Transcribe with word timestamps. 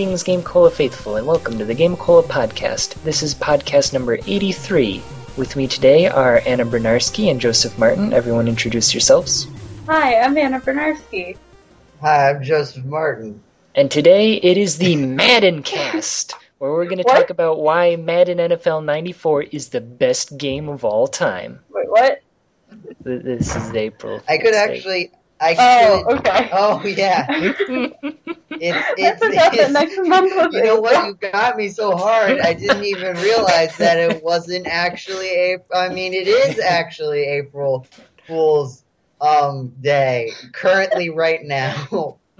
Greetings, 0.00 0.22
Game 0.22 0.42
Cola 0.42 0.70
faithful, 0.70 1.16
and 1.16 1.26
welcome 1.26 1.58
to 1.58 1.66
the 1.66 1.74
Game 1.74 1.94
Cola 1.94 2.22
podcast. 2.22 2.94
This 3.02 3.22
is 3.22 3.34
podcast 3.34 3.92
number 3.92 4.14
83. 4.26 5.02
With 5.36 5.56
me 5.56 5.68
today 5.68 6.08
are 6.08 6.40
Anna 6.46 6.64
Bryniarski 6.64 7.30
and 7.30 7.38
Joseph 7.38 7.78
Martin. 7.78 8.14
Everyone 8.14 8.48
introduce 8.48 8.94
yourselves. 8.94 9.46
Hi, 9.84 10.18
I'm 10.18 10.38
Anna 10.38 10.58
Bryniarski. 10.58 11.36
Hi, 12.00 12.30
I'm 12.30 12.42
Joseph 12.42 12.86
Martin. 12.86 13.42
And 13.74 13.90
today 13.90 14.36
it 14.36 14.56
is 14.56 14.78
the 14.78 14.96
Madden 14.96 15.62
cast, 15.62 16.34
where 16.56 16.70
we're 16.70 16.86
going 16.86 16.96
to 16.96 17.04
talk 17.04 17.28
about 17.28 17.60
why 17.60 17.96
Madden 17.96 18.38
NFL 18.38 18.82
94 18.86 19.42
is 19.42 19.68
the 19.68 19.82
best 19.82 20.38
game 20.38 20.70
of 20.70 20.82
all 20.82 21.08
time. 21.08 21.60
Wait, 21.68 21.90
what? 21.90 22.22
This 23.02 23.54
is 23.54 23.74
April. 23.74 24.22
I 24.26 24.38
could 24.38 24.54
Fool's 24.54 24.56
actually, 24.56 25.10
I 25.42 25.56
Oh, 25.58 26.04
could. 26.06 26.18
okay. 26.18 26.50
Oh 26.52 26.84
yeah, 26.84 27.26
Day. 27.26 27.92
it's 28.50 28.76
I 28.76 28.94
it's. 28.98 29.24
forgot 29.24 29.52
that 29.52 29.54
it's 29.54 29.70
next 29.72 29.96
month 30.06 30.32
was 30.36 30.54
you 30.54 30.62
know 30.64 30.80
what? 30.80 31.06
You 31.06 31.14
got 31.14 31.56
me 31.56 31.68
so 31.70 31.96
hard. 31.96 32.38
I 32.40 32.52
didn't 32.52 32.84
even 32.84 33.16
realize 33.16 33.76
that 33.78 33.98
it 33.98 34.22
wasn't 34.30 34.66
actually 34.66 35.28
April. 35.28 35.78
I 35.78 35.88
mean, 35.88 36.12
it 36.14 36.28
is 36.28 36.58
actually 36.60 37.22
April 37.24 37.86
Fool's 38.26 38.84
um 39.20 39.68
day. 39.80 40.30
Currently, 40.52 41.10
right 41.10 41.42
now, 41.42 42.18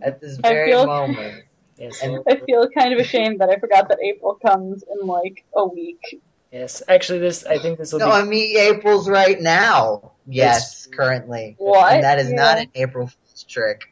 at 0.00 0.20
this 0.20 0.38
I 0.42 0.48
very 0.48 0.70
feel- 0.72 0.86
moment. 0.86 1.44
yes, 1.78 2.02
And- 2.02 2.22
I 2.28 2.36
feel 2.46 2.68
kind 2.70 2.92
of 2.94 3.00
ashamed 3.00 3.40
that 3.40 3.50
I 3.50 3.58
forgot 3.58 3.88
that 3.90 3.98
April 4.02 4.34
comes 4.34 4.82
in 4.82 5.06
like 5.06 5.44
a 5.54 5.66
week. 5.66 6.20
yes. 6.52 6.82
Actually, 6.88 7.18
this 7.20 7.44
I 7.44 7.58
think 7.58 7.78
this 7.78 7.92
will 7.92 8.00
No, 8.00 8.06
be 8.06 8.12
I 8.12 8.22
mean 8.24 8.56
April's 8.58 9.08
right 9.08 9.40
now. 9.40 10.12
Yes, 10.28 10.86
currently. 10.86 11.56
What? 11.58 11.94
And 11.94 12.04
that 12.04 12.18
is 12.18 12.32
not 12.32 12.58
an 12.58 12.68
April 12.74 13.06
Fool's 13.06 13.44
trick. 13.44 13.82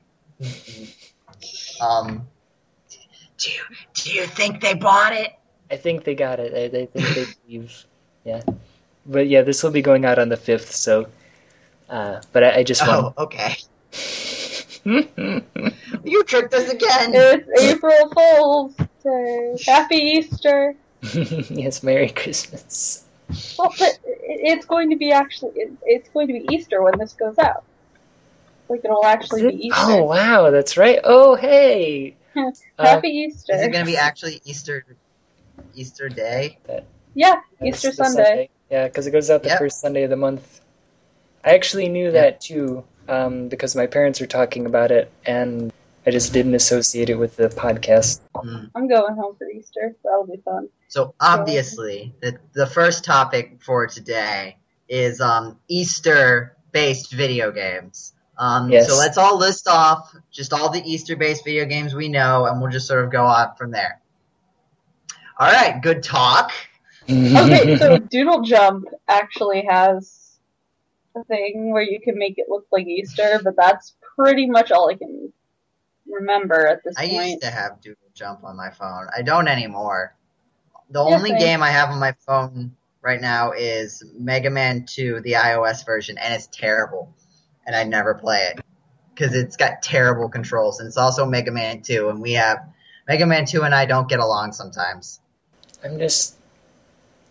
um, 1.81 2.27
do 3.39 3.51
you, 3.51 3.63
do 3.95 4.13
you 4.13 4.27
think 4.27 4.61
they 4.61 4.75
bought 4.75 5.13
it? 5.13 5.33
I 5.71 5.77
think 5.77 6.05
they 6.05 6.15
got 6.15 6.39
it. 6.41 6.53
I, 6.55 6.79
I 6.79 6.87
think 6.87 7.15
they 7.15 7.27
leave. 7.49 7.85
Yeah, 8.25 8.43
but 9.07 9.29
yeah, 9.29 9.43
this 9.43 9.63
will 9.63 9.71
be 9.71 9.83
going 9.83 10.05
out 10.05 10.19
on 10.19 10.29
the 10.29 10.37
fifth. 10.37 10.75
So, 10.75 11.09
uh, 11.89 12.21
but 12.33 12.45
I, 12.45 12.57
I 12.59 12.63
just 12.63 12.83
Oh, 12.85 13.15
okay. 13.19 13.57
You 16.05 16.23
tricked 16.25 16.55
us 16.55 16.71
again. 16.71 17.11
It's 17.15 17.49
April 17.61 18.11
Fool's 18.15 18.77
Day. 19.03 19.57
Happy 19.67 19.97
Easter. 19.97 20.77
yes, 21.03 21.83
Merry 21.83 22.11
Christmas. 22.11 23.06
Well, 23.59 23.73
but 23.79 23.99
it's 24.05 24.67
going 24.67 24.91
to 24.91 24.97
be 24.97 25.13
actually 25.13 25.53
it's 25.83 26.09
going 26.11 26.29
to 26.29 26.33
be 26.33 26.47
Easter 26.55 26.83
when 26.83 26.99
this 26.99 27.13
goes 27.15 27.39
out. 27.39 27.65
Like 28.69 28.81
it'll 28.85 29.05
actually 29.05 29.49
be 29.49 29.67
Easter. 29.69 29.81
Oh 29.81 30.05
wow, 30.05 30.51
that's 30.51 30.77
right. 30.77 31.01
Oh 31.03 31.35
hey. 31.35 32.17
Uh, 32.79 32.85
Happy 32.85 33.09
Easter. 33.09 33.55
Is 33.55 33.63
it 33.63 33.73
going 33.73 33.87
to 33.87 33.91
be 33.91 33.97
actually 33.97 34.43
Easter 34.45 34.85
Easter 35.75 36.11
Day? 36.11 36.59
yeah, 37.15 37.37
that's 37.59 37.83
Easter 37.83 37.89
the 37.97 38.11
Sunday. 38.11 38.51
Yeah, 38.71 38.87
because 38.87 39.07
it 39.07 39.13
goes 39.13 39.31
out 39.31 39.43
the 39.43 39.49
Yep. 39.49 39.59
first 39.59 39.81
Sunday 39.81 40.03
of 40.03 40.11
the 40.11 40.17
month. 40.17 40.61
I 41.43 41.55
actually 41.55 41.89
knew 41.89 42.11
that 42.11 42.43
too, 42.43 42.85
um, 43.09 43.49
because 43.49 43.75
my 43.75 43.87
parents 43.87 44.21
were 44.21 44.27
talking 44.27 44.67
about 44.67 44.91
it, 44.91 45.11
and 45.25 45.73
I 46.07 46.11
just 46.11 46.35
didn't 46.35 46.55
associate 46.55 47.09
it 47.09 47.15
with 47.15 47.37
the 47.37 47.49
podcast. 47.49 48.21
Hmm. 48.37 48.67
I'm 48.75 48.87
going 48.87 49.15
home 49.15 49.37
for 49.37 49.49
Easter. 49.49 49.97
That'll 50.05 50.27
be 50.27 50.37
fun. 50.45 50.69
So 50.89 51.15
obviously, 51.21 52.15
the 52.21 52.39
the 52.53 52.67
first 52.67 53.05
topic 53.05 53.59
for 53.63 53.87
today 53.87 54.59
is 54.89 55.21
um 55.21 55.59
Easter-based 55.69 57.13
video 57.13 57.51
games. 57.53 58.13
Um, 58.39 58.71
Yes. 58.71 58.89
So 58.89 58.97
let's 58.97 59.17
all 59.19 59.39
list 59.39 59.67
off 59.67 60.15
just 60.31 60.53
all 60.53 60.71
the 60.71 60.83
Easter-based 60.85 61.45
video 61.45 61.65
games 61.65 61.95
we 61.95 62.09
know, 62.09 62.47
and 62.47 62.61
we'll 62.61 62.71
just 62.71 62.87
sort 62.87 63.05
of 63.05 63.11
go 63.11 63.25
on 63.25 63.55
from 63.57 63.71
there. 63.71 64.01
All 65.39 65.51
right, 65.51 65.81
good 65.83 66.03
talk. 66.03 66.53
Okay, 67.09 67.77
so 67.77 67.99
Doodle 67.99 68.43
Jump 68.43 68.87
actually 69.07 69.65
has 69.69 70.39
a 71.15 71.23
thing 71.23 71.71
where 71.71 71.83
you 71.85 72.01
can 72.01 72.19
make 72.19 72.35
it 72.37 72.47
look 72.49 72.67
like 72.73 72.89
Easter, 72.89 73.41
but 73.45 73.55
that's 73.57 73.95
pretty 74.17 74.51
much 74.51 74.73
all 74.73 74.91
I 74.91 74.95
can 74.95 75.33
remember 76.09 76.67
at 76.67 76.83
this 76.83 76.97
I 76.97 77.07
point. 77.07 77.21
I 77.21 77.25
used 77.27 77.43
to 77.43 77.51
have 77.51 77.81
Doodle 77.81 78.11
Jump 78.13 78.43
on 78.43 78.57
my 78.57 78.71
phone. 78.71 79.07
I 79.17 79.23
don't 79.23 79.47
anymore. 79.47 80.17
The 80.91 81.01
only 81.01 81.31
game 81.31 81.63
I 81.63 81.71
have 81.71 81.91
on 81.91 81.99
my 81.99 82.13
phone 82.27 82.77
right 83.03 83.21
now 83.21 83.53
is 83.53 84.05
Mega 84.17 84.51
Man 84.51 84.85
2, 84.87 85.21
the 85.21 85.33
iOS 85.33 85.85
version, 85.85 86.17
and 86.19 86.33
it's 86.33 86.47
terrible. 86.49 87.13
And 87.67 87.75
I 87.75 87.85
never 87.85 88.15
play 88.15 88.51
it 88.51 88.65
because 89.15 89.35
it's 89.35 89.57
got 89.57 89.83
terrible 89.83 90.29
controls, 90.29 90.79
and 90.79 90.87
it's 90.87 90.97
also 90.97 91.27
Mega 91.27 91.51
Man 91.51 91.83
2, 91.83 92.09
and 92.11 92.21
we 92.21 92.35
have 92.35 92.59
Mega 93.09 93.27
Man 93.27 93.47
2 93.47 93.63
and 93.63 93.75
I 93.75 93.87
don't 93.87 94.09
get 94.09 94.21
along 94.21 94.53
sometimes. 94.53 95.21
I'm 95.85 95.99
just. 95.99 96.35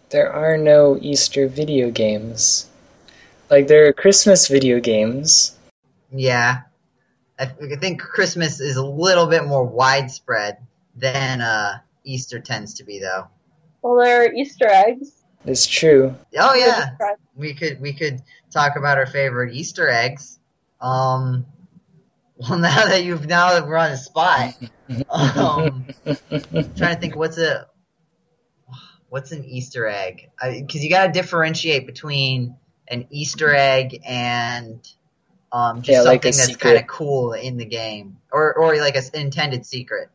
There 0.09 0.31
are 0.31 0.57
no 0.57 0.97
Easter 1.01 1.47
video 1.47 1.91
games. 1.91 2.69
Like, 3.49 3.67
there 3.67 3.87
are 3.87 3.93
Christmas 3.93 4.47
video 4.47 4.79
games. 4.79 5.55
Yeah, 6.11 6.61
I, 7.39 7.43
I 7.43 7.75
think 7.75 8.01
Christmas 8.01 8.59
is 8.59 8.77
a 8.77 8.85
little 8.85 9.27
bit 9.27 9.45
more 9.45 9.63
widespread 9.63 10.57
than 10.95 11.41
uh, 11.41 11.79
Easter 12.03 12.39
tends 12.39 12.75
to 12.75 12.83
be, 12.83 12.99
though. 12.99 13.27
Well, 13.85 14.03
there 14.03 14.23
are 14.23 14.33
Easter 14.33 14.67
eggs. 14.67 15.11
It's 15.45 15.67
true. 15.67 16.15
Oh 16.35 16.55
yeah, 16.55 16.89
we 17.35 17.53
could 17.53 17.79
we 17.79 17.93
could 17.93 18.19
talk 18.49 18.77
about 18.77 18.97
our 18.97 19.05
favorite 19.05 19.53
Easter 19.53 19.87
eggs. 19.87 20.39
Um, 20.81 21.45
well, 22.35 22.57
now 22.57 22.87
that 22.87 23.03
you've 23.03 23.27
now 23.27 23.53
that 23.53 23.67
we're 23.67 23.77
on 23.77 23.91
the 23.91 23.97
spot, 23.97 24.55
um, 25.11 25.85
trying 26.75 26.95
to 26.95 26.99
think 26.99 27.15
what's 27.15 27.37
a 27.37 27.67
what's 29.09 29.31
an 29.31 29.45
Easter 29.45 29.85
egg? 29.85 30.31
Because 30.41 30.83
you 30.83 30.89
got 30.89 31.05
to 31.05 31.11
differentiate 31.11 31.85
between 31.85 32.55
an 32.87 33.05
Easter 33.11 33.53
egg 33.53 34.01
and 34.03 34.79
um, 35.51 35.83
just 35.83 35.97
Yeah, 35.97 36.01
something 36.01 36.33
a 36.33 36.35
that's 36.35 36.55
kind 36.55 36.77
of 36.77 36.87
cool 36.87 37.33
in 37.33 37.57
the 37.57 37.65
game, 37.65 38.17
or 38.31 38.55
or 38.55 38.77
like 38.77 38.95
an 38.95 39.03
intended 39.13 39.63
secret. 39.63 40.09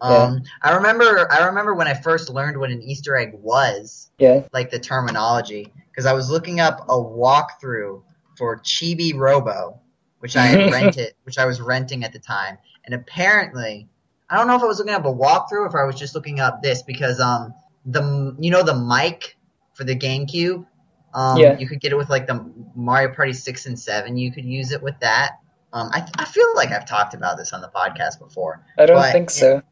Um, 0.00 0.42
I 0.62 0.74
remember 0.74 1.26
I 1.32 1.46
remember 1.46 1.74
when 1.74 1.86
I 1.86 1.94
first 1.94 2.28
learned 2.28 2.58
what 2.58 2.70
an 2.70 2.82
Easter 2.82 3.16
egg 3.16 3.32
was 3.34 4.10
yeah. 4.18 4.42
like 4.52 4.70
the 4.70 4.78
terminology 4.78 5.72
because 5.90 6.06
I 6.06 6.12
was 6.12 6.30
looking 6.30 6.60
up 6.60 6.80
a 6.88 6.94
walkthrough 6.94 8.02
for 8.36 8.58
Chibi 8.58 9.14
Robo, 9.14 9.80
which 10.18 10.36
I 10.36 10.46
had 10.46 10.72
rented, 10.72 11.14
which 11.24 11.38
I 11.38 11.46
was 11.46 11.60
renting 11.60 12.04
at 12.04 12.12
the 12.12 12.18
time, 12.18 12.58
and 12.84 12.94
apparently, 12.94 13.88
I 14.28 14.36
don't 14.36 14.46
know 14.46 14.56
if 14.56 14.62
I 14.62 14.66
was 14.66 14.78
looking 14.78 14.94
up 14.94 15.06
a 15.06 15.12
walkthrough 15.12 15.62
or 15.62 15.66
if 15.66 15.74
I 15.74 15.84
was 15.84 15.96
just 15.96 16.14
looking 16.14 16.40
up 16.40 16.62
this 16.62 16.82
because 16.82 17.20
um 17.20 17.54
the 17.86 18.36
you 18.38 18.50
know 18.50 18.62
the 18.62 18.74
mic 18.74 19.36
for 19.74 19.84
the 19.84 19.96
GameCube, 19.96 20.66
um 21.14 21.38
Yeah. 21.38 21.58
you 21.58 21.66
could 21.66 21.80
get 21.80 21.92
it 21.92 21.96
with 21.96 22.10
like 22.10 22.26
the 22.26 22.44
Mario 22.74 23.14
Party 23.14 23.32
six 23.32 23.64
and 23.64 23.78
seven, 23.78 24.16
you 24.18 24.30
could 24.30 24.44
use 24.44 24.72
it 24.72 24.82
with 24.82 24.98
that. 25.00 25.38
Um, 25.72 25.90
I, 25.92 26.06
I 26.18 26.24
feel 26.24 26.46
like 26.54 26.70
I've 26.70 26.86
talked 26.86 27.12
about 27.12 27.36
this 27.36 27.52
on 27.52 27.60
the 27.60 27.68
podcast 27.68 28.18
before. 28.18 28.64
I 28.78 28.86
don't 28.86 29.02
think 29.12 29.30
so. 29.30 29.62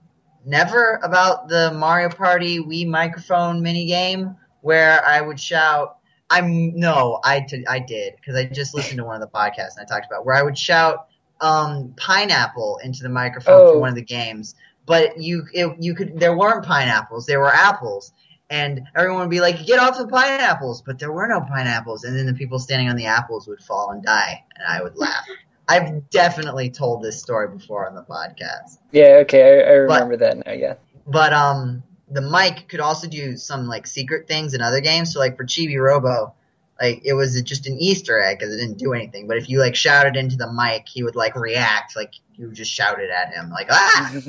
Never 0.45 1.01
about 1.03 1.49
the 1.49 1.73
Mario 1.73 2.09
Party 2.11 2.59
Wii 2.61 2.87
microphone 2.87 3.63
minigame 3.63 4.37
where 4.61 5.05
I 5.07 5.21
would 5.21 5.41
shout. 5.41 5.99
I'm 6.31 6.75
no, 6.79 7.21
I, 7.25 7.41
t- 7.41 7.65
I 7.69 7.79
did 7.79 8.15
because 8.17 8.35
I 8.35 8.45
just 8.47 8.75
listened 8.75 8.99
to 8.99 9.05
one 9.05 9.21
of 9.21 9.21
the 9.21 9.35
podcasts 9.37 9.77
and 9.77 9.81
I 9.81 9.85
talked 9.85 10.07
about 10.07 10.25
where 10.27 10.35
I 10.35 10.43
would 10.43 10.57
shout 10.59 11.07
um, 11.41 11.95
pineapple 11.97 12.79
into 12.83 13.03
the 13.03 13.09
microphone 13.09 13.55
Oh. 13.61 13.73
for 13.75 13.81
one 13.81 13.91
of 13.91 13.95
the 13.95 14.03
games, 14.03 14.55
but 14.87 15.21
you 15.21 15.45
it, 15.53 15.77
you 15.79 15.95
could 15.95 16.19
there 16.19 16.37
weren't 16.37 16.65
pineapples, 16.65 17.27
there 17.27 17.41
were 17.41 17.53
apples, 17.55 18.13
and 18.51 18.83
everyone 18.97 19.21
would 19.21 19.31
be 19.31 19.41
like, 19.41 19.65
"Get 19.67 19.79
off 19.79 19.99
the 19.99 20.07
pineapples!" 20.09 20.83
But 20.83 20.99
there 20.99 21.13
were 21.13 21.27
no 21.29 21.41
pineapples, 21.43 22.05
and 22.05 22.17
then 22.19 22.27
the 22.27 22.35
people 22.35 22.59
standing 22.59 22.89
on 22.89 22.97
the 22.97 23.07
apples 23.07 23.47
would 23.47 23.61
fall 23.63 23.91
and 23.91 24.03
die, 24.03 24.43
and 24.57 24.67
I 24.67 24.83
would 24.83 24.97
laugh. 24.97 25.25
I've 25.69 26.11
definitely 26.11 26.71
told 26.71 27.03
this 27.03 27.21
story 27.21 27.49
before 27.49 27.89
on 27.89 27.95
the 27.95 28.03
podcast. 28.03 28.79
Yeah, 28.93 29.19
okay, 29.23 29.43
I, 29.43 29.71
I 29.71 29.73
remember 29.75 30.17
that 30.19 30.45
now, 30.47 30.53
yeah. 30.53 30.75
But 31.07 31.33
um, 31.33 31.83
the 32.11 32.21
mic 32.21 32.69
could 32.69 32.81
also 32.81 33.09
do 33.09 33.37
some 33.37 33.67
like 33.67 33.87
secret 33.87 34.29
things 34.29 34.55
in 34.55 34.61
other 34.61 34.81
games. 34.81 35.13
So 35.13 35.21
like 35.21 35.37
for 35.37 35.45
Chibi 35.45 35.83
Robo, 35.83 36.35
like 36.81 37.03
it 37.05 37.15
was 37.15 37.41
just 37.43 37.67
an 37.67 37.79
Easter 37.79 38.21
egg 38.21 38.39
because 38.39 38.55
it 38.55 38.59
didn't 38.59 38.79
do 38.79 38.93
anything. 38.93 39.27
But 39.27 39.39
if 39.39 39.49
you 39.49 39.61
like 39.61 39.75
shouted 39.75 40.17
into 40.17 40.37
the 40.37 40.53
mic, 40.53 40.89
he 40.89 41.03
would 41.03 41.17
like 41.17 41.37
react 41.37 41.97
like 41.97 42.15
you 42.35 42.53
just 42.53 42.71
shouted 42.71 43.11
at 43.11 43.33
him 43.33 43.51
like 43.51 43.69
ah. 43.71 44.21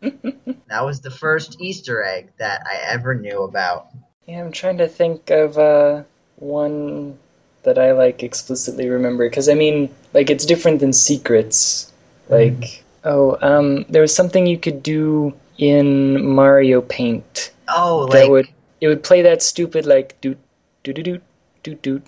that 0.00 0.84
was 0.84 1.00
the 1.00 1.10
first 1.10 1.60
Easter 1.60 2.04
egg 2.04 2.30
that 2.38 2.62
I 2.66 2.76
ever 2.92 3.14
knew 3.14 3.42
about. 3.42 3.88
Yeah, 4.26 4.40
I'm 4.40 4.52
trying 4.52 4.78
to 4.78 4.88
think 4.88 5.30
of 5.30 5.58
uh, 5.58 6.02
one 6.36 7.18
that 7.68 7.78
I 7.78 7.92
like 7.92 8.22
explicitly 8.22 8.88
remember 8.88 9.28
because 9.28 9.48
I 9.48 9.54
mean, 9.54 9.92
like 10.14 10.30
it's 10.30 10.44
different 10.46 10.80
than 10.80 10.92
secrets. 10.92 11.92
Like, 12.28 12.82
oh, 13.04 13.36
um, 13.40 13.84
there 13.88 14.02
was 14.02 14.14
something 14.14 14.46
you 14.46 14.58
could 14.58 14.82
do 14.82 15.32
in 15.58 16.24
Mario 16.24 16.80
Paint 16.82 17.50
Oh, 17.68 18.06
that 18.08 18.20
like 18.20 18.30
would 18.30 18.48
it 18.80 18.88
would 18.88 19.02
play 19.02 19.22
that 19.22 19.42
stupid 19.42 19.86
like 19.86 20.20
doot 20.20 20.38
doot 20.84 20.96
doot 20.96 21.22
doot 21.62 21.82
doot 21.84 22.04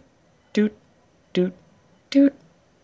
doot 0.52 0.72
doot 1.34 1.52
doot 2.10 2.34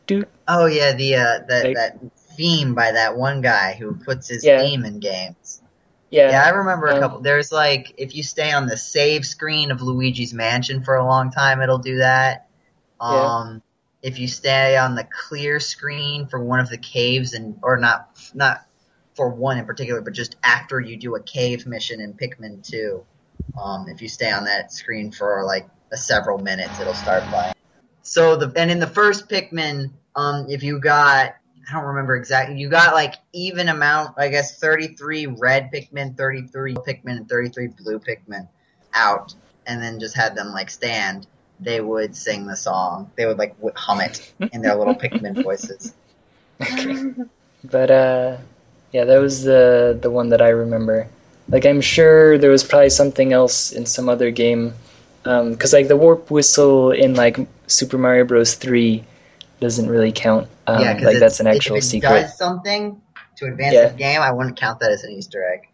doot 0.06 0.28
oh 0.48 0.66
yeah, 0.66 0.92
the 0.92 1.14
uh, 1.16 1.38
that 1.48 1.64
Like- 1.64 1.76
that 1.76 1.98
theme 2.36 2.74
by 2.74 2.92
that 2.92 3.16
one 3.16 3.40
guy 3.40 3.74
who 3.78 3.94
puts 3.94 4.28
his 4.28 4.44
Yeah. 4.44 4.60
theme 4.60 4.84
in 4.84 5.00
games. 5.00 5.62
Yeah. 6.10 6.30
Yeah, 6.30 6.42
I 6.44 6.50
remember 6.50 6.86
a 6.88 6.94
Um, 6.94 7.00
couple. 7.00 7.20
There's 7.20 7.50
like 7.50 7.94
if 7.96 8.14
you 8.14 8.22
stay 8.22 8.52
on 8.52 8.66
the 8.66 8.76
save 8.76 9.24
screen 9.24 9.70
of 9.70 9.80
Luigi's 9.82 10.32
Mansion 10.34 10.82
for 10.82 10.94
a 10.96 11.04
long 11.04 11.30
time, 11.30 11.60
it'll 11.62 11.78
do 11.78 11.96
that. 11.98 12.45
Yeah. 13.00 13.26
Um, 13.26 13.62
if 14.02 14.18
you 14.18 14.28
stay 14.28 14.76
on 14.76 14.94
the 14.94 15.04
clear 15.04 15.58
screen 15.58 16.28
for 16.28 16.42
one 16.42 16.60
of 16.60 16.68
the 16.68 16.78
caves, 16.78 17.32
and 17.34 17.58
or 17.62 17.76
not 17.76 18.10
not 18.34 18.66
for 19.14 19.28
one 19.28 19.58
in 19.58 19.66
particular, 19.66 20.00
but 20.00 20.12
just 20.12 20.36
after 20.42 20.78
you 20.78 20.96
do 20.96 21.16
a 21.16 21.22
cave 21.22 21.66
mission 21.66 22.00
in 22.00 22.12
Pikmin 22.12 22.62
2, 22.66 23.04
um, 23.60 23.88
if 23.88 24.02
you 24.02 24.08
stay 24.08 24.30
on 24.30 24.44
that 24.44 24.72
screen 24.72 25.10
for 25.10 25.42
like 25.44 25.68
a 25.92 25.96
several 25.96 26.38
minutes, 26.38 26.78
it'll 26.80 26.94
start 26.94 27.22
playing. 27.24 27.54
So 28.02 28.36
the 28.36 28.52
and 28.56 28.70
in 28.70 28.78
the 28.78 28.86
first 28.86 29.28
Pikmin, 29.28 29.90
um, 30.14 30.46
if 30.48 30.62
you 30.62 30.78
got 30.78 31.34
I 31.68 31.72
don't 31.72 31.84
remember 31.84 32.14
exactly. 32.14 32.58
You 32.58 32.68
got 32.68 32.94
like 32.94 33.14
even 33.32 33.68
amount, 33.68 34.14
I 34.18 34.28
guess, 34.28 34.58
33 34.60 35.26
red 35.26 35.70
Pikmin, 35.72 36.16
33 36.16 36.74
Pikmin, 36.74 37.16
and 37.16 37.28
33 37.28 37.68
blue 37.68 37.98
Pikmin 37.98 38.48
out, 38.94 39.34
and 39.66 39.82
then 39.82 39.98
just 39.98 40.14
had 40.14 40.36
them 40.36 40.52
like 40.52 40.70
stand. 40.70 41.26
They 41.60 41.80
would 41.80 42.14
sing 42.16 42.46
the 42.46 42.56
song. 42.56 43.10
They 43.16 43.26
would 43.26 43.38
like 43.38 43.56
hum 43.74 44.00
it 44.00 44.32
in 44.52 44.60
their 44.62 44.74
little 44.76 44.94
Pikmin 44.94 45.42
voices. 45.48 45.92
But 47.64 47.90
uh, 47.90 48.36
yeah, 48.92 49.04
that 49.04 49.18
was 49.18 49.42
the 49.42 49.98
the 50.00 50.10
one 50.10 50.28
that 50.28 50.40
I 50.40 50.50
remember. 50.50 51.08
Like 51.48 51.66
I'm 51.66 51.80
sure 51.80 52.38
there 52.38 52.50
was 52.50 52.62
probably 52.62 52.90
something 52.90 53.32
else 53.32 53.72
in 53.72 53.86
some 53.86 54.08
other 54.08 54.30
game, 54.30 54.74
because 55.24 55.72
like 55.72 55.88
the 55.88 55.96
warp 55.96 56.30
whistle 56.30 56.92
in 56.92 57.14
like 57.14 57.38
Super 57.66 57.98
Mario 57.98 58.24
Bros. 58.24 58.54
Three 58.54 59.02
doesn't 59.60 59.88
really 59.88 60.12
count. 60.12 60.48
Um, 60.66 60.80
yeah, 60.80 60.92
because 60.94 61.06
like 61.14 61.18
that's 61.18 61.40
an 61.40 61.46
actual 61.48 61.76
if 61.76 61.82
it 61.84 61.86
secret. 61.86 62.08
does 62.08 62.36
something 62.36 63.00
to 63.36 63.46
advance 63.46 63.74
Yeah. 63.74 63.88
the 63.88 63.96
game, 63.96 64.20
I 64.20 64.30
wouldn't 64.30 64.56
count 64.56 64.80
that 64.80 64.92
as 64.92 65.02
an 65.02 65.10
Easter 65.12 65.42
egg. 65.52 65.68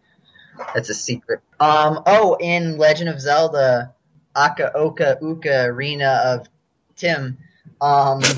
That's 0.73 0.89
a 0.89 0.93
secret. 0.95 1.41
Um. 1.59 2.01
Oh, 2.05 2.37
in 2.39 2.77
Legend 2.77 3.09
of 3.09 3.19
Zelda, 3.21 3.93
Aka 4.35 4.71
Oka 4.75 5.17
Uka 5.21 5.65
Arena 5.65 6.21
of 6.25 6.47
Tim. 6.95 7.37
Um. 7.81 8.21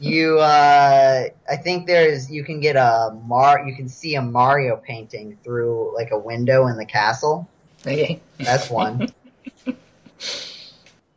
you 0.00 0.38
uh 0.38 1.24
I 1.50 1.56
think 1.56 1.86
there's 1.86 2.30
you 2.30 2.44
can 2.44 2.60
get 2.60 2.76
a 2.76 3.18
Mar 3.26 3.66
you 3.66 3.74
can 3.74 3.88
see 3.88 4.14
a 4.14 4.22
Mario 4.22 4.76
painting 4.76 5.36
through 5.42 5.94
like 5.94 6.10
a 6.12 6.18
window 6.18 6.68
in 6.68 6.76
the 6.76 6.86
castle. 6.86 7.48
Okay. 7.86 8.20
That's 8.38 8.70
one. 8.70 9.08
and 9.66 9.76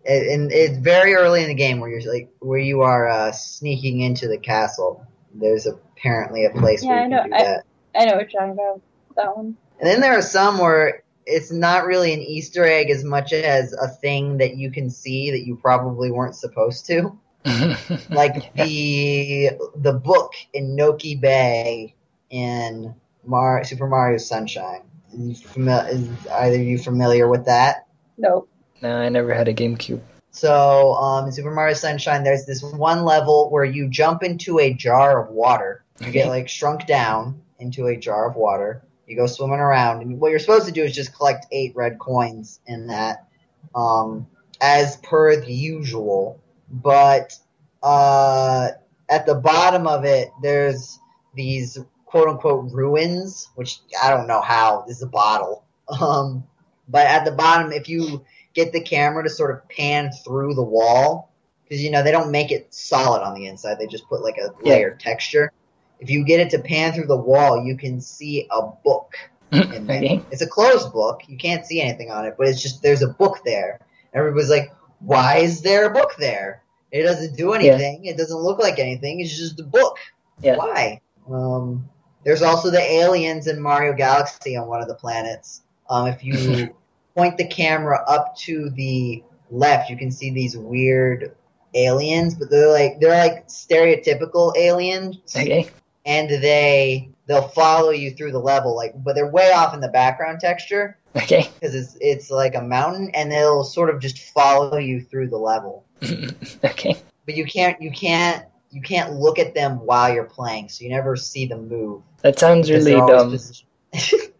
and 0.05 0.51
it's 0.51 0.77
very 0.77 1.13
early 1.15 1.41
in 1.43 1.47
the 1.47 1.53
game 1.55 1.79
where 1.79 1.89
you're 1.89 2.11
like 2.11 2.29
where 2.39 2.59
you 2.59 2.81
are 2.81 3.07
uh, 3.07 3.31
sneaking 3.31 4.01
into 4.01 4.27
the 4.27 4.37
castle. 4.37 5.05
There's 5.33 5.65
apparently 5.67 6.45
a 6.45 6.49
place 6.51 6.83
Yeah, 6.83 6.89
where 6.89 6.97
you 6.99 7.05
I 7.05 7.09
can 7.09 7.11
know. 7.11 7.23
do 7.23 7.33
I- 7.35 7.43
that. 7.43 7.63
I 7.95 8.05
know 8.05 8.15
what 8.17 8.31
you're 8.31 8.41
talking 8.41 8.53
about. 8.53 8.81
That 9.15 9.35
one. 9.37 9.57
And 9.79 9.87
then 9.89 10.01
there 10.01 10.17
are 10.17 10.21
some 10.21 10.57
where 10.59 11.03
it's 11.27 11.51
not 11.51 11.85
really 11.85 12.13
an 12.13 12.21
Easter 12.21 12.65
egg 12.65 12.89
as 12.89 13.03
much 13.03 13.33
as 13.33 13.74
a 13.74 13.88
thing 13.88 14.38
that 14.38 14.56
you 14.56 14.71
can 14.71 14.89
see 14.89 15.31
that 15.31 15.45
you 15.45 15.57
probably 15.57 16.09
weren't 16.09 16.35
supposed 16.35 16.85
to. 16.88 17.18
Like 18.09 18.53
the 18.56 19.51
the 19.75 19.94
book 19.94 20.33
in 20.53 20.75
Noki 20.75 21.19
Bay 21.19 21.95
in 22.29 22.94
Mar- 23.25 23.63
Super 23.63 23.88
Mario 23.88 24.18
Sunshine. 24.18 24.81
Is, 25.13 25.41
you 25.41 25.47
fami- 25.47 25.89
is 25.89 26.27
either 26.27 26.62
you 26.62 26.77
familiar 26.77 27.30
with 27.30 27.45
that? 27.45 27.88
Nope. 28.18 28.50
no, 28.81 28.97
I 28.97 29.07
never 29.07 29.33
had 29.33 29.47
a 29.47 29.53
GameCube. 29.53 30.01
So, 30.31 30.94
um, 30.95 31.27
in 31.27 31.31
Super 31.31 31.51
Mario 31.51 31.73
Sunshine, 31.73 32.23
there's 32.23 32.45
this 32.45 32.62
one 32.62 33.06
level 33.06 33.50
where 33.50 33.63
you 33.63 33.88
jump 33.88 34.23
into 34.23 34.59
a 34.59 34.73
jar 34.73 35.23
of 35.23 35.31
water. 35.31 35.85
You 36.01 36.12
get 36.12 36.27
like 36.35 36.50
shrunk 36.50 36.85
down 36.85 37.41
into 37.59 37.88
a 37.88 37.95
jar 37.95 38.30
of 38.30 38.35
water. 38.35 38.83
You 39.07 39.15
go 39.15 39.25
swimming 39.27 39.59
around, 39.59 40.01
and 40.01 40.19
what 40.19 40.31
you're 40.31 40.39
supposed 40.39 40.65
to 40.65 40.71
do 40.71 40.83
is 40.83 40.94
just 40.94 41.15
collect 41.15 41.48
eight 41.51 41.74
red 41.75 41.98
coins 41.98 42.59
in 42.68 42.88
that, 42.88 43.25
um, 43.74 44.27
as 44.59 44.98
per 44.98 45.39
the 45.39 45.54
usual. 45.54 46.42
But 46.69 47.33
uh, 47.81 48.69
at 49.09 49.25
the 49.25 49.36
bottom 49.36 49.88
of 49.88 50.04
it, 50.04 50.30
there's 50.42 51.00
these 51.36 51.80
quote 52.06 52.27
unquote 52.27 52.71
ruins, 52.74 53.50
which 53.56 53.80
I 54.01 54.09
don't 54.09 54.27
know 54.27 54.42
how. 54.42 54.83
This 54.88 54.98
is 54.98 55.04
a 55.04 55.07
bottle. 55.07 55.63
Um, 56.01 56.44
but 56.89 57.07
at 57.07 57.24
the 57.24 57.31
bottom, 57.31 57.71
if 57.71 57.88
you 57.88 58.25
get 58.54 58.74
the 58.74 58.81
camera 58.81 59.24
to 59.24 59.30
sort 59.30 59.51
of 59.51 59.69
pan 59.69 60.12
through 60.12 60.54
the 60.54 60.63
wall 60.63 61.31
because 61.63 61.81
you 61.83 61.92
know 61.92 62.04
they 62.04 62.12
don't 62.12 62.31
make 62.31 62.51
it 62.51 62.74
solid 62.74 63.21
on 63.21 63.33
the 63.36 63.48
inside; 63.48 63.80
they 63.80 63.88
just 63.88 64.07
put 64.09 64.21
like 64.21 64.38
a 64.38 64.54
Yeah. 64.63 64.74
layered 64.74 65.00
texture. 65.00 65.51
If 65.99 66.09
you 66.09 66.23
get 66.25 66.39
it 66.39 66.49
to 66.51 66.59
pan 66.59 66.94
through 66.94 67.07
the 67.07 67.17
wall, 67.17 67.65
you 67.65 67.75
can 67.75 67.99
see 68.01 68.47
a 68.51 68.61
book 68.83 69.13
in 69.51 69.88
there. 69.88 69.97
okay. 69.97 70.21
It's 70.31 70.41
a 70.41 70.47
closed 70.47 70.91
book; 70.94 71.21
you 71.27 71.38
can't 71.38 71.65
see 71.65 71.81
anything 71.81 72.11
on 72.11 72.25
it, 72.25 72.35
but 72.38 72.47
it's 72.47 72.61
just 72.61 72.81
there's 72.81 73.01
a 73.01 73.07
book 73.07 73.39
there. 73.45 73.79
Everybody's 74.13 74.49
like, 74.49 74.73
"Why 74.99 75.38
is 75.38 75.61
there 75.61 75.88
a 75.89 75.94
book 75.94 76.15
there? 76.19 76.63
It 76.91 77.03
doesn't 77.03 77.35
do 77.35 77.53
anything. 77.53 78.05
It 78.05 78.17
doesn't 78.17 78.38
look 78.38 78.59
like 78.59 78.79
anything. 78.79 79.19
It's 79.19 79.35
just 79.35 79.59
a 79.59 79.63
book. 79.63 79.97
Yeah. 80.41 80.57
Why?" 80.57 81.01
Um, 81.29 81.89
there's 82.23 82.41
also 82.41 82.69
the 82.71 82.81
aliens 82.81 83.47
in 83.47 83.61
Mario 83.61 83.94
Galaxy 83.94 84.55
on 84.55 84.67
one 84.67 84.81
of 84.81 84.88
the 84.88 84.95
planets. 84.95 85.61
Um, 85.89 86.07
if 86.07 86.23
you 86.23 86.75
point 87.15 87.38
the 87.38 87.47
camera 87.47 88.03
up 88.07 88.35
to 88.39 88.69
the 88.71 89.23
left, 89.49 89.89
you 89.89 89.97
can 89.97 90.11
see 90.11 90.31
these 90.31 90.57
weird 90.57 91.35
aliens, 91.73 92.35
but 92.35 92.49
they're 92.49 92.71
like 92.71 92.99
they're 92.99 93.17
like 93.17 93.47
stereotypical 93.47 94.55
aliens, 94.57 95.17
Okay. 95.35 95.69
And 96.07 96.30
they 96.30 97.09
they'll 97.27 97.50
follow 97.50 97.92
you 97.92 98.12
through 98.12 98.31
the 98.31 98.39
level, 98.39 98.75
like 98.75 98.94
but 99.04 99.13
they're 99.13 99.30
way 99.30 99.51
off 99.51 99.75
in 99.75 99.81
the 99.81 99.89
background 99.89 100.39
texture 100.39 100.97
Okay. 101.16 101.49
because 101.59 101.76
it's 101.76 101.97
it's 102.02 102.31
like 102.31 102.56
a 102.56 102.61
mountain, 102.61 103.11
and 103.14 103.31
they'll 103.31 103.64
sort 103.64 103.90
of 103.92 103.99
just 103.99 104.18
follow 104.33 104.78
you 104.78 105.02
through 105.02 105.28
the 105.30 105.37
level. 105.37 105.83
okay. 106.64 106.95
But 107.26 107.35
you 107.35 107.45
can't 107.45 107.80
you 107.81 107.92
can't 107.92 108.45
you 108.71 108.81
can't 108.81 109.14
look 109.14 109.37
at 109.37 109.54
them 109.54 109.80
while 109.85 110.11
you're 110.14 110.23
playing, 110.23 110.69
so 110.69 110.83
you 110.83 110.90
never 110.90 111.16
see 111.16 111.45
them 111.45 111.68
move. 111.68 112.02
That 112.21 112.40
sounds 112.40 112.71
really 112.71 112.94
dumb. 112.94 113.31
positioned- 113.31 113.68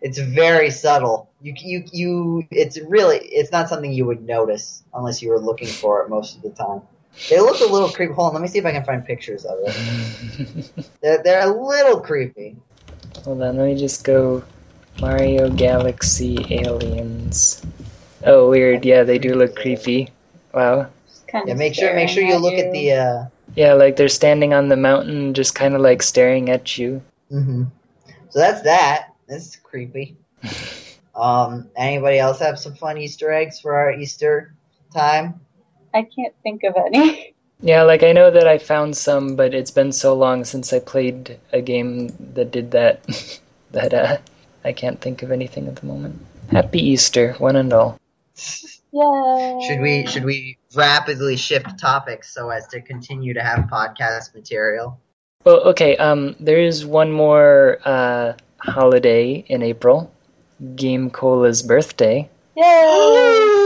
it's 0.00 0.18
very 0.18 0.70
subtle. 0.70 1.30
You 1.40 1.54
you 1.56 1.84
you. 1.92 2.46
It's 2.50 2.78
really. 2.80 3.18
It's 3.18 3.52
not 3.52 3.68
something 3.68 3.92
you 3.92 4.04
would 4.06 4.22
notice 4.22 4.82
unless 4.94 5.20
you 5.22 5.28
were 5.30 5.40
looking 5.40 5.68
for 5.68 6.02
it 6.02 6.08
most 6.08 6.36
of 6.36 6.42
the 6.42 6.50
time. 6.50 6.82
They 7.28 7.40
look 7.40 7.60
a 7.60 7.64
little 7.64 7.88
creepy. 7.90 8.12
Hold 8.14 8.28
on, 8.28 8.34
let 8.34 8.42
me 8.42 8.48
see 8.48 8.58
if 8.58 8.66
I 8.66 8.72
can 8.72 8.84
find 8.84 9.04
pictures 9.04 9.44
of 9.44 9.58
it. 9.62 10.84
They're 11.02 11.22
they're 11.22 11.48
a 11.48 11.66
little 11.66 12.00
creepy. 12.00 12.56
Hold 13.24 13.42
on, 13.42 13.56
let 13.56 13.66
me 13.66 13.78
just 13.78 14.04
go 14.04 14.44
Mario 15.00 15.50
Galaxy 15.50 16.46
Aliens. 16.50 17.64
Oh, 18.24 18.48
weird. 18.50 18.84
Yeah, 18.84 19.02
they 19.04 19.18
do 19.18 19.34
look 19.34 19.56
creepy. 19.56 20.10
Wow. 20.52 20.88
Yeah, 21.46 21.54
make 21.54 21.74
sure 21.74 21.94
make 21.94 22.08
sure 22.08 22.22
you 22.22 22.38
look 22.38 22.54
at 22.54 22.72
the. 22.72 22.92
uh 22.92 23.24
Yeah, 23.54 23.74
like 23.74 23.96
they're 23.96 24.08
standing 24.08 24.54
on 24.54 24.68
the 24.68 24.76
mountain, 24.76 25.34
just 25.34 25.54
kind 25.54 25.74
of 25.74 25.80
like 25.80 26.02
staring 26.02 26.50
at 26.50 26.78
you. 26.78 27.02
hmm 27.30 27.64
So 28.30 28.38
that's 28.38 28.62
that. 28.62 29.14
That's 29.28 29.56
creepy. 29.56 30.16
Um, 31.14 31.70
anybody 31.76 32.18
else 32.18 32.40
have 32.40 32.58
some 32.58 32.74
fun 32.74 32.98
Easter 32.98 33.32
eggs 33.32 33.58
for 33.58 33.74
our 33.74 33.90
Easter 33.90 34.54
time? 34.92 35.40
I 35.96 36.02
can't 36.02 36.34
think 36.42 36.62
of 36.64 36.74
any. 36.76 37.34
Yeah, 37.62 37.84
like 37.84 38.02
I 38.02 38.12
know 38.12 38.30
that 38.30 38.46
I 38.46 38.58
found 38.58 38.94
some, 38.98 39.34
but 39.34 39.54
it's 39.54 39.70
been 39.70 39.90
so 39.90 40.12
long 40.12 40.44
since 40.44 40.74
I 40.74 40.78
played 40.78 41.40
a 41.54 41.62
game 41.62 42.08
that 42.34 42.50
did 42.50 42.72
that 42.72 43.40
that 43.70 43.94
uh, 43.94 44.18
I 44.62 44.72
can't 44.72 45.00
think 45.00 45.22
of 45.22 45.32
anything 45.32 45.66
at 45.66 45.76
the 45.76 45.86
moment. 45.86 46.20
Happy 46.50 46.80
Easter, 46.80 47.32
one 47.38 47.56
and 47.56 47.72
all. 47.72 47.98
Yay! 48.92 49.60
Should 49.66 49.80
we 49.80 50.06
should 50.06 50.24
we 50.24 50.58
rapidly 50.74 51.36
shift 51.36 51.78
topics 51.78 52.32
so 52.34 52.50
as 52.50 52.66
to 52.68 52.82
continue 52.82 53.32
to 53.32 53.42
have 53.42 53.60
podcast 53.70 54.34
material? 54.34 55.00
Well, 55.44 55.62
okay. 55.70 55.96
Um, 55.96 56.36
there 56.38 56.60
is 56.60 56.84
one 56.84 57.10
more 57.10 57.78
uh, 57.86 58.34
holiday 58.58 59.44
in 59.48 59.62
April. 59.62 60.12
Game 60.74 61.08
Cola's 61.08 61.62
birthday. 61.62 62.28
Yay! 62.54 63.56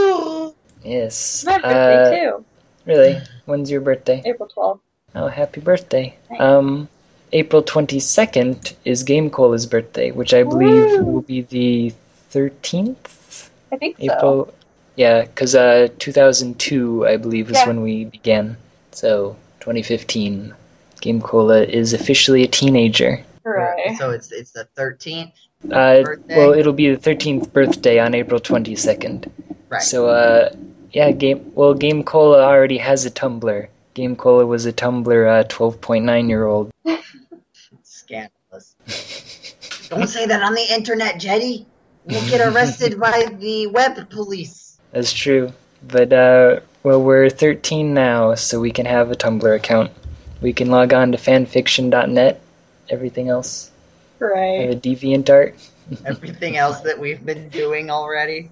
Yes. 0.83 1.43
My 1.45 1.55
Uh, 1.55 1.61
birthday 1.61 2.21
too. 2.23 2.45
Really? 2.85 3.17
When's 3.45 3.69
your 3.69 3.81
birthday? 3.81 4.21
April 4.25 4.49
12th. 4.55 4.79
Oh, 5.15 5.27
happy 5.27 5.61
birthday. 5.61 6.15
Thanks. 6.29 6.41
Um, 6.43 6.87
April 7.33 7.61
22nd 7.63 8.73
is 8.85 9.03
Game 9.03 9.29
Cola's 9.29 9.65
birthday, 9.65 10.11
which 10.11 10.33
I 10.33 10.43
believe 10.43 10.99
Woo! 10.99 11.03
will 11.03 11.21
be 11.21 11.41
the 11.41 11.93
13th? 12.31 13.49
I 13.71 13.77
think 13.77 13.97
so. 13.97 14.03
April. 14.05 14.53
Yeah, 14.95 15.21
because 15.21 15.55
uh, 15.55 15.87
2002, 15.99 17.07
I 17.07 17.17
believe, 17.17 17.49
is 17.49 17.57
Yeah. 17.57 17.67
when 17.67 17.81
we 17.81 18.05
began. 18.05 18.57
So, 18.91 19.35
2015. 19.61 20.53
Game 20.99 21.21
Cola 21.21 21.63
is 21.63 21.93
officially 21.93 22.43
a 22.43 22.47
teenager. 22.47 23.23
Hooray. 23.43 23.95
So 23.97 24.11
it's 24.11 24.31
it's 24.31 24.51
the 24.51 24.65
thirteenth, 24.75 25.31
Uh, 25.65 26.03
well, 26.29 26.53
it'll 26.53 26.73
be 26.73 26.93
the 26.93 26.97
13th 26.97 27.51
birthday 27.53 27.99
on 27.99 28.13
April 28.15 28.39
22nd. 28.39 29.29
right? 29.69 29.81
So, 29.81 30.07
uh, 30.09 30.49
yeah, 30.91 31.11
Game. 31.11 31.51
Well, 31.55 31.73
Game 31.73 32.03
Cola 32.03 32.43
already 32.43 32.77
has 32.79 33.05
a 33.05 33.11
Tumblr, 33.11 33.67
Game 33.93 34.15
Cola 34.15 34.45
was 34.45 34.65
a 34.65 34.73
Tumblr 34.73 35.27
uh, 35.27 35.43
12.9 35.47 36.29
year 36.29 36.45
old. 36.45 36.71
Scandalous. 37.83 38.75
Don't 39.89 40.07
say 40.07 40.25
that 40.25 40.41
on 40.41 40.53
the 40.53 40.65
internet, 40.73 41.19
Jeddy. 41.19 41.65
We'll 42.05 42.27
get 42.29 42.41
arrested 42.41 42.99
by 42.99 43.27
the 43.39 43.67
web 43.67 44.09
police. 44.09 44.79
That's 44.91 45.13
true. 45.13 45.53
But, 45.87 46.11
uh, 46.13 46.59
well, 46.83 47.01
we're 47.01 47.29
13 47.29 47.93
now, 47.93 48.35
so 48.35 48.59
we 48.59 48.71
can 48.71 48.85
have 48.85 49.11
a 49.11 49.15
Tumblr 49.15 49.55
account. 49.55 49.91
We 50.41 50.53
can 50.53 50.69
log 50.69 50.93
on 50.93 51.11
to 51.11 51.17
fanfiction.net. 51.17 52.41
Everything 52.91 53.29
else. 53.29 53.71
Have 54.19 54.29
Right. 54.29 54.79
deviant 54.81 55.29
art. 55.29 55.55
Everything 56.05 56.57
else 56.57 56.81
that 56.81 56.99
we've 56.99 57.25
been 57.25 57.49
doing 57.49 57.89
already. 57.89 58.49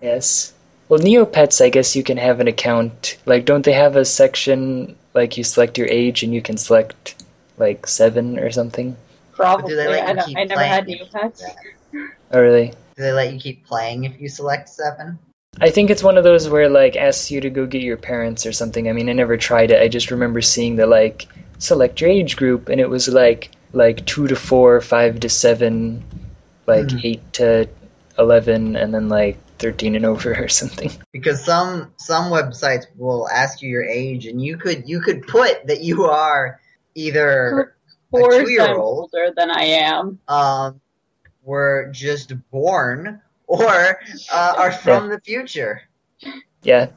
Yes. 0.00 0.52
Well, 0.88 1.00
Neopets, 1.00 1.64
I 1.64 1.70
guess 1.70 1.96
you 1.96 2.04
can 2.04 2.16
have 2.18 2.38
an 2.38 2.46
account. 2.46 3.16
Like, 3.26 3.44
don't 3.44 3.64
they 3.64 3.72
have 3.72 3.96
a 3.96 4.04
section, 4.04 4.94
like, 5.14 5.36
you 5.36 5.42
select 5.42 5.78
your 5.78 5.88
age 5.88 6.22
and 6.22 6.32
you 6.32 6.40
can 6.40 6.56
select, 6.56 7.20
like, 7.58 7.86
seven 7.88 8.38
or 8.38 8.52
something? 8.52 8.96
Probably. 9.32 9.70
do 9.70 9.76
they 9.76 9.88
let 9.88 10.06
I, 10.06 10.10
you 10.10 10.16
don't, 10.16 10.26
keep 10.26 10.38
I 10.38 10.44
never 10.44 10.54
playing 10.54 10.72
had 10.72 10.86
Neopets. 10.86 11.38
do? 11.92 12.08
Oh, 12.32 12.40
really? 12.40 12.68
Do 12.96 13.02
they 13.02 13.12
let 13.12 13.32
you 13.32 13.40
keep 13.40 13.66
playing 13.66 14.04
if 14.04 14.20
you 14.20 14.28
select 14.28 14.68
seven? 14.68 15.18
I 15.60 15.70
think 15.70 15.90
it's 15.90 16.02
one 16.02 16.18
of 16.18 16.24
those 16.24 16.48
where, 16.48 16.68
like, 16.68 16.96
asks 16.96 17.30
you 17.30 17.40
to 17.40 17.50
go 17.50 17.66
get 17.66 17.82
your 17.82 17.96
parents 17.96 18.46
or 18.46 18.52
something. 18.52 18.88
I 18.88 18.92
mean, 18.92 19.08
I 19.08 19.12
never 19.12 19.36
tried 19.36 19.70
it. 19.72 19.82
I 19.82 19.88
just 19.88 20.10
remember 20.12 20.40
seeing 20.42 20.76
the, 20.76 20.86
like, 20.86 21.26
select 21.58 22.00
your 22.00 22.10
age 22.10 22.36
group, 22.36 22.68
and 22.68 22.80
it 22.80 22.88
was, 22.88 23.08
like, 23.08 23.50
like 23.72 24.04
2 24.06 24.28
to 24.28 24.36
4, 24.36 24.80
5 24.80 25.20
to 25.20 25.28
7, 25.28 26.02
like, 26.66 26.86
Mhm. 26.86 27.00
8 27.04 27.32
to 27.34 27.68
11, 28.18 28.76
and 28.76 28.94
then, 28.94 29.08
like, 29.08 29.38
13 29.58 29.94
and 29.96 30.04
over 30.04 30.34
or 30.34 30.48
something. 30.48 30.90
Because 31.12 31.44
some 31.44 31.92
some 31.96 32.30
websites 32.30 32.84
will 32.96 33.28
ask 33.30 33.62
you 33.62 33.70
your 33.70 33.84
age, 33.84 34.26
and 34.26 34.40
you 34.40 34.56
could 34.58 34.86
you 34.86 35.00
could 35.00 35.26
put 35.26 35.66
that 35.66 35.82
you 35.82 36.04
are 36.04 36.60
either 36.94 37.74
four 38.10 38.20
course, 38.20 38.36
I'm 38.36 38.44
two-year-old. 38.44 39.10
older 39.14 39.32
than 39.36 39.50
I 39.50 39.64
am. 39.64 40.18
um 40.28 40.80
were 41.42 41.88
just 41.92 42.32
born 42.50 43.20
or 43.46 43.98
uh, 44.32 44.54
are 44.58 44.72
from 44.72 45.08
the 45.08 45.20
future 45.20 45.80
Yeah. 46.64 46.88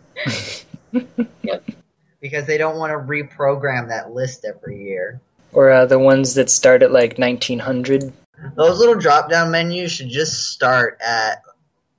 Because 2.21 2.45
they 2.45 2.57
don't 2.57 2.77
want 2.77 2.91
to 2.91 2.97
reprogram 2.97 3.89
that 3.89 4.11
list 4.11 4.45
every 4.45 4.83
year. 4.83 5.21
or 5.51 5.71
uh, 5.71 5.85
the 5.85 5.99
ones 5.99 6.35
that 6.35 6.49
start 6.49 6.83
at, 6.83 6.91
like, 6.91 7.17
1900. 7.17 8.13
Those 8.55 8.79
little 8.79 8.95
drop 8.95 9.29
down 9.29 9.51
menus 9.51 9.91
should 9.91 10.09
just 10.09 10.51
start 10.51 10.99
at 11.05 11.41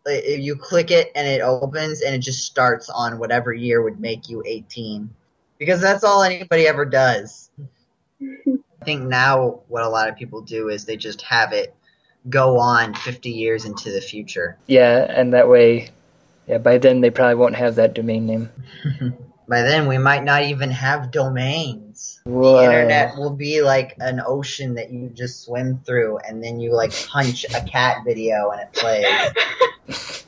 if 0.07 0.41
you 0.41 0.57
click 0.57 0.91
it 0.91 1.13
and 1.15 1.27
it 1.27 1.41
opens 1.41 2.01
and 2.01 2.15
it 2.15 2.21
just 2.21 2.45
starts 2.45 2.89
on 2.89 3.19
whatever 3.19 3.53
year 3.53 3.83
would 3.83 4.01
make 4.01 4.29
you 4.29 4.43
18 4.45 5.11
because 5.59 5.81
that's 5.81 6.05
all 6.05 6.23
anybody 6.23 6.67
ever 6.67 6.85
does. 6.85 7.51
I 8.21 8.85
think 8.85 9.03
now 9.03 9.61
what 9.69 9.83
a 9.83 9.89
lot 9.89 10.09
of 10.09 10.17
people 10.17 10.41
do 10.41 10.69
is 10.69 10.85
they 10.85 10.97
just 10.97 11.23
have 11.23 11.53
it 11.53 11.75
go 12.29 12.59
on 12.59 12.95
50 12.95 13.31
years 13.31 13.65
into 13.65 13.93
the 13.93 14.01
future. 14.01 14.57
Yeah, 14.67 15.07
and 15.09 15.35
that 15.35 15.49
way, 15.49 15.91
yeah, 16.47 16.59
by 16.59 16.79
then 16.79 17.01
they 17.01 17.11
probably 17.11 17.35
won't 17.37 17.57
have 17.57 17.77
that 17.77 17.95
domain 17.95 18.27
name. 18.27 18.51
By 19.51 19.63
then 19.63 19.89
we 19.89 19.99
might 19.99 20.23
not 20.23 20.45
even 20.45 20.71
have 20.71 21.11
domains. 21.11 22.21
Whoa. 22.23 22.59
The 22.59 22.65
internet 22.67 23.17
will 23.17 23.35
be 23.35 23.63
like 23.63 23.97
an 23.99 24.23
ocean 24.25 24.75
that 24.75 24.93
you 24.93 25.09
just 25.09 25.43
swim 25.43 25.81
through 25.85 26.19
and 26.19 26.41
then 26.43 26.61
you 26.61 26.73
like 26.73 26.93
punch 27.09 27.45
a 27.53 27.61
cat 27.65 28.05
video 28.07 28.51
and 28.51 28.61
it 28.61 28.73
plays. 28.73 30.25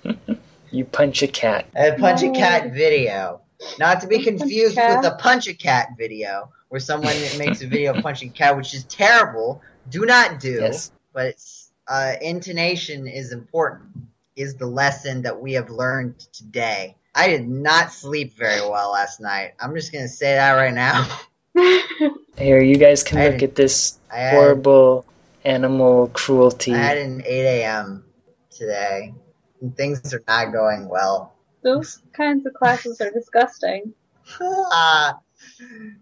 you 0.73 0.85
punch 0.85 1.23
a 1.23 1.29
cat. 1.29 1.67
A 1.76 1.93
punch 1.93 2.25
a 2.25 2.33
cat 2.33 2.73
video. 2.73 3.43
Not 3.79 4.00
to 4.00 4.09
be 4.09 4.17
Punch 4.17 4.38
confused 4.38 4.75
cat. 4.75 4.91
with 4.91 5.05
the 5.09 5.17
punch 5.19 5.47
a 5.47 5.55
cat 5.55 5.91
video, 5.97 6.50
where 6.71 6.81
someone 6.81 7.14
makes 7.38 7.62
a 7.62 7.69
video 7.69 7.95
of 7.95 8.02
punching 8.02 8.31
a 8.31 8.33
cat, 8.33 8.57
which 8.57 8.75
is 8.75 8.83
terrible. 8.85 9.62
Do 9.88 10.05
not 10.05 10.41
do. 10.41 10.59
Yes. 10.62 10.91
But 11.12 11.26
it's, 11.26 11.71
uh, 11.87 12.14
intonation 12.21 13.07
is 13.07 13.31
important. 13.31 13.91
Is 14.35 14.57
the 14.57 14.67
lesson 14.67 15.23
that 15.23 15.41
we 15.41 15.52
have 15.52 15.71
learned 15.71 16.19
today. 16.33 16.97
I 17.14 17.28
did 17.28 17.47
not 17.49 17.92
sleep 17.92 18.35
very 18.37 18.61
well 18.61 18.92
last 18.92 19.21
night. 19.21 19.52
I'm 19.61 19.75
just 19.75 19.92
gonna 19.92 20.09
say 20.09 20.35
that 20.35 20.52
right 20.52 20.73
now. 20.75 21.07
Here, 22.38 22.61
you 22.62 22.76
guys 22.76 23.02
can 23.02 23.19
I 23.19 23.25
look 23.28 23.33
didn't- 23.38 23.50
at 23.50 23.54
this 23.57 23.99
I 24.11 24.16
had, 24.19 24.35
horrible 24.35 25.04
animal 25.45 26.09
cruelty. 26.14 26.73
I 26.73 26.78
had 26.78 26.99
an 26.99 27.23
8 27.25 27.62
a.m. 27.62 28.04
today. 28.50 29.14
And 29.61 29.76
things 29.76 30.12
are 30.12 30.23
not 30.26 30.52
going 30.52 30.88
well. 30.88 31.35
Those 31.62 32.00
kinds 32.12 32.45
of 32.47 32.54
classes 32.54 33.00
are 33.00 33.11
disgusting. 33.11 33.92
Ah, 34.40 35.19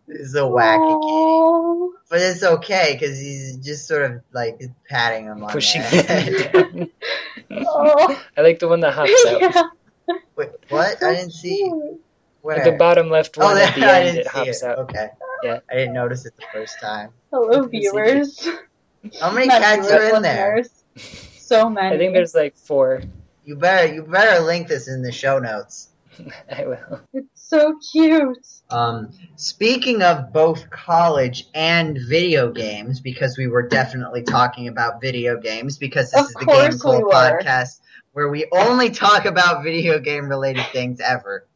this 0.06 0.20
is 0.20 0.34
a 0.34 0.40
wacky 0.40 0.76
game. 1.02 1.10
Aw. 1.10 1.90
But 2.10 2.20
it's 2.20 2.42
okay 2.42 2.96
because 2.98 3.18
he's 3.18 3.56
just 3.56 3.86
sort 3.88 4.02
of 4.10 4.20
like 4.32 4.60
patting 4.88 5.24
him 5.26 5.42
on 5.42 5.50
Pushing 5.50 5.80
the 5.82 5.88
head. 6.02 6.28
it 6.28 6.52
down. 6.52 6.90
Oh, 7.66 8.22
I 8.36 8.42
like 8.42 8.58
the 8.60 8.68
one 8.68 8.80
that 8.80 8.92
hops 8.94 9.10
out. 9.26 9.40
yeah. 9.40 9.62
Wait, 10.36 10.50
what? 10.68 11.02
I 11.02 11.14
didn't 11.14 11.32
see. 11.32 11.70
Where? 12.42 12.56
At 12.58 12.64
the 12.64 12.72
bottom 12.78 13.10
left 13.10 13.36
oh, 13.38 13.44
one 13.44 13.56
there, 13.56 13.66
at 13.66 13.74
the 13.74 13.84
I 13.84 14.00
end, 14.00 14.16
didn't 14.16 14.20
it 14.20 14.24
see 14.32 14.38
hops 14.38 14.62
it. 14.62 14.66
out. 14.68 14.78
Okay. 14.78 15.08
Yeah. 15.42 15.60
I 15.70 15.74
didn't 15.74 15.94
notice 15.94 16.26
it 16.26 16.34
the 16.36 16.44
first 16.52 16.80
time. 16.80 17.10
Hello, 17.30 17.62
viewers. 17.66 18.48
How 19.20 19.30
many 19.32 19.46
Not 19.46 19.62
cats 19.62 19.88
viewers, 19.88 20.12
are 20.12 20.16
in 20.16 20.22
there? 20.22 20.64
So 20.96 21.68
many. 21.68 21.94
I 21.94 21.98
think 21.98 22.14
there's 22.14 22.34
like 22.34 22.56
four. 22.56 23.02
You 23.44 23.56
better 23.56 23.92
you 23.92 24.02
better 24.02 24.44
link 24.44 24.68
this 24.68 24.88
in 24.88 25.02
the 25.02 25.12
show 25.12 25.38
notes. 25.38 25.88
I 26.54 26.66
will. 26.66 27.00
It's 27.12 27.28
so 27.34 27.78
cute. 27.92 28.46
Um, 28.70 29.10
speaking 29.36 30.02
of 30.02 30.32
both 30.32 30.68
college 30.70 31.48
and 31.54 31.98
video 32.08 32.52
games, 32.52 33.00
because 33.00 33.36
we 33.38 33.46
were 33.48 33.62
definitely 33.62 34.22
talking 34.22 34.68
about 34.68 35.00
video 35.00 35.38
games, 35.38 35.78
because 35.78 36.10
this 36.10 36.20
Of 36.20 36.26
is 36.28 36.34
the 36.34 36.44
course 36.44 36.68
Game 36.74 36.78
Cool 36.78 36.96
we 36.98 37.04
were. 37.04 37.10
podcast 37.10 37.80
where 38.12 38.28
we 38.28 38.46
only 38.52 38.90
talk 38.90 39.24
about 39.24 39.62
video 39.62 39.98
game 39.98 40.28
related 40.28 40.66
things 40.72 41.00
ever. 41.00 41.46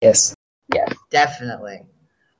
Yes. 0.00 0.34
Yes. 0.74 0.94
Definitely. 1.10 1.82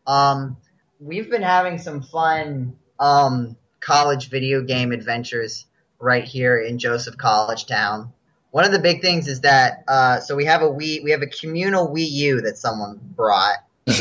Um, 0.07 0.57
we've 0.99 1.31
been 1.31 1.43
having 1.43 1.79
some 1.79 2.03
fun 2.03 2.77
um, 2.99 3.57
college 3.81 4.29
video 4.29 4.63
game 4.63 4.93
adventures 4.93 5.67
right 5.99 6.25
here 6.25 6.59
in 6.59 6.79
Joseph 6.79 7.17
College 7.17 7.67
Town. 7.67 8.13
One 8.51 8.65
of 8.65 8.73
the 8.73 8.79
big 8.79 9.01
things 9.01 9.29
is 9.29 9.43
that 9.43 9.85
uh, 9.87 10.21
so 10.21 10.35
we 10.35 10.45
have 10.47 10.63
a 10.63 10.69
Wii, 10.69 11.03
we 11.05 11.13
have 11.13 11.23
a 11.23 11.27
communal 11.27 11.89
Wii 11.89 12.11
U 12.11 12.41
that 12.43 12.59
someone 12.59 13.01
brought. 13.17 13.57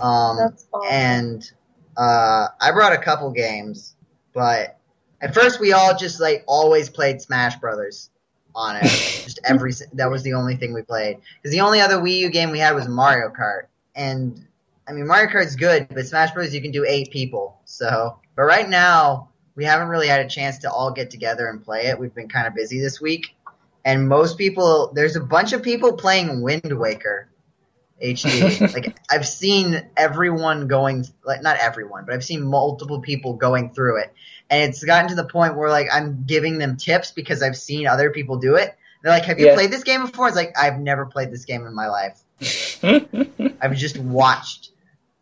Um, 0.00 0.36
That's 0.36 0.66
awesome. 0.72 0.88
and 0.90 1.52
uh, 1.96 2.48
I 2.60 2.72
brought 2.72 2.92
a 2.92 2.98
couple 2.98 3.30
games, 3.32 3.94
but 4.32 4.78
at 5.20 5.34
first 5.34 5.60
we 5.60 5.72
all 5.72 5.96
just 5.96 6.20
like 6.20 6.44
always 6.46 6.88
played 6.88 7.20
Smash 7.20 7.56
Brothers 7.56 8.10
on 8.56 8.76
it. 8.76 8.82
just 8.82 9.38
every 9.44 9.72
that 9.92 10.10
was 10.10 10.22
the 10.22 10.32
only 10.32 10.56
thing 10.56 10.72
we 10.72 10.82
played 10.82 11.18
because 11.40 11.52
the 11.52 11.60
only 11.60 11.80
other 11.80 11.96
Wii 11.96 12.18
U 12.20 12.30
game 12.30 12.50
we 12.50 12.58
had 12.58 12.74
was 12.74 12.88
Mario 12.88 13.28
Kart, 13.28 13.66
and 13.94 14.44
I 14.88 14.92
mean 14.92 15.06
Mario 15.06 15.30
Kart's 15.30 15.54
good, 15.54 15.88
but 15.90 16.06
Smash 16.06 16.32
Bros 16.32 16.54
you 16.54 16.62
can 16.62 16.72
do 16.72 16.84
eight 16.88 17.10
people. 17.10 17.60
So, 17.66 18.18
but 18.34 18.42
right 18.42 18.68
now 18.68 19.28
we 19.54 19.64
haven't 19.64 19.88
really 19.88 20.08
had 20.08 20.20
a 20.20 20.28
chance 20.28 20.58
to 20.58 20.70
all 20.70 20.90
get 20.90 21.10
together 21.10 21.46
and 21.48 21.62
play 21.62 21.86
it. 21.86 21.98
We've 21.98 22.14
been 22.14 22.28
kind 22.28 22.46
of 22.46 22.54
busy 22.54 22.80
this 22.80 23.00
week, 23.00 23.36
and 23.84 24.08
most 24.08 24.38
people 24.38 24.90
there's 24.94 25.16
a 25.16 25.20
bunch 25.20 25.52
of 25.52 25.62
people 25.62 25.92
playing 25.92 26.40
Wind 26.40 26.72
Waker. 26.72 27.28
HD. 28.02 28.60
like 28.74 28.94
I've 29.10 29.26
seen 29.26 29.88
everyone 29.96 30.66
going 30.66 31.06
like 31.24 31.42
not 31.42 31.56
everyone, 31.56 32.04
but 32.04 32.14
I've 32.14 32.24
seen 32.24 32.42
multiple 32.42 33.00
people 33.00 33.34
going 33.34 33.70
through 33.70 34.00
it. 34.00 34.12
And 34.48 34.70
it's 34.70 34.84
gotten 34.84 35.08
to 35.10 35.14
the 35.16 35.24
point 35.24 35.56
where 35.56 35.70
like 35.70 35.88
I'm 35.92 36.24
giving 36.26 36.58
them 36.58 36.76
tips 36.76 37.10
because 37.10 37.42
I've 37.42 37.56
seen 37.56 37.86
other 37.86 38.10
people 38.10 38.36
do 38.38 38.54
it. 38.56 38.76
They're 39.02 39.12
like, 39.12 39.24
"Have 39.24 39.38
you 39.38 39.46
Yeah. 39.46 39.54
played 39.54 39.70
this 39.70 39.84
game 39.84 40.02
before?" 40.06 40.28
It's 40.28 40.36
like, 40.36 40.54
"I've 40.58 40.78
never 40.78 41.06
played 41.06 41.30
this 41.30 41.44
game 41.44 41.66
in 41.66 41.74
my 41.74 41.88
life. 41.88 42.20
I've 43.60 43.76
just 43.76 43.98
watched 43.98 44.70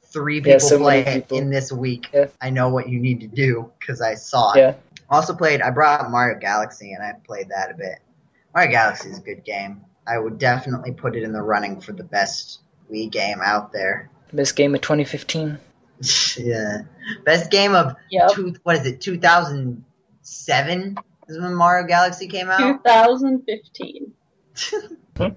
three 0.05 0.41
people 0.41 0.53
Yeah, 0.53 0.59
so 0.59 0.79
play 0.79 1.05
many 1.05 1.21
it 1.21 1.33
in 1.33 1.51
this 1.51 1.73
week. 1.73 2.09
Yeah. 2.13 2.27
I 2.41 2.51
know 2.51 2.69
what 2.69 2.89
you 2.89 3.01
need 3.01 3.21
to 3.21 3.27
do 3.27 3.71
because 3.79 4.01
I 4.01 4.15
saw 4.15 4.53
it." 4.53 4.79
Also 5.11 5.35
played. 5.35 5.61
I 5.61 5.71
brought 5.71 6.11
Mario 6.11 6.39
Galaxy 6.39 6.93
and 6.93 7.03
I 7.03 7.13
played 7.27 7.51
that 7.51 7.71
a 7.71 7.75
bit. 7.75 7.99
Mario 8.55 8.71
Galaxy 8.71 9.11
is 9.11 9.19
a 9.19 9.23
good 9.23 9.45
game. 9.45 9.83
I 10.07 10.19
would 10.19 10.39
definitely 10.39 10.93
put 10.93 11.17
it 11.17 11.23
in 11.23 11.33
the 11.33 11.43
running 11.43 11.81
for 11.81 11.93
the 11.93 12.05
best 12.05 12.61
Wii 12.91 13.11
game 13.11 13.41
out 13.43 13.73
there. 13.73 14.11
Best 14.33 14.57
game 14.57 14.75
of 14.75 14.81
2015. 14.81 15.59
yeah, 16.39 16.83
best 17.25 17.51
game 17.51 17.75
of 17.75 17.97
Yep. 18.11 18.31
two. 18.33 18.55
What 18.63 18.77
is 18.77 18.87
it? 18.87 19.01
Two 19.01 19.19
thousand 19.19 19.85
seven 20.23 20.97
is 21.29 21.39
when 21.41 21.55
Mario 21.55 21.87
Galaxy 21.87 22.27
came 22.29 22.49
out. 22.51 22.83
2015. 22.85 24.13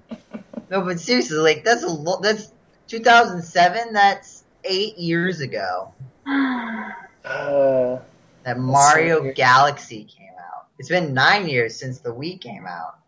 No, 0.70 0.82
but 0.82 1.00
seriously, 1.00 1.38
like 1.38 1.64
that's 1.64 1.82
a 1.82 1.88
lo- 1.88 2.20
that's 2.20 2.52
two 2.88 2.98
thousand 2.98 3.40
seven. 3.42 3.94
That's 3.94 4.44
eight 4.64 4.98
years 4.98 5.40
ago. 5.40 5.94
Uh, 6.26 6.90
That 8.44 8.58
Mario 8.58 9.22
weird. 9.22 9.36
Galaxy 9.36 10.04
came 10.04 10.28
out. 10.38 10.66
It's 10.78 10.88
been 10.90 11.14
nine 11.14 11.48
years 11.48 11.74
since 11.76 12.00
the 12.00 12.10
Wii 12.10 12.38
came 12.40 12.66
out. 12.66 12.98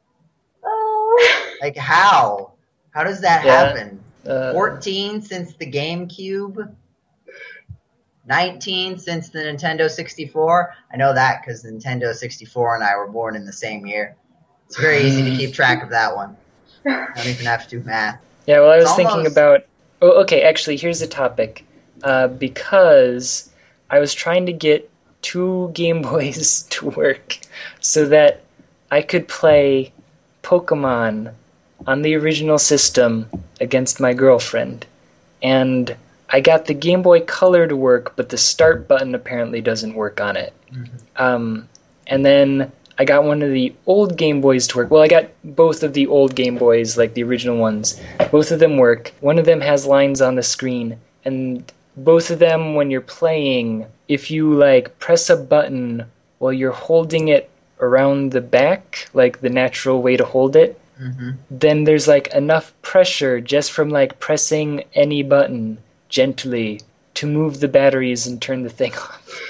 oh. 0.65 1.55
Like 1.63 1.77
how? 1.77 2.53
How 2.93 3.05
does 3.05 3.21
that 3.23 3.45
Yeah. 3.45 3.67
happen? 3.67 4.03
Uh, 4.27 4.53
14 4.53 5.21
since 5.23 5.53
the 5.55 5.71
GameCube. 5.71 6.75
19 8.27 8.99
since 8.99 9.31
the 9.31 9.41
Nintendo 9.41 9.91
64. 9.91 10.75
I 10.93 10.97
know 10.97 11.15
that 11.15 11.43
because 11.43 11.65
Nintendo 11.65 12.15
64 12.15 12.77
and 12.77 12.85
I 12.85 12.97
were 12.97 13.09
born 13.09 13.37
in 13.37 13.45
the 13.45 13.53
same 13.53 13.87
year. 13.87 14.17
It's 14.67 14.79
very 14.79 15.03
easy 15.03 15.29
to 15.29 15.37
keep 15.37 15.53
track 15.53 15.83
of 15.83 15.91
that 15.91 16.15
one. 16.15 16.37
I 16.87 17.09
don't 17.17 17.27
even 17.27 17.47
have 17.47 17.65
to 17.69 17.79
do 17.79 17.85
math. 17.85 18.21
Yeah, 18.47 18.61
well, 18.61 18.71
I 18.71 18.77
was 18.77 18.87
It's 18.87 18.97
thinking 18.97 19.27
about. 19.27 19.67
Oh, 20.03 20.23
okay. 20.23 20.43
Actually, 20.43 20.77
here's 20.77 21.01
the 21.01 21.07
topic. 21.07 21.65
Uh, 22.03 22.29
because 22.29 23.51
I 23.91 23.99
was 23.99 24.15
trying 24.15 24.47
to 24.47 24.53
get 24.53 24.91
two 25.23 25.71
Game 25.75 26.03
Boys 26.03 26.63
to 26.71 26.91
work 26.91 27.39
so 27.81 28.07
that 28.07 28.43
I 28.91 29.03
could 29.03 29.29
play 29.29 29.93
Pokemon 30.43 31.33
on 31.87 32.03
the 32.03 32.15
original 32.17 32.59
system 32.59 33.29
against 33.61 34.01
my 34.01 34.15
girlfriend. 34.15 34.87
And 35.43 35.97
I 36.33 36.41
got 36.41 36.67
the 36.67 36.75
Game 36.75 37.03
Boy 37.03 37.21
Color 37.21 37.67
to 37.67 37.77
work, 37.77 38.15
but 38.17 38.29
the 38.29 38.39
start 38.39 38.87
button 38.87 39.15
apparently 39.15 39.61
doesn't 39.61 39.95
work 39.95 40.21
on 40.21 40.37
it. 40.37 40.53
Um, 41.17 41.69
and 42.07 42.25
then 42.25 42.71
I 42.99 43.05
got 43.05 43.25
one 43.25 43.43
of 43.43 43.51
the 43.51 43.75
old 43.87 44.17
Game 44.17 44.41
Boys 44.41 44.67
to 44.69 44.77
work. 44.77 44.91
Well, 44.91 45.03
I 45.03 45.09
got 45.09 45.29
both 45.43 45.83
of 45.83 45.93
the 45.93 46.07
old 46.07 46.35
Game 46.37 46.57
Boys, 46.57 46.97
like 46.97 47.15
the 47.15 47.25
original 47.25 47.57
ones. 47.57 48.01
Both 48.31 48.53
of 48.53 48.61
them 48.61 48.77
work. 48.77 49.13
One 49.21 49.39
of 49.39 49.45
them 49.45 49.61
has 49.61 49.87
lines 49.87 50.21
on 50.21 50.37
the 50.37 50.43
screen, 50.43 50.99
and 51.25 51.65
both 51.97 52.31
of 52.31 52.39
them, 52.39 52.75
when 52.75 52.91
you're 52.91 53.01
playing, 53.01 53.87
if 54.07 54.31
you 54.31 54.55
like 54.55 54.99
press 54.99 55.31
a 55.31 55.37
button 55.37 56.05
while 56.39 56.53
you're 56.53 56.73
holding 56.73 57.29
it 57.29 57.51
around 57.81 58.31
the 58.31 58.41
back, 58.41 59.09
like 59.15 59.41
the 59.41 59.51
natural 59.51 60.01
way 60.01 60.17
to 60.17 60.25
hold 60.25 60.55
it, 60.57 60.81
hmm 60.97 61.31
then 61.51 61.85
there's 61.85 62.07
like 62.07 62.29
enough 62.35 62.73
pressure 62.83 63.41
just 63.41 63.73
from 63.73 63.89
like 63.89 64.21
pressing 64.21 64.85
any 64.95 65.23
button 65.23 65.79
gently 66.11 66.81
to 67.15 67.27
move 67.27 67.61
the 67.61 67.69
batteries 67.69 68.27
and 68.27 68.41
turn 68.43 68.63
the 68.63 68.69
thing 68.71 68.93
off. 69.07 69.41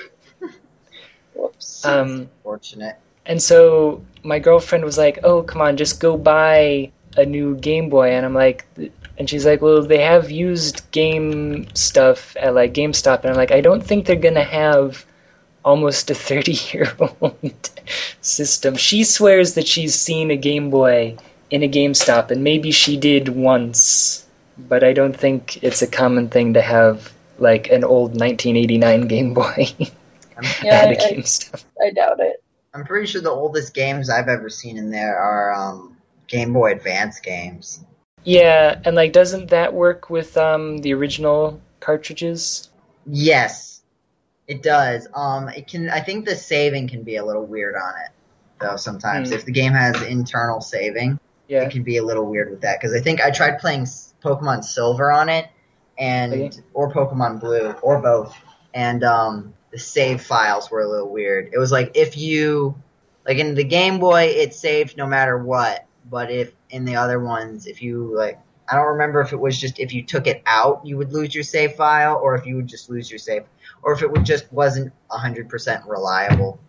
Whoops. 1.34 1.84
Um, 1.84 2.28
Fortunate. 2.42 2.96
and 3.26 3.42
so 3.42 4.02
my 4.22 4.38
girlfriend 4.38 4.84
was 4.84 4.98
like, 4.98 5.18
"Oh, 5.24 5.42
come 5.42 5.60
on, 5.62 5.76
just 5.76 6.00
go 6.00 6.16
buy 6.16 6.90
a 7.16 7.24
new 7.24 7.56
Game 7.56 7.88
Boy." 7.88 8.10
And 8.10 8.24
I'm 8.26 8.34
like, 8.34 8.66
and 9.18 9.28
she's 9.28 9.46
like, 9.46 9.60
"Well, 9.62 9.82
they 9.82 10.00
have 10.00 10.30
used 10.30 10.90
game 10.90 11.66
stuff 11.74 12.36
at 12.38 12.54
like 12.54 12.74
GameStop." 12.74 13.20
And 13.20 13.30
I'm 13.30 13.36
like, 13.36 13.52
"I 13.52 13.60
don't 13.60 13.82
think 13.84 14.06
they're 14.06 14.16
gonna 14.16 14.44
have 14.44 15.04
almost 15.64 16.10
a 16.10 16.14
30 16.14 16.52
year 16.72 16.92
old 17.20 17.70
system." 18.20 18.76
She 18.76 19.04
swears 19.04 19.54
that 19.54 19.66
she's 19.66 19.94
seen 19.94 20.30
a 20.30 20.36
Game 20.36 20.70
Boy 20.70 21.16
in 21.50 21.62
a 21.62 21.68
GameStop, 21.68 22.30
and 22.30 22.44
maybe 22.44 22.70
she 22.70 22.96
did 22.96 23.28
once, 23.28 24.19
but 24.68 24.84
I 24.84 24.92
don't 24.92 25.16
think 25.16 25.62
it's 25.62 25.82
a 25.82 25.86
common 25.86 26.28
thing 26.28 26.54
to 26.54 26.60
have 26.60 27.12
like 27.38 27.70
an 27.70 27.84
old 27.84 28.10
1989 28.10 29.08
Game 29.08 29.34
Boy 29.34 29.66
I'm, 30.36 30.44
Yeah, 30.62 30.74
at 30.74 30.88
I- 30.88 30.92
a 30.92 31.18
I- 31.82 31.86
I 31.86 31.90
doubt 31.90 32.20
it. 32.20 32.42
I'm 32.72 32.84
pretty 32.84 33.06
sure 33.06 33.20
the 33.20 33.30
oldest 33.30 33.74
games 33.74 34.08
I've 34.08 34.28
ever 34.28 34.48
seen 34.48 34.76
in 34.76 34.90
there 34.90 35.18
are 35.18 35.52
um, 35.52 35.96
Game 36.28 36.52
Boy 36.52 36.72
Advance 36.72 37.18
games. 37.18 37.84
Yeah, 38.22 38.78
and 38.84 38.94
like, 38.94 39.12
doesn't 39.12 39.50
that 39.50 39.72
work 39.74 40.08
with 40.10 40.36
um 40.36 40.78
the 40.78 40.92
original 40.94 41.60
cartridges? 41.80 42.68
Yes, 43.06 43.80
it 44.46 44.62
does. 44.62 45.08
Um, 45.14 45.48
it 45.48 45.66
can. 45.66 45.88
I 45.90 46.00
think 46.00 46.26
the 46.26 46.36
saving 46.36 46.88
can 46.88 47.02
be 47.02 47.16
a 47.16 47.24
little 47.24 47.44
weird 47.44 47.74
on 47.74 47.94
it, 48.04 48.10
though. 48.60 48.76
Sometimes 48.76 49.30
Hmm. 49.30 49.34
if 49.36 49.44
the 49.46 49.52
game 49.52 49.72
has 49.72 50.00
internal 50.02 50.60
saving, 50.60 51.18
Yeah. 51.48 51.62
it 51.62 51.70
can 51.72 51.82
be 51.82 51.96
a 51.96 52.04
little 52.04 52.26
weird 52.26 52.50
with 52.50 52.60
that. 52.60 52.78
Because 52.78 52.94
I 52.94 53.00
think 53.00 53.20
I 53.20 53.30
tried 53.30 53.58
playing 53.58 53.82
S- 53.82 54.09
Pokemon 54.22 54.64
Silver 54.64 55.10
on 55.10 55.28
it, 55.28 55.48
and 55.98 56.32
Okay. 56.32 56.50
or 56.74 56.90
Pokemon 56.92 57.40
Blue 57.40 57.72
or 57.82 58.00
both, 58.00 58.34
and 58.74 59.02
um, 59.04 59.54
the 59.70 59.78
save 59.78 60.22
files 60.22 60.70
were 60.70 60.80
a 60.80 60.88
little 60.88 61.08
weird. 61.08 61.50
It 61.52 61.58
was 61.58 61.70
like 61.72 61.92
if 61.94 62.16
you, 62.16 62.74
like 63.26 63.38
in 63.38 63.54
the 63.54 63.64
Game 63.64 63.98
Boy, 63.98 64.24
it 64.24 64.54
saved 64.54 64.96
no 64.96 65.06
matter 65.06 65.38
what, 65.38 65.84
but 66.10 66.30
if 66.30 66.52
in 66.70 66.84
the 66.84 66.96
other 66.96 67.20
ones, 67.20 67.66
if 67.66 67.82
you 67.82 68.14
like. 68.16 68.38
I 68.72 68.76
don't 68.76 68.86
remember 68.86 69.20
if 69.20 69.32
it 69.32 69.36
was 69.40 69.58
just 69.60 69.80
if 69.80 69.92
you 69.92 70.04
took 70.04 70.28
it 70.28 70.42
out, 70.46 70.86
you 70.86 70.96
would 70.96 71.12
lose 71.12 71.34
your 71.34 71.42
save 71.42 71.72
file, 71.74 72.20
or 72.22 72.36
if 72.36 72.46
you 72.46 72.54
would 72.54 72.68
just 72.68 72.88
lose 72.88 73.10
your 73.10 73.18
save, 73.18 73.42
or 73.82 73.92
if 73.92 74.02
it 74.02 74.10
would 74.12 74.24
just 74.24 74.52
wasn't 74.52 74.92
hundred 75.10 75.48
percent 75.48 75.84
reliable. 75.88 76.60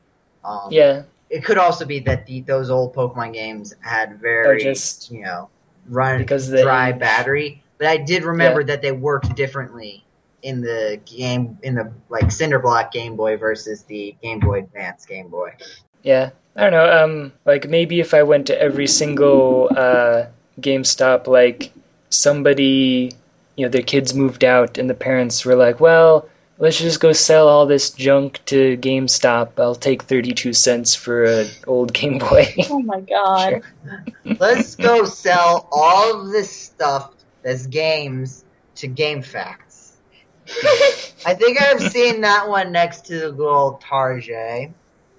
Um, 0.43 0.69
Yeah, 0.71 1.03
it 1.29 1.43
could 1.45 1.59
also 1.59 1.85
be 1.85 1.99
that 1.99 2.25
the, 2.25 2.41
those 2.41 2.71
old 2.71 2.95
Pokemon 2.95 3.33
games 3.33 3.75
had 3.81 4.19
very, 4.19 4.63
just- 4.63 5.11
you 5.11 5.21
know, 5.21 5.49
run 5.87 6.19
because 6.19 6.49
they- 6.49 6.63
dry 6.63 6.91
battery. 6.91 7.63
But 7.77 7.87
I 7.87 7.97
did 7.97 8.23
remember 8.23 8.63
that 8.65 8.81
they 8.83 8.91
worked 8.91 9.35
differently 9.35 10.05
in 10.43 10.61
the 10.61 10.99
game, 11.05 11.57
in 11.63 11.75
the 11.75 11.91
like 12.09 12.25
Cinderblock 12.25 12.91
Game 12.91 13.15
Boy 13.15 13.37
versus 13.37 13.83
the 13.83 14.15
Game 14.21 14.39
Boy 14.39 14.59
Advance 14.59 15.05
Game 15.05 15.29
Boy. 15.29 15.53
yeah. 16.03 16.29
I 16.55 16.63
don't 16.63 16.73
know. 16.73 17.03
Um, 17.03 17.33
like 17.45 17.69
maybe 17.69 18.01
if 18.01 18.13
I 18.13 18.23
went 18.23 18.47
to 18.47 18.61
every 18.61 18.85
single 18.87 19.69
uh 19.75 20.25
GameStop, 20.59 21.27
like 21.27 21.71
somebody, 22.09 23.13
you 23.55 23.65
know, 23.65 23.69
their 23.69 23.81
kids 23.81 24.13
moved 24.13 24.43
out, 24.43 24.77
and 24.77 24.89
the 24.89 24.93
parents 24.93 25.45
were 25.45 25.55
like, 25.55 25.79
"Well, 25.79 26.27
let's 26.61 26.79
just 26.79 26.99
go 26.99 27.11
sell 27.11 27.49
all 27.49 27.65
this 27.65 27.89
junk 27.89 28.39
to 28.45 28.77
GameStop. 28.77 29.59
I'll 29.59 29.75
take 29.75 30.03
thirty-two 30.03 30.53
cents 30.53 30.95
for 30.95 31.25
an 31.25 31.49
old 31.67 31.93
Game 31.93 32.19
Boy." 32.19 32.53
Oh 32.69 32.79
my 32.79 33.01
god. 33.01 33.63
Let's 34.23 34.75
go 34.75 35.03
sell 35.05 35.67
all 35.71 36.21
of 36.21 36.31
this 36.31 36.49
stuff 36.49 37.13
that's 37.41 37.65
games 37.65 38.45
to 38.75 38.87
GameFAQs. 38.87 39.91
I 41.25 41.33
think 41.33 41.61
I've 41.61 41.91
seen 41.91 42.21
that 42.21 42.47
one 42.47 42.71
next 42.71 43.05
to 43.07 43.19
the 43.19 43.31
good 43.31 43.49
old 43.49 43.81
Target. 43.81 44.71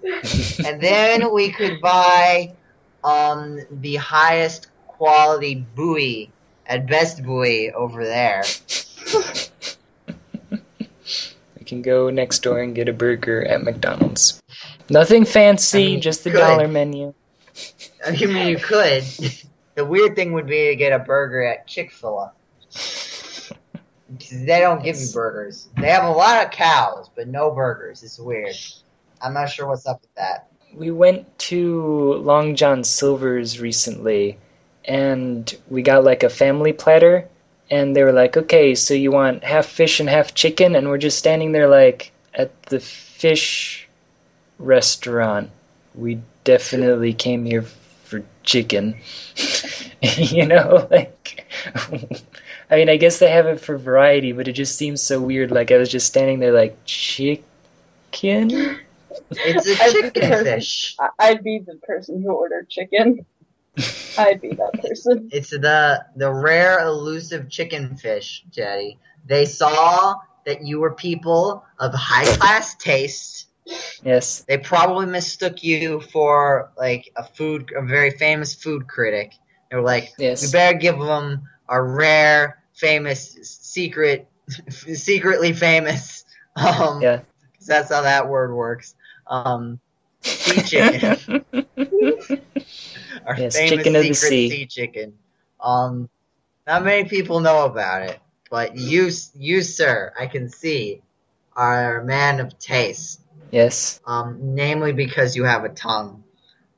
and 0.65 0.81
then 0.81 1.33
we 1.33 1.51
could 1.53 1.81
buy 1.81 2.55
um, 3.05 3.59
the 3.71 3.97
highest 3.97 4.69
quality 4.87 5.67
buoy 5.75 6.31
at 6.67 6.87
Best 6.87 7.23
Buoy 7.23 7.73
over 7.73 8.05
there. 8.05 8.45
Can 11.73 11.81
go 11.81 12.11
next 12.11 12.41
door 12.41 12.61
and 12.61 12.75
get 12.75 12.89
a 12.89 12.93
burger 12.93 13.43
at 13.45 13.63
McDonald's. 13.63 14.43
Nothing 14.91 15.25
fancy, 15.25 15.83
I 15.83 15.87
mean, 15.87 16.01
just 16.03 16.23
the 16.23 16.31
good. 16.31 16.39
dollar 16.39 16.69
menu. 16.69 17.15
I 18.07 18.11
mean, 18.11 18.49
you 18.49 18.57
could. 18.63 19.05
The 19.75 19.85
weird 19.87 20.15
thing 20.15 20.35
would 20.35 20.47
be 20.47 20.69
to 20.69 20.77
get 20.77 20.93
a 20.93 20.99
burger 20.99 21.43
at 21.43 21.67
Chick 21.67 21.91
Fil 21.91 22.19
A. 22.19 22.33
They 24.31 24.61
don't 24.61 24.83
give 24.83 24.97
you 25.01 25.07
burgers. 25.15 25.69
They 25.81 25.89
have 25.89 26.05
a 26.05 26.11
lot 26.11 26.45
of 26.45 26.53
cows, 26.53 27.09
but 27.17 27.29
no 27.29 27.51
burgers. 27.51 28.03
It's 28.03 28.19
weird. 28.19 28.55
I'm 29.23 29.33
not 29.33 29.49
sure 29.49 29.67
what's 29.67 29.87
up 29.87 30.03
with 30.03 30.15
that. 30.17 30.49
We 30.75 30.91
went 30.91 31.39
to 31.51 32.15
Long 32.15 32.55
John 32.55 32.85
Silver's 32.85 33.61
recently, 33.61 34.39
and 34.85 35.55
we 35.71 35.81
got 35.81 36.05
like 36.05 36.23
a 36.23 36.29
family 36.29 36.75
platter, 36.75 37.29
and 37.71 37.97
they 37.97 38.03
were 38.03 38.13
like, 38.13 38.37
"Okay, 38.37 38.75
so 38.75 38.95
you 38.95 39.11
want 39.11 39.45
half 39.45 39.67
fish 39.67 40.01
and 40.01 40.09
half 40.09 40.35
chicken?" 40.35 40.77
And 40.77 40.89
we're 40.89 40.99
just 40.99 41.19
standing 41.19 41.53
there 41.53 41.69
like 41.69 42.13
at 42.35 42.63
the 42.65 42.81
fish 42.81 43.89
restaurant. 44.59 45.51
We 45.95 46.21
definitely 46.45 47.13
came 47.13 47.45
here 47.45 47.63
for 47.63 48.23
chicken. 48.43 48.97
you 50.03 50.47
know, 50.47 50.87
like 50.91 51.47
I 52.71 52.77
mean, 52.77 52.89
I 52.89 52.97
guess 52.97 53.19
they 53.19 53.31
have 53.31 53.47
it 53.47 53.61
for 53.61 53.77
variety, 53.77 54.33
but 54.33 54.49
it 54.49 54.53
just 54.53 54.77
seems 54.77 55.03
so 55.03 55.21
weird. 55.21 55.51
Like 55.51 55.71
I 55.71 55.77
was 55.77 55.91
just 55.91 56.07
standing 56.07 56.41
there 56.41 56.53
like 56.53 56.77
chicken. 56.85 57.45
It's 59.31 59.67
a 59.69 59.83
I'd 59.83 59.93
be 59.95 60.03
the 60.03 60.21
chicken 60.21 60.45
fish. 60.45 60.97
I'd 61.19 61.45
be 61.45 61.59
the 61.59 61.77
person 61.77 62.23
who 62.23 62.33
ordered 62.33 62.69
chicken. 62.69 63.27
I'd 64.19 64.41
be 64.41 64.51
that 64.55 64.73
person. 64.83 65.29
It's 65.33 65.51
the 65.51 66.05
the 66.17 66.31
rare 66.31 66.81
elusive 66.81 67.49
chicken 67.49 67.97
fish, 67.97 68.45
Jeddy. 68.51 68.99
They 69.27 69.45
saw 69.47 70.17
that 70.45 70.63
you 70.67 70.81
were 70.81 70.93
people 70.95 71.65
of 71.79 71.95
high 71.95 72.25
class 72.37 72.75
taste. 72.75 73.47
Yes. 74.05 74.45
They 74.49 74.59
probably 74.59 75.07
mistook 75.07 75.63
you 75.63 76.01
for 76.01 76.73
like 76.77 77.13
a 77.17 77.23
food, 77.25 77.73
a 77.77 77.83
very 77.83 78.11
famous 78.11 78.55
food 78.55 78.89
critic. 78.89 79.33
They 79.71 79.77
were 79.77 79.83
like, 79.83 80.13
Yes. 80.19 80.43
we 80.45 80.51
better 80.53 80.77
give 80.77 80.99
them 80.99 81.43
a 81.69 81.81
rare, 81.81 82.63
famous, 82.75 83.39
secret, 83.43 84.27
secretly 84.69 85.53
famous. 85.53 86.25
Um, 86.55 87.01
Yeah. 87.01 87.21
'cause 87.57 87.67
that's 87.67 87.91
how 87.91 88.03
that 88.03 88.29
word 88.29 88.53
works. 88.53 88.95
Um, 89.27 89.81
sea 90.21 90.61
chicken. 90.61 91.45
Our 93.27 93.37
Yes, 93.37 93.57
famous 93.57 93.71
chicken 93.71 93.97
of 93.97 94.03
the 94.03 94.15
secret 94.15 94.29
sea. 94.29 94.51
sea 94.51 94.67
chicken. 94.67 95.19
Um, 95.61 96.09
not 96.67 96.85
many 96.85 97.09
people 97.09 97.41
know 97.41 97.65
about 97.65 98.03
it, 98.03 98.19
but 98.51 98.77
you, 98.77 99.11
you, 99.35 99.63
sir, 99.63 100.13
I 100.19 100.27
can 100.27 100.49
see, 100.49 101.03
are 101.55 102.01
a 102.01 102.05
man 102.05 102.41
of 102.41 102.59
taste. 102.59 103.21
Yes. 103.51 104.01
Um, 104.07 104.55
namely 104.55 104.93
because 104.93 105.37
you 105.37 105.45
have 105.45 105.65
a 105.65 105.69
tongue 105.69 106.25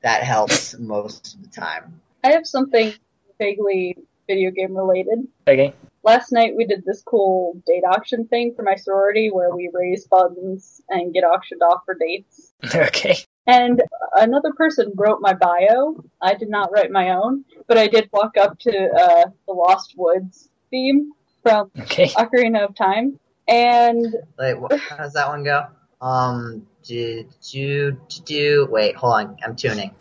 that 0.03 0.23
helps 0.23 0.77
most 0.79 1.35
of 1.35 1.43
the 1.43 1.49
time. 1.49 2.01
I 2.25 2.31
have 2.33 2.47
something 2.47 2.93
vaguely 3.39 3.97
video 4.27 4.51
game 4.51 4.75
related. 4.77 5.29
Okay. 5.47 5.75
last 6.03 6.33
night 6.33 6.55
we 6.57 6.65
did 6.67 6.85
this 6.85 7.03
cool 7.03 7.61
date 7.67 7.85
auction 7.87 8.27
thing 8.27 8.55
for 8.55 8.63
my 8.63 8.75
sorority 8.75 9.31
where 9.31 9.55
we 9.55 9.71
raise 9.73 10.07
funds 10.07 10.83
and 10.89 11.13
get 11.13 11.25
auctioned 11.25 11.63
off 11.63 11.83
for 11.85 11.95
dates. 11.95 12.53
okay. 12.75 13.17
And 13.47 13.83
another 14.17 14.53
person 14.55 14.93
wrote 14.97 15.21
my 15.21 15.35
bio. 15.35 16.03
I 16.23 16.35
did 16.35 16.49
not 16.49 16.73
write 16.73 16.91
my 16.91 17.11
own, 17.11 17.45
but 17.67 17.77
I 17.77 17.87
did 17.89 18.09
walk 18.13 18.37
up 18.39 18.59
to 18.61 18.71
uh, 18.71 19.25
the 19.47 19.53
Lost 19.53 19.95
Woods 19.97 20.49
theme 20.71 21.13
from 21.43 21.71
Okay. 21.81 22.07
Ocarina 22.09 22.65
of 22.65 22.75
Time. 22.75 23.19
And 23.49 24.07
Wait, 24.39 24.57
wh- 24.57 24.79
how 24.79 24.97
does 24.97 25.13
that 25.13 25.29
one 25.29 25.45
go? 25.45 25.67
Um, 26.01 26.67
do 26.83 27.25
do 27.51 27.93
do 27.93 28.21
do. 28.25 28.69
Wait, 28.71 28.97
hold 28.97 29.15
on, 29.15 29.37
I'm 29.45 29.55
tuning. 29.57 29.95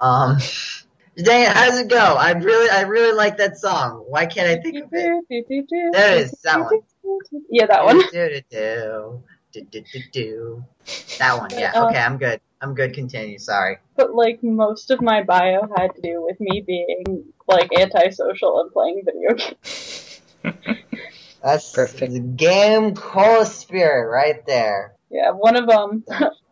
Um, 0.00 0.38
dang 1.16 1.42
it, 1.42 1.48
how 1.48 1.66
does 1.66 1.80
it 1.80 1.88
go? 1.88 1.98
I 1.98 2.32
really, 2.32 2.70
I 2.70 2.82
really 2.82 3.12
like 3.16 3.36
that 3.38 3.58
song. 3.58 4.04
Why 4.08 4.26
can't 4.26 4.48
I 4.48 4.62
think 4.62 4.76
of 4.84 4.90
it? 4.92 5.24
There 5.92 6.16
it 6.18 6.20
is, 6.20 6.30
that 6.44 6.60
one. 6.60 6.80
Yeah, 7.50 7.66
that 7.66 7.84
one. 7.84 7.98
Do, 7.98 8.10
do, 8.12 8.40
do, 8.50 9.22
do, 9.52 9.62
do, 9.70 9.80
do, 9.92 10.00
do. 10.12 10.64
That 11.18 11.38
one, 11.38 11.50
yeah. 11.52 11.72
Uh, 11.74 11.88
Okay, 11.88 11.98
I'm 11.98 12.18
good. 12.18 12.40
I'm 12.64 12.74
good. 12.74 12.94
Continue. 12.94 13.38
Sorry. 13.38 13.76
But 13.94 14.14
like 14.14 14.42
most 14.42 14.90
of 14.90 15.02
my 15.02 15.22
bio 15.22 15.68
had 15.76 15.94
to 15.96 16.00
do 16.00 16.24
with 16.24 16.40
me 16.40 16.64
being 16.66 17.24
like 17.46 17.70
antisocial 17.78 18.62
and 18.62 18.72
playing 18.72 19.02
video 19.04 19.34
games. 19.34 20.22
That's 21.42 21.72
Perfect. 21.72 22.14
the 22.14 22.20
game 22.20 22.94
core 22.94 23.44
spirit 23.44 24.10
right 24.10 24.46
there. 24.46 24.94
Yeah, 25.10 25.32
one 25.32 25.56
of 25.56 25.68
them, 25.68 26.04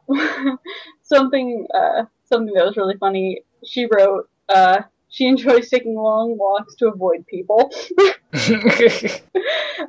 something, 1.03 1.67
uh, 1.75 2.05
something 2.27 2.53
that 2.55 2.67
was 2.67 2.77
really 2.77 2.99
funny. 2.99 3.41
She 3.67 3.89
wrote, 3.91 4.29
uh, 4.51 4.83
she 5.13 5.27
enjoys 5.27 5.69
taking 5.69 5.95
long 5.95 6.39
walks 6.39 6.75
to 6.77 6.89
avoid 6.89 7.27
people. 7.27 7.71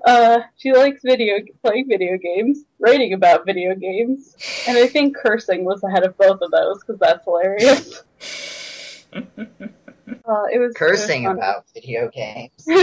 uh, 0.06 0.40
she 0.58 0.74
likes 0.74 1.02
video, 1.02 1.38
playing 1.64 1.88
video 1.88 2.18
games, 2.18 2.66
writing 2.78 3.14
about 3.14 3.46
video 3.46 3.74
games, 3.74 4.36
and 4.68 4.78
I 4.78 4.86
think 4.86 5.16
cursing 5.16 5.64
was 5.64 5.82
ahead 5.82 6.04
of 6.04 6.18
both 6.18 6.42
of 6.42 6.52
those 6.52 6.84
because 6.84 7.00
that's 7.00 7.24
hilarious. 7.24 8.04
Uh, 10.26 10.46
it 10.54 10.58
was 10.58 10.74
Cursing 10.74 11.26
it 11.26 11.28
was 11.28 11.38
about 11.38 11.66
video 11.74 12.10
games. 12.10 12.66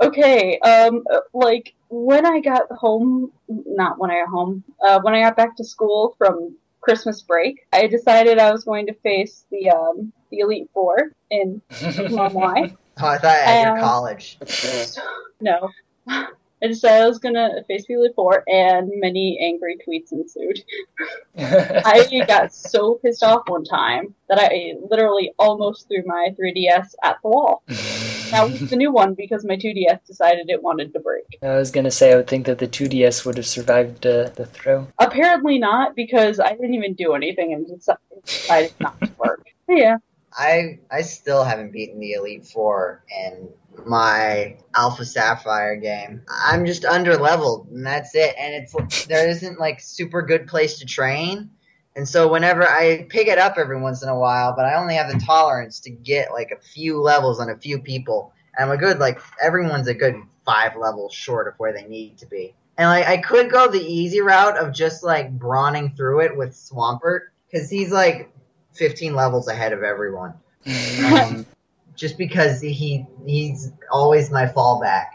Okay, 0.00 0.58
um, 0.60 1.04
like 1.32 1.74
when 1.88 2.26
I 2.26 2.40
got 2.40 2.62
home, 2.72 3.30
not 3.48 4.00
when 4.00 4.10
I 4.10 4.20
got 4.22 4.30
home, 4.30 4.64
uh, 4.84 5.00
when 5.00 5.14
I 5.14 5.20
got 5.20 5.36
back 5.36 5.56
to 5.58 5.64
school 5.64 6.16
from 6.18 6.56
Christmas 6.80 7.22
break, 7.22 7.60
I 7.72 7.86
decided 7.86 8.38
I 8.38 8.50
was 8.50 8.64
going 8.64 8.86
to 8.86 8.94
face 8.94 9.44
the 9.52 9.70
um 9.70 10.12
the 10.32 10.40
Elite 10.40 10.68
Four 10.74 11.12
in 11.30 11.62
Pokemon 11.70 12.32
Y. 12.32 12.74
Oh, 13.00 13.06
I 13.06 13.18
thought 13.18 13.24
at 13.24 13.62
your 13.62 13.78
Um, 13.78 13.80
college. 13.80 14.38
No, 15.40 15.70
I 16.06 16.68
decided 16.68 17.02
I 17.02 17.08
was 17.08 17.18
gonna 17.18 17.64
face 17.66 17.84
the 17.88 17.94
Elite 17.94 18.12
Four, 18.14 18.44
and 18.46 18.88
many 18.94 19.36
angry 19.40 19.76
tweets 19.84 20.12
ensued. 20.12 20.62
I 21.36 22.24
got 22.28 22.54
so 22.54 22.94
pissed 23.02 23.24
off 23.24 23.42
one 23.48 23.64
time 23.64 24.14
that 24.28 24.38
I 24.38 24.74
literally 24.88 25.32
almost 25.38 25.88
threw 25.88 26.04
my 26.06 26.28
3DS 26.38 26.94
at 27.02 27.16
the 27.24 27.28
wall. 27.28 27.62
That 28.30 28.48
was 28.48 28.70
the 28.70 28.76
new 28.76 28.92
one 28.92 29.14
because 29.14 29.44
my 29.44 29.56
2DS 29.56 30.06
decided 30.06 30.48
it 30.48 30.62
wanted 30.62 30.92
to 30.92 31.00
break. 31.00 31.24
I 31.42 31.56
was 31.56 31.72
gonna 31.72 31.90
say 31.90 32.12
I 32.12 32.16
would 32.16 32.28
think 32.28 32.46
that 32.46 32.58
the 32.60 32.68
2DS 32.68 33.26
would 33.26 33.36
have 33.38 33.46
survived 33.46 34.06
uh, 34.06 34.28
the 34.36 34.46
throw. 34.46 34.86
Apparently 35.00 35.58
not, 35.58 35.96
because 35.96 36.38
I 36.38 36.50
didn't 36.52 36.74
even 36.74 36.94
do 36.94 37.14
anything 37.14 37.52
and 37.52 37.66
deci- 37.66 37.96
it 38.12 38.24
decided 38.24 38.72
not 38.78 39.00
to 39.00 39.10
work. 39.18 39.44
But 39.66 39.76
yeah, 39.76 39.96
I 40.36 40.78
I 40.90 41.02
still 41.02 41.44
haven't 41.44 41.72
beaten 41.72 42.00
the 42.00 42.12
Elite 42.12 42.46
Four 42.46 43.04
in 43.10 43.48
my 43.84 44.56
Alpha 44.74 45.04
Sapphire 45.04 45.76
game. 45.76 46.22
I'm 46.28 46.66
just 46.66 46.84
under 46.84 47.16
leveled, 47.16 47.68
and 47.68 47.86
that's 47.86 48.14
it. 48.14 48.34
And 48.38 48.54
it's 48.54 49.06
there 49.06 49.28
isn't 49.28 49.58
like 49.58 49.80
super 49.80 50.22
good 50.22 50.46
place 50.46 50.78
to 50.78 50.86
train, 50.86 51.50
and 51.94 52.08
so 52.08 52.30
whenever 52.30 52.66
I 52.66 53.06
pick 53.08 53.28
it 53.28 53.38
up 53.38 53.58
every 53.58 53.80
once 53.80 54.02
in 54.02 54.08
a 54.08 54.18
while, 54.18 54.54
but 54.56 54.64
I 54.64 54.74
only 54.74 54.94
have 54.94 55.12
the 55.12 55.18
tolerance 55.24 55.80
to 55.80 55.90
get 55.90 56.32
like 56.32 56.50
a 56.50 56.60
few 56.60 57.00
levels 57.00 57.38
on 57.38 57.50
a 57.50 57.58
few 57.58 57.78
people. 57.80 58.32
And 58.56 58.70
I'm 58.70 58.76
a 58.76 58.80
good 58.80 58.98
like 58.98 59.20
everyone's 59.42 59.88
a 59.88 59.94
good 59.94 60.16
five 60.44 60.76
levels 60.76 61.12
short 61.12 61.48
of 61.48 61.54
where 61.58 61.72
they 61.72 61.84
need 61.86 62.18
to 62.18 62.26
be. 62.26 62.54
And 62.78 62.88
like 62.88 63.06
I 63.06 63.18
could 63.18 63.50
go 63.50 63.68
the 63.68 63.80
easy 63.80 64.20
route 64.20 64.56
of 64.56 64.72
just 64.72 65.02
like 65.02 65.30
brawning 65.38 65.94
through 65.94 66.20
it 66.20 66.36
with 66.36 66.52
Swampert 66.52 67.28
because 67.50 67.68
he's 67.68 67.92
like 67.92 68.30
15 68.72 69.14
levels 69.14 69.48
ahead 69.48 69.72
of 69.72 69.82
everyone. 69.82 70.34
Um, 71.04 71.46
just 71.94 72.16
because 72.16 72.60
he 72.60 73.06
he's 73.26 73.72
always 73.90 74.30
my 74.30 74.46
fallback 74.46 75.06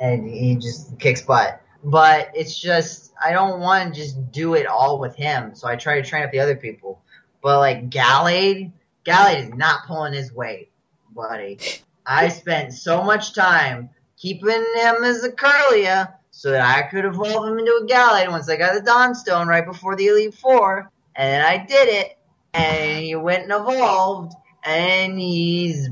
and 0.00 0.28
he 0.28 0.56
just 0.56 0.98
kicks 0.98 1.22
butt. 1.22 1.60
But 1.82 2.30
it's 2.34 2.58
just 2.58 3.12
I 3.22 3.32
don't 3.32 3.60
want 3.60 3.94
to 3.94 4.00
just 4.00 4.32
do 4.32 4.54
it 4.54 4.66
all 4.66 4.98
with 4.98 5.14
him, 5.14 5.54
so 5.54 5.68
I 5.68 5.76
try 5.76 6.00
to 6.00 6.08
train 6.08 6.24
up 6.24 6.32
the 6.32 6.40
other 6.40 6.56
people. 6.56 7.02
But 7.42 7.58
like 7.58 7.90
Gallade, 7.90 8.72
Gallade 9.04 9.44
is 9.44 9.48
not 9.50 9.86
pulling 9.86 10.14
his 10.14 10.32
weight, 10.32 10.70
buddy. 11.14 11.58
I 12.06 12.28
spent 12.28 12.72
so 12.72 13.02
much 13.02 13.34
time 13.34 13.90
keeping 14.16 14.48
him 14.48 15.04
as 15.04 15.24
a 15.24 15.30
Kirlia 15.30 16.14
so 16.30 16.50
that 16.50 16.76
I 16.76 16.88
could 16.88 17.04
evolve 17.04 17.48
him 17.48 17.58
into 17.58 17.80
a 17.82 17.86
Gallade 17.86 18.30
once 18.30 18.48
I 18.48 18.56
got 18.56 18.74
the 18.74 18.80
Dawnstone 18.80 19.46
right 19.46 19.64
before 19.64 19.94
the 19.96 20.06
Elite 20.06 20.34
Four, 20.34 20.90
and 21.14 21.32
then 21.32 21.44
I 21.44 21.64
did 21.64 21.88
it, 21.88 22.18
and 22.54 23.04
he 23.04 23.14
went 23.16 23.44
and 23.44 23.52
evolved, 23.52 24.34
and 24.64 25.18
he's 25.18 25.88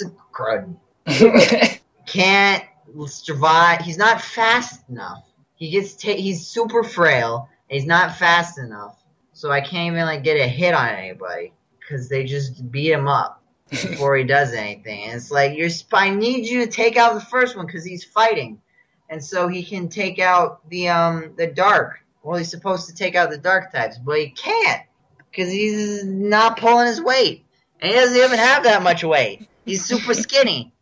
of 0.00 0.12
crud. 0.32 0.76
Can't 2.06 2.64
survive. 3.06 3.80
He's 3.80 3.98
not 3.98 4.20
fast 4.20 4.88
enough. 4.88 5.24
He 5.54 5.70
gets 5.70 5.94
ta- 5.94 6.16
he's 6.16 6.46
super 6.46 6.82
frail. 6.82 7.48
He's 7.68 7.86
not 7.86 8.16
fast 8.16 8.58
enough, 8.58 8.96
so 9.32 9.50
I 9.50 9.60
can't 9.60 9.92
even 9.92 10.04
like 10.04 10.22
get 10.22 10.40
a 10.40 10.46
hit 10.46 10.74
on 10.74 10.88
anybody 10.88 11.52
because 11.80 12.08
they 12.08 12.24
just 12.24 12.70
beat 12.70 12.92
him 12.92 13.08
up 13.08 13.42
before 13.70 14.16
he 14.16 14.24
does 14.24 14.52
anything. 14.52 15.04
And 15.04 15.14
it's 15.14 15.30
like 15.30 15.56
you're. 15.56 15.70
sp- 15.70 15.94
I 15.94 16.10
need 16.10 16.46
you 16.46 16.64
to 16.64 16.70
take 16.70 16.96
out 16.96 17.14
the 17.14 17.20
first 17.20 17.56
one 17.56 17.66
because 17.66 17.84
he's 17.84 18.04
fighting, 18.04 18.60
and 19.08 19.24
so 19.24 19.48
he 19.48 19.64
can 19.64 19.88
take 19.88 20.18
out 20.18 20.68
the 20.68 20.88
um 20.88 21.32
the 21.36 21.46
dark. 21.46 22.00
Well, 22.22 22.38
he's 22.38 22.50
supposed 22.50 22.88
to 22.88 22.94
take 22.94 23.14
out 23.14 23.30
the 23.30 23.38
dark 23.38 23.72
types, 23.72 23.98
but 23.98 24.18
he 24.18 24.30
can't 24.30 24.82
because 25.36 25.52
he's 25.52 26.04
not 26.04 26.58
pulling 26.58 26.86
his 26.86 27.00
weight, 27.00 27.44
and 27.80 27.90
he 27.90 27.96
doesn't 27.96 28.16
even 28.16 28.38
have 28.38 28.64
that 28.64 28.82
much 28.82 29.04
weight. 29.04 29.46
He's 29.66 29.84
super 29.84 30.14
skinny. 30.14 30.72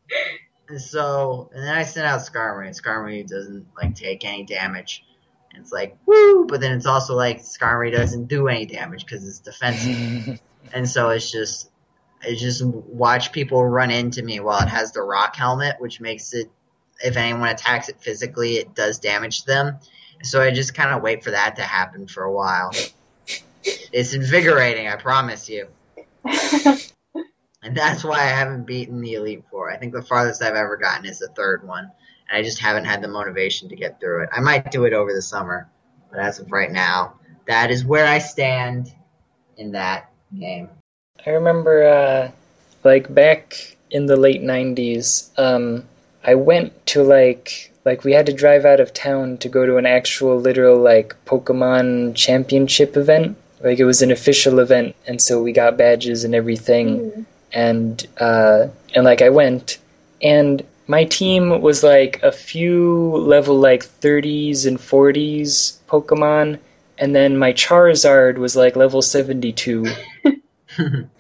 And 0.69 0.81
so, 0.81 1.51
and 1.53 1.63
then 1.63 1.77
I 1.77 1.83
sent 1.83 2.07
out 2.07 2.21
Skarmory, 2.21 2.67
and 2.69 2.77
Skarmory 2.77 3.27
doesn't 3.27 3.67
like 3.77 3.95
take 3.97 4.25
any 4.25 4.45
damage. 4.45 5.05
And 5.51 5.63
it's 5.63 5.73
like, 5.73 5.97
woo! 6.07 6.47
But 6.47 6.61
then 6.61 6.73
it's 6.73 6.87
also 6.87 7.15
like 7.15 7.41
Skarmory 7.41 7.93
doesn't 7.93 8.27
do 8.27 8.49
any 8.49 8.65
damage 8.65 9.05
because 9.05 9.27
it's 9.27 9.41
defensive. 9.41 10.41
And 10.73 10.89
so 10.89 11.11
it's 11.11 11.31
just, 11.31 11.71
it's 12.23 12.41
just 12.41 12.65
watch 12.65 13.33
people 13.33 13.63
run 13.63 13.91
into 13.91 14.23
me 14.23 14.41
while 14.41 14.63
it 14.63 14.69
has 14.71 14.93
the 14.93 15.03
rock 15.03 15.37
helmet, 15.37 15.77
which 15.79 16.01
makes 16.01 16.33
it, 16.33 16.51
if 17.05 17.19
anyone 17.19 17.51
attacks 17.51 17.91
it 17.91 18.01
physically, 18.01 18.55
it 18.55 18.75
does 18.75 18.99
damage 18.99 19.45
them. 19.45 19.79
So 20.23 20.41
I 20.41 20.53
just 20.53 20.75
kind 20.75 20.95
of 20.95 21.03
wait 21.03 21.23
for 21.23 21.33
that 21.33 21.57
to 21.57 21.63
happen 21.63 22.09
for 22.09 22.23
a 22.23 22.33
while. 22.33 22.71
It's 23.65 24.15
invigorating, 24.15 24.89
I 24.89 24.97
promise 24.97 25.49
you. 25.49 25.69
And 27.65 27.75
that's 27.75 28.05
why 28.05 28.21
I 28.21 28.27
haven't 28.27 28.67
beaten 28.67 29.01
the 29.01 29.15
Elite 29.15 29.43
Four. 29.51 29.71
I 29.71 29.79
think 29.79 29.95
the 29.95 30.03
farthest 30.03 30.43
I've 30.43 30.55
ever 30.55 30.77
gotten 30.77 31.07
is 31.07 31.19
the 31.19 31.29
third 31.29 31.67
one. 31.67 31.91
And 32.29 32.39
I 32.39 32.43
just 32.43 32.59
haven't 32.59 32.85
had 32.85 33.01
the 33.01 33.09
motivation 33.09 33.71
to 33.71 33.77
get 33.77 33.99
through 33.99 34.25
it. 34.25 34.29
I 34.33 34.41
might 34.41 34.71
do 34.71 34.85
it 34.85 34.93
over 34.93 35.15
the 35.15 35.23
summer, 35.23 35.71
but 36.11 36.21
as 36.21 36.39
of 36.39 36.53
right 36.53 36.71
now, 36.71 37.15
that 37.47 37.71
is 37.71 37.83
where 37.83 38.07
I 38.07 38.19
stand 38.19 38.93
in 39.57 39.73
that 39.73 40.13
game. 40.39 40.69
I 41.27 41.31
remember, 41.31 41.85
uh, 41.85 42.31
like 42.85 43.13
back 43.15 43.79
in 43.91 44.07
the 44.07 44.17
late 44.17 44.43
'90s, 44.43 45.31
um, 45.39 45.85
I 46.23 46.35
went 46.35 46.87
to 46.89 47.03
like 47.03 47.73
like 47.87 48.05
we 48.05 48.13
had 48.13 48.27
to 48.27 48.35
drive 48.35 48.67
out 48.67 48.81
of 48.81 48.93
town 48.93 49.39
to 49.39 49.49
go 49.49 49.65
to 49.65 49.79
an 49.79 49.87
actual 49.87 50.39
literal 50.39 50.79
like 50.79 51.17
Pokemon 51.25 52.15
Championship 52.15 52.99
event. 52.99 53.39
Like 53.65 53.79
it 53.79 53.85
was 53.85 54.03
an 54.03 54.13
official 54.13 54.61
event, 54.61 54.95
and 55.07 55.21
so 55.21 55.43
we 55.43 55.53
got 55.53 55.79
badges 55.79 56.25
and 56.25 56.35
everything. 56.35 57.27
And 57.53 58.07
uh, 58.19 58.69
and 58.95 59.05
like 59.05 59.23
I 59.23 59.31
went, 59.31 59.79
and 60.23 60.63
my 60.87 61.05
team 61.05 61.63
was 61.63 61.83
like 61.83 62.23
a 62.23 62.31
few 62.31 63.17
level 63.17 63.57
like 63.59 63.87
30s 63.87 64.67
and 64.67 64.79
40s 64.79 65.79
Pokemon, 65.89 66.59
and 66.99 67.17
then 67.17 67.39
my 67.39 67.53
Charizard 67.55 68.37
was 68.37 68.55
like 68.55 68.77
level 68.77 69.03
72. 69.03 69.87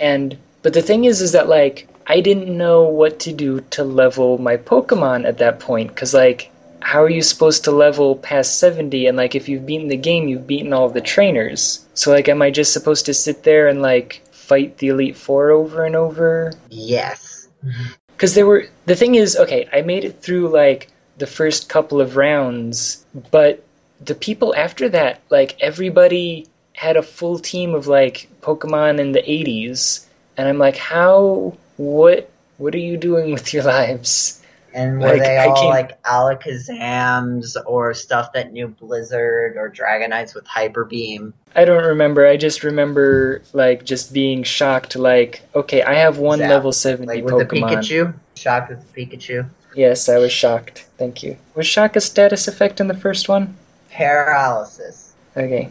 And 0.00 0.37
but 0.62 0.72
the 0.72 0.83
thing 0.83 1.04
is, 1.04 1.20
is 1.20 1.33
that 1.33 1.48
like 1.48 1.88
I 2.07 2.20
didn't 2.20 2.57
know 2.57 2.83
what 2.83 3.20
to 3.20 3.33
do 3.33 3.61
to 3.70 3.85
level 3.85 4.38
my 4.38 4.57
Pokemon 4.57 5.26
at 5.26 5.38
that 5.38 5.61
point, 5.61 5.88
because 5.88 6.12
like 6.12 6.50
how 6.85 7.03
are 7.03 7.11
you 7.11 7.23
supposed 7.23 7.64
to 7.64 7.70
level 7.70 8.16
past 8.16 8.59
70 8.59 9.07
and 9.07 9.16
like 9.16 9.35
if 9.35 9.49
you've 9.49 9.66
beaten 9.66 9.88
the 9.88 9.97
game 9.97 10.29
you've 10.29 10.47
beaten 10.47 10.73
all 10.73 10.88
the 10.88 11.01
trainers 11.01 11.85
so 11.94 12.11
like 12.11 12.29
am 12.29 12.42
i 12.42 12.51
just 12.51 12.73
supposed 12.73 13.07
to 13.07 13.14
sit 13.14 13.42
there 13.42 13.68
and 13.68 13.83
like 13.83 14.23
fight 14.33 14.79
the 14.79 14.88
elite 14.88 15.16
four 15.16 15.51
over 15.51 15.85
and 15.85 15.97
over 15.97 16.53
yes. 16.70 17.49
because 18.09 18.35
there 18.35 18.47
were 18.47 18.66
the 18.87 18.94
thing 18.94 19.14
is 19.14 19.37
okay 19.37 19.68
i 19.73 19.81
made 19.83 20.05
it 20.05 20.20
through 20.20 20.49
like 20.49 20.90
the 21.18 21.27
first 21.27 21.68
couple 21.68 22.01
of 22.01 22.16
rounds, 22.16 23.05
but 23.31 23.64
the 24.05 24.14
people 24.14 24.55
after 24.55 24.88
that, 24.88 25.20
like 25.31 25.61
everybody 25.61 26.47
had 26.73 26.97
a 26.97 27.03
full 27.03 27.38
team 27.38 27.75
of 27.75 27.87
like 27.87 28.29
Pokemon 28.40 28.99
in 28.99 29.12
the 29.12 29.23
80s, 29.23 30.07
and 30.37 30.49
I'm 30.49 30.59
like, 30.59 30.77
how? 30.77 31.57
What? 31.77 32.31
What 32.59 32.75
are 32.75 32.79
you 32.79 32.97
doing 32.97 33.33
with 33.33 33.53
your 33.53 33.62
lives? 33.79 34.40
And 34.74 35.00
were 35.00 35.06
Like, 35.06 35.22
they 35.22 35.38
all 35.38 35.68
like 35.68 36.02
Alakazams 36.02 37.56
or 37.64 37.94
stuff 37.94 38.32
that 38.32 38.52
knew 38.52 38.66
Blizzard 38.66 39.56
or 39.56 39.70
Dragonites 39.70 40.34
with 40.34 40.44
Hyper 40.46 40.84
Beam? 40.84 41.32
I 41.54 41.64
don't 41.64 41.84
remember. 41.84 42.26
I 42.26 42.37
just 42.37 42.64
remember 42.64 43.40
like 43.52 43.84
just 43.84 44.12
being 44.12 44.42
shocked. 44.42 44.96
Like, 44.96 45.42
okay, 45.54 45.82
I 45.82 45.94
have 45.94 46.18
one 46.18 46.40
level 46.40 46.72
70 46.72 47.06
Like 47.06 47.24
with 47.24 47.38
the 47.38 47.44
Pokemon. 47.46 47.70
Pikachu? 47.70 48.14
Shocked 48.34 48.70
with 48.70 48.92
the 48.92 49.06
Pikachu? 49.06 49.48
Yes, 49.76 50.08
I 50.08 50.18
was 50.18 50.32
shocked. 50.32 50.87
Thank 50.98 51.22
you. 51.22 51.37
Was 51.54 51.68
shock 51.68 51.94
a 51.94 52.00
status 52.00 52.48
effect 52.48 52.80
in 52.80 52.88
the 52.88 52.94
first 52.94 53.28
one? 53.28 53.56
Paralysis. 53.92 55.12
Okay. 55.37 55.70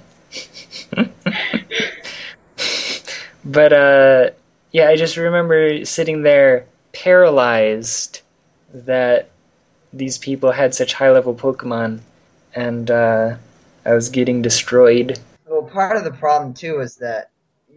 but 3.45 3.73
uh 3.73 4.29
yeah, 4.71 4.87
I 4.87 4.95
just 4.95 5.17
remember 5.17 5.83
sitting 5.85 6.23
there 6.23 6.65
paralyzed 6.93 8.21
that 8.73 9.29
these 9.91 10.17
people 10.17 10.51
had 10.51 10.73
such 10.73 10.93
high 10.93 11.12
level 11.12 11.36
Pokemon 11.36 11.99
and 12.55 12.89
uh 12.89 13.36
I 13.86 13.93
was 13.93 14.09
getting 14.09 14.41
destroyed. 14.41 15.19
Well, 15.47 15.63
part 15.63 15.97
of 15.97 16.03
the 16.03 16.12
problem 16.12 16.53
too 16.53 16.79
is 16.79 16.95
that 16.97 17.29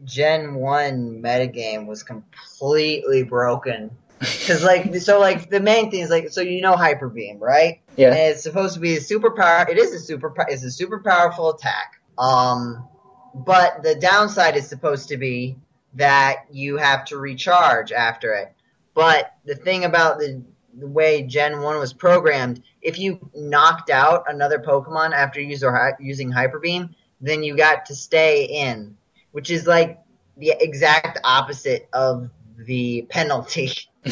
Gen 0.05 0.55
1 0.55 1.23
metagame 1.23 1.87
was 1.87 2.03
completely 2.03 3.23
broken. 3.23 3.91
Because, 4.19 4.65
like, 4.65 4.95
so, 4.97 5.21
like, 5.21 5.51
the 5.51 5.61
main 5.61 5.91
thing 5.91 6.01
is, 6.01 6.09
like, 6.09 6.31
so 6.31 6.41
you 6.41 6.63
know 6.63 6.75
Hyper 6.75 7.11
Beam, 7.11 7.39
right? 7.39 7.81
Yeah. 7.97 8.09
And 8.09 8.19
it's 8.19 8.43
supposed 8.43 8.73
to 8.73 8.81
be 8.81 8.97
a 8.97 9.01
super 9.01 9.31
power. 9.31 9.69
It 9.69 9.77
is 9.77 9.93
a 9.93 9.99
super. 9.99 10.33
It's 10.49 10.65
a 10.65 10.71
super 10.71 11.01
powerful 11.01 11.51
attack. 11.51 12.01
Um, 12.17 12.89
but 13.35 13.83
the 13.83 13.95
downside 13.95 14.57
is 14.57 14.67
supposed 14.69 15.09
to 15.11 15.19
be 15.19 15.59
that 15.95 16.47
you 16.51 16.79
have 16.79 17.05
to 17.07 17.19
recharge 17.19 17.93
after 17.93 18.33
it. 18.33 18.55
But 18.95 19.35
the 19.45 19.55
thing 19.55 19.85
about 19.85 20.19
the 20.19 20.43
the 20.79 20.87
way 20.87 21.23
Gen 21.23 21.61
One 21.63 21.79
was 21.79 21.93
programmed, 21.93 22.63
if 22.83 22.99
you 22.99 23.19
knocked 23.35 23.91
out 23.91 24.25
another 24.29 24.59
Pokemon 24.59 25.13
after 25.13 25.41
user, 25.41 25.97
using 26.01 26.31
Hyper 26.31 26.59
Beam, 26.59 26.95
then 27.21 27.43
you 27.43 27.57
got 27.57 27.87
to 27.87 27.95
stay 27.95 28.45
in, 28.45 28.97
which 29.33 29.51
is 29.51 29.67
like 29.67 29.99
the 30.37 30.53
exact 30.61 31.19
opposite 31.25 31.89
of 31.93 32.29
the 32.67 33.07
penalty 33.11 33.71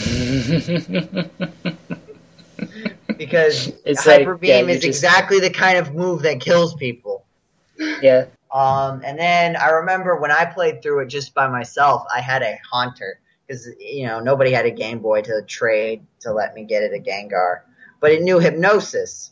because 3.17 3.73
It's 3.85 4.05
Hyper 4.05 4.39
yeah, 4.43 4.61
Beam 4.61 4.69
you 4.69 4.75
is 4.75 4.83
just- 4.83 4.87
exactly 4.87 5.41
the 5.41 5.51
kind 5.51 5.79
of 5.79 5.95
move 5.95 6.23
that 6.23 6.41
kills 6.41 6.75
people. 6.75 7.25
yeah. 8.01 8.27
Um, 8.53 9.03
and 9.05 9.19
then 9.19 9.57
I 9.57 9.71
remember 9.71 10.15
when 10.17 10.31
I 10.31 10.45
played 10.45 10.81
through 10.81 11.01
it 11.01 11.07
just 11.09 11.35
by 11.35 11.49
myself, 11.49 12.05
I 12.15 12.21
had 12.21 12.43
a 12.43 12.57
Haunter 12.71 13.19
because 13.47 13.69
you 13.79 14.07
know 14.07 14.21
nobody 14.21 14.53
had 14.53 14.67
a 14.67 14.71
Game 14.71 15.01
Boy 15.01 15.23
to 15.23 15.43
trade 15.43 16.07
to 16.21 16.33
let 16.33 16.55
me 16.55 16.65
get 16.65 16.83
it 16.83 16.95
a 16.95 17.03
Gengar, 17.03 17.61
but 18.01 18.13
it 18.13 18.23
knew 18.23 18.39
Hypnosis. 18.39 19.31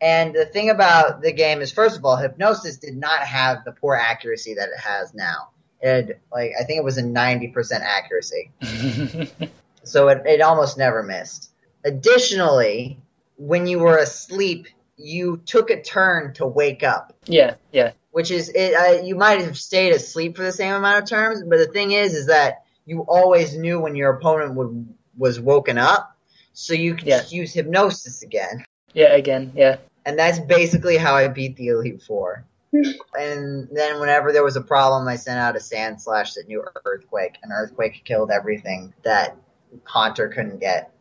And 0.00 0.34
the 0.34 0.44
thing 0.44 0.68
about 0.68 1.22
the 1.22 1.32
game 1.32 1.62
is, 1.62 1.72
first 1.72 1.96
of 1.96 2.04
all, 2.04 2.16
Hypnosis 2.16 2.76
did 2.76 2.96
not 2.96 3.20
have 3.20 3.64
the 3.64 3.72
poor 3.72 3.94
accuracy 3.94 4.54
that 4.54 4.68
it 4.68 4.78
has 4.78 5.14
now. 5.14 5.48
It 5.80 5.88
had, 5.88 6.20
like 6.30 6.52
I 6.60 6.64
think 6.64 6.78
it 6.78 6.84
was 6.84 6.98
a 6.98 7.02
ninety 7.02 7.48
percent 7.48 7.82
accuracy, 7.82 8.50
so 9.84 10.08
it, 10.08 10.22
it 10.26 10.40
almost 10.42 10.76
never 10.76 11.02
missed. 11.02 11.50
Additionally, 11.84 12.98
when 13.36 13.66
you 13.66 13.78
were 13.78 13.96
asleep, 13.96 14.66
you 14.96 15.40
took 15.46 15.70
a 15.70 15.82
turn 15.82 16.34
to 16.34 16.46
wake 16.46 16.82
up 16.82 17.14
yeah, 17.26 17.54
yeah. 17.72 17.92
which 18.10 18.30
is 18.30 18.50
it. 18.54 18.74
Uh, 18.74 19.02
you 19.02 19.14
might 19.14 19.40
have 19.42 19.58
stayed 19.58 19.92
asleep 19.92 20.36
for 20.36 20.42
the 20.42 20.52
same 20.52 20.74
amount 20.74 21.02
of 21.02 21.08
terms, 21.08 21.42
but 21.42 21.58
the 21.58 21.66
thing 21.66 21.92
is, 21.92 22.14
is 22.14 22.26
that 22.26 22.64
you 22.86 23.00
always 23.08 23.56
knew 23.56 23.80
when 23.80 23.96
your 23.96 24.12
opponent 24.14 24.54
would 24.54 24.94
was 25.18 25.40
woken 25.40 25.78
up, 25.78 26.16
so 26.52 26.72
you 26.74 26.94
could 26.94 27.06
Yeah. 27.06 27.18
just 27.18 27.32
use 27.32 27.52
hypnosis 27.52 28.22
again, 28.22 28.64
Yeah, 28.94 29.12
again, 29.14 29.52
yeah. 29.54 29.76
and 30.04 30.18
that's 30.18 30.38
basically 30.38 30.96
how 30.96 31.14
I 31.14 31.28
beat 31.28 31.56
the 31.56 31.68
Elite 31.68 32.02
Four. 32.02 32.44
and 32.72 33.68
then 33.72 34.00
whenever 34.00 34.32
there 34.32 34.44
was 34.44 34.56
a 34.56 34.60
problem, 34.60 35.08
I 35.08 35.16
sent 35.16 35.38
out 35.38 35.56
a 35.56 35.58
Sandslash 35.58 36.34
that 36.34 36.46
knew 36.48 36.64
Earthquake, 36.84 37.36
and 37.42 37.52
Earthquake 37.52 38.02
killed 38.04 38.30
everything 38.30 38.92
that 39.02 39.36
Haunter 39.84 40.28
couldn't 40.28 40.60
get. 40.60 40.92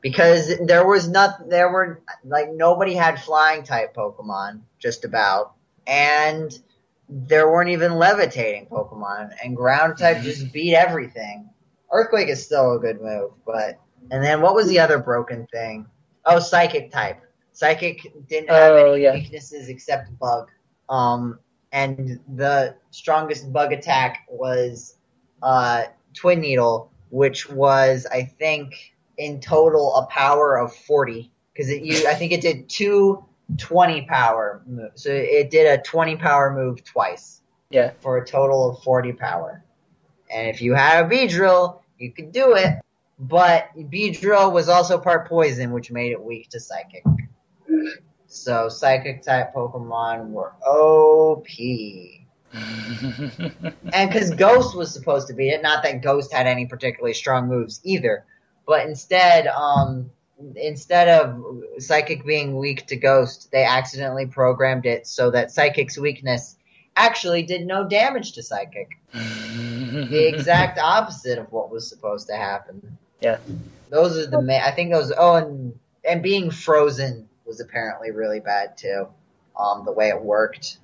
Because 0.00 0.52
there 0.66 0.86
was 0.86 1.08
not, 1.08 1.48
there 1.48 1.72
were 1.72 2.02
like 2.24 2.52
nobody 2.52 2.94
had 2.94 3.22
flying 3.22 3.62
type 3.64 3.94
Pokemon, 3.94 4.60
just 4.78 5.04
about, 5.04 5.54
and 5.86 6.56
there 7.08 7.50
weren't 7.50 7.70
even 7.70 7.94
levitating 7.94 8.66
Pokemon, 8.66 9.30
and 9.42 9.56
ground 9.56 9.98
type 9.98 10.22
just 10.22 10.52
beat 10.52 10.74
everything. 10.74 11.48
Earthquake 11.92 12.28
is 12.28 12.44
still 12.44 12.74
a 12.74 12.78
good 12.78 13.00
move, 13.00 13.30
but 13.46 13.78
and 14.10 14.22
then 14.22 14.40
what 14.40 14.54
was 14.54 14.68
the 14.68 14.78
other 14.78 14.98
broken 14.98 15.46
thing? 15.52 15.86
Oh, 16.24 16.38
Psychic 16.38 16.90
type. 16.90 17.20
Psychic 17.52 18.00
didn't 18.28 18.50
have 18.50 18.72
Oh, 18.72 18.92
any 18.92 19.02
yeah. 19.04 19.14
weaknesses 19.14 19.68
except 19.68 20.18
Bug. 20.18 20.48
Um, 20.88 21.38
and 21.72 22.20
the 22.36 22.74
strongest 22.90 23.52
Bug 23.52 23.72
attack 23.72 24.26
was 24.28 24.96
uh, 25.42 25.84
Twin 26.14 26.40
Needle, 26.40 26.90
which 27.10 27.48
was 27.48 28.06
I 28.10 28.22
think 28.24 28.94
in 29.18 29.40
total 29.40 29.94
a 29.96 30.06
power 30.06 30.58
of 30.58 30.74
forty 30.74 31.30
because 31.52 31.70
it 31.70 31.82
you 31.82 32.08
I 32.08 32.14
think 32.14 32.32
it 32.32 32.40
did 32.40 32.68
two 32.68 33.24
20 33.58 34.02
power 34.02 34.62
moves. 34.66 35.02
So 35.02 35.10
it 35.10 35.50
did 35.50 35.66
a 35.78 35.82
20 35.82 36.16
power 36.16 36.52
move 36.52 36.82
twice 36.84 37.42
Yeah. 37.70 37.92
for 38.00 38.18
a 38.18 38.26
total 38.26 38.70
of 38.70 38.82
40 38.82 39.12
power. 39.12 39.62
And 40.30 40.48
if 40.48 40.60
you 40.62 40.74
had 40.74 41.04
a 41.04 41.08
Beedrill, 41.08 41.80
you 41.98 42.12
could 42.12 42.32
do 42.32 42.54
it. 42.54 42.80
But 43.18 43.68
Beedrill 43.76 44.52
was 44.52 44.68
also 44.68 44.98
part 44.98 45.28
poison, 45.28 45.70
which 45.72 45.90
made 45.92 46.12
it 46.12 46.22
weak 46.22 46.48
to 46.50 46.60
Psychic. 46.60 47.04
So 48.26 48.68
Psychic 48.68 49.22
type 49.22 49.54
Pokemon 49.54 50.30
were 50.30 50.52
OP. 50.66 51.46
And 53.92 54.10
because 54.10 54.30
Ghost 54.30 54.76
was 54.76 54.92
supposed 54.92 55.28
to 55.28 55.34
be 55.34 55.50
it, 55.50 55.62
not 55.62 55.82
that 55.84 56.02
Ghost 56.02 56.32
had 56.32 56.46
any 56.46 56.66
particularly 56.66 57.14
strong 57.14 57.48
moves 57.48 57.80
either, 57.84 58.24
but 58.66 58.86
instead, 58.86 59.46
um, 59.48 60.10
instead 60.56 61.08
of 61.08 61.42
Psychic 61.78 62.24
being 62.24 62.56
weak 62.56 62.86
to 62.86 62.96
Ghost, 62.96 63.50
they 63.52 63.64
accidentally 63.64 64.26
programmed 64.26 64.86
it 64.86 65.06
so 65.06 65.30
that 65.30 65.50
Psychic's 65.50 65.98
weakness 65.98 66.56
actually 66.96 67.42
did 67.42 67.66
no 67.66 67.88
damage 67.88 68.32
to 68.32 68.42
Psychic. 68.42 68.88
The 70.04 70.28
exact 70.28 70.78
opposite 70.78 71.38
of 71.38 71.50
what 71.50 71.70
was 71.70 71.88
supposed 71.88 72.26
to 72.26 72.36
happen. 72.36 72.98
Yeah. 73.20 73.38
Those 73.90 74.18
are 74.18 74.26
the 74.26 74.42
main. 74.42 74.60
I 74.60 74.70
think 74.70 74.92
those. 74.92 75.12
Oh, 75.16 75.36
and 75.36 75.78
and 76.04 76.22
being 76.22 76.50
frozen 76.50 77.28
was 77.46 77.60
apparently 77.60 78.10
really 78.10 78.40
bad 78.40 78.76
too. 78.76 79.06
Um, 79.58 79.84
the 79.84 79.92
way 79.92 80.08
it 80.08 80.20
worked. 80.20 80.78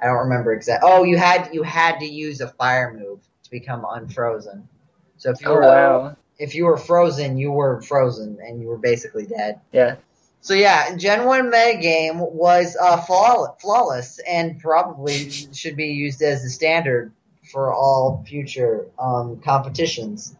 I 0.00 0.06
don't 0.06 0.18
remember 0.18 0.52
exact. 0.52 0.82
Oh, 0.84 1.04
you 1.04 1.16
had 1.16 1.50
you 1.54 1.62
had 1.62 2.00
to 2.00 2.06
use 2.06 2.40
a 2.40 2.48
fire 2.48 2.92
move 2.92 3.20
to 3.44 3.50
become 3.50 3.86
unfrozen. 3.88 4.68
So 5.16 5.30
if 5.30 5.40
you 5.40 5.48
Oh 5.48 5.54
were 5.54 5.62
wow. 5.62 6.16
If 6.38 6.54
you 6.54 6.64
were 6.64 6.76
frozen, 6.76 7.38
you 7.38 7.50
were 7.50 7.80
frozen 7.82 8.38
and 8.40 8.60
you 8.60 8.68
were 8.68 8.78
basically 8.78 9.26
dead. 9.26 9.60
Yeah. 9.72 9.96
So 10.40 10.54
yeah, 10.54 10.96
Gen 10.96 11.24
One 11.24 11.50
metagame 11.50 12.32
was 12.32 12.76
uh, 12.80 12.98
flaw- 12.98 13.56
flawless 13.60 14.20
and 14.28 14.60
probably 14.60 15.30
should 15.30 15.76
be 15.76 15.86
used 15.86 16.22
as 16.22 16.42
the 16.42 16.50
standard 16.50 17.12
for 17.50 17.72
all 17.72 18.24
future 18.26 18.86
um, 18.98 19.40
competitions. 19.40 20.36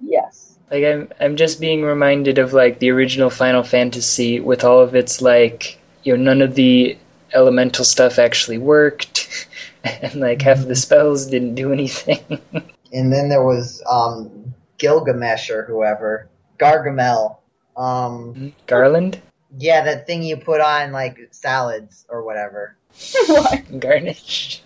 Yes. 0.00 0.58
Like 0.70 0.84
I'm 0.84 1.12
I'm 1.20 1.36
just 1.36 1.60
being 1.60 1.82
reminded 1.82 2.38
of 2.38 2.52
like 2.52 2.80
the 2.80 2.90
original 2.90 3.30
Final 3.30 3.62
Fantasy 3.62 4.40
with 4.40 4.64
all 4.64 4.80
of 4.80 4.96
its 4.96 5.22
like 5.22 5.78
you 6.02 6.16
know 6.16 6.22
none 6.22 6.42
of 6.42 6.54
the 6.56 6.98
elemental 7.32 7.84
stuff 7.84 8.18
actually 8.18 8.58
worked 8.58 9.46
and 9.84 10.16
like 10.16 10.42
half 10.42 10.58
of 10.58 10.68
the 10.68 10.74
spells 10.74 11.26
didn't 11.26 11.54
do 11.54 11.72
anything. 11.72 12.40
And 12.92 13.12
then 13.12 13.28
there 13.28 13.42
was 13.42 13.82
um, 13.90 14.54
Gilgamesh 14.78 15.50
or 15.50 15.64
whoever, 15.64 16.28
Gargamel. 16.58 17.38
Um, 17.76 18.54
Garland? 18.66 19.20
yeah, 19.58 19.84
that 19.84 20.06
thing 20.06 20.22
you 20.22 20.36
put 20.38 20.60
on 20.60 20.92
like 20.92 21.18
salads 21.30 22.04
or 22.08 22.24
whatever. 22.24 22.76
What? 23.28 23.80
Garnish? 23.80 24.62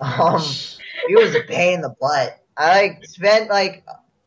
Um, 0.00 0.40
he 1.08 1.14
was 1.16 1.34
a 1.34 1.40
pain 1.40 1.74
in 1.74 1.80
the 1.80 1.94
butt. 2.00 2.38
I 2.56 2.76
like 2.82 3.04
spent 3.04 3.48
like 3.50 3.84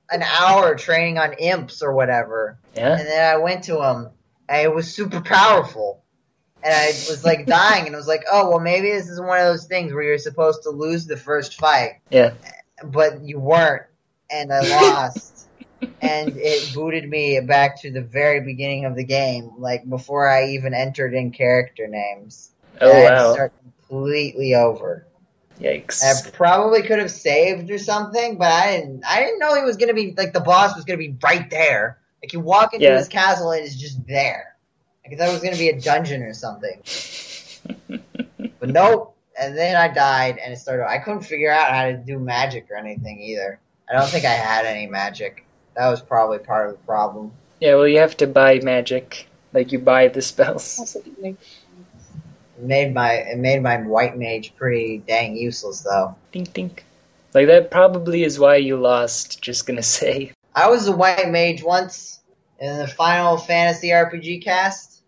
an 0.10 0.24
hour 0.24 0.76
training 0.76 1.18
on 1.18 1.34
imps 1.34 1.82
or 1.82 1.94
whatever, 1.94 2.58
Yeah? 2.76 2.98
and 2.98 3.08
then 3.08 3.34
I 3.34 3.38
went 3.38 3.64
to 3.66 3.82
him, 3.84 4.10
and 4.50 4.62
it 4.62 4.74
was 4.74 4.94
super 4.94 5.22
powerful. 5.22 6.04
And 6.64 6.74
I 6.74 6.88
was 6.88 7.24
like 7.24 7.46
dying, 7.48 7.86
and 7.88 7.96
I 7.96 7.98
was 7.98 8.08
like, 8.08 8.24
oh 8.32 8.50
well, 8.50 8.60
maybe 8.60 8.92
this 8.92 9.10
is 9.10 9.20
one 9.20 9.40
of 9.40 9.46
those 9.48 9.66
things 9.68 9.94
where 9.94 10.04
you're 10.04 10.18
supposed 10.18 10.64
to 10.64 10.70
lose 10.70 11.06
the 11.06 11.18
first 11.18 11.56
fight, 11.60 12.02
Yeah. 12.10 12.34
but 12.84 13.22
you 13.22 13.40
weren't, 13.40 13.84
and 14.32 14.52
I 14.54 14.62
lost. 14.62 15.48
and 16.02 16.36
it 16.38 16.74
booted 16.74 17.08
me 17.10 17.40
back 17.40 17.82
to 17.82 17.92
the 17.92 18.02
very 18.02 18.42
beginning 18.42 18.86
of 18.86 18.96
the 18.96 19.04
game, 19.04 19.52
like 19.58 19.88
before 19.90 20.28
I 20.30 20.50
even 20.50 20.74
entered 20.74 21.14
in 21.14 21.32
character 21.32 21.88
names. 21.88 22.52
Oh 22.82 22.92
And 22.92 23.06
wow! 23.06 23.34
start 23.34 23.54
completely 23.88 24.56
over. 24.56 25.08
Yikes! 25.60 26.04
I 26.04 26.32
probably 26.32 26.82
could 26.82 27.00
have 27.00 27.12
saved 27.12 27.72
or 27.72 27.78
something, 27.80 28.38
but 28.38 28.52
I 28.52 28.78
didn't. 28.78 29.04
I 29.08 29.22
didn't 29.24 29.40
know 29.40 29.56
he 29.56 29.64
was 29.64 29.78
gonna 29.78 29.94
be 29.94 30.14
like 30.18 30.34
the 30.34 30.42
boss 30.42 30.76
was 30.76 30.84
gonna 30.86 30.98
be 30.98 31.16
right 31.24 31.50
there. 31.50 32.00
Like 32.22 32.34
you 32.34 32.40
walk 32.42 32.74
into 32.74 32.86
Yeah. 32.88 32.98
his 32.98 33.08
castle 33.08 33.52
and 33.52 33.64
it's 33.64 33.76
just 33.76 34.06
there. 34.06 34.56
Like 35.06 35.14
I 35.14 35.18
thought 35.18 35.30
it 35.30 35.34
was 35.34 35.44
gonna 35.44 35.56
be 35.58 35.70
a 35.70 35.80
dungeon 35.80 36.24
or 36.24 36.34
something, 36.34 36.82
but 38.60 38.70
nope. 38.70 39.16
And 39.40 39.58
then 39.58 39.76
I 39.76 39.90
died 39.94 40.38
and 40.38 40.54
it 40.54 40.58
started. 40.58 40.88
I 40.88 40.98
couldn't 40.98 41.22
figure 41.22 41.52
out 41.52 41.72
how 41.72 41.86
to 41.86 41.98
do 41.98 42.20
magic 42.20 42.68
or 42.72 42.78
anything 42.78 43.20
either. 43.22 43.60
I 43.90 43.94
don't 43.94 44.10
think 44.10 44.26
I 44.26 44.30
had 44.34 44.66
any 44.66 44.88
magic. 44.88 45.46
That 45.76 45.90
was 45.90 46.02
probably 46.02 46.40
part 46.40 46.68
of 46.70 46.74
the 46.74 46.86
problem. 46.86 47.32
Yeah, 47.60 47.76
well, 47.76 47.88
you 47.88 48.00
have 48.00 48.18
to 48.18 48.28
buy 48.28 48.60
magic. 48.60 49.28
Like 49.54 49.72
you 49.72 49.80
buy 49.80 50.08
the 50.10 50.22
spells. 50.22 50.78
That's 50.78 50.96
what 50.96 51.22
makes 51.22 51.46
It 52.58 52.64
made 52.64 52.94
my 52.94 53.14
it 53.14 53.38
made 53.38 53.62
my 53.62 53.78
white 53.78 54.18
mage 54.18 54.54
pretty 54.56 54.98
dang 55.00 55.36
useless 55.38 55.82
though. 55.82 56.16
Dink 56.32 56.54
dink. 56.54 56.86
Like 57.34 57.48
that 57.48 57.72
probably 57.72 58.24
is 58.24 58.40
why 58.40 58.58
you 58.58 58.78
lost. 58.78 59.42
Just 59.42 59.66
gonna 59.66 59.84
say. 60.00 60.32
I 60.54 60.70
was 60.70 60.88
a 60.88 60.96
white 60.96 61.30
mage 61.30 61.64
once 61.64 62.22
in 62.60 62.78
the 62.78 62.88
Final 62.88 63.38
Fantasy 63.38 63.90
RPG 63.90 64.44
cast. 64.44 65.04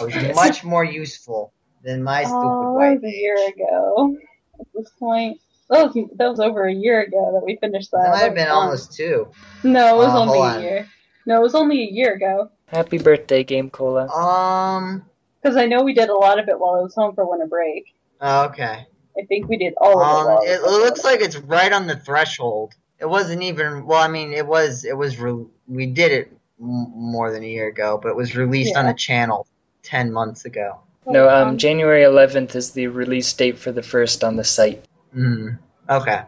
I 0.00 0.04
was 0.04 0.14
much 0.34 0.62
more 0.64 0.84
useful 0.84 1.52
than 1.82 2.02
my 2.02 2.22
stupid 2.24 2.36
Oh, 2.38 2.72
white 2.72 3.00
that 3.00 3.02
was 3.02 3.12
a 3.12 3.16
year 3.16 3.48
ago. 3.48 4.16
At 4.60 4.66
this 4.74 4.90
point, 4.98 5.40
that 5.70 5.84
was 5.86 5.94
that 6.16 6.28
was 6.30 6.40
over 6.40 6.66
a 6.66 6.72
year 6.74 7.02
ago 7.02 7.32
that 7.34 7.44
we 7.44 7.56
finished 7.60 7.90
that. 7.92 7.98
That 8.02 8.10
might 8.10 8.18
That 8.20 8.24
have 8.26 8.34
been 8.34 8.48
was 8.48 8.54
almost 8.56 8.92
two. 8.94 9.28
No, 9.62 9.94
it 9.94 9.98
was 9.98 10.08
Uh, 10.14 10.18
only 10.20 10.38
hold 10.38 10.46
a 10.46 10.54
on. 10.56 10.62
year. 10.62 10.88
No, 11.26 11.36
it 11.38 11.42
was 11.42 11.54
only 11.54 11.82
a 11.82 11.90
year 11.90 12.14
ago. 12.14 12.50
Happy 12.66 12.98
birthday, 12.98 13.44
GameCola. 13.44 14.10
Um. 14.10 15.04
Because 15.42 15.56
I 15.56 15.66
know 15.66 15.82
we 15.82 15.92
did 15.94 16.08
a 16.08 16.14
lot 16.14 16.38
of 16.38 16.48
it 16.48 16.58
while 16.58 16.74
I 16.76 16.80
was 16.80 16.94
home 16.94 17.14
for 17.14 17.28
winter 17.28 17.46
break. 17.46 17.84
oh, 18.20 18.44
Okay. 18.46 18.86
I 19.16 19.24
think 19.26 19.48
we 19.48 19.56
did 19.56 19.74
all 19.80 20.00
of 20.02 20.08
it. 20.10 20.18
Um. 20.18 20.26
While 20.26 20.42
It, 20.42 20.60
it 20.60 20.62
looks 20.84 21.04
like 21.04 21.20
it's 21.20 21.36
right 21.36 21.72
on 21.72 21.86
the 21.86 21.96
threshold. 21.96 22.74
It 23.00 23.06
wasn't 23.06 23.42
even. 23.42 23.86
Well, 23.86 24.00
I 24.02 24.08
mean, 24.08 24.32
it 24.32 24.46
was. 24.46 24.84
It 24.84 24.96
was. 24.96 25.18
Re- 25.18 25.46
we 25.66 25.86
did 25.86 26.12
it 26.12 26.32
m- 26.60 26.92
more 26.94 27.30
than 27.32 27.42
a 27.42 27.46
year 27.48 27.68
ago, 27.68 27.98
but 28.02 28.08
it 28.10 28.16
was 28.16 28.36
released 28.36 28.76
on 28.76 28.86
the 28.86 28.94
channel 28.94 29.46
ten 29.82 30.12
months 30.12 30.44
ago. 30.44 30.80
No, 31.06 31.28
um, 31.28 31.58
January 31.58 32.02
11th 32.02 32.54
is 32.54 32.70
the 32.70 32.86
release 32.86 33.30
date 33.34 33.58
for 33.58 33.72
the 33.72 33.82
first 33.82 34.24
on 34.24 34.36
the 34.36 34.44
site. 34.44 34.82
Mm. 35.16 35.58
Okay. 35.88 36.22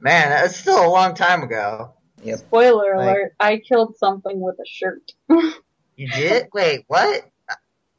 Man, 0.00 0.30
that's 0.30 0.56
still 0.56 0.84
a 0.84 0.90
long 0.90 1.14
time 1.14 1.42
ago. 1.42 1.92
Spoiler 2.36 2.96
Like- 2.96 3.06
alert! 3.08 3.34
I 3.38 3.58
killed 3.58 3.96
something 3.96 4.40
with 4.40 4.56
a 4.58 4.66
shirt. 4.66 5.12
You 5.96 6.08
did? 6.08 6.48
Wait, 6.52 6.84
what? 6.88 7.24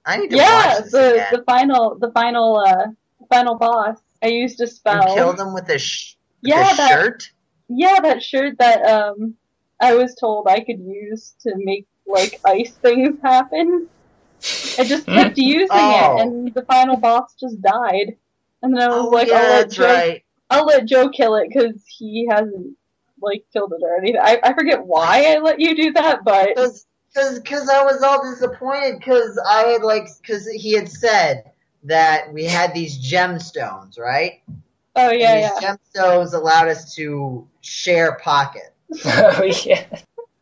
I 0.06 0.18
need 0.18 0.30
to 0.32 0.38
yeah, 0.38 0.68
watch 0.76 0.84
this 0.84 0.92
the 0.92 1.13
again. 1.13 1.28
the 1.34 1.44
final 1.44 1.98
the 2.00 2.12
final 2.12 2.58
uh 2.58 2.88
final 3.30 3.56
boss. 3.56 3.98
I 4.22 4.28
used 4.28 4.60
a 4.60 4.63
You 4.63 4.68
spell. 4.68 5.13
killed 5.16 5.40
him 5.40 5.54
with 5.54 5.70
a, 5.70 5.78
sh- 5.78 6.16
yeah, 6.42 6.74
that 6.76 6.90
shirt? 6.90 7.30
yeah 7.70 8.00
that 8.02 8.24
shirt 8.24 8.58
that 8.60 8.84
um 8.86 9.36
I 9.80 9.96
was 9.96 10.16
told 10.16 10.48
I 10.48 10.60
could 10.62 10.80
use 10.80 11.36
to 11.42 11.54
make 11.58 11.88
like 12.06 12.40
ice 12.46 12.72
things 12.72 13.20
happen. 13.22 13.88
I 14.80 14.84
just 14.84 15.06
kept 15.06 15.38
using 15.56 15.68
Oh. 15.72 16.18
it, 16.18 16.22
and 16.22 16.54
the 16.54 16.63
final 16.63 16.98
boss 16.98 17.34
just 17.40 17.62
died. 17.62 18.18
And 18.62 18.76
then 18.76 18.82
I 18.84 18.88
was 18.88 19.06
Oh, 19.06 19.10
like, 19.10 19.28
yeah, 19.28 19.36
I'll 19.36 19.50
let 19.50 19.72
Joe, 19.72 19.86
right. 19.86 20.24
I'll 20.50 20.65
let 20.65 20.86
Joe 20.86 21.10
kill 21.10 21.36
it 21.36 21.50
because 21.50 21.84
he 21.88 22.28
hasn't 22.30 22.76
like 23.22 23.46
killed 23.52 23.74
it 23.74 23.84
or 23.84 23.98
anything. 23.98 24.22
I, 24.22 24.39
I 24.43 24.54
forget 24.54 24.86
why 24.86 25.36
I 25.36 25.39
let 25.39 25.60
you 25.60 25.76
do 25.76 25.91
that, 25.93 26.24
but 26.24 26.56
Cause, 26.56 26.86
cause, 27.15 27.39
cause 27.39 27.70
I 27.70 27.84
was 27.84 28.02
all 28.02 28.24
disappointed 28.24 29.02
cause 29.04 29.39
I 29.48 29.63
had 29.63 29.84
like, 29.84 30.08
cause 30.26 30.48
he 30.48 30.74
had 30.74 30.89
said 30.89 31.52
that 31.84 32.32
we 32.34 32.46
had 32.46 32.74
these 32.74 32.98
gemstones, 32.98 34.00
right? 34.00 34.41
oh 34.96 35.12
yeah, 35.12 35.38
yeah. 35.39 35.52
gemstones 35.62 36.34
allowed 36.34 36.67
us 36.67 36.96
to 36.96 37.48
share 37.62 38.17
pockets. 38.24 38.72
oh 39.06 39.43
yeah. 39.65 39.84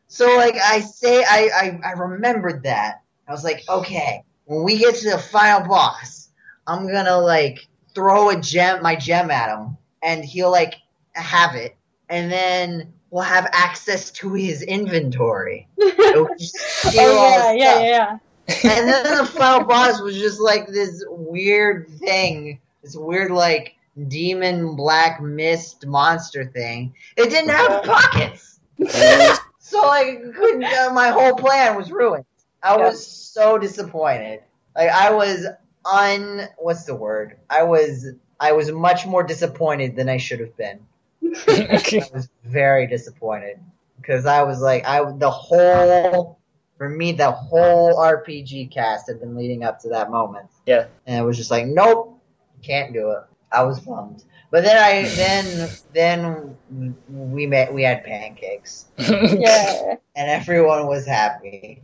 So 0.07 0.37
like 0.37 0.55
I 0.55 0.79
say, 0.79 1.23
I, 1.23 1.79
I, 1.83 1.89
I 1.89 1.91
remembered 1.93 2.63
that. 2.63 3.01
I 3.27 3.31
was 3.31 3.43
like, 3.43 3.63
okay, 3.67 4.23
when 4.45 4.63
we 4.63 4.77
get 4.77 4.95
to 4.95 5.09
the 5.11 5.17
final 5.17 5.67
boss, 5.67 6.29
I'm 6.67 6.87
gonna 6.87 7.17
like 7.17 7.67
throw 7.95 8.29
a 8.29 8.39
gem, 8.39 8.83
my 8.83 8.95
gem 8.95 9.31
at 9.31 9.49
him, 9.57 9.77
and 10.03 10.23
he'll 10.23 10.51
like 10.51 10.75
have 11.13 11.55
it, 11.55 11.75
and 12.09 12.31
then 12.31 12.93
we'll 13.11 13.23
have 13.23 13.47
access 13.53 14.11
to 14.11 14.33
his 14.33 14.61
inventory. 14.61 15.67
It'll 15.77 16.29
just 16.37 16.55
steal 16.57 17.09
oh 17.09 17.13
yeah, 17.13 17.51
yeah, 17.53 17.79
yeah, 17.79 17.79
yeah. 17.79 18.17
And 18.63 18.87
then 18.87 19.17
the 19.17 19.25
final 19.37 19.65
boss 19.65 20.01
was 20.01 20.15
just 20.17 20.39
like 20.41 20.67
this 20.67 21.03
weird 21.09 21.89
thing, 21.89 22.59
this 22.83 22.95
weird 22.95 23.31
like 23.31 23.75
demon 24.07 24.75
black 24.75 25.21
mist 25.21 25.85
monster 25.87 26.45
thing. 26.45 26.93
It 27.17 27.29
didn't 27.29 27.49
have 27.51 27.83
pockets. 27.83 28.59
So 29.59 29.81
like 29.85 30.21
couldn't 30.35 30.65
uh, 30.65 30.91
my 30.93 31.09
whole 31.09 31.35
plan 31.35 31.75
was 31.75 31.91
ruined. 31.91 32.25
I 32.61 32.77
Yeah. 32.77 32.85
was 32.85 33.05
so 33.05 33.57
disappointed. 33.57 34.41
Like 34.75 34.89
I 34.89 35.11
was 35.11 35.45
un 35.85 36.47
what's 36.57 36.85
the 36.85 36.95
word? 36.95 37.37
I 37.49 37.63
was 37.63 38.07
I 38.39 38.51
was 38.51 38.71
much 38.71 39.05
more 39.05 39.23
disappointed 39.23 39.95
than 39.95 40.09
I 40.09 40.17
should 40.17 40.39
have 40.39 40.55
been. 40.57 40.79
I 41.47 42.09
was 42.13 42.29
very 42.43 42.87
disappointed 42.87 43.59
because 43.97 44.25
I 44.25 44.43
was 44.43 44.61
like 44.61 44.85
I 44.85 44.99
the 45.17 45.29
whole 45.29 46.39
for 46.77 46.89
me 46.89 47.13
the 47.13 47.31
whole 47.31 47.95
RPG 47.95 48.71
cast 48.71 49.07
had 49.07 49.19
been 49.19 49.35
leading 49.35 49.63
up 49.63 49.79
to 49.81 49.89
that 49.89 50.11
moment. 50.11 50.49
Yeah. 50.65 50.87
And 51.05 51.19
it 51.19 51.23
was 51.23 51.37
just 51.37 51.51
like 51.51 51.65
nope, 51.65 52.19
can't 52.61 52.93
do 52.93 53.11
it. 53.11 53.23
I 53.51 53.63
was 53.63 53.79
bummed. 53.79 54.23
But 54.51 54.63
then 54.63 54.77
I 54.77 55.07
then 55.15 55.69
then 55.93 56.97
we 57.09 57.45
met 57.45 57.73
we 57.73 57.83
had 57.83 58.03
pancakes 58.03 58.87
yeah. 58.97 59.95
and 60.15 60.29
everyone 60.29 60.87
was 60.87 61.05
happy. 61.05 61.81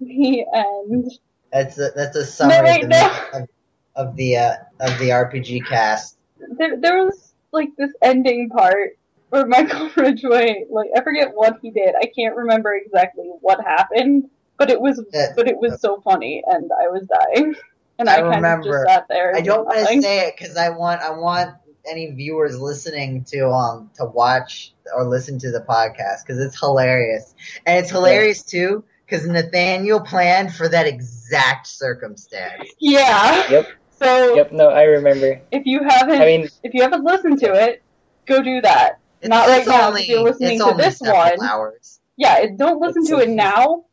The 0.00 0.44
end. 0.54 1.18
That's 1.52 1.78
a, 1.78 1.90
that's 1.94 2.16
a 2.16 2.24
summary 2.24 2.62
wait, 2.62 2.84
of, 2.84 2.90
no. 2.90 2.98
the, 2.98 3.38
of, 3.42 3.48
of 3.94 4.16
the 4.16 4.36
uh, 4.36 4.54
of 4.80 4.98
the 4.98 5.10
RPG 5.10 5.66
cast. 5.66 6.16
There, 6.38 6.76
there 6.78 7.04
was 7.04 7.34
like 7.52 7.70
this 7.76 7.92
ending 8.02 8.48
part 8.48 8.96
where 9.28 9.46
Michael 9.46 9.90
Ridgway, 9.96 10.64
like 10.70 10.90
I 10.96 11.02
forget 11.02 11.32
what 11.34 11.58
he 11.60 11.70
did. 11.70 11.94
I 12.00 12.06
can't 12.06 12.36
remember 12.36 12.74
exactly 12.74 13.26
what 13.40 13.62
happened, 13.62 14.30
but 14.58 14.70
it 14.70 14.80
was 14.80 15.04
but 15.36 15.46
it 15.46 15.58
was 15.58 15.80
so 15.80 16.00
funny, 16.00 16.42
and 16.46 16.70
I 16.72 16.88
was 16.88 17.06
dying, 17.06 17.54
and 17.98 18.08
I 18.08 18.14
I, 18.14 18.20
kind 18.20 18.28
of 18.28 18.36
remember. 18.36 18.84
just 18.84 18.86
sat 18.86 19.06
there. 19.08 19.36
I 19.36 19.42
don't 19.42 19.66
want 19.66 19.78
to 19.78 20.02
say 20.02 20.28
it 20.28 20.34
because 20.36 20.56
I 20.56 20.70
want 20.70 21.02
I 21.02 21.10
want 21.10 21.54
any 21.84 22.12
viewers 22.12 22.58
listening 22.58 23.24
to 23.24 23.48
um 23.50 23.90
to 23.96 24.04
watch 24.04 24.72
or 24.94 25.04
listen 25.04 25.38
to 25.40 25.50
the 25.50 25.60
podcast 25.60 26.24
because 26.24 26.38
it's 26.38 26.58
hilarious 26.58 27.34
and 27.66 27.78
it's 27.78 27.90
hilarious 27.90 28.42
too 28.42 28.84
because 29.12 29.26
Nathaniel 29.26 30.00
planned 30.00 30.54
for 30.54 30.68
that 30.70 30.86
exact 30.86 31.66
circumstance. 31.66 32.70
Yeah. 32.80 33.50
Yep. 33.50 33.68
So 33.98 34.34
Yep. 34.36 34.52
No, 34.52 34.68
I 34.70 34.84
remember. 34.84 35.38
if 35.52 35.66
you 35.66 35.82
haven't, 35.86 36.20
I 36.22 36.24
mean, 36.24 36.48
if 36.62 36.72
you 36.72 36.80
haven't 36.82 37.04
listened 37.04 37.38
to 37.40 37.52
it, 37.52 37.82
go 38.26 38.42
do 38.42 38.62
that. 38.62 38.98
It's, 39.20 39.28
Not 39.28 39.48
right 39.48 39.66
now, 39.66 39.88
Only, 39.88 40.02
if 40.02 40.08
you're 40.08 40.22
listening 40.22 40.54
it's 40.54 40.64
to 40.64 40.70
only 40.70 40.82
this 40.84 40.98
several 40.98 41.18
one. 41.36 41.46
hours. 41.46 42.00
Yeah, 42.16 42.46
don't 42.56 42.80
listen 42.80 43.02
It's 43.02 43.10
to 43.10 43.16
so 43.16 43.22
it 43.22 43.28
now 43.28 43.84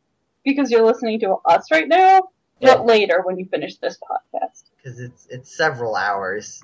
because 0.42 0.70
you're 0.70 0.84
listening 0.86 1.20
to 1.20 1.36
us 1.44 1.70
right 1.70 1.86
now, 1.86 2.22
Yeah. 2.60 2.76
but 2.76 2.86
later 2.86 3.20
when 3.22 3.38
you 3.38 3.44
finish 3.44 3.76
this 3.76 3.98
podcast. 3.98 4.64
because 4.82 5.00
it's 5.00 5.26
it's 5.30 5.54
several 5.54 5.96
hours. 5.96 6.62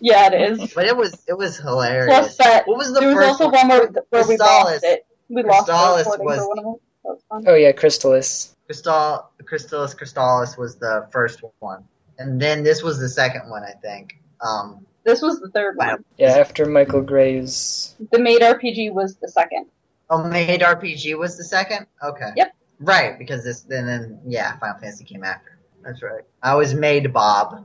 Yeah, 0.00 0.28
it 0.32 0.52
is. 0.60 0.72
But 0.72 0.86
it 0.86 0.96
was 0.96 1.20
it 1.26 1.36
was 1.36 1.58
hilarious. 1.58 2.14
Plus 2.16 2.36
that 2.38 2.66
what 2.68 2.78
was 2.78 2.94
the 2.94 3.00
there 3.00 3.14
was 3.16 3.26
also 3.26 3.50
one 3.50 3.68
where, 3.68 3.88
where 4.10 4.26
we 4.28 4.36
lost 4.36 4.84
it. 4.84 5.04
We 5.28 5.42
lost 5.42 5.66
the 5.66 5.72
Crystalis 5.72 5.98
recording 5.98 6.26
was- 6.26 6.38
for 6.38 6.48
one 6.48 6.58
of 6.58 6.64
them. 6.64 6.72
Was 6.72 6.78
fun. 6.78 6.85
Oh 7.30 7.54
yeah, 7.54 7.72
Crystalis. 7.72 8.54
Crystal 8.66 9.30
Crystalis 9.44 9.94
Crystalis 9.96 10.58
was 10.58 10.76
the 10.76 11.06
first 11.12 11.40
one, 11.60 11.84
and 12.18 12.40
then 12.40 12.62
this 12.64 12.82
was 12.82 12.98
the 12.98 13.08
second 13.08 13.48
one, 13.48 13.62
I 13.62 13.72
think. 13.80 14.16
Um, 14.40 14.84
This 15.04 15.22
was 15.22 15.38
the 15.40 15.48
third 15.50 15.76
one. 15.76 16.04
Yeah, 16.18 16.32
after 16.38 16.66
Michael 16.66 17.02
Graves. 17.02 17.94
The 18.10 18.18
Maid 18.18 18.40
RPG 18.42 18.92
was 18.92 19.16
the 19.16 19.28
second. 19.28 19.66
oh, 20.10 20.24
Maid 20.28 20.60
RPG 20.62 21.16
was 21.18 21.36
the 21.36 21.44
second. 21.44 21.86
Okay. 22.02 22.30
Yep. 22.36 22.52
Right, 22.80 23.18
because 23.18 23.44
this 23.44 23.60
then 23.60 23.86
then 23.86 24.18
yeah, 24.26 24.58
Final 24.58 24.78
Fantasy 24.80 25.04
came 25.04 25.22
after. 25.24 25.58
That's 25.84 26.02
right. 26.02 26.24
I 26.42 26.54
was 26.56 26.74
made 26.74 27.12
Bob. 27.12 27.64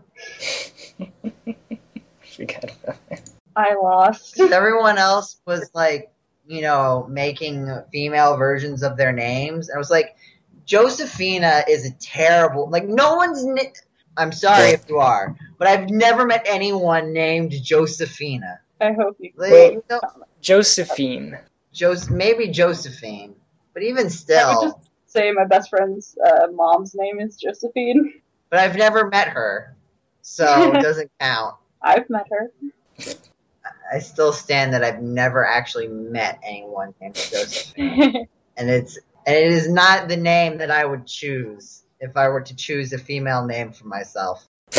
Forgot 2.21 2.63
about 2.63 3.09
that. 3.09 3.29
I 3.55 3.73
lost. 3.75 4.39
Everyone 4.39 4.97
else 4.97 5.41
was 5.45 5.69
like, 5.73 6.10
you 6.51 6.61
know, 6.61 7.07
making 7.09 7.69
female 7.93 8.35
versions 8.35 8.83
of 8.83 8.97
their 8.97 9.13
names. 9.13 9.69
And 9.69 9.75
I 9.77 9.79
was 9.79 9.89
like, 9.89 10.17
Josephina 10.65 11.63
is 11.69 11.85
a 11.85 11.91
terrible. 11.91 12.69
Like, 12.69 12.85
no 12.85 13.15
one's. 13.15 13.45
Ni- 13.45 13.73
I'm 14.17 14.33
sorry 14.33 14.71
if 14.71 14.89
you 14.89 14.97
are, 14.97 15.35
but 15.57 15.67
I've 15.69 15.89
never 15.89 16.25
met 16.25 16.43
anyone 16.45 17.13
named 17.13 17.53
Josephina. 17.63 18.59
I 18.81 18.91
hope 18.91 19.15
you. 19.19 19.31
Like, 19.37 19.51
Wait. 19.53 19.73
you 19.73 19.83
know- 19.89 20.01
Josephine. 20.41 21.37
Jos- 21.71 22.09
maybe 22.09 22.49
Josephine, 22.49 23.33
but 23.73 23.81
even 23.83 24.09
still. 24.09 24.49
I 24.49 24.55
would 24.57 24.73
just 24.73 24.89
say 25.07 25.31
my 25.31 25.45
best 25.45 25.69
friend's 25.69 26.17
uh, 26.17 26.47
mom's 26.51 26.93
name 26.93 27.21
is 27.21 27.37
Josephine. 27.37 28.15
But 28.49 28.59
I've 28.59 28.75
never 28.75 29.07
met 29.07 29.29
her, 29.29 29.73
so 30.21 30.73
it 30.73 30.81
doesn't 30.81 31.09
count. 31.21 31.55
I've 31.81 32.09
met 32.09 32.27
her. 32.29 32.51
I 33.91 33.99
still 33.99 34.31
stand 34.31 34.73
that 34.73 34.83
I've 34.83 35.01
never 35.01 35.45
actually 35.45 35.87
met 35.87 36.39
anyone 36.43 36.93
named 37.01 37.15
Josephine, 37.15 38.27
and 38.57 38.69
it's 38.69 38.97
and 39.25 39.35
it 39.35 39.51
is 39.51 39.69
not 39.69 40.07
the 40.07 40.17
name 40.17 40.59
that 40.59 40.71
I 40.71 40.85
would 40.85 41.05
choose 41.05 41.83
if 41.99 42.15
I 42.17 42.29
were 42.29 42.41
to 42.41 42.55
choose 42.55 42.93
a 42.93 42.97
female 42.97 43.45
name 43.45 43.71
for 43.71 43.87
myself. 43.87 44.47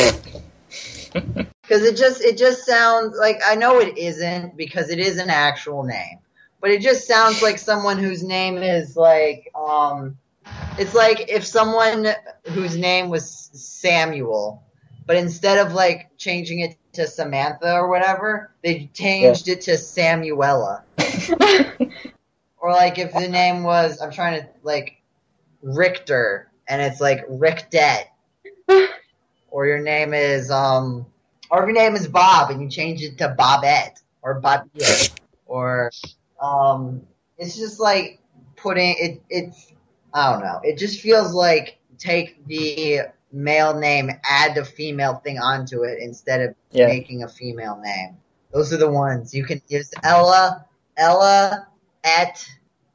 Because 1.61 1.83
it 1.83 1.95
just 1.95 2.21
it 2.21 2.37
just 2.37 2.65
sounds 2.65 3.17
like 3.17 3.39
I 3.45 3.55
know 3.55 3.79
it 3.79 3.97
isn't 3.97 4.57
because 4.57 4.89
it 4.89 4.99
is 4.99 5.17
an 5.17 5.29
actual 5.29 5.83
name, 5.83 6.19
but 6.59 6.71
it 6.71 6.81
just 6.81 7.07
sounds 7.07 7.41
like 7.41 7.57
someone 7.57 7.97
whose 7.97 8.21
name 8.21 8.57
is 8.57 8.97
like 8.97 9.49
um, 9.55 10.17
it's 10.77 10.93
like 10.93 11.29
if 11.29 11.45
someone 11.45 12.07
whose 12.49 12.75
name 12.75 13.09
was 13.09 13.49
Samuel, 13.53 14.61
but 15.05 15.15
instead 15.15 15.65
of 15.65 15.73
like 15.73 16.11
changing 16.17 16.59
it 16.59 16.75
to 16.93 17.07
Samantha 17.07 17.73
or 17.73 17.89
whatever, 17.89 18.51
they 18.63 18.89
changed 18.93 19.47
it 19.47 19.61
to 19.61 19.71
Samuela. 19.71 20.83
Or 22.63 22.71
like 22.71 22.97
if 22.97 23.11
the 23.11 23.27
name 23.27 23.63
was 23.63 24.01
I'm 24.01 24.09
trying 24.09 24.41
to 24.41 24.47
like 24.63 25.01
Richter 25.61 26.49
and 26.65 26.81
it's 26.81 27.01
like 27.01 27.27
Rickdet. 27.27 28.05
or 29.51 29.67
your 29.67 29.79
name 29.79 30.13
is 30.13 30.49
um 30.49 31.05
or 31.51 31.61
if 31.61 31.67
your 31.67 31.73
name 31.73 31.95
is 31.95 32.07
Bob 32.07 32.51
and 32.51 32.61
you 32.61 32.69
change 32.69 33.01
it 33.01 33.17
to 33.17 33.35
Bobette 33.37 34.01
or 34.21 34.39
Bobette 34.39 35.11
or 35.45 35.91
um 36.41 37.01
it's 37.37 37.57
just 37.57 37.81
like 37.81 38.21
putting 38.55 38.95
it 38.97 39.21
it's 39.29 39.73
I 40.13 40.31
don't 40.31 40.41
know. 40.41 40.61
It 40.63 40.77
just 40.77 41.01
feels 41.01 41.33
like 41.33 41.79
take 41.97 42.47
the 42.47 43.01
male 43.37 43.77
name, 43.77 44.11
add 44.23 44.55
the 44.55 44.63
female 44.63 45.15
thing 45.15 45.39
onto 45.39 45.83
it 45.83 45.97
instead 45.99 46.41
of 46.41 46.55
Yeah. 46.71 46.87
making 46.87 47.23
a 47.23 47.27
female 47.27 47.77
name. 47.83 48.17
Those 48.51 48.71
are 48.71 48.77
the 48.77 48.89
ones 48.91 49.33
you 49.33 49.43
can 49.43 49.61
use 49.67 49.91
Ella, 50.03 50.65
Ella, 50.95 51.67
Et, 52.03 52.45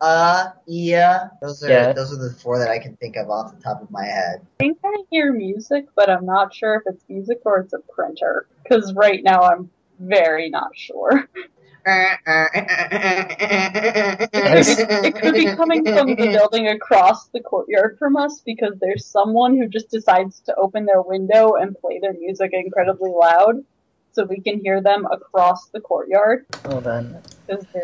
Uh, 0.00 0.50
Ia. 0.68 1.32
Those 1.42 1.64
are 1.64 1.68
Yeah. 1.68 1.92
those 1.92 2.12
are 2.12 2.22
the 2.22 2.30
four 2.30 2.60
that 2.60 2.70
I 2.70 2.78
can 2.78 2.94
think 2.98 3.16
of 3.16 3.28
off 3.30 3.52
the 3.52 3.60
top 3.60 3.82
of 3.82 3.90
my 3.90 4.04
head. 4.04 4.40
I 4.60 4.62
think 4.62 4.78
I 4.84 4.96
hear 5.10 5.32
music, 5.32 5.86
but 5.96 6.08
I'm 6.08 6.24
not 6.24 6.54
sure 6.54 6.76
if 6.76 6.82
it's 6.86 7.02
music 7.08 7.40
or 7.44 7.58
it's 7.58 7.72
a 7.72 7.80
printer. 7.80 8.46
Because 8.62 8.94
right 8.94 9.24
now 9.24 9.40
I'm 9.42 9.68
very 9.98 10.50
not 10.50 10.70
sure. 10.76 11.28
It 15.04 15.14
could 15.16 15.34
be 15.34 15.46
coming 15.56 15.84
from 15.84 16.08
the 16.08 16.14
building 16.16 16.68
across 16.68 17.28
the 17.28 17.40
courtyard 17.40 17.96
from 17.98 18.16
us 18.16 18.42
because 18.44 18.74
there's 18.80 19.06
someone 19.06 19.56
who 19.56 19.68
just 19.68 19.90
decides 19.90 20.40
to 20.42 20.54
open 20.56 20.86
their 20.86 21.02
window 21.02 21.54
and 21.54 21.76
play 21.80 21.98
their 22.00 22.14
music 22.14 22.50
incredibly 22.52 23.10
loud 23.10 23.56
so 24.12 24.24
we 24.24 24.40
can 24.40 24.60
hear 24.60 24.80
them 24.82 25.06
across 25.06 25.68
the 25.68 25.80
courtyard. 25.80 26.44
Hold 26.66 26.86
on. 26.86 27.22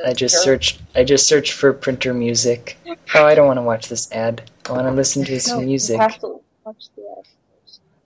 I 0.04 0.12
just 0.12 0.42
searched. 0.42 0.80
I 0.94 1.04
just 1.04 1.26
searched 1.26 1.52
for 1.52 1.72
printer 1.72 2.12
music. 2.12 2.76
Oh, 3.14 3.24
I 3.24 3.34
don't 3.34 3.46
want 3.46 3.58
to 3.58 3.62
watch 3.62 3.88
this 3.88 4.10
ad. 4.12 4.50
I 4.68 4.72
want 4.72 4.86
to 4.86 4.92
listen 4.92 5.24
to 5.24 5.32
No, 5.32 5.38
some 5.38 5.60
you 5.60 5.66
music. 5.66 6.00
have 6.00 6.18
to 6.20 6.40
watch 6.64 6.84
the 6.96 7.02
ad. 7.18 7.24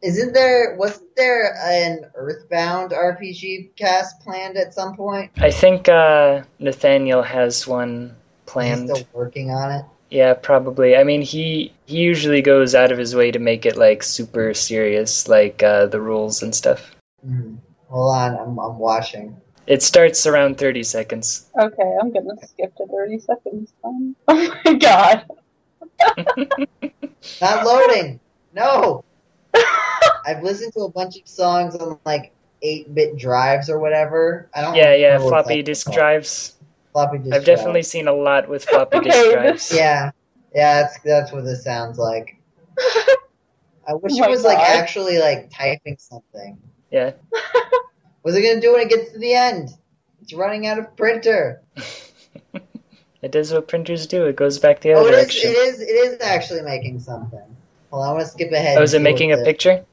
Isn't 0.03 0.33
there 0.33 0.77
wasn't 0.77 1.15
there 1.17 1.57
an 1.61 2.05
Earthbound 2.15 2.93
RPG 2.93 3.75
cast 3.77 4.21
planned 4.21 4.57
at 4.57 4.73
some 4.75 4.95
point? 4.97 5.33
I 5.39 5.51
think 5.51 5.89
uh, 5.89 6.43
Nathaniel 6.61 7.23
has 7.23 7.67
one 7.67 8.15
He's 8.45 8.53
planned. 8.53 8.89
still 8.91 9.07
working 9.13 9.51
on 9.51 9.73
it. 9.73 9.85
Yeah, 10.11 10.35
probably. 10.35 10.97
I 10.97 11.05
mean, 11.05 11.21
he 11.21 11.73
he 11.87 11.99
usually 11.99 12.41
goes 12.43 12.75
out 12.75 12.93
of 12.93 12.99
his 12.99 13.15
way 13.15 13.31
to 13.33 13.39
make 13.39 13.67
it 13.67 13.77
like 13.77 14.03
super 14.03 14.55
serious, 14.55 15.29
like 15.29 15.63
uh, 15.63 15.87
the 15.87 16.01
rules 16.01 16.43
and 16.43 16.55
stuff. 16.55 16.95
Hmm. 17.25 17.57
Hold 17.89 18.15
on, 18.17 18.37
I'm 18.39 18.59
I'm 18.59 18.79
watching. 18.79 19.37
It 19.67 19.83
starts 19.83 20.27
around 20.27 20.57
thirty 20.59 20.83
seconds. 20.85 21.51
Okay, 21.59 21.97
I'm 22.01 22.11
gonna 22.13 22.37
skip 22.47 22.75
to 22.77 22.87
30 22.87 23.19
seconds. 23.19 23.73
then. 23.83 24.15
Oh 24.29 24.55
my 24.65 24.75
god. 24.75 25.27
Not 27.41 27.67
loading. 27.67 28.21
No. 28.55 29.05
I've 30.27 30.43
listened 30.43 30.73
to 30.75 30.81
a 30.83 30.91
bunch 30.91 31.17
of 31.17 31.29
songs 31.29 31.75
on 31.77 31.99
like 32.05 32.33
eight 32.63 32.93
bit 32.95 33.17
drives 33.19 33.71
or 33.71 33.79
whatever. 33.79 34.51
I 34.55 34.63
don't. 34.63 34.75
yeah, 34.75 34.95
yeah, 34.95 35.19
floppy 35.19 35.63
that's 35.63 35.63
disk 35.63 35.91
drives. 35.93 36.55
Floppy 36.93 37.19
disk. 37.19 37.37
I've 37.37 37.45
definitely 37.45 37.83
seen 37.83 38.09
a 38.09 38.13
lot 38.15 38.49
with 38.49 38.65
floppy 38.65 38.99
disk 39.01 39.19
Okay, 39.19 39.31
drives. 39.31 39.71
Yeah, 39.77 40.11
yeah, 40.55 40.83
that's 40.83 40.99
that's 41.05 41.33
what 41.33 41.45
this 41.45 41.65
sounds 41.65 41.99
like. 41.99 42.37
I 43.89 43.95
wish 43.95 44.13
Oh 44.15 44.19
it 44.19 44.21
my 44.21 44.29
was 44.29 44.45
like 44.45 44.59
actually 44.59 45.19
like 45.19 45.51
typing 45.51 45.97
something. 45.99 46.59
Yeah. 46.91 47.13
What's 48.23 48.37
it 48.37 48.43
gonna 48.43 48.61
do 48.61 48.73
when 48.73 48.83
it 48.83 48.91
gets 48.91 49.13
to 49.13 49.19
the 49.19 49.35
end? 49.35 49.71
It's 50.21 50.35
running 50.35 50.67
out 50.67 50.79
of 50.79 50.97
printer. 50.97 51.63
It 53.23 53.33
does 53.33 53.53
what 53.53 53.69
printers 53.69 54.07
do. 54.07 54.27
It 54.27 54.37
goes 54.37 54.59
back 54.59 54.81
the 54.81 54.93
Oh, 54.93 55.01
other 55.01 55.09
it 55.09 55.15
is. 55.15 55.37
direction. 55.37 55.51
It 55.51 55.57
is. 55.57 55.81
It 55.81 55.91
is 55.91 56.19
actually 56.23 56.63
making 56.63 57.01
something. 57.01 57.58
Hold 57.91 58.03
on, 58.05 58.09
I 58.11 58.13
want 58.13 58.25
to 58.25 58.31
skip 58.31 58.53
ahead. 58.53 58.79
Oh, 58.79 58.83
is 58.83 58.95
it 58.95 59.03
making 59.03 59.33
a 59.33 59.37
the- 59.37 59.45
picture? 59.45 59.85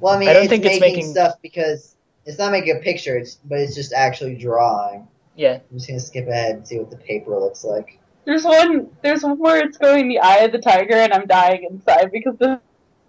Well, 0.00 0.14
I 0.14 0.18
mean, 0.18 0.28
I 0.28 0.32
don't 0.32 0.42
it's 0.44 0.50
think 0.50 0.64
it's 0.64 0.80
making, 0.80 0.96
making- 0.96 1.12
stuff 1.12 1.34
because 1.42 1.94
it's 2.26 2.38
not 2.38 2.50
making 2.52 2.76
a 2.76 2.80
picture. 2.80 3.16
It's 3.16 3.36
but 3.44 3.58
it's 3.58 3.74
just 3.74 3.92
actually 3.92 4.34
drawing. 4.36 5.06
Yeah. 5.36 5.54
I'm 5.70 5.76
just 5.78 5.88
gonna 5.88 6.00
skip 6.00 6.28
ahead 6.28 6.56
and 6.56 6.66
see 6.66 6.78
what 6.78 6.90
the 6.90 6.96
paper 6.96 7.38
looks 7.38 7.64
like. 7.64 7.98
There's 8.24 8.44
one. 8.44 8.88
There's 9.02 9.22
one 9.22 9.38
where 9.38 9.64
it's 9.64 9.76
going 9.78 10.08
the 10.08 10.18
eye 10.20 10.38
of 10.38 10.52
the 10.52 10.58
tiger, 10.58 10.94
and 10.94 11.12
I'm 11.12 11.26
dying 11.26 11.64
inside 11.70 12.10
because 12.12 12.36
this, 12.38 12.58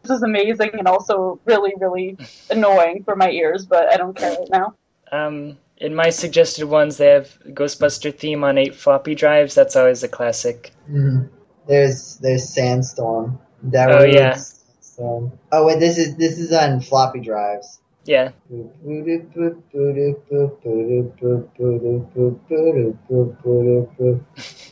this 0.04 0.12
is 0.12 0.24
amazing 0.24 0.72
and 0.74 0.88
also 0.88 1.40
really, 1.46 1.74
really 1.80 2.18
annoying 2.50 3.04
for 3.04 3.16
my 3.16 3.30
ears. 3.30 3.66
But 3.66 3.92
I 3.94 3.98
don't 3.98 4.16
care 4.16 4.32
right 4.38 4.50
now. 4.50 4.76
Um, 5.12 5.58
in 5.78 5.94
my 5.94 6.10
suggested 6.10 6.66
ones, 6.66 6.98
they 6.98 7.08
have 7.08 7.38
Ghostbuster 7.50 8.16
theme 8.18 8.44
on 8.44 8.58
eight 8.58 8.74
floppy 8.76 9.14
drives. 9.16 9.54
That's 9.56 9.76
always 9.76 10.02
a 10.04 10.08
classic. 10.08 10.72
Mhm. 10.90 11.30
There's 11.68 12.18
there's 12.18 12.48
Sandstorm. 12.50 13.40
That 13.64 13.92
Oh, 13.92 14.06
was 14.06 14.14
yeah. 14.16 14.34
Sandstorm. 14.36 15.40
Oh 15.52 15.66
wait, 15.66 15.80
this 15.80 15.98
is 15.98 16.16
this 16.18 16.38
is 16.40 16.52
on 16.52 16.80
floppy 16.82 17.20
drives. 17.22 17.80
Yeah. 18.06 18.32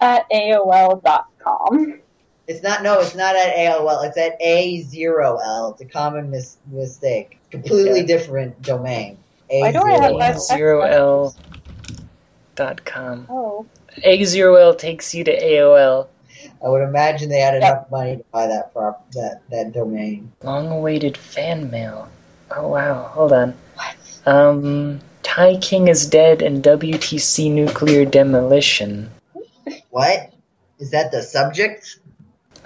At 0.00 0.28
AOL.com. 0.30 2.00
It's 2.48 2.62
not. 2.62 2.82
No, 2.82 2.98
it's 3.00 3.14
not 3.14 3.36
at 3.36 3.54
AOL. 3.54 4.06
It's 4.08 4.16
at 4.16 4.40
A0L. 4.40 5.72
It's 5.72 5.82
a 5.82 5.84
common 5.84 6.30
mis- 6.30 6.56
mistake. 6.70 7.38
Completely 7.50 8.00
Yeah. 8.00 8.06
different 8.06 8.60
domain. 8.62 9.18
Why 9.50 9.70
do 9.72 9.78
I 9.82 9.90
have 9.92 10.12
A0L. 10.12 10.38
Zero 10.40 10.80
L 10.82 11.36
dot 12.56 12.84
com. 12.84 13.26
Oh. 13.30 13.66
A 14.02 14.24
zero 14.24 14.54
L 14.56 14.74
takes 14.74 15.14
you 15.14 15.24
to 15.24 15.30
AOL. 15.42 16.08
I 16.64 16.68
would 16.68 16.82
imagine 16.82 17.28
they 17.28 17.40
had 17.40 17.54
enough 17.54 17.90
money 17.90 18.16
to 18.16 18.24
buy 18.32 18.46
that 18.46 18.72
prop 18.72 19.10
that 19.12 19.42
that 19.50 19.72
domain. 19.72 20.32
Long 20.42 20.70
awaited 20.70 21.16
fan 21.16 21.70
mail. 21.70 22.08
Oh 22.50 22.68
wow, 22.68 23.10
hold 23.12 23.32
on. 23.32 23.54
What? 23.74 23.96
Um 24.26 25.00
Thai 25.22 25.58
King 25.58 25.88
is 25.88 26.06
dead 26.06 26.40
and 26.42 26.62
WTC 26.62 27.50
nuclear 27.52 28.04
demolition. 28.04 29.10
What 29.90 30.32
is 30.78 30.90
that? 30.92 31.12
The 31.12 31.22
subject? 31.22 31.98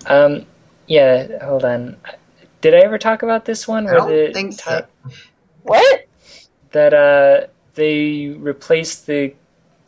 Um 0.06 0.46
yeah, 0.86 1.44
hold 1.44 1.64
on. 1.64 1.96
Did 2.60 2.74
I 2.74 2.78
ever 2.78 2.98
talk 2.98 3.22
about 3.22 3.44
this 3.44 3.66
one? 3.66 3.86
I 3.88 3.94
don't 3.94 4.32
think 4.32 4.58
Thai- 4.58 4.80
so. 4.80 5.10
What? 5.62 6.06
that 6.72 6.94
uh 6.94 7.46
they 7.74 8.28
replaced 8.28 9.06
the 9.06 9.34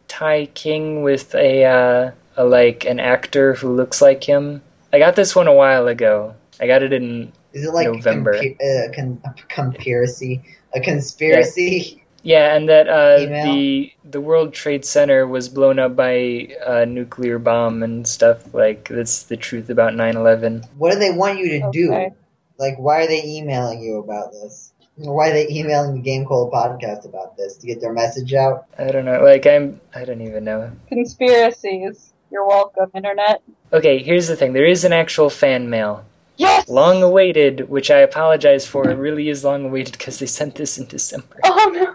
Thai 0.09 0.47
King 0.47 1.03
with 1.03 1.35
a 1.35 1.65
uh 1.65 2.11
a 2.37 2.45
like 2.45 2.85
an 2.85 3.01
actor 3.01 3.55
who 3.55 3.75
looks 3.75 4.03
like 4.03 4.23
him. 4.25 4.63
I 4.93 4.99
got 4.99 5.17
this 5.17 5.35
one 5.35 5.47
a 5.49 5.53
while 5.55 5.89
ago. 5.89 6.35
I 6.61 6.67
got 6.67 6.83
it 6.83 6.93
in 6.93 7.33
Is 7.53 7.65
it 7.67 7.73
like 7.73 7.89
November. 7.89 8.33
a, 8.33 8.41
compu- 8.41 8.89
uh, 8.91 8.93
con- 8.95 9.23
a 9.25 9.33
conspiracy? 9.49 10.43
A 10.75 10.81
conspiracy? 10.81 12.04
Yeah, 12.25 12.57
and 12.57 12.69
that 12.71 12.89
uh 12.89 13.19
the 13.19 13.93
the 14.03 14.21
World 14.21 14.55
Trade 14.55 14.85
Center 14.85 15.27
was 15.27 15.51
blown 15.51 15.79
up 15.79 15.95
by 15.95 16.49
a 16.67 16.87
nuclear 16.87 17.39
bomb 17.39 17.83
and 17.83 18.09
stuff 18.09 18.55
like 18.55 18.89
that's 18.89 19.25
the 19.25 19.37
truth 19.37 19.69
about 19.69 19.93
9/11. 19.93 20.67
What 20.79 20.93
do 20.93 20.99
they 20.99 21.13
want 21.13 21.39
you 21.39 21.61
to 21.61 21.71
do? 21.71 21.91
Like, 22.59 22.79
why 22.79 23.03
are 23.03 23.07
they 23.07 23.23
emailing 23.23 23.83
you 23.83 23.99
about 23.99 24.33
this? 24.33 24.73
Why 24.97 25.31
are 25.31 25.33
they 25.33 25.49
emailing 25.51 26.01
the 26.01 26.09
GameCola 26.09 26.51
podcast 26.53 27.05
about 27.05 27.37
this 27.37 27.57
to 27.59 27.67
get 27.67 27.81
their 27.81 27.93
message 27.93 28.33
out? 28.33 28.67
I 28.79 28.91
don't 28.91 29.05
know. 29.05 29.23
Like 29.23 29.47
I'm 29.47 29.81
I 29.95 30.07
don't 30.07 30.23
even 30.23 30.45
know. 30.45 30.71
Conspiracies. 30.89 32.13
You're 32.31 32.47
welcome, 32.47 32.91
Internet. 32.95 33.43
Okay, 33.73 33.99
here's 34.03 34.29
the 34.29 34.37
thing. 34.37 34.55
There 34.55 34.65
is 34.65 34.85
an 34.85 34.95
actual 34.95 35.29
fan 35.29 35.69
mail. 35.69 36.05
Yes! 36.37 36.69
Long 36.69 37.03
awaited, 37.03 37.69
which 37.69 37.91
I 37.91 37.99
apologize 37.99 38.67
for. 38.67 38.89
It 38.89 38.97
really 38.97 39.29
is 39.29 39.45
long 39.45 39.67
awaited 39.67 39.93
because 39.93 40.19
they 40.19 40.27
sent 40.27 40.55
this 40.55 40.79
in 40.79 40.87
December. 40.87 41.37
Oh 41.45 41.71
no. 41.75 41.95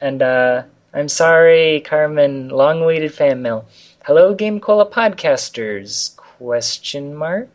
And 0.00 0.22
uh, 0.22 0.62
I'm 0.94 1.08
sorry, 1.08 1.80
Carmen. 1.80 2.48
Long 2.48 2.82
awaited 2.82 3.12
fan 3.14 3.42
mail. 3.42 3.66
Hello, 4.04 4.34
GameCola 4.34 4.90
podcasters? 4.90 6.14
Question 6.16 7.14
mark. 7.14 7.48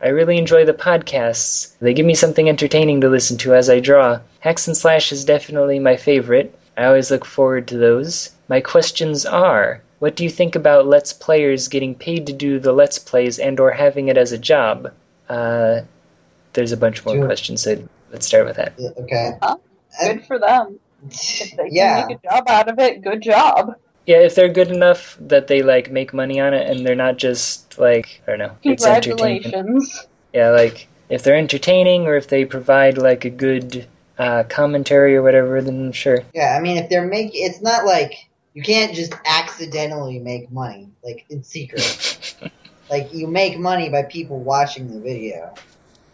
I 0.00 0.08
really 0.08 0.36
enjoy 0.38 0.64
the 0.64 0.72
podcasts. 0.72 1.74
They 1.78 1.94
give 1.94 2.06
me 2.06 2.14
something 2.14 2.48
entertaining 2.48 3.00
to 3.02 3.08
listen 3.08 3.36
to 3.38 3.54
as 3.54 3.70
I 3.70 3.78
draw. 3.78 4.18
Hacks 4.40 4.66
and 4.66 4.76
Slash 4.76 5.12
is 5.12 5.24
definitely 5.24 5.78
my 5.78 5.96
favorite. 5.96 6.58
I 6.76 6.86
always 6.86 7.10
look 7.10 7.24
forward 7.24 7.68
to 7.68 7.76
those. 7.78 8.30
My 8.48 8.60
questions 8.60 9.24
are: 9.26 9.80
What 10.00 10.16
do 10.16 10.24
you 10.24 10.30
think 10.30 10.56
about 10.56 10.86
Let's 10.86 11.12
Players 11.12 11.68
getting 11.68 11.94
paid 11.94 12.26
to 12.26 12.32
do 12.32 12.58
the 12.58 12.72
Let's 12.72 12.98
Plays 12.98 13.38
and/or 13.38 13.70
having 13.70 14.08
it 14.08 14.16
as 14.16 14.32
a 14.32 14.38
job? 14.38 14.90
Uh, 15.28 15.82
there's 16.54 16.72
a 16.72 16.76
bunch 16.76 17.04
more 17.04 17.14
Sure. 17.14 17.26
questions, 17.26 17.62
so 17.62 17.76
let's 18.10 18.26
start 18.26 18.46
with 18.46 18.56
that. 18.56 18.72
Yeah, 18.78 18.88
Okay. 18.98 19.32
Good 20.00 20.24
for 20.26 20.38
them. 20.38 20.80
If 21.10 21.52
they 21.56 21.68
yeah. 21.70 22.00
can 22.00 22.08
make 22.08 22.18
a 22.24 22.28
job 22.28 22.44
out 22.48 22.68
of 22.68 22.78
it, 22.78 23.02
good 23.02 23.22
job. 23.22 23.74
Yeah, 24.06 24.18
if 24.18 24.34
they're 24.34 24.48
good 24.48 24.70
enough 24.70 25.16
that 25.20 25.46
they 25.46 25.62
like 25.62 25.90
make 25.90 26.12
money 26.12 26.40
on 26.40 26.54
it 26.54 26.68
and 26.68 26.84
they're 26.84 26.96
not 26.96 27.18
just 27.18 27.78
like 27.78 28.20
I 28.26 28.30
don't 28.30 28.38
know, 28.40 28.56
it's 28.62 28.84
entertainment. 28.84 29.44
Congratulations. 29.44 30.06
Yeah, 30.32 30.50
like 30.50 30.88
if 31.08 31.22
they're 31.22 31.36
entertaining 31.36 32.06
or 32.06 32.16
if 32.16 32.28
they 32.28 32.44
provide 32.44 32.98
like 32.98 33.24
a 33.24 33.30
good 33.30 33.86
uh, 34.18 34.44
commentary 34.48 35.16
or 35.16 35.22
whatever, 35.22 35.60
then 35.62 35.92
sure. 35.92 36.22
Yeah, 36.34 36.56
I 36.56 36.60
mean, 36.60 36.78
if 36.78 36.88
they're 36.88 37.06
making, 37.06 37.44
it's 37.44 37.60
not 37.60 37.84
like 37.84 38.14
you 38.54 38.62
can't 38.62 38.94
just 38.94 39.14
accidentally 39.24 40.18
make 40.18 40.50
money, 40.50 40.90
like 41.04 41.24
in 41.30 41.42
secret. 41.42 42.34
like 42.90 43.12
you 43.12 43.26
make 43.26 43.58
money 43.58 43.88
by 43.88 44.02
people 44.02 44.40
watching 44.40 44.92
the 44.92 45.00
video. 45.00 45.54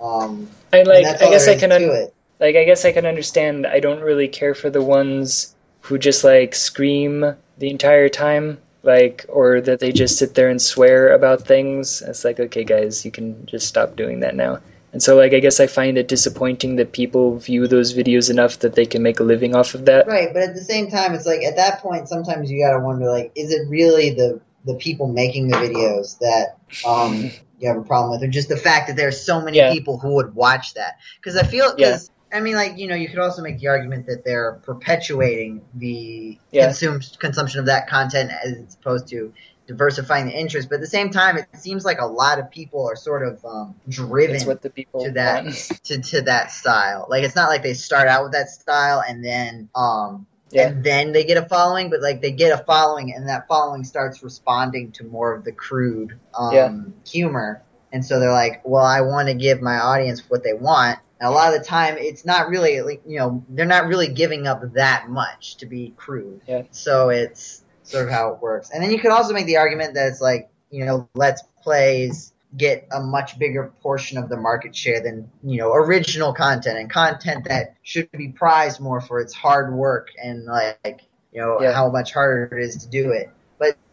Um, 0.01 0.49
I 0.73 0.79
and 0.79 0.89
like. 0.89 1.05
that's 1.05 1.23
I 1.23 1.31
guess 1.31 1.49
I 1.49 1.57
can. 1.57 1.71
to 1.71 1.77
Un- 1.77 1.83
it. 1.83 2.15
Like. 2.41 2.57
I 2.57 2.65
guess 2.65 2.85
I 2.85 2.93
can 2.93 3.07
understand. 3.07 3.67
I 3.67 3.81
don't 3.81 4.01
really 4.01 4.29
care 4.29 4.55
for 4.55 4.71
the 4.71 4.83
ones 4.83 5.55
who 5.81 5.99
just 5.99 6.25
like 6.25 6.55
scream 6.55 7.35
the 7.59 7.71
entire 7.71 8.09
time, 8.09 8.59
like, 8.83 9.25
or 9.29 9.61
that 9.63 9.81
they 9.81 9.93
just 9.93 10.19
sit 10.19 10.35
there 10.35 10.49
and 10.49 10.61
swear 10.61 11.13
about 11.15 11.43
things. 11.47 12.03
It's 12.03 12.25
like, 12.25 12.39
okay, 12.41 12.65
guys, 12.65 13.05
you 13.05 13.11
can 13.11 13.45
just 13.47 13.67
stop 13.67 13.97
doing 13.97 14.21
that 14.21 14.35
now. 14.37 14.59
And 14.93 15.03
so, 15.03 15.17
like, 15.17 15.35
I 15.35 15.41
guess 15.41 15.61
I 15.61 15.67
find 15.67 15.99
it 15.99 16.09
disappointing 16.09 16.77
that 16.77 16.93
people 16.93 17.37
view 17.37 17.67
those 17.67 17.95
videos 17.95 18.31
enough 18.31 18.61
that 18.61 18.75
they 18.75 18.87
can 18.87 19.03
make 19.03 19.21
a 19.21 19.23
living 19.23 19.55
off 19.55 19.75
of 19.75 19.85
that. 19.85 20.07
Right, 20.07 20.33
but 20.33 20.43
at 20.43 20.55
the 20.55 20.63
same 20.63 20.89
time, 20.91 21.15
it's 21.15 21.27
like 21.27 21.43
at 21.43 21.57
that 21.57 21.81
point, 21.81 22.09
sometimes 22.09 22.51
you 22.51 22.65
gotta 22.65 22.83
wonder, 22.83 23.11
like, 23.11 23.33
is 23.35 23.53
it 23.53 23.69
really 23.69 24.11
the 24.11 24.41
the 24.65 24.75
people 24.75 25.07
making 25.07 25.49
the 25.49 25.57
videos 25.57 26.19
that 26.19 26.57
um 26.87 27.31
you 27.59 27.69
have 27.69 27.77
a 27.77 27.83
problem 27.83 28.13
with, 28.13 28.23
or 28.23 28.31
just 28.31 28.49
the 28.49 28.57
fact 28.57 28.89
that 28.89 28.97
there's 28.97 29.21
so 29.21 29.43
many 29.43 29.59
Yeah. 29.59 29.73
people 29.73 29.99
who 29.99 30.15
would 30.15 30.35
watch 30.35 30.75
that? 30.75 30.97
Because 31.21 31.37
I 31.37 31.43
feel, 31.43 31.75
because 31.75 32.11
I 32.33 32.41
mean, 32.41 32.55
like, 32.57 32.79
you 32.79 32.87
know, 32.89 32.95
you 32.95 33.09
could 33.09 33.19
also 33.19 33.43
make 33.43 33.59
the 33.59 33.69
argument 33.69 34.07
that 34.07 34.25
they're 34.25 34.61
perpetuating 34.65 35.63
the 35.75 36.39
Yeah. 36.51 36.67
consume, 36.67 37.01
consumption 37.19 37.61
of 37.61 37.67
that 37.67 37.89
content 37.89 38.31
as 38.45 38.77
opposed 38.81 39.09
to 39.09 39.33
diversifying 39.67 40.27
the 40.27 40.33
interest. 40.39 40.69
But 40.69 40.77
at 40.77 40.81
the 40.83 40.87
same 40.87 41.11
time, 41.11 41.39
it 41.39 41.47
seems 41.55 41.85
like 41.85 42.01
a 42.01 42.07
lot 42.07 42.39
of 42.39 42.51
people 42.51 42.87
are 42.89 42.97
sort 42.97 43.27
of 43.27 43.45
um, 43.45 43.75
driven 43.89 44.47
what 44.47 44.63
the 44.63 44.71
people 44.71 45.05
to 45.05 45.13
that 45.13 45.45
to, 45.85 46.01
to 46.01 46.23
that 46.23 46.51
style. 46.51 47.07
Like 47.09 47.25
it's 47.25 47.37
not 47.37 47.49
like 47.49 47.63
they 47.63 47.75
start 47.75 48.09
out 48.09 48.25
with 48.25 48.33
that 48.33 48.49
style 48.51 49.03
and 49.07 49.25
then 49.25 49.69
um 49.75 50.27
Yeah. 50.51 50.69
and 50.69 50.83
then 50.85 51.13
they 51.13 51.25
get 51.25 51.37
a 51.37 51.47
following, 51.49 51.91
but 51.91 52.01
like 52.01 52.21
they 52.23 52.33
get 52.33 52.59
a 52.59 52.65
following 52.65 53.15
and 53.15 53.29
that 53.29 53.47
following 53.47 53.85
starts 53.85 54.23
responding 54.23 54.93
to 54.93 55.05
more 55.05 55.35
of 55.35 55.45
the 55.45 55.53
crude 55.53 56.19
um 56.35 56.55
Yeah. 56.55 56.71
humor. 57.07 57.63
And 57.93 58.05
so 58.05 58.21
they're 58.21 58.33
like, 58.33 58.61
well, 58.65 58.85
I 58.85 59.01
want 59.03 59.29
to 59.29 59.35
give 59.35 59.63
my 59.63 59.79
audience 59.79 60.23
what 60.29 60.43
they 60.45 60.53
want. 60.53 60.99
A 61.21 61.31
lot 61.31 61.53
of 61.53 61.61
the 61.61 61.67
time, 61.67 61.97
it's 61.99 62.25
not 62.25 62.49
really, 62.49 62.81
like, 62.81 63.03
you 63.07 63.19
know, 63.19 63.45
they're 63.49 63.67
not 63.67 63.87
really 63.87 64.09
giving 64.09 64.47
up 64.47 64.63
that 64.75 65.09
much 65.09 65.57
to 65.57 65.67
be 65.67 65.93
crude. 65.97 66.43
Yeah. 66.47 66.63
So 66.71 67.09
it's 67.09 67.65
sort 67.83 68.05
of 68.07 68.11
how 68.11 68.33
it 68.35 68.41
works. 68.41 68.71
And 68.71 68.83
then 68.83 68.93
you 68.93 69.01
could 69.01 69.11
also 69.11 69.33
make 69.33 69.47
the 69.47 69.57
argument 69.57 69.95
that 69.95 70.09
it's 70.09 70.21
like, 70.21 70.49
you 70.71 70.85
know, 70.85 71.09
let's 71.15 71.43
plays 71.63 72.33
get 72.57 72.89
a 72.93 73.01
much 73.01 73.39
bigger 73.39 73.73
portion 73.83 74.17
of 74.17 74.29
the 74.29 74.37
market 74.37 74.75
share 74.75 75.03
than, 75.03 75.31
you 75.43 75.59
know, 75.59 75.73
original 75.73 76.33
content 76.33 76.79
and 76.79 76.91
content 76.91 77.45
that 77.45 77.75
should 77.83 78.11
be 78.13 78.29
prized 78.29 78.81
more 78.81 79.01
for 79.01 79.21
its 79.21 79.35
hard 79.35 79.75
work 79.75 80.09
and 80.23 80.45
like, 80.45 81.03
you 81.33 81.41
know, 81.41 81.61
Yeah. 81.61 81.73
how 81.73 81.91
much 81.91 82.13
harder 82.13 82.57
it 82.59 82.65
is 82.65 82.77
to 82.85 82.89
do 82.89 83.11
it. 83.13 83.31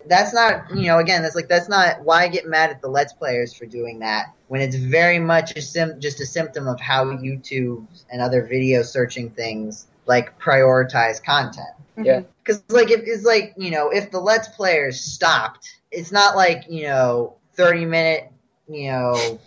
That's 0.07 0.33
not, 0.33 0.69
you 0.75 0.87
know, 0.87 0.99
again, 0.99 1.21
that's 1.23 1.35
like, 1.35 1.47
that's 1.47 1.69
not 1.69 2.01
why 2.03 2.23
I 2.23 2.27
get 2.27 2.47
mad 2.47 2.69
at 2.69 2.81
the 2.81 2.87
Let's 2.87 3.13
Players 3.13 3.53
for 3.53 3.65
doing 3.65 3.99
that 3.99 4.35
when 4.47 4.61
it's 4.61 4.75
very 4.75 5.19
much 5.19 5.55
a 5.57 5.61
sim- 5.61 5.99
just 5.99 6.19
a 6.21 6.25
symptom 6.25 6.67
of 6.67 6.79
how 6.79 7.05
YouTube 7.05 7.85
and 8.11 8.21
other 8.21 8.45
video 8.45 8.83
searching 8.83 9.29
things 9.31 9.87
like 10.05 10.39
prioritize 10.39 11.23
content. 11.23 11.67
Yeah. 11.97 12.21
Because 12.43 12.63
like 12.69 12.91
if 12.91 13.01
it's 13.05 13.25
like 13.25 13.53
you 13.57 13.71
know 13.71 13.89
if 13.89 14.11
the 14.11 14.19
Let's 14.19 14.47
Players 14.49 14.99
stopped, 14.99 15.67
it's 15.91 16.11
not 16.11 16.35
like 16.35 16.65
you 16.69 16.83
know 16.83 17.37
thirty 17.53 17.85
minute 17.85 18.31
you 18.67 18.91
know 18.91 19.39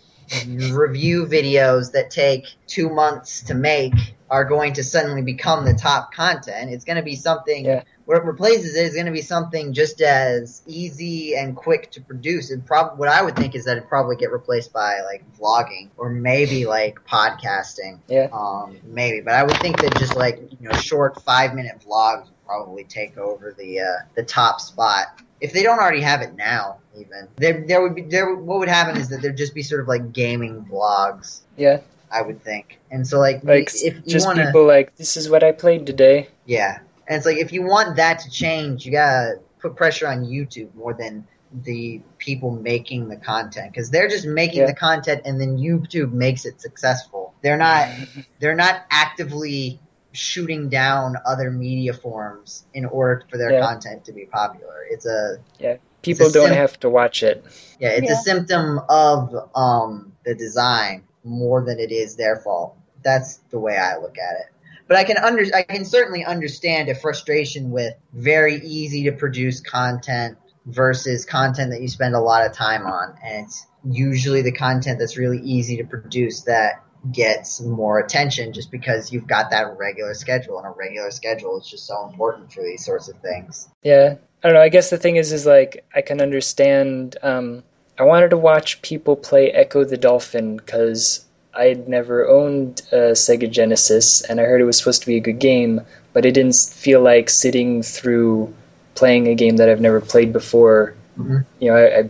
review 0.71 1.25
videos 1.25 1.93
that 1.93 2.11
take 2.11 2.45
two 2.67 2.89
months 2.89 3.43
to 3.43 3.53
make 3.53 3.93
are 4.29 4.45
going 4.45 4.73
to 4.73 4.83
suddenly 4.83 5.21
become 5.21 5.65
the 5.65 5.73
top 5.73 6.13
content. 6.13 6.71
It's 6.71 6.85
going 6.85 6.97
to 6.97 7.03
be 7.03 7.15
something. 7.15 7.65
Yeah. 7.65 7.83
What 8.05 8.25
replaces 8.25 8.75
it 8.75 8.85
is 8.85 8.93
going 8.93 9.05
to 9.05 9.11
be 9.11 9.21
something 9.21 9.73
just 9.73 10.01
as 10.01 10.63
easy 10.67 11.35
and 11.35 11.55
quick 11.55 11.91
to 11.91 12.01
produce. 12.01 12.49
And 12.51 12.65
prob- 12.65 12.97
what 12.97 13.07
I 13.07 13.21
would 13.21 13.35
think 13.35 13.55
is 13.55 13.65
that 13.65 13.77
it'd 13.77 13.89
probably 13.89 14.15
get 14.15 14.31
replaced 14.31 14.73
by 14.73 15.01
like 15.01 15.23
vlogging 15.37 15.89
or 15.97 16.09
maybe 16.09 16.65
like 16.65 17.05
podcasting. 17.05 17.99
Yeah. 18.07 18.29
Um, 18.31 18.77
maybe, 18.83 19.21
but 19.21 19.33
I 19.33 19.43
would 19.43 19.57
think 19.57 19.81
that 19.81 19.95
just 19.97 20.15
like 20.15 20.39
you 20.59 20.69
know, 20.69 20.75
short 20.77 21.21
five 21.21 21.53
minute 21.53 21.83
vlogs 21.87 22.25
would 22.25 22.45
probably 22.45 22.83
take 22.83 23.17
over 23.17 23.55
the 23.57 23.81
uh, 23.81 24.05
the 24.15 24.23
top 24.23 24.59
spot 24.59 25.21
if 25.41 25.53
they 25.53 25.63
don't 25.63 25.79
already 25.79 26.01
have 26.01 26.21
it 26.21 26.35
now. 26.35 26.77
Even 26.97 27.27
there, 27.37 27.63
there 27.65 27.81
would 27.81 27.95
be 27.95 28.01
there. 28.01 28.35
What 28.35 28.59
would 28.59 28.67
happen 28.67 28.97
is 28.97 29.07
that 29.09 29.21
there'd 29.21 29.37
just 29.37 29.53
be 29.55 29.63
sort 29.63 29.79
of 29.81 29.87
like 29.87 30.11
gaming 30.11 30.65
vlogs. 30.69 31.41
Yeah. 31.55 31.79
I 32.11 32.23
would 32.23 32.43
think, 32.43 32.79
and 32.89 33.07
so 33.07 33.19
like, 33.19 33.43
Like 33.43 33.69
if 33.75 33.95
you 33.97 34.01
just 34.07 34.25
want 34.25 34.39
to, 34.39 34.45
people 34.47 34.65
like 34.65 34.95
this 34.95 35.15
is 35.15 35.29
what 35.29 35.43
I 35.43 35.51
played 35.51 35.85
today. 35.85 36.27
yeah, 36.45 36.79
and 37.07 37.15
it's 37.17 37.25
like 37.27 37.37
if 37.37 37.53
you 37.53 37.61
want 37.61 37.97
that 37.97 38.17
to 38.21 38.31
change, 38.31 38.83
you 38.83 38.91
gotta 38.91 39.39
put 39.59 39.75
pressure 39.75 40.07
on 40.07 40.25
YouTube 40.25 40.73
more 40.73 40.95
than 40.95 41.27
the 41.63 42.01
people 42.17 42.49
making 42.49 43.09
the 43.09 43.15
content 43.15 43.71
because 43.71 43.91
they're 43.91 44.07
just 44.07 44.25
making 44.25 44.61
Yeah. 44.61 44.65
the 44.65 44.73
content 44.73 45.21
and 45.25 45.39
then 45.39 45.57
YouTube 45.57 46.11
makes 46.11 46.45
it 46.45 46.59
successful. 46.59 47.35
They're 47.43 47.57
not 47.57 47.87
they're 48.39 48.55
not 48.55 48.85
actively 48.89 49.79
shooting 50.19 50.69
down 50.69 51.15
other 51.25 51.49
media 51.51 51.93
forms 51.93 52.65
in 52.73 52.85
order 52.85 53.23
for 53.29 53.37
their 53.37 53.51
Yeah. 53.53 53.61
content 53.61 54.05
to 54.05 54.13
be 54.13 54.25
popular. 54.25 54.83
It's 54.89 55.05
a 55.05 55.37
yeah. 55.59 55.77
People 56.01 56.27
a 56.27 56.31
don't 56.31 56.47
sim- 56.49 56.55
have 56.57 56.79
to 56.81 56.89
watch 56.89 57.23
it. 57.23 57.43
yeah, 57.79 57.89
it's 57.89 58.07
Yeah. 58.09 58.13
a 58.13 58.21
symptom 58.21 58.79
of 58.89 59.33
um 59.55 60.13
the 60.25 60.35
design 60.35 61.03
more 61.23 61.61
than 61.63 61.79
it 61.79 61.91
is 61.91 62.15
their 62.15 62.37
fault. 62.37 62.75
That's 63.03 63.37
the 63.49 63.59
way 63.59 63.77
I 63.77 63.97
look 63.97 64.17
at 64.17 64.39
it. 64.39 64.45
But 64.87 64.97
I 64.97 65.03
can 65.03 65.17
under 65.17 65.43
I 65.53 65.63
can 65.63 65.85
certainly 65.85 66.25
understand 66.25 66.89
a 66.89 66.95
frustration 66.95 67.71
with 67.71 67.93
very 68.13 68.55
easy 68.55 69.03
to 69.05 69.11
produce 69.13 69.61
content 69.61 70.37
versus 70.65 71.25
content 71.25 71.71
that 71.71 71.81
you 71.81 71.87
spend 71.87 72.15
a 72.15 72.19
lot 72.19 72.45
of 72.45 72.53
time 72.53 72.85
on, 72.85 73.15
and 73.23 73.45
it's 73.45 73.65
usually 73.89 74.41
the 74.41 74.51
content 74.51 74.99
that's 74.99 75.17
really 75.17 75.39
easy 75.39 75.77
to 75.77 75.83
produce 75.85 76.41
that 76.41 76.83
gets 77.11 77.61
more 77.61 77.99
attention 77.99 78.53
just 78.53 78.71
because 78.71 79.11
you've 79.11 79.27
got 79.27 79.51
that 79.51 79.77
regular 79.77 80.13
schedule 80.13 80.57
and 80.57 80.67
a 80.67 80.71
regular 80.71 81.11
schedule 81.11 81.59
is 81.59 81.67
just 81.67 81.85
so 81.87 82.07
important 82.09 82.51
for 82.51 82.61
these 82.61 82.83
sorts 82.83 83.07
of 83.07 83.15
things. 83.17 83.69
Yeah, 83.83 84.15
I 84.43 84.47
don't 84.47 84.55
know. 84.55 84.61
I 84.61 84.69
guess 84.69 84.89
the 84.89 84.97
thing 84.97 85.15
is, 85.15 85.31
is 85.31 85.45
like 85.45 85.85
I 85.95 86.01
can 86.01 86.21
understand. 86.21 87.17
Um, 87.21 87.63
I 87.97 88.03
wanted 88.03 88.29
to 88.29 88.37
watch 88.37 88.81
people 88.81 89.15
play 89.15 89.51
Ecco 89.51 89.83
the 89.83 89.97
Dolphin 89.97 90.57
because 90.57 91.25
I'd 91.53 91.87
never 91.87 92.27
owned 92.27 92.81
a 92.91 93.11
Sega 93.11 93.49
Genesis, 93.49 94.21
and 94.21 94.39
I 94.39 94.43
heard 94.43 94.61
it 94.61 94.65
was 94.65 94.77
supposed 94.77 95.01
to 95.01 95.07
be 95.07 95.17
a 95.17 95.21
good 95.21 95.39
game, 95.39 95.81
but 96.13 96.25
it 96.25 96.31
didn't 96.33 96.55
feel 96.55 97.01
like 97.01 97.29
sitting 97.29 97.81
through 97.81 98.53
playing 98.95 99.27
a 99.27 99.35
game 99.35 99.57
that 99.57 99.69
I've 99.69 99.81
never 99.81 100.01
played 100.01 100.33
before. 100.33 100.95
Mhm. 101.17 101.45
You 101.59 101.71
know, 101.71 101.77
I, 101.77 101.99
I 101.99 102.09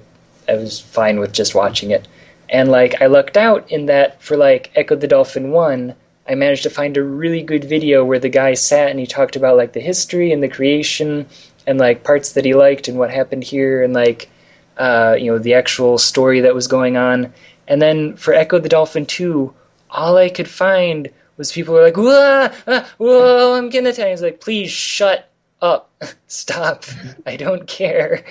I 0.50 0.56
was 0.56 0.80
fine 0.80 1.20
with 1.20 1.32
just 1.32 1.54
watching 1.54 1.92
it, 1.92 2.08
and 2.50 2.70
like 2.70 3.02
I 3.02 3.08
lucked 3.08 3.38
out 3.38 3.72
in 3.72 3.88
that 3.88 4.22
for 4.22 4.38
like 4.38 4.72
Ecco 4.76 4.95
the 4.95 5.08
Dolphin 5.08 5.52
one. 5.52 5.95
I 6.28 6.36
managed 6.36 6.64
to 6.64 6.70
find 6.70 6.95
a 6.95 7.04
really 7.04 7.41
good 7.41 7.64
video 7.64 8.06
where 8.06 8.20
the 8.20 8.30
guy 8.30 8.54
sat 8.54 8.89
and 8.89 9.00
he 9.00 9.08
talked 9.08 9.36
about 9.36 9.58
like 9.58 9.74
the 9.74 9.80
history 9.80 10.32
and 10.32 10.43
the 10.43 10.50
creation 10.50 11.28
and 11.66 11.80
like 11.80 12.04
parts 12.04 12.34
that 12.34 12.45
he 12.45 12.54
liked 12.54 12.88
and 12.88 13.00
what 13.00 13.12
happened 13.12 13.43
here 13.43 13.84
and 13.84 13.93
like 13.93 14.30
uh, 14.78 15.16
you 15.20 15.32
know 15.32 15.38
the 15.38 15.56
actual 15.56 15.97
story 15.97 16.41
that 16.41 16.56
was 16.56 16.68
going 16.68 16.97
on. 16.97 17.34
And 17.68 17.82
then 17.82 18.16
for 18.16 18.34
Ecco 18.34 18.60
the 18.60 18.70
Dolphin 18.70 19.06
2, 19.06 19.54
all 19.91 20.18
I 20.18 20.30
could 20.30 20.50
find 20.50 21.10
was 21.38 21.52
people 21.52 21.74
were 21.74 21.84
like, 21.84 21.97
whoa, 21.97 22.50
ah, 22.68 22.89
whoa, 22.97 23.56
I'm 23.56 23.70
getting 23.70 23.88
attacked. 23.88 24.10
He's 24.10 24.22
like, 24.22 24.41
please 24.41 24.72
shut 24.72 25.30
up, 25.62 25.91
stop. 26.28 26.86
I 27.26 27.38
don't 27.38 27.68
care. 27.68 28.26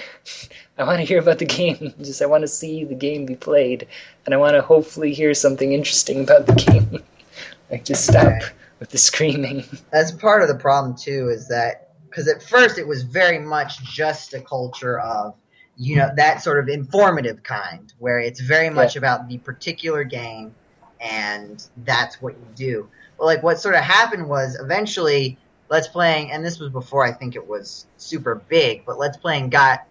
I 0.79 0.85
want 0.85 0.99
to 0.99 1.05
hear 1.05 1.19
about 1.19 1.39
the 1.39 1.45
game. 1.45 1.93
Just 1.99 2.23
I 2.23 2.27
want 2.27 2.43
to 2.43 2.49
see 2.49 2.85
the 2.85 2.95
game 2.95 3.27
be 3.27 3.35
played, 3.35 3.89
and 4.25 4.35
I 4.35 4.39
want 4.39 4.55
to 4.55 4.63
hopefully 4.63 5.13
hear 5.13 5.35
something 5.35 5.73
interesting 5.73 6.23
about 6.23 6.47
the 6.47 6.55
game. 6.55 7.03
like 7.71 7.85
just 7.85 8.07
stop 8.07 8.27
Okay. 8.27 8.41
with 8.79 8.91
the 8.91 8.99
screaming. 8.99 9.65
that's 9.93 10.13
part 10.13 10.43
of 10.43 10.49
the 10.49 10.55
problem 10.55 10.97
too 10.97 11.29
is 11.29 11.49
that 11.49 11.91
because 12.09 12.29
at 12.29 12.43
first 12.43 12.79
it 12.79 12.87
was 12.87 13.03
very 13.03 13.39
much 13.39 13.83
just 13.83 14.35
a 14.35 14.41
culture 14.41 14.99
of 15.01 15.35
you 15.77 15.97
know 15.97 16.11
that 16.17 16.43
sort 16.43 16.59
of 16.59 16.69
informative 16.69 17.43
kind 17.43 17.93
where 17.99 18.19
it's 18.19 18.41
very 18.41 18.71
much 18.71 18.97
about 18.97 19.29
the 19.29 19.39
particular 19.39 20.03
game 20.05 20.55
and 21.01 21.69
that's 21.85 22.21
what 22.21 22.35
you 22.35 22.47
do 22.57 22.89
but 23.17 23.27
like 23.27 23.43
what 23.45 23.61
sort 23.61 23.77
of 23.77 23.83
happened 23.83 24.29
was 24.29 24.59
eventually 24.59 25.39
let's 25.69 25.87
playing 25.87 26.33
and 26.33 26.45
this 26.45 26.59
was 26.59 26.71
before 26.71 27.05
i 27.05 27.13
think 27.13 27.37
it 27.37 27.47
was 27.47 27.87
super 27.97 28.35
big 28.35 28.85
but 28.87 28.99
let's 28.99 29.17
playing 29.17 29.49
got 29.49 29.87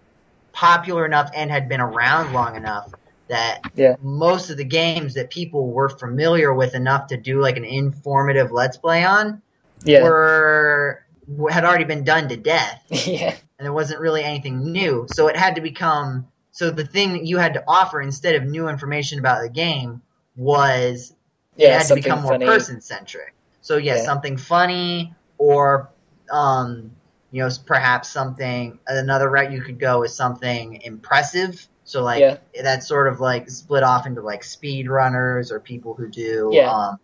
popular 0.58 1.06
enough 1.06 1.30
and 1.36 1.50
had 1.52 1.68
been 1.68 1.80
around 1.80 2.32
long 2.32 2.56
enough 2.56 2.92
that 3.28 3.60
Yeah. 3.76 3.94
most 4.02 4.50
of 4.50 4.56
the 4.56 4.64
games 4.64 5.14
that 5.14 5.30
people 5.30 5.68
were 5.70 5.88
familiar 5.88 6.52
with 6.52 6.74
enough 6.74 7.06
to 7.08 7.16
do 7.16 7.40
like 7.40 7.56
an 7.56 7.64
informative 7.64 8.50
let's 8.50 8.76
play 8.76 9.04
on 9.04 9.40
Yeah, 9.84 10.02
were 10.02 11.04
had 11.50 11.64
already 11.64 11.84
been 11.84 12.02
done 12.04 12.28
to 12.28 12.36
death. 12.36 12.82
Yeah, 13.06 13.36
and 13.58 13.64
there 13.66 13.72
wasn't 13.72 14.00
really 14.00 14.24
anything 14.24 14.72
new. 14.72 15.06
So 15.08 15.28
it 15.28 15.36
had 15.36 15.54
to 15.56 15.60
become 15.60 16.26
so 16.50 16.70
the 16.70 16.84
thing 16.84 17.12
that 17.12 17.24
you 17.24 17.38
had 17.38 17.54
to 17.54 17.64
offer 17.68 18.00
instead 18.00 18.34
of 18.34 18.42
new 18.44 18.68
information 18.68 19.20
about 19.20 19.42
the 19.42 19.48
game 19.48 20.02
was 20.36 21.14
it 21.56 21.70
had 21.70 21.86
to 21.88 21.94
become 21.94 22.22
more 22.22 22.38
person 22.38 22.80
centric 22.80 23.34
so 23.60 23.76
yeah, 23.76 23.96
Yeah. 23.96 24.04
something 24.04 24.36
funny 24.36 25.14
or 25.38 25.90
um 26.32 26.90
you 27.30 27.42
know 27.42 27.50
perhaps 27.66 28.08
something 28.08 28.78
another 28.86 29.28
route 29.28 29.52
you 29.52 29.60
could 29.60 29.78
go 29.78 30.02
is 30.02 30.14
something 30.14 30.80
impressive 30.82 31.66
so 31.84 32.02
like 32.02 32.20
Yeah. 32.20 32.36
that's 32.62 32.86
sort 32.86 33.08
of 33.08 33.20
like 33.20 33.50
split 33.50 33.82
off 33.82 34.06
into 34.06 34.20
like 34.22 34.44
speed 34.44 34.88
runners 34.88 35.52
or 35.52 35.60
people 35.60 35.94
who 35.94 36.08
do 36.08 36.50
Yeah. 36.52 36.70
um 36.70 36.98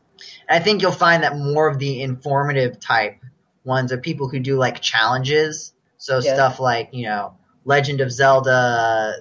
I 0.49 0.61
think 0.61 0.81
you'll 0.81 0.93
find 0.93 1.23
that 1.25 1.37
more 1.37 1.69
of 1.69 1.79
the 1.79 2.03
informative 2.03 2.81
type 2.81 3.21
ones 3.65 3.93
are 3.93 3.99
people 3.99 4.29
who 4.29 4.39
do 4.41 4.57
like 4.57 4.81
challenges. 4.81 5.73
So 5.99 6.19
Yeah. 6.19 6.35
stuff 6.35 6.61
like, 6.61 6.91
you 6.93 7.07
know, 7.07 7.37
Legend 7.65 8.01
of 8.01 8.13
Zelda 8.13 9.17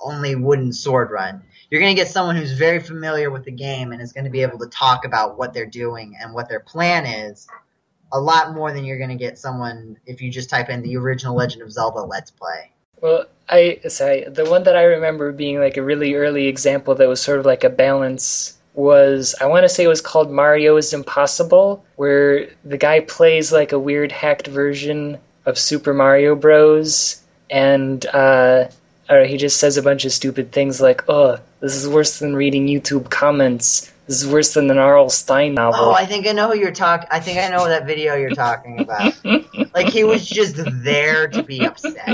only 0.00 0.34
wooden 0.34 0.72
sword 0.72 1.10
run. 1.10 1.42
You're 1.70 1.80
going 1.80 1.94
to 1.94 2.00
get 2.02 2.10
someone 2.10 2.36
who's 2.36 2.52
very 2.52 2.80
familiar 2.80 3.30
with 3.30 3.44
the 3.44 3.52
game 3.52 3.92
and 3.92 4.00
is 4.02 4.12
going 4.12 4.24
to 4.24 4.30
be 4.30 4.42
able 4.42 4.58
to 4.60 4.66
talk 4.66 5.04
about 5.04 5.38
what 5.38 5.52
they're 5.54 5.66
doing 5.66 6.16
and 6.20 6.34
what 6.34 6.48
their 6.48 6.60
plan 6.60 7.06
is 7.06 7.46
a 8.12 8.20
lot 8.20 8.54
more 8.54 8.72
than 8.72 8.84
you're 8.84 8.98
going 8.98 9.10
to 9.10 9.16
get 9.16 9.38
someone 9.38 9.98
if 10.06 10.20
you 10.20 10.30
just 10.30 10.50
type 10.50 10.68
in 10.68 10.82
the 10.82 10.96
original 10.96 11.34
Legend 11.34 11.62
of 11.62 11.72
Zelda 11.72 12.00
Let's 12.00 12.30
Play. 12.30 12.70
Well, 13.00 13.24
I 13.48 13.80
sorry, 13.88 14.24
the 14.28 14.48
one 14.48 14.62
that 14.64 14.76
I 14.76 14.84
remember 14.84 15.32
being 15.32 15.58
like 15.58 15.76
a 15.76 15.82
really 15.82 16.14
early 16.14 16.46
example 16.46 16.94
that 16.94 17.08
was 17.08 17.20
sort 17.20 17.40
of 17.40 17.46
like 17.46 17.64
a 17.64 17.70
balance 17.70 18.56
was 18.74 19.34
I 19.40 19.46
want 19.46 19.64
to 19.64 19.68
say 19.68 19.84
it 19.84 19.88
was 19.88 20.00
called 20.00 20.30
Mario 20.30 20.76
is 20.76 20.92
Impossible, 20.92 21.84
where 21.96 22.48
the 22.64 22.78
guy 22.78 23.00
plays 23.00 23.52
like 23.52 23.72
a 23.72 23.78
weird 23.78 24.12
hacked 24.12 24.46
version 24.46 25.18
of 25.44 25.58
Super 25.58 25.92
Mario 25.92 26.34
Bros. 26.34 27.20
and 27.50 28.06
uh, 28.06 28.68
he 29.08 29.36
just 29.36 29.58
says 29.58 29.76
a 29.76 29.82
bunch 29.82 30.04
of 30.04 30.12
stupid 30.12 30.52
things 30.52 30.80
like, 30.80 31.04
"Oh, 31.08 31.38
this 31.60 31.74
is 31.74 31.88
worse 31.88 32.18
than 32.18 32.36
reading 32.36 32.66
YouTube 32.66 33.10
comments. 33.10 33.92
This 34.12 34.24
is 34.24 34.30
worse 34.30 34.52
than 34.52 34.70
an 34.70 34.76
R.L. 34.76 35.08
Stine 35.08 35.54
novel." 35.54 35.80
Oh, 35.86 35.92
I 35.92 36.04
think 36.04 36.26
I 36.26 36.32
know 36.32 36.48
who 36.50 36.58
you're 36.58 36.70
talking. 36.70 37.08
I 37.10 37.18
think 37.18 37.38
I 37.38 37.48
know 37.48 37.66
that 37.66 37.86
video 37.86 38.14
you're 38.14 38.30
talking 38.30 38.78
about. 38.80 39.14
like 39.74 39.88
he 39.88 40.04
was 40.04 40.28
just 40.28 40.56
there 40.84 41.28
to 41.28 41.42
be 41.42 41.64
upset. 41.64 42.06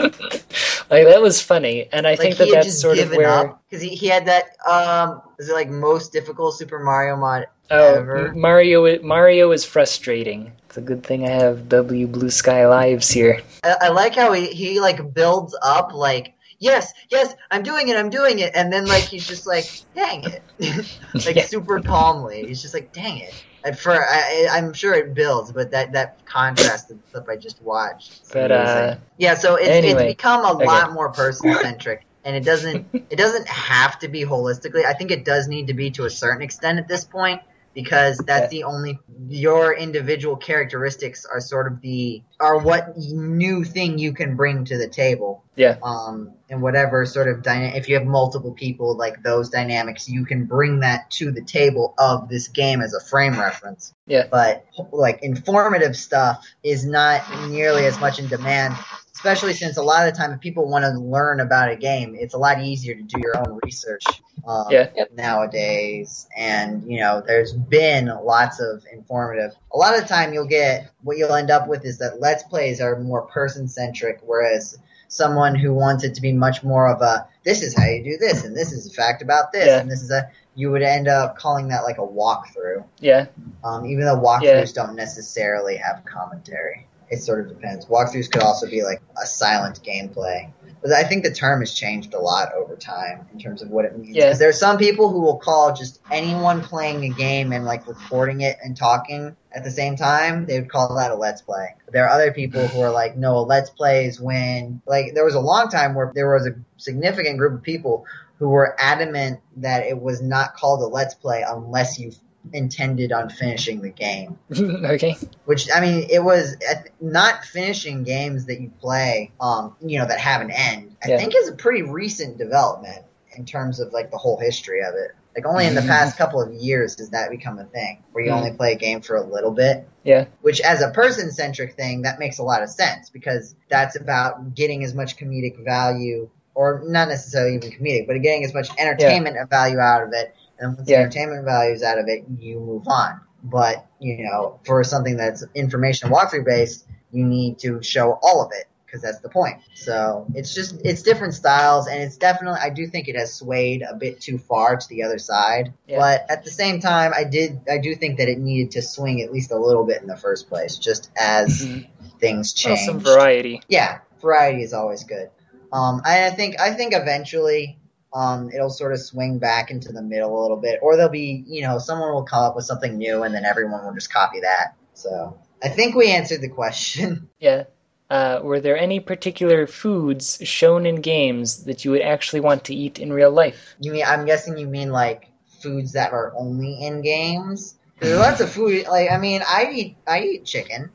like 0.91 1.05
that 1.07 1.21
was 1.21 1.43
funny, 1.43 1.89
and 1.93 2.07
I 2.07 2.11
Like 2.11 2.21
think 2.21 2.37
that 2.37 2.51
that's 2.53 2.81
sort 2.81 2.99
of 3.01 3.11
where. 3.11 3.53
because 3.69 3.83
he, 3.83 3.89
he 3.97 4.07
had 4.07 4.27
that 4.27 4.45
um 4.65 5.23
is 5.41 5.49
it 5.49 5.55
like 5.55 5.69
most 5.71 6.13
difficult 6.13 6.57
Super 6.57 6.79
Mario 6.79 7.17
mod 7.17 7.47
Oh, 7.71 7.95
ever? 7.97 8.33
Mario! 8.35 9.03
Mario 9.03 9.51
is 9.51 9.65
frustrating. 9.65 10.53
It's 10.67 10.77
a 10.79 10.81
good 10.81 11.03
thing 11.05 11.27
I 11.27 11.31
have 11.33 11.69
W 11.69 12.07
Blue 12.07 12.31
Sky 12.31 12.67
Lives 12.67 13.11
here. 13.11 13.43
I, 13.65 13.75
I 13.83 13.89
like 13.89 14.15
how 14.15 14.33
he, 14.33 14.47
he 14.47 14.81
like 14.81 15.13
builds 15.15 15.57
up 15.63 15.93
like 15.93 16.33
yes 16.59 16.93
yes 17.11 17.35
I'm 17.51 17.63
doing 17.63 17.89
it 17.89 17.97
I'm 17.97 18.11
doing 18.11 18.39
it 18.39 18.53
and 18.55 18.73
then 18.73 18.87
like 18.87 19.09
he's 19.09 19.27
just 19.27 19.47
like 19.47 19.65
dang 19.95 20.25
it 20.25 20.45
like 21.25 21.37
Yeah. 21.37 21.45
super 21.45 21.81
calmly 21.81 22.47
he's 22.47 22.63
just 22.63 22.75
like 22.75 22.93
dang 22.93 23.19
it. 23.19 23.35
At 23.65 23.77
first, 23.77 24.01
I, 24.09 24.47
I'm 24.53 24.73
sure 24.73 24.95
it 24.95 25.15
builds, 25.15 25.51
but 25.53 25.73
that 25.73 25.93
that 25.93 26.25
contrast 26.27 26.93
stuff 27.09 27.25
I 27.29 27.37
just 27.37 27.61
watched. 27.61 28.33
But, 28.33 28.53
uh, 28.53 28.97
yeah, 29.17 29.35
so 29.35 29.57
it's 29.57 29.69
anyway, 29.69 30.05
it's 30.05 30.17
become 30.17 30.45
a 30.45 30.53
okay. 30.53 30.65
lot 30.65 30.93
more 30.93 31.11
person 31.13 31.53
centric, 31.55 32.07
and 32.25 32.37
it 32.37 32.45
doesn't 32.45 32.87
it 33.11 33.17
doesn't 33.17 33.49
have 33.49 33.99
to 33.99 34.09
be 34.09 34.23
holistically. 34.23 34.85
I 34.85 34.93
think 34.93 35.11
it 35.11 35.25
does 35.25 35.49
need 35.49 35.67
to 35.67 35.75
be 35.75 35.91
to 35.93 36.05
a 36.05 36.11
certain 36.11 36.41
extent 36.43 36.79
at 36.79 36.87
this 36.87 37.05
point 37.05 37.41
because 37.75 38.19
that's 38.19 38.49
the 38.51 38.65
only 38.65 38.99
your 39.29 39.75
individual 39.75 40.37
characteristics 40.37 41.27
are 41.27 41.41
sort 41.41 41.71
of 41.71 41.81
the 41.81 42.23
are 42.41 42.59
what 42.59 42.97
new 42.97 43.65
thing 43.65 43.99
you 43.99 44.13
can 44.13 44.37
bring 44.37 44.65
to 44.67 44.79
the 44.79 44.89
table 44.89 45.45
Yeah, 45.57 45.79
um, 45.83 46.35
and 46.51 46.63
whatever 46.63 47.05
sort 47.05 47.29
of 47.29 47.43
dyna- 47.43 47.77
if 47.77 47.89
you 47.89 47.97
have 47.97 48.07
multiple 48.07 48.53
people 48.53 48.97
like 48.97 49.23
those 49.23 49.51
dynamics, 49.51 50.09
you 50.09 50.25
can 50.25 50.47
bring 50.47 50.81
that 50.81 51.11
to 51.11 51.31
the 51.31 51.43
table 51.43 51.95
of 51.99 52.29
this 52.29 52.49
game 52.49 52.81
as 52.81 52.95
a 52.95 53.01
frame 53.01 53.39
reference. 53.39 53.95
Yeah. 54.07 54.27
But 54.31 54.65
like 54.93 55.23
informative 55.23 55.97
stuff 55.97 56.47
is 56.63 56.87
not 56.87 57.23
nearly 57.49 57.85
as 57.85 58.01
much 58.01 58.19
in 58.19 58.29
demand, 58.29 58.75
especially 59.15 59.53
since 59.53 59.77
a 59.77 59.83
lot 59.83 60.09
of 60.09 60.15
the 60.15 60.19
time 60.19 60.33
if 60.33 60.41
people 60.41 60.69
want 60.69 60.85
to 60.85 60.93
learn 60.93 61.41
about 61.41 61.71
a 61.71 61.77
game, 61.77 62.17
it's 62.19 62.35
a 62.35 62.39
lot 62.39 62.63
easier 62.63 62.95
to 62.95 63.03
do 63.03 63.21
your 63.21 63.37
own 63.37 63.59
research. 63.63 64.05
Um, 64.47 64.67
Yeah. 64.71 64.89
Yep. 64.97 65.13
Nowadays, 65.13 66.27
and 66.35 66.91
you 66.91 67.01
know, 67.01 67.23
there's 67.27 67.53
been 67.53 68.07
lots 68.07 68.61
of 68.61 68.85
informative. 68.91 69.55
A 69.73 69.77
lot 69.77 69.95
of 69.95 70.03
the 70.03 70.09
time, 70.09 70.33
you'll 70.33 70.47
get 70.47 70.91
what 71.03 71.19
you'll 71.19 71.35
end 71.35 71.51
up 71.51 71.69
with 71.69 71.85
is 71.85 71.99
that 71.99 72.21
let's 72.21 72.45
plays 72.45 72.81
are 72.81 72.99
more 72.99 73.27
person 73.27 73.69
centric, 73.69 74.21
whereas 74.25 74.79
someone 75.09 75.55
who 75.55 75.73
wants 75.75 76.05
it 76.05 76.15
to 76.15 76.21
be 76.21 76.33
much 76.33 76.63
more 76.63 76.87
of 76.89 77.01
a 77.03 77.27
this 77.45 77.63
is 77.63 77.77
how 77.77 77.85
you 77.87 78.05
do 78.05 78.17
this 78.19 78.45
and 78.45 78.57
this 78.57 78.73
is 78.73 78.87
a 78.87 78.91
fact 78.91 79.23
about 79.23 79.53
this 79.53 79.67
Yeah. 79.67 79.81
and 79.81 79.91
this 79.91 80.03
is 80.03 80.11
a 80.11 80.31
you 80.55 80.71
would 80.71 80.83
end 80.83 81.09
up 81.09 81.37
calling 81.37 81.69
that 81.69 81.83
like 81.85 81.99
a 81.99 82.07
walkthrough 82.07 82.85
yeah, 83.01 83.27
um, 83.65 83.87
even 83.87 84.05
though 84.05 84.17
walkthroughs 84.21 84.43
Yeah. 84.77 84.85
don't 84.85 84.97
necessarily 84.97 85.77
have 85.77 86.05
commentary 86.05 86.87
it 87.11 87.23
sort 87.23 87.41
of 87.41 87.49
depends. 87.49 87.87
Walkthroughs 87.87 88.31
could 88.31 88.43
also 88.43 88.69
be 88.69 88.83
like 88.83 89.01
a 89.21 89.27
silent 89.27 89.81
gameplay. 89.83 90.53
But 90.81 90.93
I 90.93 91.03
think 91.03 91.25
the 91.25 91.33
term 91.33 91.61
has 91.61 91.75
changed 91.75 92.15
a 92.15 92.21
lot 92.21 92.53
over 92.55 92.77
time 92.77 93.27
in 93.33 93.41
terms 93.41 93.63
of 93.63 93.71
what 93.71 93.85
it 93.85 93.99
means. 93.99 94.15
Yeah. 94.15 94.33
There 94.35 94.49
are 94.49 94.53
some 94.53 94.79
people 94.79 95.11
who 95.11 95.21
will 95.23 95.39
call 95.39 95.75
just 95.75 96.01
anyone 96.11 96.63
playing 96.63 97.05
a 97.05 97.09
game 97.09 97.53
and 97.53 97.65
like 97.65 97.89
recording 97.89 98.43
it 98.43 98.59
and 98.63 98.77
talking 98.77 99.37
at 99.51 99.65
the 99.65 99.71
same 99.71 99.97
time, 99.97 100.47
they 100.47 100.61
would 100.61 100.71
call 100.71 100.95
that 100.95 101.11
a 101.11 101.15
let's 101.15 101.43
play. 101.43 101.75
But 101.85 101.95
there 101.95 102.05
are 102.05 102.11
other 102.11 102.33
people 102.33 102.67
who 102.69 102.81
are 102.81 102.93
like, 102.93 103.17
no, 103.17 103.39
a 103.39 103.41
let's 103.41 103.71
play 103.71 104.07
is 104.07 104.21
when, 104.21 104.83
like, 104.87 105.15
there 105.15 105.25
was 105.25 105.35
a 105.35 105.41
long 105.41 105.69
time 105.69 105.95
where 105.95 106.13
there 106.15 106.33
was 106.33 106.47
a 106.47 106.55
significant 106.77 107.39
group 107.39 107.55
of 107.55 107.63
people 107.63 108.05
who 108.39 108.51
were 108.51 108.77
adamant 108.79 109.41
that 109.57 109.85
it 109.87 110.01
was 110.01 110.23
not 110.23 110.55
called 110.55 110.81
a 110.83 110.87
let's 110.87 111.15
play 111.15 111.45
unless 111.47 111.99
you 111.99 112.13
intended 112.53 113.13
on 113.13 113.31
finishing 113.31 113.81
the 113.81 113.91
game. 113.91 114.39
okay. 114.59 115.17
Which 115.45 115.69
I 115.75 115.81
mean, 115.81 116.09
it 116.11 116.23
was 116.23 116.57
uh, 116.69 116.75
not 117.01 117.45
finishing 117.45 118.03
games 118.05 118.47
that 118.47 118.61
you 118.61 118.71
play, 118.81 119.33
um, 119.41 119.77
you 119.81 119.99
know, 119.99 120.07
that 120.07 120.19
have 120.21 120.41
an 120.41 120.51
end. 120.51 120.97
I 121.03 121.09
Yeah. 121.09 121.19
think 121.19 121.35
is 121.37 121.49
a 121.49 121.55
pretty 121.55 121.83
recent 121.83 122.39
development 122.39 123.05
in 123.37 123.45
terms 123.45 123.81
of 123.81 123.93
like 123.93 124.11
the 124.11 124.19
whole 124.19 124.39
history 124.39 124.83
of 124.83 124.95
it. 124.95 125.13
Like 125.37 125.47
only 125.47 125.67
in 125.67 125.75
the 125.77 125.83
past 125.83 126.17
couple 126.19 126.43
of 126.43 126.53
years 126.53 126.97
does 126.97 127.11
that 127.11 127.31
become 127.31 127.59
a 127.61 127.65
thing, 127.65 128.03
where 128.11 128.25
you 128.25 128.31
Mhm. 128.33 128.37
only 128.37 128.51
play 128.53 128.73
a 128.73 128.77
game 128.77 129.01
for 129.01 129.15
a 129.15 129.23
little 129.23 129.53
bit. 129.53 129.87
Yeah. 130.03 130.25
Which, 130.41 130.61
as 130.61 130.83
a 130.83 130.91
person 130.91 131.31
centric 131.31 131.75
thing, 131.77 132.03
that 132.03 132.19
makes 132.19 132.39
a 132.39 132.43
lot 132.43 132.63
of 132.63 132.71
sense 132.71 133.09
because 133.11 133.55
that's 133.69 133.95
about 133.95 134.55
getting 134.57 134.83
as 134.83 134.95
much 134.95 135.17
comedic 135.17 135.63
value, 135.65 136.29
or 136.57 136.83
not 136.87 137.07
necessarily 137.09 137.55
even 137.55 137.71
comedic, 137.71 138.09
but 138.09 138.21
getting 138.21 138.43
as 138.43 138.53
much 138.53 138.69
entertainment 138.79 139.37
value 139.49 139.79
out 139.79 140.03
of 140.03 140.13
it. 140.13 140.35
And 140.59 140.77
once 140.77 140.89
the 140.89 140.97
entertainment 140.97 141.45
value 141.45 141.73
is 141.75 141.83
out 141.83 141.99
of 141.99 142.09
it, 142.09 142.25
you 142.39 142.59
move 142.61 142.87
on. 142.89 143.21
But, 143.45 143.87
you 144.01 144.25
know, 144.25 144.59
for 144.65 144.83
something 144.83 145.17
that's 145.17 145.45
information 145.55 146.11
walkthrough 146.11 146.45
based, 146.45 146.87
you 147.13 147.25
need 147.25 147.59
to 147.61 147.83
show 147.83 148.19
all 148.23 148.45
of 148.45 148.51
it 148.53 148.67
because 148.85 149.01
that's 149.03 149.21
the 149.21 149.29
point. 149.29 149.59
So 149.75 150.27
it's 150.35 150.55
just, 150.55 150.81
it's 150.85 151.03
different 151.03 151.35
styles 151.35 151.87
and 151.87 152.03
it's 152.03 152.17
definitely, 152.17 152.59
I 152.61 152.71
do 152.71 152.87
think 152.87 153.07
it 153.07 153.17
has 153.17 153.35
swayed 153.35 153.83
a 153.83 153.95
bit 153.95 154.21
too 154.21 154.39
far 154.39 154.77
to 154.77 154.89
the 154.89 155.05
other 155.05 155.19
side. 155.19 155.73
Yeah. 155.87 155.99
But 155.99 156.27
at 156.31 156.45
the 156.45 156.51
same 156.51 156.81
time, 156.81 157.13
I 157.15 157.25
did, 157.25 157.61
I 157.71 157.79
do 157.79 157.95
think 157.95 158.19
that 158.19 158.29
it 158.29 158.39
needed 158.39 158.73
to 158.73 158.83
swing 158.83 159.21
at 159.23 159.31
least 159.33 159.53
a 159.53 159.57
little 159.59 159.85
bit 159.85 160.01
in 160.03 160.09
the 160.09 160.17
first 160.17 160.49
place, 160.49 160.77
just 160.79 161.11
as 161.17 161.65
Mhm. 161.67 161.87
things 162.19 162.55
Well, 162.65 162.75
change. 162.77 162.87
some 162.87 162.99
variety. 162.99 163.61
Yeah, 163.69 163.99
variety 164.21 164.63
is 164.63 164.73
always 164.73 165.05
good. 165.05 165.31
Um, 165.71 166.01
I 166.05 166.31
think 166.31 166.59
I 166.59 166.73
think 166.73 166.95
eventually 166.95 167.79
um, 168.13 168.51
it'll 168.51 168.71
sort 168.71 168.93
of 168.93 169.01
swing 169.01 169.39
back 169.39 169.71
into 169.71 169.93
the 169.93 170.03
middle 170.03 170.41
a 170.41 170.43
little 170.43 170.57
bit, 170.57 170.79
or 170.83 170.97
there'll 170.97 171.11
be 171.11 171.45
you 171.47 171.63
know 171.63 171.79
someone 171.79 172.13
will 172.13 172.25
come 172.25 172.43
up 172.43 172.57
with 172.57 172.65
something 172.65 172.97
new, 172.97 173.23
and 173.23 173.35
then 173.35 173.45
everyone 173.45 173.85
will 173.85 173.95
just 173.95 174.13
copy 174.13 174.41
that. 174.41 174.75
So 174.95 175.39
I 175.63 175.69
think 175.69 175.95
we 175.95 176.11
answered 176.11 176.41
the 176.41 176.49
question. 176.49 177.29
Yeah. 177.41 177.65
Uh, 178.11 178.41
were 178.43 178.59
there 178.59 178.79
any 178.79 179.01
particular 179.01 179.67
foods 179.67 180.39
shown 180.43 180.87
in 180.87 181.03
games 181.03 181.65
that 181.65 181.85
you 181.85 181.91
would 181.91 182.01
actually 182.01 182.41
want 182.41 182.65
to 182.65 182.75
eat 182.75 182.99
in 182.99 183.13
real 183.13 183.31
life? 183.31 183.77
You 183.81 183.93
mean 183.93 184.05
I'm 184.07 184.25
guessing 184.25 184.57
you 184.57 184.67
mean 184.67 184.91
like 184.91 185.29
foods 185.61 185.93
that 185.93 186.13
are 186.13 186.33
only 186.35 186.83
in 186.83 187.03
games? 187.03 187.75
There's 188.01 188.19
lots 188.19 188.41
of 188.41 188.51
food. 188.51 188.87
Like 188.87 189.11
I 189.11 189.19
mean, 189.19 189.43
I 189.47 189.71
eat 189.71 189.97
I 190.07 190.21
eat 190.23 190.45
chicken. 190.47 190.91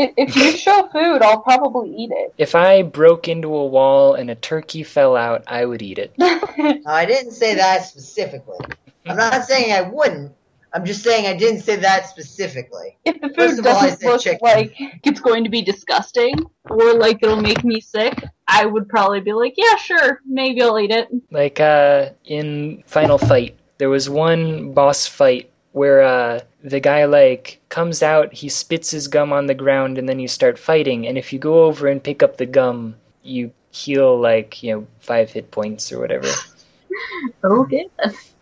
If, 0.00 0.12
if 0.16 0.36
you 0.36 0.52
show 0.56 0.88
food, 0.90 1.20
I'll 1.20 1.40
probably 1.40 1.94
eat 1.94 2.10
it. 2.10 2.32
If 2.38 2.54
I 2.54 2.80
broke 2.82 3.28
into 3.28 3.54
a 3.54 3.66
wall 3.66 4.14
and 4.14 4.30
a 4.30 4.34
turkey 4.34 4.82
fell 4.82 5.14
out, 5.14 5.44
I 5.46 5.66
would 5.66 5.82
eat 5.82 5.98
it. 5.98 6.14
No, 6.18 6.80
I 6.86 7.04
didn't 7.04 7.32
say 7.32 7.54
that 7.56 7.84
specifically. 7.84 8.58
I'm 9.06 9.16
not 9.16 9.44
saying 9.44 9.72
I 9.72 9.82
wouldn't. 9.82 10.32
I'm 10.72 10.84
just 10.84 11.02
saying 11.02 11.26
I 11.26 11.36
didn't 11.36 11.60
say 11.60 11.76
that 11.76 12.08
specifically. 12.08 12.96
if 13.04 13.20
the 13.20 13.28
food 13.28 13.58
of 13.58 13.66
all, 13.66 13.76
I 13.76 13.90
doesn't 13.90 14.00
said 14.00 14.08
look 14.08 14.20
chicken. 14.22 14.38
like 14.42 14.74
it's 15.04 15.20
going 15.20 15.44
to 15.44 15.50
be 15.50 15.62
disgusting 15.62 16.34
or 16.68 16.94
like 16.94 17.18
it'll 17.22 17.40
make 17.40 17.64
me 17.64 17.80
sick, 17.80 18.22
I 18.46 18.64
would 18.66 18.88
probably 18.88 19.20
be 19.20 19.32
like, 19.32 19.54
yeah, 19.56 19.76
sure, 19.76 20.20
maybe 20.24 20.62
I'll 20.62 20.78
eat 20.78 20.92
it. 20.92 21.08
Like 21.30 21.60
uh, 21.60 22.10
in 22.24 22.82
Final 22.86 23.18
Fight, 23.18 23.58
there 23.78 23.90
was 23.90 24.08
one 24.08 24.72
boss 24.72 25.06
fight 25.06 25.50
where 25.72 26.02
uh, 26.02 26.40
the 26.62 26.80
guy 26.80 27.04
like 27.04 27.60
comes 27.68 28.02
out, 28.02 28.32
he 28.32 28.48
spits 28.48 28.90
his 28.90 29.08
gum 29.08 29.32
on 29.32 29.46
the 29.46 29.54
ground, 29.54 29.98
and 29.98 30.08
then 30.08 30.18
you 30.18 30.28
start 30.28 30.58
fighting. 30.58 31.06
And 31.06 31.16
if 31.16 31.32
you 31.32 31.38
go 31.38 31.64
over 31.64 31.88
and 31.88 32.02
pick 32.02 32.22
up 32.22 32.36
the 32.36 32.46
gum, 32.46 32.96
you 33.22 33.52
heal 33.72 34.18
like 34.18 34.62
you 34.62 34.74
know 34.74 34.86
five 34.98 35.30
hit 35.30 35.50
points 35.50 35.92
or 35.92 36.00
whatever. 36.00 36.28
Okay. 37.44 37.88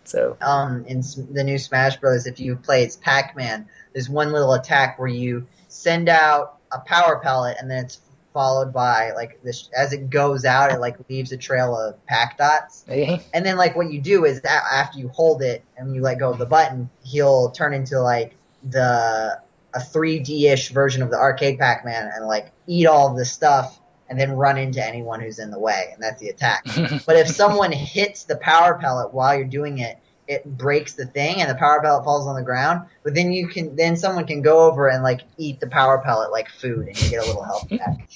So 0.04 0.36
um, 0.40 0.84
in 0.86 1.02
the 1.32 1.44
new 1.44 1.58
Smash 1.58 1.98
Bros. 1.98 2.26
If 2.26 2.40
you 2.40 2.56
play 2.56 2.86
as 2.86 2.96
Pac-Man, 2.96 3.68
there's 3.92 4.08
one 4.08 4.32
little 4.32 4.54
attack 4.54 4.98
where 4.98 5.08
you 5.08 5.46
send 5.68 6.08
out 6.08 6.56
a 6.72 6.80
power 6.80 7.20
pellet 7.22 7.58
and 7.60 7.70
then 7.70 7.84
it's 7.84 8.00
followed 8.38 8.72
by 8.72 9.10
like 9.16 9.42
this 9.42 9.68
as 9.76 9.92
it 9.92 10.10
goes 10.10 10.44
out, 10.44 10.70
it 10.70 10.78
like 10.78 10.96
leaves 11.10 11.32
a 11.32 11.36
trail 11.36 11.76
of 11.76 12.06
pack 12.06 12.38
dots. 12.38 12.84
okay. 12.88 13.20
And 13.34 13.44
then 13.44 13.56
like 13.56 13.74
what 13.74 13.90
you 13.90 14.00
do 14.00 14.24
is 14.24 14.42
that 14.42 14.62
after 14.72 14.96
you 15.00 15.08
hold 15.08 15.42
it 15.42 15.64
and 15.76 15.92
you 15.92 16.02
let 16.02 16.20
go 16.20 16.30
of 16.30 16.38
the 16.38 16.46
button, 16.46 16.88
he'll 17.02 17.50
turn 17.50 17.74
into 17.74 18.00
like 18.00 18.36
the 18.70 19.40
a 19.74 19.78
3D-ish 19.80 20.68
version 20.68 21.02
of 21.02 21.10
the 21.10 21.16
arcade 21.16 21.58
Pac-Man 21.58 22.12
and 22.14 22.26
like 22.26 22.52
eat 22.68 22.86
all 22.86 23.12
the 23.12 23.24
stuff 23.24 23.80
and 24.08 24.20
then 24.20 24.30
run 24.30 24.56
into 24.56 24.86
anyone 24.86 25.20
who's 25.20 25.40
in 25.40 25.50
the 25.50 25.58
way, 25.58 25.90
and 25.92 26.00
that's 26.00 26.20
the 26.20 26.28
attack. 26.28 26.64
But 27.06 27.16
if 27.16 27.26
someone 27.26 27.72
hits 27.72 28.22
the 28.22 28.36
power 28.36 28.78
pellet 28.78 29.12
while 29.12 29.34
you're 29.34 29.46
doing 29.46 29.78
it, 29.78 29.98
it 30.28 30.44
breaks 30.58 30.92
the 30.92 31.06
thing 31.06 31.40
and 31.40 31.50
the 31.50 31.54
power 31.54 31.80
pellet 31.82 32.04
falls 32.04 32.26
on 32.26 32.36
the 32.36 32.42
ground. 32.42 32.86
But 33.02 33.14
then 33.14 33.32
you 33.32 33.48
can 33.48 33.74
then 33.74 33.96
someone 33.96 34.26
can 34.26 34.42
go 34.42 34.60
over 34.70 34.88
and 34.88 35.02
like 35.02 35.22
eat 35.38 35.58
the 35.58 35.66
power 35.66 35.98
pellet 36.04 36.30
like 36.30 36.48
food 36.50 36.86
and 36.86 37.02
you 37.02 37.10
get 37.10 37.24
a 37.24 37.26
little 37.26 37.42
health 37.42 37.68
back. 37.70 38.08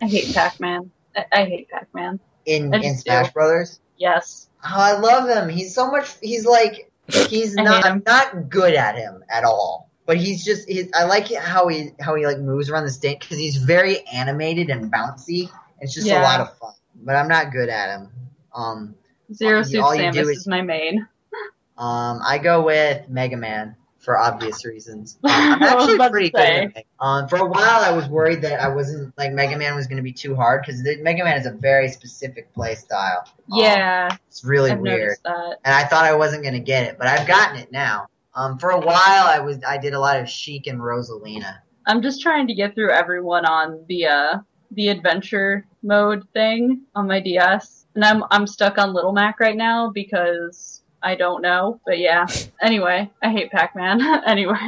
I 0.00 0.06
hate 0.06 0.34
Pac-Man. 0.34 0.90
I, 1.14 1.26
I 1.32 1.44
hate 1.44 1.68
Pac-Man. 1.68 2.18
In 2.46 2.72
in 2.74 2.96
Smash 2.96 3.26
do. 3.28 3.32
Brothers. 3.34 3.78
Yes. 3.98 4.48
Oh, 4.64 4.68
I 4.74 4.98
love 4.98 5.28
him. 5.28 5.48
He's 5.50 5.74
so 5.74 5.90
much 5.90 6.14
he's 6.22 6.46
like 6.46 6.90
he's 7.28 7.54
not 7.56 7.84
I'm 7.84 8.02
not 8.06 8.48
good 8.48 8.74
at 8.74 8.96
him 8.96 9.22
at 9.30 9.44
all. 9.44 9.90
But 10.06 10.16
he's 10.16 10.42
just 10.42 10.66
he's, 10.66 10.88
I 10.94 11.04
like 11.04 11.30
how 11.34 11.68
he 11.68 11.90
how 12.00 12.14
he 12.14 12.24
like 12.26 12.38
moves 12.38 12.70
around 12.70 12.84
the 12.84 12.90
stage 12.90 13.20
because 13.20 13.36
he's 13.36 13.56
very 13.58 14.06
animated 14.06 14.70
and 14.70 14.90
bouncy. 14.90 15.50
It's 15.80 15.92
just 15.92 16.06
a 16.08 16.22
lot 16.22 16.40
of 16.40 16.56
fun. 16.56 16.72
But 16.94 17.16
I'm 17.16 17.28
not 17.28 17.52
good 17.52 17.68
at 17.68 17.90
him. 18.00 18.10
Um 18.54 18.94
Zero 19.30 19.58
All 19.58 19.64
Suit 19.64 19.72
you- 19.74 19.82
all 19.82 19.94
you 19.94 20.02
Samus 20.04 20.16
is, 20.22 20.28
is- 20.30 20.46
my 20.46 20.62
main. 20.62 21.06
Um, 21.78 22.20
I 22.26 22.38
go 22.38 22.62
with 22.62 23.08
Mega 23.08 23.36
Man 23.36 23.76
for 23.98 24.18
obvious 24.18 24.64
reasons. 24.64 25.18
I'm 25.24 25.62
actually 25.62 25.98
pretty 26.10 26.30
good. 26.30 26.84
Um, 27.00 27.28
for 27.28 27.36
a 27.36 27.46
while, 27.46 27.80
I 27.80 27.92
was 27.92 28.08
worried 28.08 28.42
that 28.42 28.60
I 28.60 28.68
wasn't 28.68 29.16
like 29.16 29.32
Mega 29.32 29.56
Man 29.56 29.74
was 29.76 29.86
going 29.86 29.98
to 29.98 30.02
be 30.02 30.12
too 30.12 30.34
hard 30.34 30.62
because 30.62 30.82
Mega 31.00 31.24
Man 31.24 31.38
is 31.38 31.46
a 31.46 31.52
very 31.52 31.88
specific 31.88 32.52
play 32.52 32.74
style. 32.74 33.24
Um, 33.26 33.58
Yeah, 33.60 34.16
it's 34.26 34.44
really 34.44 34.72
I've 34.72 34.80
weird, 34.80 35.18
and 35.24 35.56
I 35.64 35.84
thought 35.84 36.04
I 36.04 36.14
wasn't 36.14 36.42
going 36.42 36.54
to 36.54 36.60
get 36.60 36.84
it, 36.84 36.98
but 36.98 37.06
I've 37.06 37.26
gotten 37.26 37.58
it 37.58 37.70
now. 37.70 38.08
Um, 38.34 38.58
for 38.58 38.70
a 38.70 38.80
while, 38.80 39.26
I 39.26 39.40
was 39.40 39.58
I 39.66 39.78
did 39.78 39.94
a 39.94 40.00
lot 40.00 40.20
of 40.20 40.28
Sheik 40.28 40.66
and 40.66 40.80
Rosalina. 40.80 41.58
I'm 41.86 42.02
just 42.02 42.20
trying 42.20 42.46
to 42.48 42.54
get 42.54 42.74
through 42.74 42.90
everyone 42.90 43.44
on 43.46 43.84
the 43.88 44.06
uh 44.06 44.38
the 44.72 44.88
adventure 44.88 45.66
mode 45.82 46.26
thing 46.34 46.82
on 46.94 47.08
my 47.08 47.20
DS, 47.20 47.86
and 47.94 48.04
I'm 48.04 48.24
I'm 48.30 48.46
stuck 48.46 48.78
on 48.78 48.92
Little 48.92 49.12
Mac 49.12 49.40
right 49.40 49.56
now 49.56 49.90
because 49.90 50.77
I 51.02 51.14
don't 51.14 51.42
know. 51.42 51.80
But 51.86 51.98
yeah. 51.98 52.26
Anyway, 52.60 53.08
I 53.22 53.30
hate 53.30 53.52
Pac-Man. 53.52 54.00
anyway, 54.26 54.58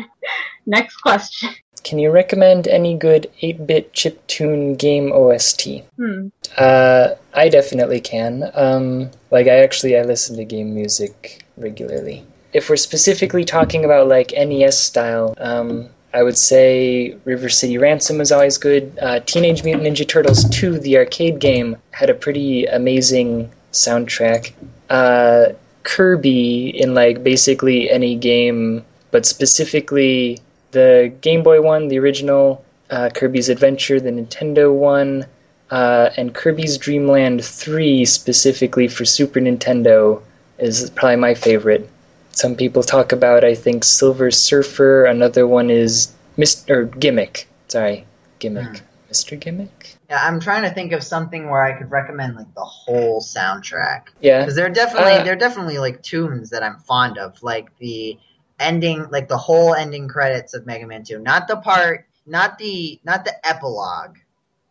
next 0.64 0.98
question. 0.98 1.50
Can 1.82 1.98
you 1.98 2.10
recommend 2.10 2.68
any 2.68 2.96
good 2.96 3.28
8-bit 3.42 3.92
chiptune 3.92 4.78
game 4.78 5.12
OST? 5.12 5.82
Hmm. 5.96 6.28
Uh, 6.56 7.14
I 7.34 7.48
definitely 7.48 8.00
can. 8.00 8.50
Um, 8.54 9.10
like 9.30 9.48
I 9.48 9.60
actually 9.60 9.98
I 9.98 10.02
listen 10.02 10.36
to 10.36 10.44
game 10.44 10.74
music 10.74 11.44
regularly. 11.56 12.24
If 12.52 12.68
we're 12.68 12.76
specifically 12.76 13.44
talking 13.44 13.84
about 13.84 14.08
like 14.08 14.32
NES 14.32 14.78
style, 14.78 15.34
um, 15.38 15.88
I 16.12 16.22
would 16.22 16.36
say 16.36 17.16
River 17.24 17.48
City 17.48 17.78
Ransom 17.78 18.20
is 18.20 18.32
always 18.32 18.58
good. 18.58 18.98
Uh, 19.00 19.20
Teenage 19.20 19.62
Mutant 19.64 19.86
Ninja 19.86 20.06
Turtles 20.06 20.48
2, 20.50 20.78
the 20.78 20.98
arcade 20.98 21.38
game, 21.38 21.76
had 21.92 22.10
a 22.10 22.14
pretty 22.14 22.66
amazing 22.66 23.50
soundtrack. 23.72 24.52
Uh, 24.88 25.50
Kirby 25.90 26.68
in 26.80 26.94
like 26.94 27.24
basically 27.24 27.90
any 27.90 28.14
game, 28.14 28.84
but 29.10 29.26
specifically 29.26 30.38
the 30.70 31.12
Game 31.20 31.42
Boy 31.42 31.60
one, 31.60 31.88
the 31.88 31.98
original, 31.98 32.64
uh, 32.90 33.10
Kirby's 33.12 33.48
Adventure, 33.48 33.98
the 33.98 34.10
Nintendo 34.10 34.72
one, 34.72 35.26
uh, 35.72 36.10
and 36.16 36.32
Kirby's 36.32 36.78
Dream 36.78 37.08
Land 37.08 37.44
3 37.44 38.04
specifically 38.04 38.86
for 38.86 39.04
Super 39.04 39.40
Nintendo 39.40 40.22
is 40.58 40.90
probably 40.90 41.16
my 41.16 41.34
favorite. 41.34 41.88
Some 42.30 42.54
people 42.54 42.84
talk 42.84 43.10
about, 43.10 43.42
I 43.42 43.56
think, 43.56 43.82
Silver 43.82 44.30
Surfer. 44.30 45.06
Another 45.06 45.44
one 45.44 45.70
is 45.70 46.12
Mr. 46.38 46.88
Gimmick. 47.00 47.48
Sorry, 47.66 48.04
Gimmick. 48.38 48.78
Hmm. 48.78 49.10
Mr. 49.10 49.40
Gimmick? 49.40 49.96
Yeah, 50.10 50.26
I'm 50.26 50.40
trying 50.40 50.62
to 50.62 50.70
think 50.70 50.90
of 50.90 51.04
something 51.04 51.48
where 51.48 51.62
I 51.62 51.78
could 51.78 51.90
recommend 51.92 52.34
like 52.34 52.52
the 52.54 52.64
whole 52.64 53.20
soundtrack. 53.22 54.08
Yeah. 54.20 54.40
because 54.40 54.56
there 54.56 54.66
are 54.66 54.70
definitely 54.70 55.12
Uh, 55.12 55.22
there 55.22 55.34
are 55.34 55.36
definitely 55.36 55.78
like 55.78 56.02
tunes 56.02 56.50
that 56.50 56.64
I'm 56.64 56.78
fond 56.80 57.16
of, 57.16 57.40
like 57.44 57.68
the 57.78 58.18
ending, 58.58 59.08
like 59.10 59.28
the 59.28 59.38
whole 59.38 59.72
ending 59.72 60.08
credits 60.08 60.52
of 60.52 60.66
Mega 60.66 60.86
Man 60.86 61.04
2. 61.04 61.20
Not 61.20 61.46
the 61.46 61.56
part 61.58 62.06
not 62.26 62.58
the 62.58 63.00
not 63.04 63.24
the 63.24 63.48
epilogue 63.48 64.16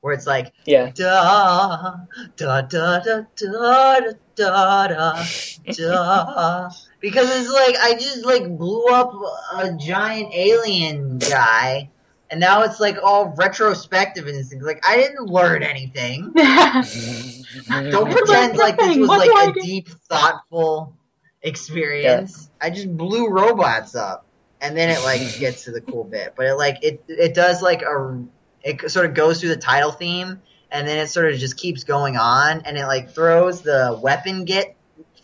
where 0.01 0.13
it's 0.13 0.27
like 0.27 0.53
Yeah. 0.65 0.91
da 0.93 1.95
da 2.37 2.61
da 2.61 2.99
da 2.99 3.21
da 3.35 3.99
da 4.35 4.87
da 4.87 5.23
da 5.65 6.69
because 6.99 7.29
it's 7.35 7.51
like 7.51 7.75
I 7.81 7.93
just 7.93 8.25
like 8.25 8.57
blew 8.57 8.85
up 8.87 9.13
a 9.55 9.71
giant 9.73 10.33
alien 10.33 11.17
guy 11.17 11.89
and 12.31 12.39
now 12.39 12.63
it's 12.63 12.79
like 12.79 12.97
all 13.03 13.33
retrospective 13.37 14.27
and 14.27 14.45
things 14.45 14.63
like 14.63 14.83
I 14.87 14.97
didn't 14.97 15.25
learn 15.25 15.63
anything. 15.63 16.31
Don't 16.35 18.11
pretend 18.11 18.57
like 18.57 18.77
this 18.77 18.97
was 18.97 19.09
What 19.09 19.27
like 19.27 19.49
a 19.49 19.53
do? 19.53 19.61
deep, 19.61 19.89
thoughtful 19.89 20.95
experience. 21.41 22.49
I 22.61 22.69
just 22.69 22.95
blew 22.95 23.29
robots 23.29 23.95
up, 23.95 24.25
and 24.61 24.75
then 24.77 24.89
it 24.89 25.01
like 25.03 25.21
gets 25.39 25.65
to 25.65 25.71
the 25.71 25.81
cool 25.81 26.03
bit. 26.03 26.33
But 26.35 26.45
it 26.47 26.53
like 26.55 26.83
it 26.83 27.03
it 27.07 27.33
does 27.33 27.61
like 27.61 27.81
a 27.81 28.23
it 28.63 28.91
sort 28.91 29.05
of 29.05 29.13
goes 29.13 29.39
through 29.39 29.49
the 29.49 29.57
title 29.57 29.91
theme, 29.91 30.41
and 30.71 30.87
then 30.87 30.97
it 30.97 31.07
sort 31.07 31.31
of 31.31 31.39
just 31.39 31.57
keeps 31.57 31.83
going 31.83 32.17
on, 32.17 32.61
and 32.61 32.77
it 32.77 32.85
like 32.85 33.11
throws 33.11 33.61
the 33.61 33.99
weapon 34.01 34.45
get 34.45 34.75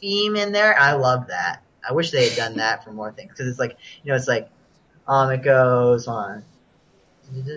theme 0.01 0.35
in 0.35 0.51
there. 0.51 0.77
I 0.77 0.93
love 0.93 1.27
that. 1.27 1.61
I 1.87 1.93
wish 1.93 2.11
they 2.11 2.27
had 2.29 2.35
done 2.37 2.57
that 2.57 2.83
for 2.83 2.91
more 2.91 3.11
things 3.11 3.31
because 3.31 3.47
it's 3.47 3.59
like 3.59 3.77
you 4.03 4.11
know 4.11 4.15
it's 4.15 4.27
like 4.27 4.49
um 5.07 5.29
it 5.31 5.43
goes 5.43 6.07
on. 6.07 6.43
And 7.27 7.47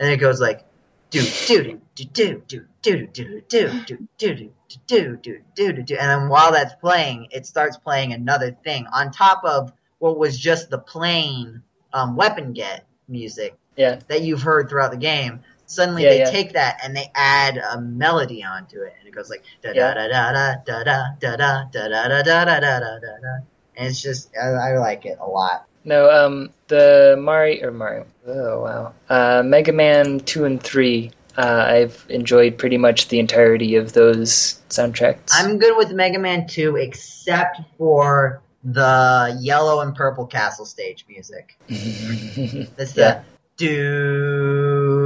it 0.00 0.16
goes 0.18 0.40
like 0.40 0.64
do 1.10 1.22
do 1.46 1.80
do 1.94 2.04
do 2.04 2.42
do 2.46 2.66
do 2.82 3.06
do 3.06 3.06
do 3.06 3.40
do 3.48 3.80
do 3.88 3.98
do 4.18 4.52
do 4.86 5.16
do 5.16 5.40
do 5.54 5.82
do 5.82 5.96
and 5.96 6.10
then 6.10 6.28
while 6.28 6.52
that's 6.52 6.74
playing, 6.74 7.28
it 7.30 7.46
starts 7.46 7.78
playing 7.78 8.12
another 8.12 8.52
thing 8.64 8.86
on 8.92 9.10
top 9.10 9.42
of 9.44 9.72
what 9.98 10.18
was 10.18 10.38
just 10.38 10.68
the 10.70 10.78
plain 10.78 11.62
um, 11.92 12.16
weapon 12.16 12.52
get 12.52 12.86
music 13.08 13.56
Yeah. 13.76 14.00
that 14.08 14.22
you've 14.22 14.42
heard 14.42 14.68
throughout 14.68 14.90
the 14.90 14.98
game. 14.98 15.40
Suddenly 15.70 16.02
Yeah, 16.02 16.08
they 16.10 16.18
yeah. 16.20 16.30
take 16.30 16.54
that 16.54 16.80
and 16.82 16.96
they 16.96 17.10
add 17.14 17.58
a 17.58 17.80
melody 17.80 18.42
onto 18.42 18.80
it, 18.80 18.94
and 18.98 19.06
it 19.06 19.14
goes 19.14 19.28
like 19.30 19.42
da 19.62 19.72
da 19.74 19.78
Yeah. 19.78 19.94
da 19.94 20.08
da 20.08 20.32
da 20.32 20.82
da 20.82 20.82
da 21.20 21.36
da 21.36 21.36
da 21.36 21.64
da 21.70 21.88
da 21.88 22.22
da 22.22 22.44
da 22.44 22.44
da 22.44 22.60
da 22.80 22.80
da 22.80 22.98
da. 22.98 23.36
And 23.76 23.88
it's 23.88 24.00
just 24.02 24.30
I, 24.36 24.48
I 24.48 24.78
like 24.78 25.04
it 25.06 25.18
a 25.20 25.26
lot. 25.26 25.66
No, 25.84 26.10
um, 26.10 26.50
the 26.68 27.16
Mario 27.20 27.68
or 27.68 27.70
Mario. 27.70 28.06
Oh 28.26 28.62
wow. 28.62 28.92
Uh, 29.08 29.42
Mega 29.44 29.72
Man 29.72 30.20
two 30.20 30.44
and 30.46 30.60
three. 30.62 31.12
Uh, 31.36 31.64
I've 31.68 32.04
enjoyed 32.08 32.58
pretty 32.58 32.78
much 32.78 33.08
the 33.08 33.20
entirety 33.20 33.76
of 33.76 33.92
those 33.92 34.60
soundtracks. 34.70 35.28
I'm 35.32 35.58
good 35.58 35.76
with 35.76 35.92
Mega 35.92 36.18
Man 36.18 36.48
2 36.48 36.74
except 36.74 37.60
for 37.76 38.42
the 38.64 39.38
yellow 39.40 39.78
and 39.82 39.94
purple 39.94 40.26
castle 40.26 40.64
stage 40.66 41.04
music. 41.08 41.56
That's 41.68 42.92
the 42.94 43.00
Yeah. 43.02 43.22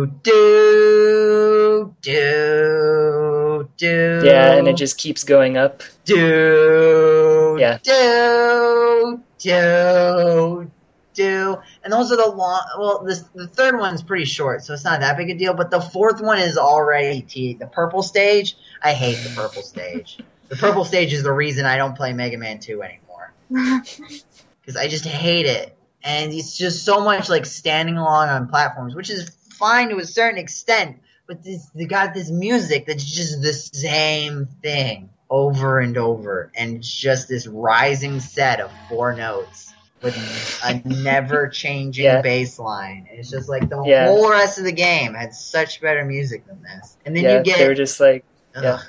Do 0.06 1.94
do 2.02 2.22
do 3.62 3.68
do. 3.76 4.20
yeah, 4.24 4.52
and 4.54 4.68
it 4.68 4.76
just 4.76 4.98
keeps 4.98 5.24
going 5.24 5.56
up. 5.56 5.82
do 6.04 7.56
Yeah. 7.60 7.78
do 7.82 9.20
do 9.38 10.70
do 11.14 11.58
and 11.84 11.92
those 11.92 12.10
are 12.10 12.16
the 12.16 12.26
long 12.26 12.62
well 12.78 13.04
this 13.04 13.20
the 13.34 13.46
third 13.46 13.78
one's 13.78 14.02
pretty 14.02 14.24
short 14.24 14.64
so 14.64 14.72
it's 14.72 14.84
not 14.84 15.00
that 15.00 15.14
big 15.18 15.28
a 15.28 15.34
deal 15.34 15.52
but 15.52 15.70
the 15.70 15.78
fourth 15.80 16.22
one 16.22 16.38
is 16.38 16.56
already 16.56 17.20
t 17.20 17.52
the 17.52 17.66
purple 17.66 18.02
stage 18.02 18.56
i 18.82 18.94
hate 18.94 19.16
the 19.22 19.28
purple 19.36 19.60
stage 19.60 20.18
the 20.48 20.56
purple 20.56 20.86
stage 20.86 21.12
is 21.12 21.22
the 21.22 21.30
reason 21.32 21.66
i 21.66 21.76
don't 21.76 21.96
play 21.98 22.14
mega 22.14 22.38
man 22.38 22.58
2 22.58 22.82
anymore 22.82 23.34
because 24.62 24.76
i 24.78 24.88
just 24.88 25.04
hate 25.04 25.44
it 25.44 25.76
and 26.02 26.32
it's 26.32 26.56
just 26.56 26.82
so 26.82 27.04
much 27.04 27.28
like 27.28 27.44
standing 27.44 27.98
along 27.98 28.30
on 28.30 28.48
platforms 28.48 28.94
which 28.94 29.10
is 29.10 29.30
fine 29.62 29.88
to 29.90 29.98
a 29.98 30.04
certain 30.04 30.38
extent 30.38 30.98
but 31.28 31.42
this 31.44 31.62
they 31.74 31.84
got 31.84 32.14
this 32.14 32.30
music 32.30 32.84
that's 32.86 33.04
just 33.04 33.40
the 33.42 33.52
same 33.52 34.46
thing 34.60 35.08
over 35.30 35.78
and 35.78 35.96
over 35.96 36.50
and 36.56 36.76
it's 36.78 36.92
just 36.92 37.28
this 37.28 37.46
rising 37.46 38.18
set 38.20 38.60
of 38.60 38.70
four 38.88 39.14
notes 39.14 39.72
with 40.02 40.16
a 40.64 40.82
never 40.88 41.46
changing 41.48 42.04
Yeah. 42.04 42.22
bass 42.22 42.58
line 42.58 43.06
it's 43.12 43.30
just 43.30 43.48
like 43.48 43.68
the 43.68 43.80
Yeah. 43.86 44.06
whole 44.08 44.28
rest 44.30 44.58
of 44.58 44.64
the 44.64 44.72
game 44.72 45.14
had 45.14 45.32
such 45.32 45.80
better 45.80 46.04
music 46.04 46.44
than 46.46 46.60
this 46.62 46.96
and 47.06 47.14
then 47.16 47.22
yeah, 47.24 47.38
you 47.38 47.44
get 47.44 47.58
they 47.58 47.68
were 47.68 47.74
just 47.86 48.00
like 48.00 48.24
ugh, 48.56 48.64
yeah. 48.64 48.80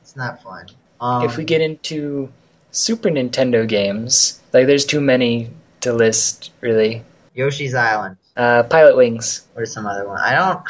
it's 0.00 0.14
not 0.14 0.42
fun 0.42 0.66
um, 1.00 1.24
if 1.24 1.36
we 1.36 1.44
get 1.44 1.60
into 1.60 2.28
Super 2.70 3.08
Nintendo 3.08 3.66
games, 3.66 4.40
like 4.52 4.66
there's 4.66 4.84
too 4.84 5.00
many 5.00 5.50
to 5.80 5.92
list 5.92 6.50
really. 6.60 7.02
yoshi's 7.34 7.74
island 7.74 8.16
Uh, 8.38 8.62
Pilot 8.62 8.96
Wings. 8.96 9.46
or 9.56 9.66
some 9.66 9.84
other 9.84 10.06
one 10.06 10.18
i 10.20 10.32
don't 10.32 10.60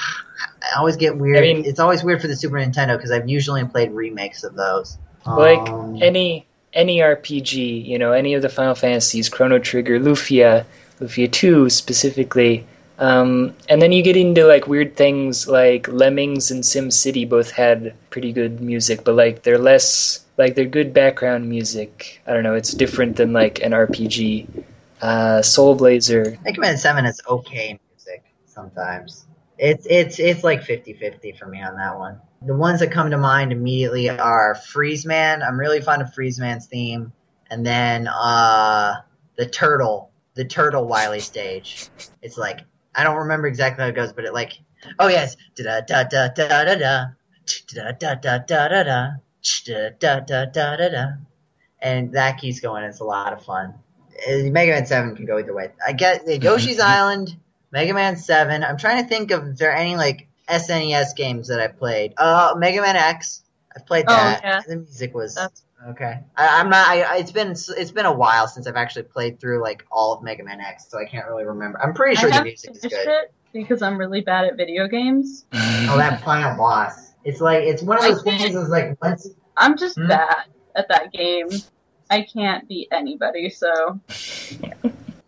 i 0.62 0.78
always 0.78 0.96
get 0.96 1.16
weird 1.16 1.36
I 1.36 1.40
mean- 1.42 1.64
it's 1.66 1.78
always 1.78 2.02
weird 2.02 2.20
for 2.22 2.26
the 2.26 2.34
super 2.36 2.56
nintendo 2.56 2.96
because 2.96 3.10
i've 3.12 3.28
usually 3.28 3.62
played 3.64 3.92
remakes 3.92 4.42
of 4.42 4.54
those 4.54 4.96
like 5.26 5.60
Um, 5.68 5.98
any 6.02 6.46
any 6.74 6.98
RPG, 6.98 7.84
you 7.86 7.98
know, 7.98 8.12
any 8.12 8.34
of 8.34 8.42
the 8.42 8.48
Final 8.48 8.74
Fantasies, 8.74 9.28
Chrono 9.28 9.58
Trigger, 9.58 9.98
Lufia, 9.98 10.64
Lufia 11.00 11.30
2 11.30 11.68
specifically. 11.70 12.64
Um, 12.98 13.54
and 13.68 13.80
then 13.80 13.90
you 13.90 14.02
get 14.02 14.16
into 14.16 14.46
like 14.46 14.66
weird 14.68 14.94
things 14.96 15.48
like 15.48 15.88
Lemmings 15.88 16.50
and 16.50 16.64
Sim 16.64 16.90
City 16.90 17.24
both 17.24 17.50
had 17.50 17.94
pretty 18.10 18.32
good 18.32 18.60
music, 18.60 19.02
but 19.04 19.14
like 19.16 19.42
they're 19.42 19.58
less 19.58 20.20
like 20.36 20.54
they're 20.54 20.66
good 20.66 20.92
background 20.94 21.48
music. 21.48 22.20
I 22.26 22.32
don't 22.32 22.42
know, 22.42 22.54
it's 22.54 22.72
different 22.72 23.16
than 23.16 23.32
like 23.32 23.60
an 23.62 23.72
RPG. 23.72 24.46
Uh, 25.00 25.42
Soul 25.42 25.74
Blazer. 25.74 26.38
Mega 26.44 26.60
Man 26.60 26.76
Seven 26.76 27.04
is 27.04 27.20
okay 27.28 27.78
music 27.92 28.24
sometimes. 28.46 29.26
It's 29.58 29.86
it's 29.88 30.18
it's 30.18 30.44
like 30.44 30.62
50-50 30.62 31.38
for 31.38 31.46
me 31.46 31.62
on 31.62 31.76
that 31.76 31.98
one. 31.98 32.20
The 32.42 32.54
ones 32.54 32.80
that 32.80 32.92
come 32.92 33.10
to 33.10 33.18
mind 33.18 33.52
immediately 33.52 34.08
are 34.08 34.54
Freeze 34.54 35.04
Man. 35.04 35.42
I'm 35.42 35.58
really 35.58 35.80
fond 35.80 36.02
of 36.02 36.14
Freeze 36.14 36.38
Man's 36.38 36.66
theme, 36.66 37.12
and 37.50 37.66
then 37.66 38.08
uh 38.08 38.94
the 39.36 39.46
turtle, 39.46 40.10
the 40.34 40.44
turtle 40.44 40.86
Wily 40.86 41.20
stage. 41.20 41.88
It's 42.22 42.38
like 42.38 42.60
I 42.94 43.04
don't 43.04 43.16
remember 43.16 43.46
exactly 43.48 43.82
how 43.82 43.88
it 43.88 43.94
goes, 43.96 44.12
but 44.12 44.24
it 44.24 44.34
like 44.34 44.52
oh 44.98 45.08
yes, 45.08 45.36
da 45.56 45.80
da 45.80 46.04
da 46.04 46.28
da 46.28 46.28
da 46.28 46.64
da 46.64 46.74
da 46.74 47.92
da 47.92 48.14
da 48.14 48.14
da 48.14 48.38
da 48.38 48.38
da 48.38 48.82
da 49.64 49.90
da 49.90 50.20
da 50.20 50.44
da 50.46 50.76
da 50.76 50.88
da, 50.88 51.06
and 51.80 52.12
that 52.12 52.38
keeps 52.38 52.60
going. 52.60 52.84
It's 52.84 53.00
a 53.00 53.04
lot 53.04 53.32
of 53.32 53.44
fun. 53.44 53.74
Uh, 54.26 54.50
Mega 54.50 54.72
Man 54.72 54.86
Seven 54.86 55.14
can 55.16 55.26
go 55.26 55.38
either 55.38 55.54
way. 55.54 55.70
I 55.86 55.92
get 55.92 56.26
the 56.26 56.38
Yoshi's 56.42 56.80
Island, 56.80 57.36
Mega 57.70 57.94
Man 57.94 58.16
Seven. 58.16 58.64
I'm 58.64 58.76
trying 58.78 59.02
to 59.02 59.08
think 59.08 59.30
of 59.30 59.46
is 59.48 59.58
there 59.58 59.74
any 59.74 59.96
like 59.96 60.28
SNES 60.48 61.14
games 61.16 61.48
that 61.48 61.60
I 61.60 61.68
played. 61.68 62.14
Uh, 62.16 62.54
Mega 62.56 62.80
Man 62.80 62.96
X. 62.96 63.42
I've 63.76 63.86
played 63.86 64.06
Oh, 64.08 64.14
that. 64.14 64.40
yeah. 64.42 64.60
The 64.66 64.76
music 64.76 65.14
was 65.14 65.34
That's- 65.34 65.62
okay. 65.90 66.20
I, 66.36 66.60
I'm 66.60 66.70
not. 66.70 66.88
I, 66.88 67.02
I, 67.02 67.16
it's 67.18 67.30
been 67.30 67.50
it's 67.52 67.90
been 67.92 68.06
a 68.06 68.12
while 68.12 68.48
since 68.48 68.66
I've 68.66 68.76
actually 68.76 69.04
played 69.04 69.38
through 69.38 69.62
like 69.62 69.84
all 69.92 70.14
of 70.14 70.22
Mega 70.22 70.42
Man 70.42 70.60
X, 70.60 70.86
so 70.88 70.98
I 70.98 71.04
can't 71.04 71.26
really 71.28 71.44
remember. 71.44 71.80
I'm 71.80 71.94
pretty 71.94 72.16
sure 72.16 72.32
I 72.32 72.38
the 72.38 72.44
music 72.44 72.70
is 72.76 72.80
good. 72.82 72.92
it 72.92 73.32
because 73.52 73.82
I'm 73.82 73.98
really 73.98 74.20
bad 74.22 74.46
at 74.46 74.56
video 74.56 74.88
games. 74.88 75.44
Oh, 75.90 75.96
that 75.96 76.22
final 76.22 76.56
boss. 76.56 77.12
It's 77.24 77.40
like 77.40 77.62
it's 77.64 77.82
one 77.82 77.98
of 77.98 78.04
I 78.04 78.10
those 78.10 78.22
things. 78.22 78.42
can't- 78.42 78.54
Is 78.56 78.68
like 78.68 79.00
once 79.02 79.28
I'm 79.56 79.76
just 79.78 79.96
Hmm? 79.96 80.08
bad 80.08 80.46
at 80.74 80.88
that 80.88 81.12
game. 81.12 81.48
I 82.10 82.22
can't 82.22 82.68
beat 82.68 82.88
anybody, 82.90 83.50
so 83.50 84.00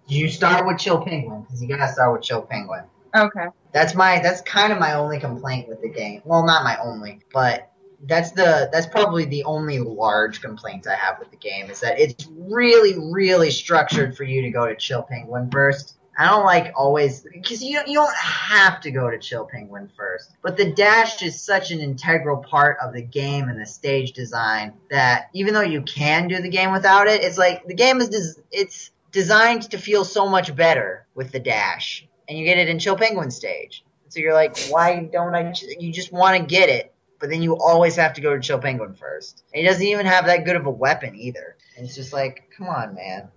you 0.06 0.28
start 0.28 0.66
with 0.66 0.78
Chill 0.78 1.02
Penguin 1.02 1.42
because 1.42 1.62
you 1.62 1.68
gotta 1.68 1.92
start 1.92 2.12
with 2.12 2.22
Chill 2.22 2.42
Penguin. 2.42 2.84
okay. 3.16 3.46
That's 3.72 3.94
my 3.94 4.20
that's 4.20 4.40
kind 4.42 4.72
of 4.72 4.78
my 4.78 4.94
only 4.94 5.20
complaint 5.20 5.68
with 5.68 5.80
the 5.82 5.88
game. 5.88 6.22
Well, 6.24 6.44
not 6.44 6.64
my 6.64 6.76
only, 6.82 7.20
but 7.32 7.70
that's 8.06 8.32
the 8.32 8.68
that's 8.72 8.86
probably 8.86 9.26
the 9.26 9.44
only 9.44 9.78
large 9.78 10.40
complaint 10.40 10.86
I 10.86 10.94
have 10.94 11.18
with 11.18 11.30
the 11.30 11.36
game 11.36 11.70
is 11.70 11.80
that 11.80 12.00
it's 12.00 12.26
really 12.36 12.98
really 13.12 13.50
structured 13.50 14.16
for 14.16 14.24
you 14.24 14.42
to 14.42 14.50
go 14.50 14.66
to 14.66 14.74
Chill 14.74 15.02
Penguin 15.02 15.50
first. 15.50 15.96
I 16.20 16.26
don't 16.26 16.44
like 16.44 16.74
always 16.76 17.22
because 17.22 17.64
you 17.64 17.80
you 17.86 17.94
don't 17.94 18.14
have 18.14 18.82
to 18.82 18.90
go 18.90 19.08
to 19.08 19.18
Chill 19.18 19.46
Penguin 19.46 19.90
first, 19.96 20.30
but 20.42 20.54
the 20.58 20.70
dash 20.70 21.22
is 21.22 21.42
such 21.42 21.70
an 21.70 21.80
integral 21.80 22.36
part 22.36 22.76
of 22.82 22.92
the 22.92 23.00
game 23.00 23.48
and 23.48 23.58
the 23.58 23.64
stage 23.64 24.12
design 24.12 24.74
that 24.90 25.30
even 25.32 25.54
though 25.54 25.62
you 25.62 25.80
can 25.80 26.28
do 26.28 26.38
the 26.42 26.50
game 26.50 26.72
without 26.72 27.06
it, 27.06 27.24
it's 27.24 27.38
like 27.38 27.66
the 27.66 27.72
game 27.72 28.02
is 28.02 28.10
des- 28.10 28.42
it's 28.52 28.90
designed 29.12 29.70
to 29.70 29.78
feel 29.78 30.04
so 30.04 30.28
much 30.28 30.54
better 30.54 31.06
with 31.14 31.32
the 31.32 31.40
dash, 31.40 32.06
and 32.28 32.36
you 32.36 32.44
get 32.44 32.58
it 32.58 32.68
in 32.68 32.78
Chill 32.78 32.96
Penguin 32.96 33.30
stage. 33.30 33.82
So 34.10 34.20
you're 34.20 34.34
like, 34.34 34.58
why 34.68 35.08
don't 35.10 35.34
I? 35.34 35.54
You 35.78 35.90
just 35.90 36.12
want 36.12 36.36
to 36.36 36.44
get 36.44 36.68
it, 36.68 36.92
but 37.18 37.30
then 37.30 37.40
you 37.40 37.56
always 37.56 37.96
have 37.96 38.12
to 38.12 38.20
go 38.20 38.34
to 38.34 38.40
Chill 38.42 38.58
Penguin 38.58 38.92
first. 38.92 39.42
And 39.54 39.62
he 39.62 39.66
doesn't 39.66 39.86
even 39.86 40.04
have 40.04 40.26
that 40.26 40.44
good 40.44 40.56
of 40.56 40.66
a 40.66 40.70
weapon 40.70 41.16
either. 41.16 41.56
And 41.78 41.86
it's 41.86 41.94
just 41.94 42.12
like, 42.12 42.50
come 42.54 42.68
on, 42.68 42.94
man. 42.94 43.30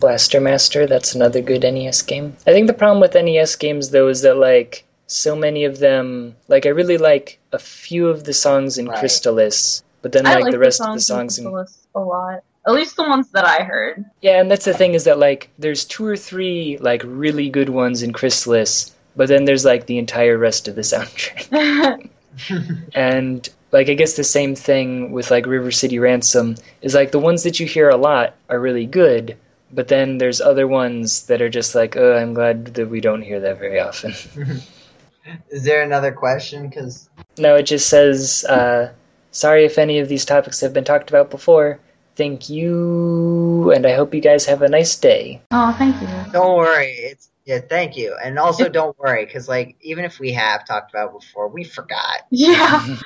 Blaster 0.00 0.40
Master, 0.40 0.86
that's 0.86 1.14
another 1.14 1.40
good 1.40 1.62
NES 1.62 2.02
game. 2.02 2.36
I 2.46 2.52
think 2.52 2.66
the 2.66 2.74
problem 2.74 3.00
with 3.00 3.14
NES 3.14 3.56
games 3.56 3.90
though 3.90 4.08
is 4.08 4.22
that 4.22 4.36
like 4.36 4.84
so 5.06 5.36
many 5.36 5.64
of 5.64 5.78
them 5.78 6.34
like 6.48 6.66
I 6.66 6.70
really 6.70 6.98
like 6.98 7.38
a 7.52 7.58
few 7.58 8.08
of 8.08 8.24
the 8.24 8.34
songs 8.34 8.78
in 8.78 8.86
Right. 8.86 8.98
Crystalis, 8.98 9.82
but 10.02 10.12
then 10.12 10.24
like, 10.24 10.44
like 10.44 10.52
the 10.52 10.58
rest 10.58 10.80
of 10.80 10.88
the 10.88 10.92
in 10.94 11.00
songs 11.00 11.38
in 11.38 11.46
Crystalis 11.46 11.86
a 11.94 12.00
lot. 12.00 12.42
At 12.66 12.74
least 12.74 12.96
the 12.96 13.04
ones 13.04 13.30
that 13.30 13.44
I 13.44 13.62
heard. 13.62 14.04
Yeah, 14.20 14.40
and 14.40 14.50
that's 14.50 14.64
the 14.64 14.74
thing 14.74 14.94
is 14.94 15.04
that 15.04 15.18
like 15.18 15.50
there's 15.58 15.84
two 15.84 16.04
or 16.04 16.16
three 16.16 16.78
like 16.80 17.02
really 17.04 17.48
good 17.48 17.68
ones 17.68 18.02
in 18.02 18.12
Crystalis, 18.12 18.92
but 19.14 19.28
then 19.28 19.44
there's 19.44 19.64
like 19.64 19.86
the 19.86 19.98
entire 19.98 20.36
rest 20.36 20.66
of 20.66 20.74
the 20.74 20.82
soundtrack. 20.82 22.10
and 22.94 23.48
like 23.76 23.90
I 23.90 23.94
guess 23.94 24.16
the 24.16 24.24
same 24.24 24.54
thing 24.54 25.12
with 25.12 25.30
like 25.30 25.46
River 25.46 25.70
City 25.70 25.98
Ransom 25.98 26.56
is 26.80 26.94
like 26.94 27.12
the 27.12 27.18
ones 27.18 27.42
that 27.42 27.60
you 27.60 27.66
hear 27.66 27.90
a 27.90 27.96
lot 27.96 28.34
are 28.48 28.58
really 28.58 28.86
good, 28.86 29.36
but 29.70 29.88
then 29.88 30.16
there's 30.16 30.40
other 30.40 30.66
ones 30.66 31.26
that 31.26 31.42
are 31.42 31.50
just 31.50 31.74
like, 31.74 31.94
oh, 31.94 32.16
I'm 32.16 32.32
glad 32.32 32.66
that 32.74 32.88
we 32.88 33.02
don't 33.02 33.20
hear 33.20 33.38
that 33.40 33.58
very 33.58 33.78
often. 33.78 34.14
Is 35.50 35.64
there 35.64 35.82
another 35.82 36.10
question? 36.10 36.68
Because 36.68 37.10
no, 37.36 37.56
it 37.56 37.64
just 37.64 37.88
says, 37.90 38.46
uh, 38.48 38.92
sorry 39.30 39.66
if 39.66 39.76
any 39.76 39.98
of 39.98 40.08
these 40.08 40.24
topics 40.24 40.60
have 40.60 40.72
been 40.72 40.84
talked 40.84 41.10
about 41.10 41.30
before. 41.30 41.78
Thank 42.16 42.48
you, 42.48 43.72
and 43.72 43.86
I 43.86 43.94
hope 43.94 44.14
you 44.14 44.22
guys 44.22 44.46
have 44.46 44.62
a 44.62 44.70
nice 44.70 44.96
day. 44.96 45.42
oh, 45.50 45.74
thank 45.76 46.00
you. 46.00 46.08
don't 46.32 46.56
worry. 46.56 46.92
It's 46.92 47.28
yeah, 47.44 47.60
thank 47.60 47.94
you, 47.94 48.16
and 48.24 48.38
also 48.38 48.68
don't 48.80 48.98
worry 48.98 49.26
because 49.26 49.50
like 49.50 49.76
even 49.82 50.06
if 50.06 50.18
we 50.18 50.32
have 50.32 50.66
talked 50.66 50.92
about 50.92 51.10
it 51.10 51.20
before, 51.20 51.48
we 51.48 51.62
forgot. 51.62 52.22
Yeah. 52.30 52.96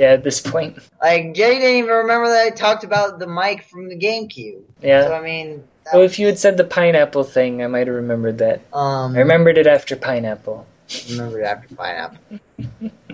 Yeah, 0.00 0.12
at 0.12 0.24
this 0.24 0.40
point. 0.40 0.78
Like 1.02 1.34
Jenny 1.34 1.56
didn't 1.58 1.76
even 1.76 1.90
remember 1.90 2.28
that 2.30 2.46
I 2.46 2.50
talked 2.50 2.84
about 2.84 3.18
the 3.18 3.26
mic 3.26 3.64
from 3.64 3.88
the 3.90 3.96
GameCube. 3.98 4.62
Yeah. 4.80 5.04
So 5.04 5.12
I 5.14 5.20
mean, 5.20 5.62
Well, 5.92 6.00
was- 6.02 6.12
if 6.12 6.18
you 6.18 6.26
had 6.26 6.38
said 6.38 6.56
the 6.56 6.64
pineapple 6.64 7.22
thing, 7.24 7.62
I 7.62 7.66
might 7.66 7.86
have 7.86 7.96
remembered 7.96 8.38
that. 8.38 8.62
um, 8.72 9.14
I 9.14 9.18
remembered 9.18 9.58
it 9.58 9.66
after 9.66 9.96
pineapple. 9.96 10.66
remembered 11.10 11.44
after 11.44 11.74
pineapple. 11.74 12.18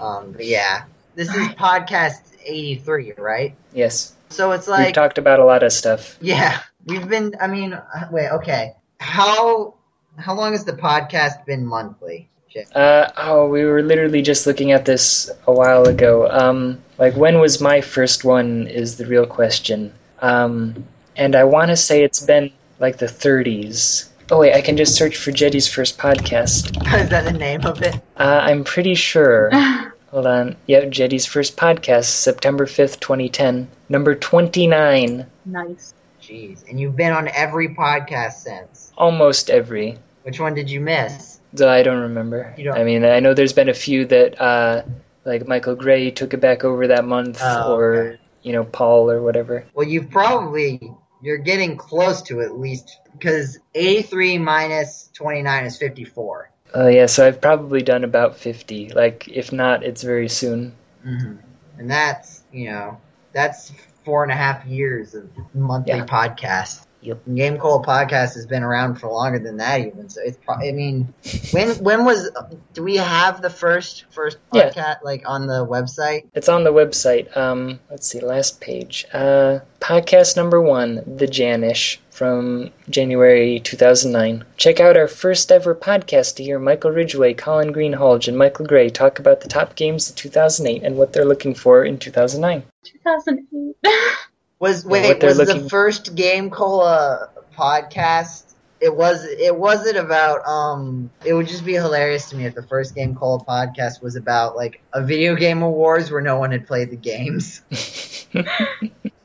um, 0.01 0.31
but 0.33 0.45
yeah, 0.47 0.85
this 1.17 1.29
is 1.29 1.49
podcast 1.59 2.23
eighty 2.45 2.77
three, 2.77 3.13
right? 3.19 3.57
Yes. 3.75 4.15
So 4.31 4.53
it's 4.53 4.69
like 4.69 4.87
We've 4.87 4.95
talked 4.95 5.19
about 5.19 5.41
a 5.41 5.45
lot 5.45 5.65
of 5.65 5.73
stuff. 5.73 6.17
Yeah, 6.21 6.61
we've 6.85 7.09
been. 7.09 7.35
I 7.41 7.49
mean, 7.49 7.77
wait. 8.13 8.29
Okay, 8.31 8.75
how 9.01 9.75
how 10.17 10.35
long 10.35 10.53
has 10.53 10.65
the 10.65 10.73
podcast 10.73 11.45
been 11.47 11.67
monthly? 11.67 12.29
Jay? 12.57 12.67
Uh, 12.75 13.11
oh, 13.19 13.47
we 13.49 13.65
were 13.65 13.83
literally 13.83 14.23
just 14.23 14.47
looking 14.47 14.73
at 14.73 14.87
this 14.87 15.31
a 15.47 15.53
while 15.53 15.87
ago. 15.87 16.29
Um, 16.31 16.79
like, 16.99 17.15
when 17.15 17.39
was 17.39 17.61
my 17.61 17.83
first 17.83 18.25
one 18.25 18.67
is 18.67 18.97
the 18.97 19.05
real 19.07 19.27
question. 19.27 19.93
Um, 20.21 20.87
and 21.17 21.37
I 21.37 21.45
want 21.45 21.69
to 21.69 21.77
say 21.77 22.03
it's 22.03 22.25
been 22.25 22.51
like 22.79 22.97
the 22.97 23.07
30s. 23.07 24.09
Oh, 24.31 24.39
wait, 24.39 24.55
I 24.55 24.63
can 24.63 24.77
just 24.77 24.95
search 24.97 25.19
for 25.19 25.33
Jeddy's 25.33 25.69
first 25.69 25.99
podcast. 25.99 26.75
Is 27.01 27.11
that 27.11 27.25
the 27.25 27.33
name 27.33 27.65
of 27.65 27.83
it? 27.83 27.95
Uh, 28.17 28.41
I'm 28.43 28.65
pretty 28.65 28.95
sure. 28.95 29.51
Hold 30.11 30.27
on. 30.27 30.57
Yep, 30.67 30.91
Jeddy's 30.91 31.27
first 31.27 31.57
podcast, 31.57 32.05
September 32.07 32.65
5th, 32.65 33.01
2010. 33.01 33.69
Number 33.89 34.15
29. 34.15 35.27
nice. 35.45 35.95
Jeez, 36.23 36.69
and 36.69 36.81
you've 36.81 36.97
been 36.97 37.13
on 37.13 37.29
every 37.29 37.69
podcast 37.69 38.33
since. 38.33 38.93
Almost 38.97 39.49
every. 39.49 39.99
Which 40.23 40.41
one 40.41 40.55
did 40.55 40.69
you 40.69 40.81
miss? 40.81 41.36
I 41.63 41.83
don't 41.83 42.03
remember. 42.03 42.55
You 42.57 42.65
don't- 42.65 42.79
I 42.79 42.85
mean, 42.85 43.05
I 43.05 43.21
know 43.21 43.35
there's 43.35 43.53
been 43.53 43.69
a 43.69 43.75
few 43.75 44.05
that, 44.07 44.41
uh, 44.41 44.83
like 45.25 45.47
Michael 45.49 45.75
Gray 45.75 46.11
took 46.11 46.35
it 46.35 46.41
back 46.41 46.65
over 46.65 46.89
that 46.89 47.05
month, 47.05 47.41
Oh, 47.43 47.75
or 47.75 47.95
okay. 47.95 48.21
you 48.43 48.53
know 48.53 48.65
Paul 48.65 49.11
or 49.11 49.21
whatever. 49.23 49.65
Well, 49.75 49.87
you've 49.87 50.11
probably 50.11 50.93
you're 51.23 51.39
getting 51.39 51.77
close 51.77 52.23
to 52.23 52.41
at 52.43 52.59
least 52.59 52.99
because 53.13 53.59
eighty 53.75 54.03
three 54.03 54.39
minus 54.39 55.11
twenty 55.15 55.43
nine 55.43 55.65
is 55.65 55.77
fifty 55.79 56.05
four. 56.05 56.51
Oh 56.75 56.89
yeah, 56.89 57.07
so 57.07 57.27
I've 57.27 57.41
probably 57.41 57.83
done 57.83 58.05
about 58.05 58.37
fifty. 58.37 58.89
Like, 58.91 59.27
if 59.29 59.53
not, 59.53 59.83
it's 59.83 60.03
very 60.03 60.29
soon. 60.29 60.75
Mm-hmm. 61.05 61.37
And 61.79 61.91
that's 61.91 62.43
you 62.53 62.71
know 62.71 62.99
that's 63.33 63.73
four 64.05 64.23
and 64.23 64.31
a 64.31 64.37
half 64.37 64.65
years 64.67 65.15
of 65.15 65.29
monthly 65.55 65.95
Yeah. 65.97 66.05
podcasts. 66.07 66.86
Yep. 67.07 67.25
GameCola 67.29 67.85
podcast 67.85 68.35
has 68.35 68.47
been 68.47 68.65
around 68.65 68.97
for 68.97 69.09
longer 69.09 69.39
than 69.39 69.57
that 69.59 69.81
even. 69.81 70.09
So 70.09 70.21
it's 70.25 70.37
pro- 70.45 70.57
I 70.57 70.73
mean, 70.73 71.15
when 71.53 71.71
when 71.85 72.05
was 72.05 72.31
do 72.75 72.83
we 72.83 72.97
have 72.97 73.41
the 73.43 73.51
first 73.51 74.05
first 74.11 74.39
Yeah. 74.53 74.71
podcast 74.71 75.05
like 75.05 75.23
on 75.29 75.47
the 75.47 75.65
website? 75.65 76.25
It's 76.35 76.49
on 76.49 76.65
the 76.65 76.73
website. 76.73 77.35
Um, 77.37 77.79
let's 77.91 78.09
see, 78.09 78.19
last 78.19 78.61
page. 78.61 79.07
Uh, 79.13 79.61
podcast 79.81 80.37
number 80.37 80.61
one, 80.61 80.97
The 81.17 81.27
Janish, 81.29 81.99
from 82.11 82.71
January 82.91 83.61
2009. 83.61 84.45
Check 84.57 84.81
out 84.81 84.97
our 84.97 85.07
first 85.07 85.53
ever 85.53 85.75
podcast 85.77 86.35
to 86.37 86.43
hear 86.43 86.59
Michael 86.59 86.91
Ridgway, 86.91 87.35
Colin 87.35 87.73
Greenhalgh, 87.73 88.27
and 88.27 88.37
Michael 88.37 88.67
Gray 88.67 88.91
talk 88.91 89.21
about 89.21 89.43
the 89.43 89.49
top 89.49 89.77
games 89.77 90.11
of 90.11 90.17
2008 90.17 90.83
and 90.83 90.97
what 90.97 91.13
they're 91.13 91.25
looking 91.25 91.55
for 91.55 91.85
in 91.85 91.99
2009. 91.99 92.65
2008. 92.85 93.77
Was 94.59 94.85
wait 94.85 95.23
was 95.23 95.39
looking- 95.39 95.65
the 95.65 95.69
first 95.69 96.15
GameCola 96.15 97.29
podcast? 97.57 98.45
It 98.79 98.95
was 98.95 99.25
it 99.25 99.57
wasn't 99.57 99.97
about 99.97 100.47
um 100.47 101.11
it 101.25 101.33
would 101.33 101.49
just 101.49 101.65
be 101.65 101.75
hilarious 101.75 102.29
to 102.31 102.37
me 102.37 102.45
if 102.45 102.55
the 102.55 102.63
first 102.63 102.95
GameCola 102.95 103.47
podcast 103.47 104.03
was 104.03 104.17
about 104.17 104.55
like 104.57 104.83
a 104.93 105.03
video 105.03 105.35
game 105.35 105.63
awards 105.63 106.11
where 106.11 106.21
no 106.21 106.39
one 106.39 106.53
had 106.53 106.67
played 106.67 106.91
the 106.91 106.97
games. 106.97 107.63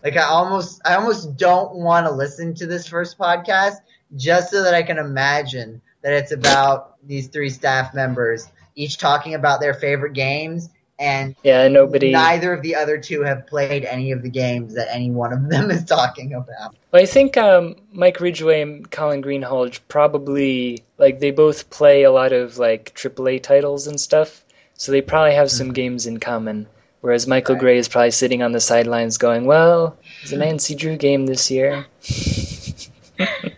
Like 0.03 0.17
I 0.17 0.23
almost 0.23 0.81
I 0.85 0.95
almost 0.95 1.37
don't 1.37 1.75
want 1.75 2.07
to 2.07 2.11
listen 2.11 2.53
to 2.55 2.65
this 2.65 2.87
first 2.87 3.17
podcast 3.17 3.75
just 4.15 4.49
so 4.49 4.63
that 4.63 4.73
I 4.73 4.81
can 4.83 4.97
imagine 4.97 5.81
that 6.01 6.13
it's 6.13 6.31
about 6.31 6.95
these 7.05 7.27
three 7.27 7.49
staff 7.51 7.93
members 7.93 8.47
each 8.75 8.97
talking 8.97 9.35
about 9.35 9.59
their 9.59 9.73
favorite 9.75 10.13
games 10.13 10.69
and 11.01 11.35
yeah, 11.43 11.67
nobody. 11.67 12.11
neither 12.11 12.53
of 12.53 12.61
the 12.61 12.75
other 12.75 12.99
two 12.99 13.23
have 13.23 13.47
played 13.47 13.83
any 13.83 14.11
of 14.11 14.21
the 14.21 14.29
games 14.29 14.75
that 14.75 14.87
any 14.93 15.09
one 15.09 15.33
of 15.33 15.49
them 15.49 15.71
is 15.71 15.83
talking 15.83 16.33
about. 16.33 16.75
Well, 16.91 17.01
I 17.01 17.05
think 17.05 17.35
um, 17.37 17.75
Mike 17.91 18.19
Ridgway 18.21 18.61
and 18.61 18.89
Colin 18.89 19.21
Greenhalgh 19.23 19.79
probably 19.87 20.83
like 20.99 21.19
they 21.19 21.31
both 21.31 21.69
play 21.71 22.03
a 22.03 22.11
lot 22.11 22.31
of 22.31 22.59
like 22.59 22.93
AAA 22.95 23.41
titles 23.41 23.87
and 23.87 23.99
stuff, 23.99 24.45
so 24.75 24.91
they 24.91 25.01
probably 25.01 25.33
have 25.33 25.49
some 25.51 25.73
games 25.73 26.05
in 26.05 26.19
common. 26.19 26.67
Whereas 27.01 27.25
Michael 27.25 27.55
Right. 27.55 27.61
Gray 27.61 27.77
is 27.79 27.87
probably 27.87 28.11
sitting 28.11 28.43
on 28.43 28.51
the 28.51 28.59
sidelines 28.59 29.17
going, 29.17 29.45
"Well, 29.45 29.97
it's 30.21 30.31
a 30.31 30.37
Nancy 30.37 30.75
Drew 30.75 30.97
game 30.97 31.25
this 31.25 31.49
year." 31.49 31.87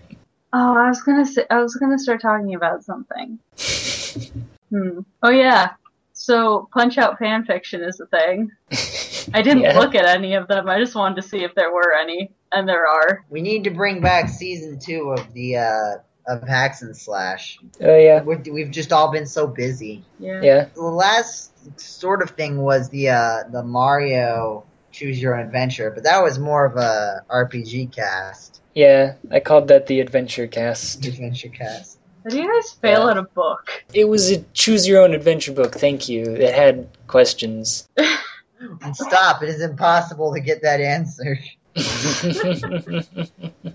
Oh, 0.56 0.78
I 0.78 0.88
was 0.88 1.02
gonna 1.02 1.26
say, 1.26 1.46
I 1.50 1.64
was 1.64 1.76
gonna 1.76 1.98
start 1.98 2.22
talking 2.22 2.54
about 2.54 2.84
something. 2.84 3.40
Hmm. 4.70 5.00
Oh 5.24 5.32
yeah. 5.32 5.72
So 6.24 6.70
Punch 6.72 6.98
Out 6.98 7.20
fan 7.20 7.44
fiction 7.44 7.84
is 7.84 8.00
a 8.00 8.06
thing. 8.06 8.50
I 9.34 9.42
didn't 9.42 9.64
Yeah. 9.64 9.78
look 9.78 9.94
at 9.94 10.06
any 10.06 10.36
of 10.36 10.48
them. 10.48 10.70
I 10.70 10.80
just 10.80 10.96
wanted 10.96 11.16
to 11.22 11.22
see 11.28 11.44
if 11.44 11.54
there 11.54 11.70
were 11.70 11.94
any, 11.94 12.32
and 12.50 12.66
there 12.66 12.88
are. 12.88 13.26
We 13.30 13.42
need 13.42 13.66
to 13.66 13.72
bring 13.72 14.00
back 14.00 14.30
season 14.30 14.80
two 14.80 15.12
of 15.12 15.34
the 15.34 15.58
uh, 15.58 15.92
of 16.26 16.48
Hacks 16.48 16.82
and 16.82 16.96
Slash. 16.96 17.60
Oh 17.82 17.98
yeah, 17.98 18.22
We're, 18.24 18.42
we've 18.50 18.72
just 18.72 18.94
all 18.94 19.12
been 19.12 19.26
so 19.26 19.48
busy. 19.48 20.06
Yeah. 20.18 20.40
yeah. 20.42 20.66
The 20.74 20.82
last 20.84 21.52
sort 21.78 22.22
of 22.22 22.30
thing 22.30 22.56
was 22.62 22.88
the 22.88 23.10
uh, 23.10 23.44
the 23.52 23.62
Mario 23.62 24.64
Choose 24.94 25.22
Your 25.22 25.36
Own 25.36 25.46
Adventure, 25.46 25.92
but 25.92 26.04
that 26.06 26.24
was 26.24 26.40
more 26.40 26.64
of 26.64 26.78
a 26.78 27.26
RPG 27.30 27.92
cast, 27.94 28.62
Yeah, 28.74 29.16
I 29.30 29.42
called 29.42 29.68
that 29.68 29.88
the 29.88 30.00
Adventure 30.00 30.48
Cast. 30.48 31.06
adventure 31.06 31.50
cast. 31.50 32.00
How 32.24 32.30
do 32.30 32.42
you 32.42 32.52
guys 32.54 32.72
fail 32.72 33.06
Yeah. 33.06 33.12
at 33.12 33.18
a 33.18 33.24
book? 33.24 33.84
It 33.94 34.06
was 34.06 34.32
a 34.32 34.40
choose 34.54 34.88
your 34.88 35.02
own 35.04 35.14
adventure 35.14 35.52
book. 35.52 35.76
Thank 35.76 36.08
you. 36.10 36.24
It 36.24 36.54
had 36.54 36.88
questions. 37.08 37.88
And 38.82 38.96
stop! 38.96 39.44
It 39.44 39.50
is 39.50 39.60
impossible 39.62 40.34
to 40.34 40.40
get 40.40 40.62
that 40.62 40.80
answer. 40.80 41.38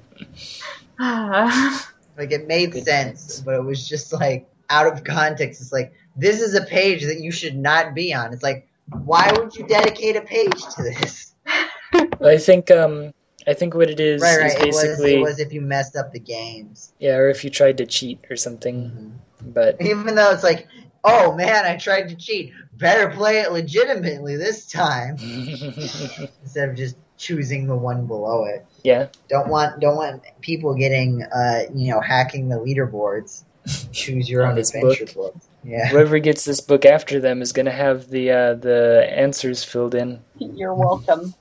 Like 2.17 2.33
it 2.33 2.49
made 2.49 2.73
Good 2.73 2.85
sense, 2.85 3.27
times. 3.27 3.41
but 3.43 3.55
it 3.55 3.63
was 3.65 3.89
just 3.89 4.13
like 4.13 4.49
out 4.71 4.87
of 4.93 5.05
context. 5.05 5.61
It's 5.61 5.73
like 5.73 5.93
this 6.17 6.41
is 6.41 6.55
a 6.55 6.65
page 6.65 7.05
that 7.05 7.21
you 7.21 7.31
should 7.31 7.57
not 7.57 7.95
be 7.95 8.13
on. 8.15 8.33
It's 8.33 8.43
like 8.43 8.67
why 9.05 9.33
would 9.37 9.55
you 9.55 9.67
dedicate 9.67 10.17
a 10.17 10.23
page 10.23 10.61
to 10.75 10.83
this? 10.83 11.35
I 12.25 12.39
think 12.39 12.71
um, 12.71 13.13
I 13.49 13.55
think 13.55 13.75
what 13.75 13.89
it 13.89 13.99
is 13.99 14.21
right, 14.21 14.39
right. 14.39 14.51
is 14.51 14.55
It 14.63 14.67
was, 14.67 14.83
basically 14.83 15.15
it 15.15 15.21
was 15.21 15.39
if 15.41 15.53
you 15.53 15.61
messed 15.63 15.97
up 15.97 16.13
the 16.13 16.21
games. 16.21 16.93
yeah, 16.99 17.17
or 17.17 17.29
if 17.31 17.43
you 17.45 17.51
tried 17.51 17.79
to 17.79 17.87
cheat 17.87 18.25
or 18.31 18.37
something. 18.37 19.19
But 19.41 19.77
Even 19.81 20.15
though 20.15 20.31
it's 20.33 20.43
like, 20.45 20.69
oh 21.05 21.35
man, 21.35 21.65
I 21.65 21.77
tried 21.77 22.09
to 22.11 22.17
cheat. 22.17 22.53
Better 22.77 23.11
play 23.11 23.39
it 23.41 23.51
legitimately 23.53 24.37
this 24.37 24.67
time 24.67 25.17
instead 26.43 26.69
of 26.69 26.77
just 26.77 26.97
choosing 27.17 27.67
the 27.67 27.75
one 27.75 28.07
below 28.07 28.45
it. 28.45 28.65
yeah, 28.85 29.09
Don't 29.29 29.49
want 29.49 29.81
don't 29.81 29.97
want 29.97 30.23
people 30.41 30.75
getting 30.75 31.23
uh 31.23 31.63
you 31.75 31.91
know 31.93 32.01
hacking 32.01 32.49
the 32.49 32.57
leaderboards. 32.57 33.45
Choose 33.93 34.29
your 34.29 34.47
own 34.47 34.59
adventure 34.59 35.07
book. 35.07 35.15
book. 35.15 35.37
Yeah. 35.65 35.89
whoever 35.89 36.19
gets 36.19 36.45
this 36.45 36.61
book 36.61 36.87
after 36.87 37.21
them 37.21 37.43
is 37.43 37.53
going 37.53 37.67
to 37.67 37.73
have 37.73 38.09
the 38.09 38.31
uh, 38.31 38.55
the 38.55 39.07
answers 39.11 39.65
filled 39.65 39.95
in. 39.95 40.21
You're 40.39 40.75
welcome. 40.75 41.35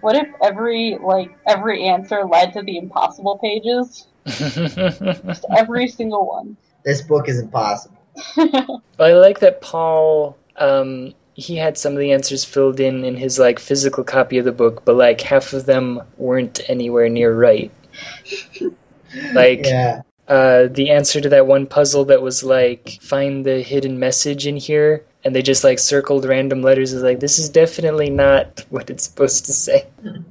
what 0.00 0.16
if 0.16 0.28
every 0.42 0.98
like 1.00 1.36
every 1.46 1.84
answer 1.84 2.24
led 2.24 2.52
to 2.54 2.62
the 2.62 2.76
impossible 2.76 3.38
pages? 3.38 4.06
Just 4.26 5.44
every 5.56 5.88
single 5.88 6.26
one. 6.26 6.56
This 6.84 7.02
book 7.02 7.28
is 7.28 7.40
impossible. 7.40 7.96
Well, 8.36 8.82
I 8.98 9.12
like 9.12 9.40
that 9.40 9.60
Paul. 9.60 10.36
Um, 10.56 11.14
he 11.34 11.56
had 11.56 11.76
some 11.78 11.92
of 11.94 11.98
the 11.98 12.12
answers 12.12 12.44
filled 12.44 12.78
in 12.80 13.04
in 13.04 13.16
his 13.16 13.38
like 13.38 13.58
physical 13.58 14.04
copy 14.04 14.38
of 14.38 14.44
the 14.44 14.52
book, 14.52 14.84
but 14.84 14.96
like 14.96 15.20
half 15.20 15.52
of 15.52 15.66
them 15.66 16.02
weren't 16.16 16.60
anywhere 16.68 17.08
near 17.08 17.34
right. 17.34 17.70
Like 19.32 19.64
Yeah. 19.64 20.02
Uh, 20.28 20.68
the 20.70 20.90
answer 20.90 21.20
to 21.20 21.28
that 21.30 21.46
one 21.46 21.66
puzzle 21.66 22.06
that 22.06 22.22
was 22.22 22.42
like 22.42 22.98
find 23.00 23.44
the 23.44 23.60
hidden 23.60 23.98
message 23.98 24.46
in 24.46 24.56
here, 24.56 25.04
and 25.24 25.34
they 25.34 25.42
just 25.42 25.64
like 25.64 25.78
circled 25.78 26.24
random 26.24 26.62
letters. 26.62 26.92
Is 26.92 27.02
like 27.02 27.20
this 27.20 27.38
is 27.38 27.48
definitely 27.48 28.10
not 28.10 28.64
what 28.70 28.90
it's 28.90 29.04
supposed 29.04 29.46
to 29.46 29.52
say. 29.52 29.86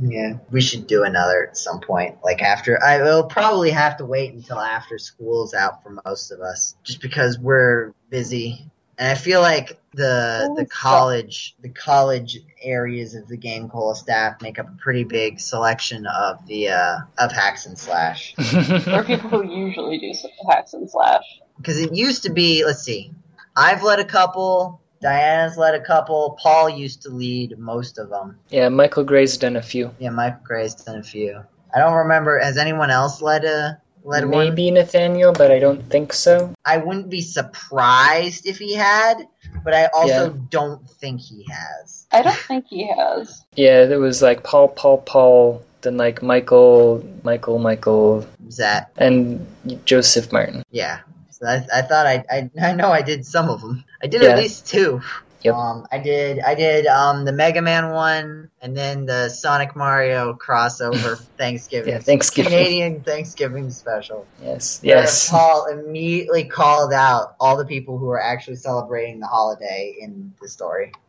Yeah. 0.00 0.34
We 0.50 0.60
should 0.60 0.86
do 0.86 1.02
another 1.02 1.48
at 1.48 1.56
some 1.56 1.80
point. 1.80 2.18
Like 2.22 2.42
after 2.42 2.82
I 2.82 3.02
will 3.02 3.24
probably 3.24 3.70
have 3.70 3.96
to 3.98 4.04
wait 4.04 4.32
until 4.32 4.58
after 4.58 4.98
school's 4.98 5.54
out 5.54 5.82
for 5.82 6.00
most 6.04 6.30
of 6.30 6.40
us. 6.40 6.76
Just 6.84 7.00
because 7.00 7.38
we're 7.38 7.92
busy. 8.10 8.70
And 8.98 9.08
I 9.08 9.14
feel 9.14 9.40
like 9.40 9.78
the 9.94 10.48
Oh, 10.50 10.54
the 10.56 10.66
college 10.66 11.54
the 11.60 11.68
college 11.68 12.38
areas 12.62 13.14
of 13.14 13.26
the 13.28 13.38
GameCola 13.38 13.96
staff 13.96 14.42
make 14.42 14.58
up 14.58 14.68
a 14.68 14.76
pretty 14.76 15.04
big 15.04 15.40
selection 15.40 16.06
of 16.06 16.44
the 16.46 16.68
uh 16.70 16.98
of 17.18 17.32
hacks 17.32 17.66
and 17.66 17.78
slash. 17.78 18.34
There 18.52 18.94
are 18.94 19.04
people 19.04 19.30
who 19.30 19.44
usually 19.66 19.98
do 19.98 20.12
hacks 20.50 20.74
and 20.74 20.90
slash. 20.90 21.24
because 21.56 21.80
it 21.80 21.94
used 21.94 22.24
to 22.24 22.30
be 22.32 22.64
let's 22.64 22.82
see 22.82 23.10
i've 23.56 23.82
led 23.82 23.98
a 23.98 24.04
couple 24.04 24.80
diana's 25.00 25.56
led 25.56 25.74
a 25.74 25.80
couple 25.80 26.38
paul 26.40 26.68
used 26.68 27.02
to 27.02 27.10
lead 27.10 27.58
most 27.58 27.98
of 27.98 28.10
them 28.10 28.38
yeah, 28.50 28.68
Michael 28.68 29.04
Gray's 29.04 29.36
done 29.38 29.56
a 29.56 29.62
few. 29.62 29.90
yeah 29.98 30.10
michael 30.10 30.40
gray's 30.44 30.74
done 30.74 30.98
a 30.98 31.02
few 31.02 31.40
i 31.74 31.78
don't 31.78 31.94
remember 31.94 32.38
has 32.38 32.56
anyone 32.56 32.90
else 32.90 33.20
led 33.22 33.44
a 33.44 33.80
led 34.08 34.24
one 34.24 34.30
Maybe 34.30 34.70
Nathaniel, 34.70 35.32
but 35.32 35.50
I 35.52 35.58
don't 35.58 35.82
think 35.90 36.12
so. 36.12 36.34
i 36.64 36.76
wouldn't 36.78 37.10
be 37.10 37.20
surprised 37.20 38.46
if 38.46 38.58
he 38.58 38.74
had 38.74 39.16
but 39.64 39.74
i 39.74 39.86
also 39.98 40.24
Yeah. 40.32 40.40
don't 40.50 40.84
think 41.00 41.20
he 41.20 41.44
has 41.50 42.06
I 42.10 42.22
don't 42.22 42.42
think 42.48 42.64
he 42.70 42.88
has. 42.88 43.44
Yeah, 43.54 43.84
there 43.84 44.00
was 44.00 44.22
like 44.22 44.42
Paul, 44.42 44.68
Paul, 44.68 44.98
Paul, 45.04 45.62
then 45.82 45.98
like 45.98 46.22
Michael, 46.22 47.04
Michael, 47.22 47.58
Michael, 47.58 48.26
Was 48.46 48.56
that 48.56 48.90
and 48.96 49.44
Joseph 49.84 50.32
Martin. 50.32 50.62
yeah 50.70 51.00
so 51.30 51.46
I, 51.46 51.56
I 51.72 51.82
thought 51.82 52.06
I, 52.06 52.24
I 52.30 52.50
I 52.68 52.72
know 52.72 52.90
I 52.90 53.02
did 53.02 53.26
some 53.26 53.48
of 53.50 53.60
them. 53.60 53.84
I 54.02 54.06
did 54.08 54.22
Yeah. 54.22 54.30
at 54.30 54.38
least 54.38 54.66
two. 54.66 55.02
Yep. 55.42 55.54
Um, 55.54 55.86
I 55.92 55.98
did 55.98 56.40
I 56.40 56.54
did 56.54 56.86
um 56.86 57.24
the 57.24 57.32
Mega 57.32 57.62
Man 57.62 57.90
one 57.90 58.50
and 58.60 58.76
then 58.76 59.06
the 59.06 59.28
Sonic 59.28 59.76
Mario 59.76 60.34
crossover 60.34 61.16
Thanksgiving. 61.38 61.92
Yeah, 61.92 62.00
Thanksgiving. 62.00 62.50
Canadian 62.50 63.00
Thanksgiving 63.02 63.70
special. 63.70 64.26
Yes, 64.42 64.80
yes. 64.82 65.30
Paul 65.30 65.66
immediately 65.66 66.44
called 66.44 66.92
out 66.92 67.36
all 67.38 67.56
the 67.56 67.66
people 67.66 67.98
who 67.98 68.08
are 68.10 68.20
actually 68.20 68.56
celebrating 68.56 69.20
the 69.20 69.26
holiday 69.26 69.96
in 70.00 70.34
the 70.40 70.48
story. 70.48 70.92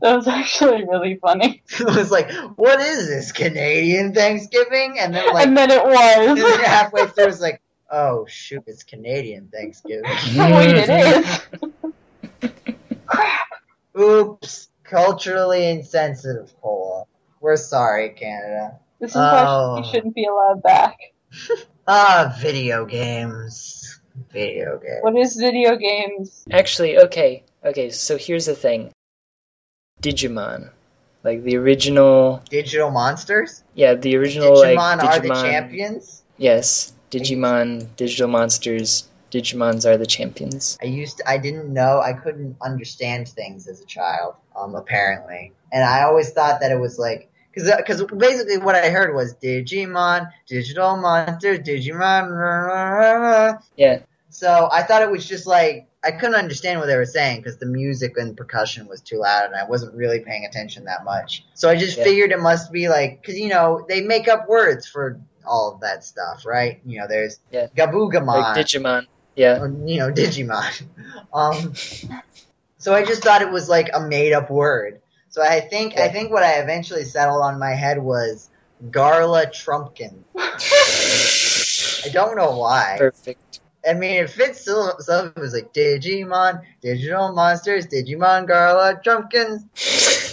That 0.00 0.16
was 0.16 0.28
actually 0.28 0.84
really 0.84 1.16
funny. 1.16 1.62
it 1.80 1.86
was 1.86 2.10
like, 2.10 2.30
"What 2.56 2.80
is 2.80 3.08
this 3.08 3.32
Canadian 3.32 4.14
Thanksgiving?" 4.14 4.98
And 4.98 5.14
then 5.14 5.32
like 5.32 5.46
and 5.46 5.56
then 5.56 5.70
it 5.70 5.82
and 5.82 6.38
then 6.38 6.44
was. 6.44 6.60
halfway 6.60 7.06
through, 7.06 7.26
it's 7.26 7.40
like, 7.40 7.60
"Oh 7.90 8.26
shoot, 8.26 8.64
it's 8.66 8.82
Canadian 8.82 9.48
Thanksgiving." 9.52 10.04
Wait, 10.36 10.76
it 10.76 10.90
is. 12.42 12.52
Crap. 13.06 13.46
Oops, 13.98 14.68
culturally 14.84 15.68
insensitive, 15.68 16.52
Cola. 16.60 17.04
We're 17.40 17.56
sorry, 17.56 18.10
Canada. 18.10 18.78
This 19.00 19.14
impression 19.14 19.46
Oh. 19.48 19.78
you 19.78 19.84
shouldn't 19.90 20.14
be 20.14 20.24
allowed 20.24 20.62
back. 20.62 20.96
Ah, 21.88 22.34
video 22.40 22.84
games. 22.84 24.00
Video 24.32 24.76
games. 24.78 24.98
What 25.02 25.16
is 25.16 25.36
video 25.36 25.76
games? 25.76 26.44
Actually, 26.50 26.98
okay, 26.98 27.44
okay. 27.64 27.90
So 27.90 28.16
here's 28.18 28.46
the 28.46 28.56
thing. 28.56 28.90
Digimon, 30.02 30.70
like 31.22 31.44
the 31.44 31.56
original. 31.58 32.42
Digital 32.50 32.90
monsters? 32.90 33.62
Yeah, 33.74 33.94
the 33.94 34.16
original 34.16 34.56
Digimon 34.56 34.98
like 34.98 35.04
are 35.04 35.20
the 35.20 35.28
champions? 35.28 36.24
Yes, 36.38 36.92
Digimon, 37.20 37.88
digital 37.96 38.28
monsters. 38.28 39.08
Digimons 39.32 39.84
are 39.84 39.96
the 39.96 40.06
champions. 40.06 40.78
I 40.80 40.86
used 40.86 41.18
to, 41.18 41.28
I 41.28 41.36
didn't 41.36 41.72
know 41.72 42.00
I 42.00 42.12
couldn't 42.12 42.56
understand 42.62 43.28
things 43.28 43.66
as 43.66 43.80
a 43.80 43.86
child 43.86 44.34
um 44.54 44.74
apparently 44.74 45.52
and 45.72 45.84
I 45.84 46.02
always 46.02 46.30
thought 46.30 46.60
that 46.60 46.70
it 46.70 46.78
was 46.78 46.98
like 46.98 47.30
because 47.52 47.70
because 47.76 48.04
basically 48.04 48.58
what 48.58 48.76
I 48.76 48.88
heard 48.90 49.14
was 49.14 49.34
Digimon 49.34 50.30
digital 50.46 50.96
monsters 50.96 51.58
Digimon 51.58 52.30
rah, 52.30 52.58
rah, 52.58 52.88
rah, 52.90 53.12
rah. 53.12 53.58
Yeah, 53.76 53.98
so 54.28 54.68
I 54.72 54.82
thought 54.82 55.02
it 55.02 55.10
was 55.10 55.26
just 55.26 55.46
like 55.46 55.88
I 56.04 56.12
couldn't 56.12 56.36
understand 56.36 56.78
what 56.78 56.86
they 56.86 56.96
were 56.96 57.04
saying 57.04 57.40
because 57.40 57.58
the 57.58 57.66
music 57.66 58.16
and 58.16 58.36
percussion 58.36 58.86
was 58.86 59.00
too 59.00 59.18
loud 59.18 59.46
and 59.46 59.56
I 59.56 59.64
wasn't 59.64 59.94
really 59.94 60.20
paying 60.20 60.44
attention 60.44 60.84
that 60.84 61.04
much 61.04 61.44
so 61.54 61.68
I 61.68 61.76
just 61.76 61.98
Yeah. 61.98 62.04
figured 62.04 62.30
it 62.32 62.40
must 62.40 62.70
be 62.70 62.88
like 62.88 63.20
because 63.20 63.38
you 63.38 63.48
know 63.48 63.84
they 63.88 64.02
make 64.02 64.28
up 64.28 64.48
words 64.48 64.86
for 64.86 65.20
all 65.46 65.72
of 65.74 65.80
that 65.80 66.04
stuff 66.04 66.44
right 66.46 66.80
you 66.84 66.98
know 67.00 67.06
there's 67.08 67.38
Yeah. 67.50 67.66
Gabugamon 67.76 68.26
like 68.26 68.56
Digimon. 68.56 69.06
Yeah, 69.34 69.60
or, 69.60 69.68
you 69.68 69.98
know, 69.98 70.10
Digimon. 70.10 70.86
Um, 71.34 71.74
so 72.78 72.94
I 72.94 73.04
just 73.04 73.22
thought 73.22 73.42
it 73.42 73.50
was 73.50 73.68
like 73.68 73.90
a 73.92 74.00
made 74.00 74.32
up 74.32 74.48
word. 74.50 75.00
So 75.28 75.42
I 75.42 75.60
think 75.60 75.98
I 75.98 76.08
think 76.08 76.30
what 76.30 76.42
I 76.42 76.52
eventually 76.60 77.04
settled 77.04 77.42
on 77.42 77.58
my 77.58 77.72
head 77.72 77.98
was 77.98 78.48
Garla 78.90 79.46
Trumpkin. 79.52 80.14
I 80.38 82.08
don't 82.12 82.36
know 82.36 82.56
why. 82.58 82.96
perfect. 82.98 83.60
I 83.86 83.92
mean, 83.94 84.22
it 84.22 84.30
fits 84.30 84.64
so. 84.64 84.92
so 84.98 85.26
it 85.36 85.38
was 85.38 85.52
like 85.52 85.72
Digimon, 85.74 86.62
Digital 86.80 87.32
Monsters, 87.32 87.86
Digimon 87.86 88.48
Garla 88.48 89.02
Trumpkins. 89.04 89.64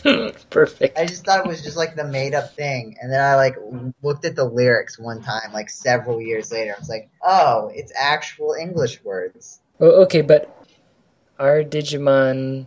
perfect. 0.49 0.97
I 0.97 1.06
just 1.06 1.26
thought 1.26 1.45
it 1.45 1.47
was 1.47 1.62
just 1.62 1.78
like 1.78 1.95
the 1.95 2.04
made 2.04 2.34
up 2.34 2.56
thing, 2.56 2.97
and 3.01 3.12
then 3.12 3.22
I 3.22 3.36
like 3.36 3.56
looked 4.01 4.25
at 4.25 4.36
the 4.36 4.43
lyrics 4.43 5.00
one 5.00 5.21
time, 5.21 5.54
like 5.54 5.70
several 5.70 6.21
years 6.21 6.51
later. 6.51 6.74
I 6.75 6.80
was 6.80 6.89
like, 6.89 7.09
oh, 7.21 7.71
it's 7.74 7.93
actual 7.97 8.54
English 8.59 9.04
words. 9.04 9.59
Oh, 9.80 10.04
okay, 10.04 10.21
but 10.21 10.50
are 11.39 11.63
Digimon 11.63 12.66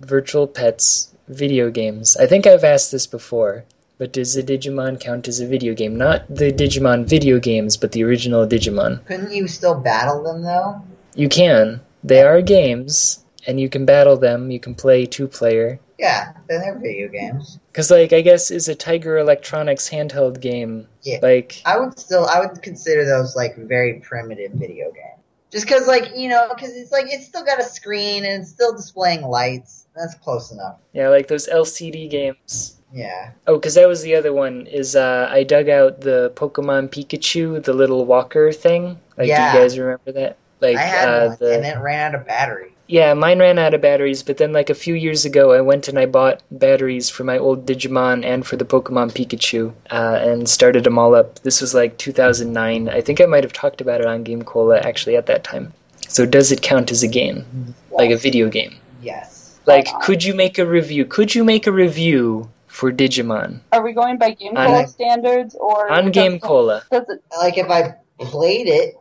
virtual 0.00 0.46
pets 0.46 1.14
video 1.28 1.70
games? 1.70 2.16
I 2.16 2.26
think 2.26 2.46
I've 2.46 2.64
asked 2.64 2.90
this 2.90 3.06
before, 3.06 3.64
but 3.98 4.12
does 4.12 4.36
a 4.36 4.42
Digimon 4.42 4.98
count 4.98 5.28
as 5.28 5.40
a 5.40 5.46
video 5.46 5.74
game? 5.74 5.96
Not 5.96 6.26
the 6.28 6.52
Digimon 6.52 7.04
video 7.04 7.38
games, 7.38 7.76
but 7.76 7.92
the 7.92 8.04
original 8.04 8.46
Digimon. 8.46 9.04
Couldn't 9.06 9.32
you 9.32 9.46
still 9.46 9.74
battle 9.74 10.22
them 10.22 10.42
though? 10.42 10.82
You 11.14 11.28
can. 11.28 11.80
They 12.02 12.22
are 12.22 12.40
games, 12.40 13.24
and 13.46 13.60
you 13.60 13.68
can 13.68 13.84
battle 13.84 14.16
them. 14.16 14.50
You 14.50 14.60
can 14.60 14.74
play 14.74 15.04
two 15.04 15.28
player. 15.28 15.80
Yeah, 15.98 16.32
then 16.48 16.60
they're 16.60 16.78
video 16.78 17.08
games. 17.08 17.58
Because, 17.72 17.90
like, 17.90 18.12
I 18.12 18.20
guess 18.20 18.50
is 18.52 18.68
a 18.68 18.74
Tiger 18.74 19.18
Electronics 19.18 19.88
handheld 19.90 20.40
game. 20.40 20.86
Yeah. 21.02 21.18
Like, 21.22 21.60
I 21.66 21.76
would 21.78 21.98
still, 21.98 22.26
I 22.26 22.38
would 22.40 22.62
consider 22.62 23.04
those 23.04 23.34
like 23.34 23.56
very 23.56 23.94
primitive 24.00 24.52
video 24.52 24.86
games. 24.92 25.18
Just 25.50 25.66
because, 25.66 25.88
like, 25.88 26.10
you 26.16 26.28
know, 26.28 26.46
because 26.54 26.76
it's 26.76 26.92
like 26.92 27.06
it's 27.08 27.26
still 27.26 27.44
got 27.44 27.58
a 27.58 27.64
screen 27.64 28.24
and 28.24 28.42
it's 28.42 28.50
still 28.50 28.74
displaying 28.76 29.22
lights. 29.22 29.86
That's 29.96 30.14
close 30.14 30.52
enough. 30.52 30.76
yeah, 30.92 31.08
like 31.08 31.26
those 31.26 31.48
LCD 31.48 32.08
games. 32.08 32.76
Yeah. 32.92 33.32
Oh, 33.46 33.56
because 33.56 33.74
that 33.74 33.88
was 33.88 34.02
the 34.02 34.14
other 34.14 34.32
one. 34.32 34.66
Is 34.66 34.94
uh, 34.94 35.28
I 35.30 35.42
dug 35.42 35.68
out 35.68 36.00
the 36.00 36.32
Pokemon 36.36 36.90
Pikachu, 36.90 37.62
the 37.64 37.72
little 37.72 38.04
walker 38.04 38.52
thing. 38.52 38.98
Like, 39.16 39.28
Yeah. 39.28 39.52
do 39.52 39.58
you 39.58 39.64
guys 39.64 39.78
remember 39.78 40.12
that? 40.12 40.36
Like, 40.60 40.76
I 40.76 40.82
had 40.82 41.08
uh, 41.08 41.26
one, 41.28 41.36
the 41.40 41.54
and 41.56 41.66
it 41.66 41.78
ran 41.80 42.14
out 42.14 42.20
of 42.20 42.26
battery. 42.26 42.72
Yeah, 42.88 43.12
mine 43.12 43.38
ran 43.38 43.58
out 43.58 43.74
of 43.74 43.82
batteries. 43.82 44.22
But 44.22 44.38
then, 44.38 44.52
like 44.52 44.70
a 44.70 44.74
few 44.74 44.94
years 44.94 45.26
ago, 45.26 45.52
I 45.52 45.60
went 45.60 45.88
and 45.88 45.98
I 45.98 46.06
bought 46.06 46.42
batteries 46.50 47.10
for 47.10 47.22
my 47.22 47.36
old 47.36 47.66
Digimon 47.66 48.24
and 48.24 48.46
for 48.46 48.56
the 48.56 48.64
Pokemon 48.64 49.12
Pikachu, 49.12 49.72
uh, 49.90 50.18
and 50.20 50.48
started 50.48 50.84
them 50.84 50.98
all 50.98 51.14
up. 51.14 51.38
This 51.40 51.60
was 51.60 51.74
like 51.74 51.98
2009. 51.98 52.88
I 52.88 53.00
think 53.02 53.20
I 53.20 53.26
might 53.26 53.44
have 53.44 53.52
talked 53.52 53.82
about 53.82 54.00
it 54.00 54.06
on 54.06 54.24
GameCola 54.24 54.84
actually 54.84 55.16
at 55.16 55.26
that 55.26 55.44
time. 55.44 55.72
So, 56.08 56.24
does 56.24 56.50
it 56.50 56.62
count 56.62 56.90
as 56.90 57.02
a 57.02 57.08
game, 57.08 57.74
like 57.90 58.10
a 58.10 58.16
video 58.16 58.48
game? 58.48 58.74
Yes. 59.02 59.60
Like, 59.66 59.86
could 60.00 60.24
you 60.24 60.32
make 60.32 60.58
a 60.58 60.64
review? 60.64 61.04
Could 61.04 61.34
you 61.34 61.44
make 61.44 61.66
a 61.66 61.72
review 61.72 62.48
for 62.68 62.90
Digimon 62.90 63.60
Are 63.72 63.82
we 63.82 63.92
going 63.92 64.16
by 64.18 64.30
Game 64.30 64.56
On- 64.56 64.66
Cola 64.66 64.86
standards 64.86 65.54
or 65.54 65.90
on 65.92 66.10
does 66.10 66.14
GameCola? 66.14 66.88
Does 66.90 67.08
it? 67.08 67.22
Like 67.36 67.58
if 67.58 67.68
I 67.68 67.96
played 68.18 68.66
it, 68.66 68.94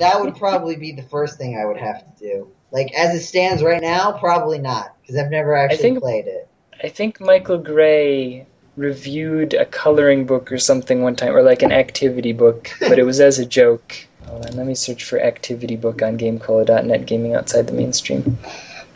that 0.00 0.20
would 0.20 0.36
probably 0.44 0.76
be 0.76 0.92
the 0.92 1.02
first 1.02 1.38
thing 1.38 1.58
I 1.58 1.64
would 1.64 1.78
have 1.78 2.04
to 2.04 2.20
do. 2.20 2.50
Like 2.72 2.92
as 2.94 3.14
it 3.14 3.24
stands 3.24 3.62
right 3.62 3.80
now, 3.82 4.12
probably 4.12 4.58
not 4.58 4.94
because 5.00 5.16
I've 5.16 5.30
never 5.30 5.54
actually 5.56 5.78
think- 5.82 6.00
played 6.00 6.26
it. 6.26 6.48
I 6.82 6.88
think 6.88 7.20
Michael 7.20 7.56
Gray 7.58 8.46
reviewed 8.76 9.54
a 9.54 9.64
coloring 9.64 10.26
book 10.26 10.52
or 10.52 10.58
something 10.58 11.00
one 11.02 11.16
time, 11.16 11.34
or 11.34 11.42
like 11.42 11.62
an 11.62 11.72
activity 11.72 12.32
book, 12.34 12.70
but 12.80 12.98
it 12.98 13.04
was 13.04 13.18
as 13.20 13.38
a 13.38 13.46
joke. 13.46 13.96
Hold 14.26 14.44
on, 14.46 14.56
let 14.56 14.66
me 14.66 14.74
search 14.74 15.04
for 15.04 15.18
activity 15.18 15.76
book 15.76 16.02
on 16.02 16.18
GameCola.net, 16.18 17.06
Gaming 17.06 17.34
Outside 17.34 17.66
the 17.68 17.72
Mainstream. 17.72 18.36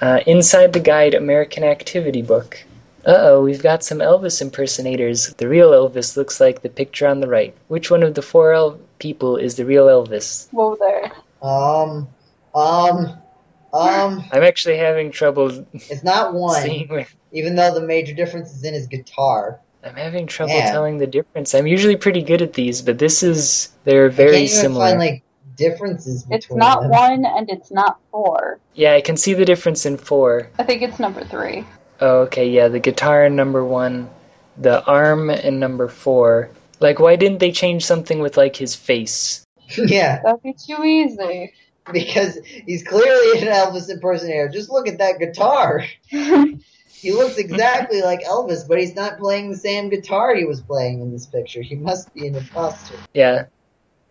Uh, 0.02 0.20
Inside 0.26 0.74
the 0.74 0.80
Guide 0.80 1.14
American 1.14 1.64
Activity 1.64 2.20
Book. 2.20 2.62
Uh 3.06 3.16
oh, 3.18 3.42
we've 3.42 3.62
got 3.62 3.82
some 3.82 3.98
Elvis 3.98 4.42
impersonators. 4.42 5.32
The 5.38 5.48
real 5.48 5.70
Elvis 5.70 6.18
looks 6.18 6.38
like 6.38 6.60
the 6.60 6.68
picture 6.68 7.06
on 7.06 7.20
the 7.20 7.28
right. 7.28 7.54
Which 7.68 7.90
one 7.90 8.02
of 8.02 8.14
the 8.14 8.22
four 8.22 8.52
El- 8.52 8.78
people 8.98 9.36
is 9.38 9.54
the 9.54 9.64
real 9.64 9.86
Elvis? 9.86 10.48
Whoa 10.52 10.76
there. 10.76 11.12
Um, 11.40 12.08
um, 12.54 13.16
um, 13.72 14.24
I'm 14.32 14.42
actually 14.42 14.76
having 14.78 15.10
trouble 15.10 15.64
it's 15.74 16.02
not 16.04 16.34
one. 16.34 16.68
Where, 16.88 17.06
even 17.32 17.54
though 17.56 17.72
the 17.74 17.80
major 17.82 18.14
difference 18.14 18.52
is 18.52 18.64
in 18.64 18.74
his 18.74 18.86
guitar. 18.86 19.60
I'm 19.82 19.94
having 19.94 20.26
trouble 20.26 20.54
Yeah. 20.56 20.70
telling 20.70 20.98
the 20.98 21.06
difference. 21.06 21.54
I'm 21.54 21.66
usually 21.66 21.96
pretty 21.96 22.22
good 22.22 22.42
at 22.42 22.52
these, 22.52 22.82
but 22.82 22.98
this 22.98 23.22
is 23.22 23.70
they're 23.84 24.06
I 24.06 24.10
very 24.10 24.30
can't 24.32 24.42
even 24.44 24.54
similar. 24.60 24.86
find 24.86 24.98
like 24.98 25.22
differences 25.56 26.22
between 26.24 26.36
It's 26.36 26.54
not 26.54 26.82
them. 26.82 26.90
one 26.90 27.24
and 27.24 27.48
it's 27.50 27.70
not 27.70 27.98
four. 28.10 28.58
Yeah, 28.74 28.92
I 28.94 29.00
can 29.00 29.16
see 29.16 29.32
the 29.34 29.44
difference 29.44 29.86
in 29.86 29.96
four. 29.96 30.50
I 30.58 30.64
think 30.64 30.82
it's 30.82 30.98
number 30.98 31.24
three. 31.24 31.64
Oh, 32.00 32.20
okay, 32.22 32.48
yeah, 32.48 32.68
the 32.68 32.78
guitar 32.80 33.24
in 33.24 33.36
number 33.36 33.64
one, 33.64 34.08
the 34.56 34.84
arm 34.84 35.30
in 35.30 35.58
number 35.58 35.88
four. 35.88 36.50
Like, 36.80 36.98
why 36.98 37.16
didn't 37.16 37.38
they 37.38 37.52
change 37.52 37.84
something 37.84 38.20
with 38.20 38.36
like 38.36 38.56
his 38.56 38.74
face? 38.74 39.44
yeah, 39.86 40.20
That'd 40.24 40.42
be 40.42 40.54
too 40.54 40.82
easy. 40.84 41.52
because 41.92 42.38
he's 42.44 42.82
clearly 42.82 43.40
an 43.40 43.48
Elvis 43.48 43.90
impersonator. 43.90 44.48
Just 44.48 44.70
look 44.70 44.88
at 44.88 44.98
that 44.98 45.18
guitar. 45.18 45.84
He 47.00 47.12
looks 47.12 47.38
exactly 47.38 48.02
like 48.02 48.20
Elvis, 48.24 48.68
but 48.68 48.78
he's 48.78 48.94
not 48.94 49.18
playing 49.18 49.50
the 49.50 49.56
same 49.56 49.88
guitar 49.88 50.34
he 50.34 50.44
was 50.44 50.60
playing 50.60 51.00
in 51.00 51.10
this 51.10 51.24
picture. 51.24 51.62
He 51.62 51.74
must 51.74 52.12
be 52.12 52.26
an 52.26 52.34
imposter. 52.34 52.94
Yeah, 53.14 53.44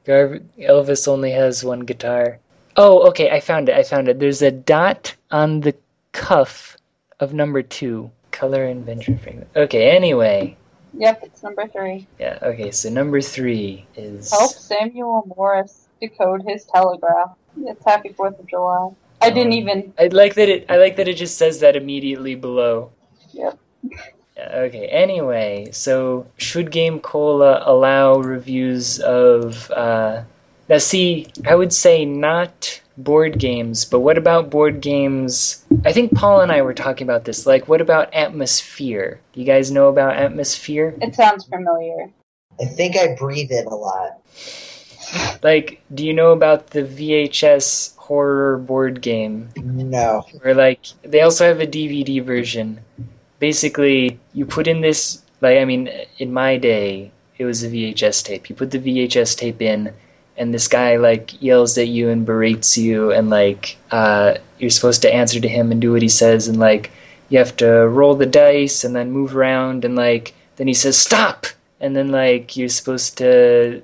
Gar- 0.06 0.40
Elvis 0.58 1.08
only 1.08 1.30
has 1.32 1.64
one 1.64 1.82
guitar. 1.82 2.40
Oh, 2.76 3.08
okay, 3.10 3.30
I 3.30 3.42
found 3.42 3.70
it. 3.70 3.76
I 3.76 3.84
found 3.84 4.08
it. 4.08 4.20
There's 4.20 4.42
a 4.42 4.50
dot 4.50 5.16
on 5.30 5.60
the 5.60 5.76
cuff 6.14 6.78
of 7.20 7.32
number 7.32 7.62
two. 7.62 8.10
Color 8.32 8.66
invention 8.66 9.20
fragment. 9.20 9.50
Okay, 9.56 9.92
anyway. 9.92 10.58
Yep, 10.94 11.20
it's 11.26 11.44
number 11.44 11.68
three. 11.68 12.08
Yeah, 12.20 12.40
okay, 12.42 12.72
so 12.72 12.90
number 12.90 13.22
three 13.22 13.86
is. 13.96 14.32
Help 14.32 14.52
Samuel 14.52 15.32
Morris 15.38 15.88
decode 16.02 16.42
his 16.48 16.66
telegraph. 16.66 17.38
It's 17.58 17.84
Happy 17.86 18.10
Fourth 18.14 18.40
of 18.40 18.48
July. 18.48 18.92
I 19.22 19.30
didn't 19.30 19.54
Um, 19.54 19.60
even. 19.60 19.94
I 20.00 20.08
like 20.08 20.36
that 20.36 20.50
it. 20.50 20.66
I 20.70 20.78
like 20.78 20.96
that 20.98 21.08
it 21.08 21.16
just 21.16 21.38
says 21.38 21.60
that 21.60 21.76
immediately 21.76 22.36
below. 22.36 22.92
Yep. 23.34 23.58
Okay. 24.38 24.88
Anyway, 24.88 25.70
so 25.72 26.26
should 26.38 26.72
GameCola 26.72 27.64
allow 27.68 28.20
reviews 28.20 29.00
of? 29.00 29.70
Uh, 29.72 30.24
now, 30.70 30.78
see, 30.78 31.28
I 31.46 31.56
would 31.56 31.74
say 31.74 32.06
not 32.06 32.80
board 32.98 33.40
games, 33.40 33.86
but 33.86 34.00
what 34.00 34.18
about 34.18 34.50
board 34.50 34.82
games? 34.82 35.66
I 35.84 35.92
think 35.92 36.14
Paul 36.16 36.42
and 36.42 36.52
I 36.52 36.62
were 36.62 36.74
talking 36.74 37.06
about 37.06 37.26
this. 37.26 37.46
Like, 37.46 37.68
what 37.68 37.82
about 37.82 38.12
Atmosfear? 38.14 39.18
Do 39.34 39.40
you 39.40 39.46
guys 39.46 39.72
know 39.72 39.90
about 39.90 40.16
Atmosfear? 40.16 41.02
It 41.02 41.16
sounds 41.16 41.46
familiar. 41.46 42.12
I 42.62 42.66
think 42.66 42.96
I 42.98 43.16
breathe 43.16 43.52
it 43.52 43.66
a 43.66 43.76
lot. 43.76 44.20
Like, 45.41 45.81
do 45.94 46.06
you 46.06 46.14
know 46.14 46.31
about 46.31 46.72
the 46.72 46.84
VHS 46.84 47.95
horror 47.98 48.57
board 48.57 49.02
game? 49.02 49.49
No. 49.56 50.26
Or 50.44 50.53
like 50.53 50.81
they 51.03 51.22
also 51.22 51.45
have 51.45 51.61
a 51.61 51.68
DVD 51.68 52.23
version. 52.23 52.80
Basically, 53.40 54.19
you 54.34 54.45
put 54.45 54.68
in 54.68 54.81
this 54.81 55.22
like 55.41 55.57
I 55.57 55.65
mean, 55.65 55.90
in 56.18 56.34
my 56.34 56.57
day, 56.57 57.11
it 57.38 57.45
was 57.45 57.64
a 57.64 57.69
VHS 57.69 58.23
tape. 58.23 58.49
You 58.49 58.56
put 58.56 58.72
the 58.72 58.80
VHS 58.80 59.38
tape 59.38 59.61
in, 59.61 59.94
and 60.38 60.53
this 60.53 60.68
guy 60.68 60.98
like 60.98 61.41
yells 61.41 61.77
at 61.77 61.88
you 61.88 62.10
and 62.10 62.26
berates 62.26 62.77
you, 62.77 63.11
and 63.11 63.30
like 63.30 63.77
uh, 63.91 64.36
you're 64.57 64.69
supposed 64.69 65.02
to 65.03 65.14
answer 65.14 65.40
to 65.40 65.48
him 65.48 65.72
and 65.72 65.81
do 65.81 65.91
what 65.94 66.02
he 66.02 66.10
says, 66.10 66.48
and 66.48 66.60
like 66.60 66.91
you 67.30 67.38
have 67.38 67.56
to 67.57 67.88
roll 67.88 68.15
the 68.15 68.26
dice 68.26 68.84
and 68.84 68.95
then 68.95 69.11
move 69.11 69.36
around, 69.36 69.86
and 69.86 69.95
like 69.95 70.34
then 70.57 70.68
he 70.68 70.73
says 70.73 70.98
stop, 70.98 71.45
and 71.80 71.95
then 71.95 72.10
like 72.10 72.57
you're 72.57 72.69
supposed 72.69 73.18
to 73.19 73.81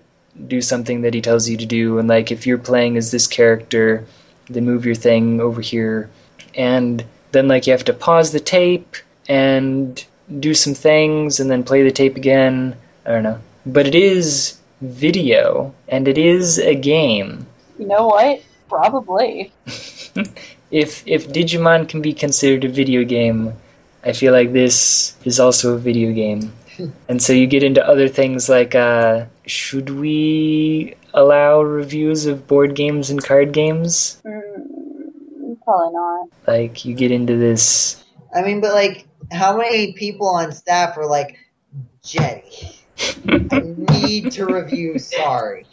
do 0.48 0.62
something 0.62 1.02
that 1.02 1.14
he 1.14 1.22
tells 1.22 1.50
you 1.50 1.58
to 1.58 1.66
do, 1.66 1.98
and 2.00 2.08
like 2.08 2.32
if 2.32 2.46
you're 2.46 2.58
playing 2.58 2.98
as 2.98 3.12
this 3.12 3.28
character, 3.28 4.06
then 4.50 4.66
move 4.66 4.86
your 4.86 4.96
thing 4.96 5.42
over 5.42 5.62
here, 5.62 6.10
and 6.56 7.04
then 7.32 7.48
like 7.48 7.68
you 7.68 7.74
have 7.74 7.86
to 7.86 7.94
pause 7.94 8.32
the 8.32 8.40
tape 8.40 8.96
and 9.28 10.06
do 10.40 10.54
some 10.54 10.74
things 10.74 11.40
and 11.40 11.50
then 11.50 11.64
play 11.64 11.84
the 11.84 11.92
tape 11.92 12.16
again. 12.16 12.76
I 13.06 13.12
don't 13.12 13.24
know. 13.24 13.40
But 13.66 13.88
it 13.88 13.96
is 13.96 14.58
video 14.82 15.74
and 15.88 16.08
it 16.08 16.18
is 16.18 16.60
a 16.60 16.76
game. 16.76 17.46
You 17.78 17.88
know 17.88 18.08
what? 18.08 18.42
Probably. 18.70 19.52
if 20.72 21.04
if 21.06 21.30
Digimon 21.30 21.88
can 21.88 22.02
be 22.02 22.14
considered 22.14 22.64
a 22.64 22.70
video 22.70 23.04
game, 23.04 23.54
I 24.04 24.14
feel 24.14 24.34
like 24.34 24.54
this 24.54 25.16
is 25.24 25.40
also 25.40 25.76
a 25.76 25.80
video 25.80 26.12
game. 26.12 26.54
and 27.10 27.22
so 27.22 27.34
you 27.34 27.48
get 27.48 27.64
into 27.64 27.88
other 27.88 28.08
things 28.08 28.50
like 28.50 28.76
uh, 28.76 29.26
should 29.48 29.90
we 29.90 30.96
allow 31.14 31.62
reviews 31.62 32.26
of 32.26 32.48
board 32.48 32.76
games 32.76 33.10
and 33.10 33.24
card 33.24 33.52
games? 33.52 34.22
Mm, 34.26 35.62
probably 35.64 35.94
not. 35.94 36.30
Like 36.48 36.86
you 36.86 36.94
get 36.94 37.12
into 37.12 37.38
this 37.38 38.04
I 38.36 38.42
mean, 38.42 38.60
but 38.60 38.74
like, 38.74 39.08
how 39.32 39.58
many 39.58 39.94
people 39.94 40.28
on 40.28 40.52
staff 40.52 40.98
are 40.98 41.08
like, 41.08 41.40
Jeddy, 42.04 42.76
I 43.28 43.62
need 43.78 44.32
to 44.34 44.46
review 44.46 45.00
Sorry. 45.00 45.66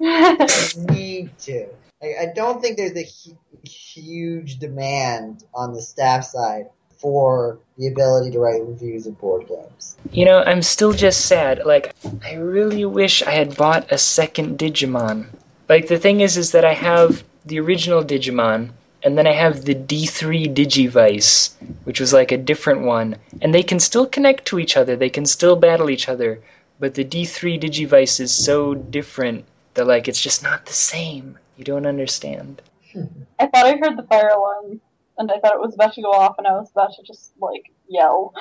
I 0.00 0.68
need 0.74 1.36
to. 1.40 1.68
Like, 2.00 2.12
I 2.20 2.32
don't 2.34 2.62
think 2.62 2.78
there's 2.78 2.96
a 2.96 3.04
hu- 3.04 3.68
huge 3.68 4.58
demand 4.58 5.44
on 5.54 5.74
the 5.74 5.82
staff 5.82 6.24
side 6.24 6.66
for 6.98 7.58
the 7.76 7.86
ability 7.86 8.30
to 8.32 8.40
write 8.40 8.62
reviews 8.62 9.06
of 9.06 9.18
board 9.18 9.46
games. 9.48 9.96
You 10.10 10.24
know, 10.24 10.42
I'm 10.42 10.62
still 10.62 10.92
just 10.92 11.26
sad. 11.26 11.64
Like, 11.64 11.94
I 12.24 12.34
really 12.34 12.84
wish 12.84 13.22
I 13.22 13.30
had 13.30 13.56
bought 13.56 13.90
a 13.92 13.98
second 13.98 14.58
Digimon. 14.58 15.26
Like, 15.68 15.86
the 15.86 15.98
thing 15.98 16.20
is, 16.20 16.36
is 16.36 16.52
that 16.52 16.64
I 16.64 16.74
have 16.74 17.22
the 17.46 17.60
original 17.60 18.02
Digimon, 18.02 18.70
and 19.04 19.16
then 19.16 19.26
I 19.26 19.32
have 19.32 19.64
the 19.64 19.74
D3 19.74 20.52
Digivice, 20.54 21.54
which 21.84 22.00
was 22.00 22.12
like 22.12 22.32
a 22.32 22.36
different 22.36 22.82
one. 22.82 23.16
And 23.40 23.54
they 23.54 23.62
can 23.62 23.78
still 23.78 24.06
connect 24.06 24.46
to 24.46 24.58
each 24.58 24.76
other, 24.76 24.96
they 24.96 25.10
can 25.10 25.26
still 25.26 25.56
battle 25.56 25.90
each 25.90 26.08
other, 26.08 26.40
but 26.80 26.94
the 26.94 27.04
D3 27.04 27.60
Digivice 27.60 28.20
is 28.20 28.32
so 28.32 28.74
different 28.74 29.44
that, 29.74 29.86
like, 29.86 30.08
it's 30.08 30.20
just 30.20 30.42
not 30.42 30.66
the 30.66 30.72
same. 30.72 31.38
You 31.56 31.64
don't 31.64 31.86
understand. 31.86 32.60
Hmm. 32.92 33.04
I 33.38 33.46
thought 33.46 33.66
I 33.66 33.76
heard 33.76 33.96
the 33.96 34.06
fire 34.08 34.28
alarm, 34.28 34.80
and 35.18 35.30
I 35.30 35.38
thought 35.40 35.54
it 35.54 35.60
was 35.60 35.74
about 35.74 35.92
to 35.94 36.02
go 36.02 36.10
off, 36.12 36.36
and 36.38 36.46
I 36.46 36.52
was 36.52 36.70
about 36.70 36.92
to 36.94 37.02
just 37.02 37.32
like 37.40 37.64
yell. 37.88 38.34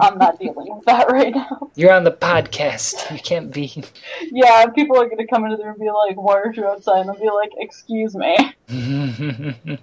I'm 0.00 0.16
not 0.18 0.38
dealing 0.38 0.74
with 0.76 0.84
that 0.86 1.10
right 1.10 1.34
now. 1.34 1.70
You're 1.74 1.92
on 1.92 2.04
the 2.04 2.12
podcast. 2.12 3.10
You 3.10 3.18
can't 3.18 3.52
be. 3.52 3.82
Yeah, 4.30 4.66
people 4.66 4.96
are 4.98 5.08
gonna 5.08 5.26
come 5.26 5.44
into 5.44 5.56
there 5.56 5.70
and 5.70 5.78
be 5.80 5.90
like, 5.90 6.16
"Why 6.16 6.34
are 6.38 6.52
you 6.52 6.66
outside?" 6.66 7.00
And 7.00 7.10
I'll 7.10 7.18
be 7.18 7.28
like, 7.30 7.50
"Excuse 7.58 8.14
me." 8.14 8.36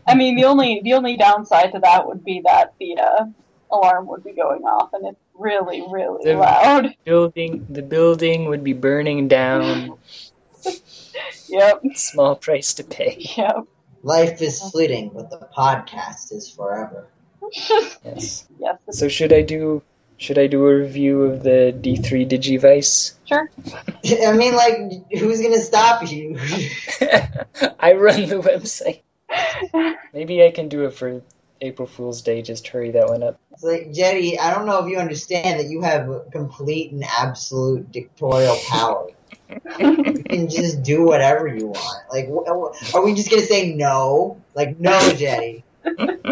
I 0.08 0.16
mean, 0.16 0.36
the 0.36 0.46
only 0.46 0.82
the 0.84 0.94
only 0.94 1.18
downside 1.18 1.72
to 1.74 1.80
that 1.80 2.08
would 2.08 2.24
be 2.24 2.42
that 2.46 2.74
the 2.80 2.98
uh, 2.98 3.26
alarm 3.72 4.08
would 4.08 4.24
be 4.24 4.32
going 4.34 4.64
off, 4.64 4.94
and 4.94 5.06
it's 5.08 5.20
really 5.34 5.84
really 5.90 6.24
The- 6.32 6.38
loud. 6.38 6.96
building 7.06 7.66
the 7.70 7.82
building 7.82 8.46
would 8.46 8.64
be 8.64 8.74
burning 8.74 9.28
down. 9.28 9.98
Yep, 11.50 11.82
Small 11.96 12.36
price 12.36 12.74
to 12.76 12.84
pay. 12.84 13.18
yep. 13.38 13.66
Life 14.04 14.42
is 14.42 14.62
fleeting, 14.72 15.12
but 15.14 15.30
the 15.30 15.38
podcast 15.56 16.32
is 16.32 16.50
forever. 16.50 17.08
Yes. 18.04 18.48
yes, 18.60 18.78
So 18.92 19.08
should 19.08 19.34
I 19.34 19.42
do 19.42 19.82
should 20.18 20.38
I 20.38 20.48
do 20.48 20.66
a 20.68 20.76
review 20.76 21.24
of 21.24 21.44
the 21.44 21.74
D3 21.82 22.26
Digivice? 22.28 23.14
sure. 23.26 23.50
I 24.28 24.34
mean, 24.34 24.56
like, 24.56 24.78
who's 25.18 25.42
gonna 25.42 25.62
stop 25.62 26.10
you? 26.12 26.38
I 27.80 27.94
run 27.94 28.28
the 28.28 28.42
website. 28.42 29.02
Maybe 30.14 30.44
I 30.44 30.52
can 30.52 30.68
do 30.70 30.86
it 30.86 30.94
for 30.94 31.22
April 31.62 31.88
Fool's 31.88 32.22
Day. 32.22 32.42
Just 32.42 32.68
hurry 32.68 32.92
that 32.92 33.08
one 33.08 33.24
up. 33.24 33.40
It's 33.52 33.64
like, 33.64 33.94
Jeddy, 33.94 34.38
I 34.40 34.54
don't 34.54 34.66
know 34.66 34.84
if 34.84 34.90
you 34.92 34.98
understand 34.98 35.60
that 35.60 35.70
you 35.70 35.82
have 35.82 36.10
complete 36.32 36.92
and 36.92 37.04
absolute 37.04 37.92
dictatorial 37.92 38.58
power. 38.68 39.08
you 39.80 40.24
can 40.24 40.50
just 40.50 40.84
do 40.84 41.04
whatever 41.04 41.48
you 41.48 41.68
want. 41.68 42.04
Like, 42.12 42.28
wh- 42.28 42.46
wh- 42.48 42.96
are 42.96 43.04
we 43.04 43.14
just 43.14 43.30
gonna 43.30 43.42
say 43.42 43.74
no? 43.74 44.42
Like, 44.56 44.80
no, 44.80 44.98
Jeddy, 45.14 45.64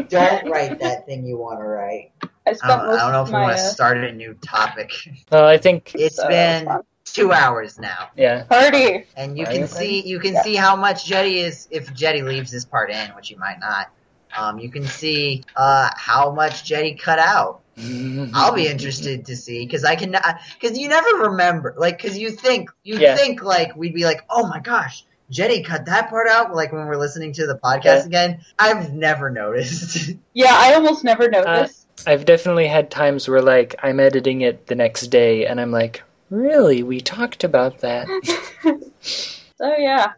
don't 0.10 0.50
write 0.50 0.80
that 0.80 1.06
thing 1.06 1.26
you 1.26 1.38
want 1.38 1.60
to 1.60 1.66
write. 1.66 2.12
I 2.46 2.52
I 2.64 2.68
don't, 2.68 2.80
I 2.80 2.98
don't 3.02 3.12
know 3.12 3.22
if 3.24 3.28
we 3.30 3.34
want 3.34 3.58
to 3.58 3.64
uh, 3.64 3.68
start 3.68 3.98
a 3.98 4.12
new 4.12 4.34
topic. 4.36 4.92
Well, 5.32 5.46
I 5.46 5.58
think 5.58 5.92
It's 5.96 6.16
so, 6.16 6.28
been 6.28 6.68
two 7.06 7.32
hours 7.32 7.80
now, 7.80 8.10
yeah. 8.16 8.44
Party. 8.44 9.06
and 9.16 9.38
you 9.38 9.44
Mario 9.46 9.60
can 9.62 9.68
Party? 9.68 10.02
see 10.02 10.08
you 10.08 10.20
can 10.20 10.34
Yeah. 10.34 10.44
see 10.44 10.56
how 10.56 10.76
much 10.76 11.06
Jeddy 11.06 11.40
is. 11.40 11.68
If 11.72 11.94
Jeddy 11.94 12.22
leaves 12.22 12.52
this 12.52 12.66
part 12.66 12.92
in, 12.92 13.10
which 13.16 13.30
he 13.30 13.36
might 13.36 13.60
not, 13.60 13.90
um, 14.38 14.60
you 14.60 14.70
can 14.70 14.86
see 14.86 15.44
uh, 15.56 15.90
how 15.96 16.32
much 16.32 16.64
Jeddy 16.64 16.96
cut 16.96 17.20
out. 17.20 17.62
I'll 18.34 18.54
be 18.54 18.68
interested 18.68 19.26
to 19.28 19.36
see 19.36 19.66
because 19.66 19.84
I 19.84 19.96
can 19.96 20.16
because 20.60 20.78
you 20.78 20.88
never 20.88 21.30
remember 21.30 21.76
like 21.78 21.98
because 22.02 22.18
you 22.18 22.32
think 22.32 22.70
you 22.84 22.98
Yeah. 23.00 23.16
think 23.16 23.44
like 23.44 23.76
we'd 23.76 23.94
be 23.94 24.04
like 24.06 24.26
oh 24.30 24.48
my 24.48 24.60
gosh 24.60 25.04
Jeddy 25.30 25.62
cut 25.64 25.86
that 25.86 26.10
part 26.10 26.28
out 26.28 26.56
like 26.56 26.72
when 26.72 26.88
we're 26.88 26.98
listening 26.98 27.34
to 27.34 27.46
the 27.46 27.56
podcast 27.56 27.84
Yeah. 27.84 28.06
again 28.06 28.40
I've 28.58 28.94
never 28.94 29.30
noticed 29.30 30.12
Yeah, 30.34 30.54
I 30.54 30.74
almost 30.74 31.04
never 31.04 31.24
uh, 31.26 31.28
notice. 31.44 31.86
I've 32.06 32.26
definitely 32.26 32.68
had 32.68 32.90
times 32.90 33.28
where 33.28 33.42
like 33.42 33.76
I'm 33.84 34.00
editing 34.00 34.42
it 34.42 34.68
the 34.68 34.76
next 34.76 35.08
day 35.08 35.46
and 35.46 35.60
I'm 35.60 35.72
like, 35.72 36.04
really, 36.30 36.84
we 36.84 37.02
talked 37.02 37.44
about 37.44 37.80
that. 37.80 38.08
So 38.62 38.80
oh, 39.62 39.76
yeah. 39.78 40.14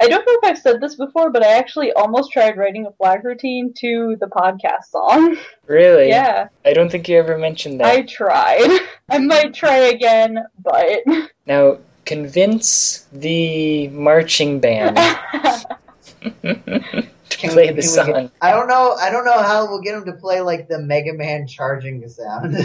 I 0.00 0.06
don't 0.08 0.24
know 0.24 0.38
if 0.42 0.44
I've 0.44 0.58
said 0.58 0.80
this 0.80 0.94
before, 0.94 1.30
but 1.30 1.42
I 1.44 1.58
actually 1.58 1.92
almost 1.92 2.30
tried 2.32 2.56
writing 2.56 2.86
a 2.86 2.92
flag 2.92 3.24
routine 3.24 3.72
to 3.78 4.16
the 4.20 4.26
podcast 4.26 4.84
song. 4.90 5.36
Really? 5.66 6.08
Yeah, 6.08 6.48
I 6.64 6.72
don't 6.72 6.90
think 6.90 7.08
you 7.08 7.18
ever 7.18 7.36
mentioned 7.36 7.80
that. 7.80 7.86
I 7.86 8.02
tried. 8.02 8.78
I 9.08 9.18
might 9.18 9.54
try 9.54 9.76
again, 9.76 10.38
but 10.62 11.00
Now 11.46 11.78
convince 12.04 13.06
the 13.12 13.88
marching 13.88 14.60
band 14.60 14.96
to 16.42 17.04
Can 17.30 17.50
play 17.50 17.66
we- 17.66 17.72
the 17.72 17.82
can 17.82 17.82
song. 17.82 18.30
I 18.40 18.52
don't 18.52 18.68
know. 18.68 18.94
I 18.94 19.10
don't 19.10 19.24
know 19.24 19.42
how 19.42 19.66
we'll 19.68 19.80
get 19.82 19.92
them 19.94 20.04
to 20.06 20.12
play 20.20 20.40
like 20.40 20.68
the 20.68 20.78
Mega 20.78 21.12
Man 21.12 21.46
charging 21.46 22.06
sound. 22.08 22.56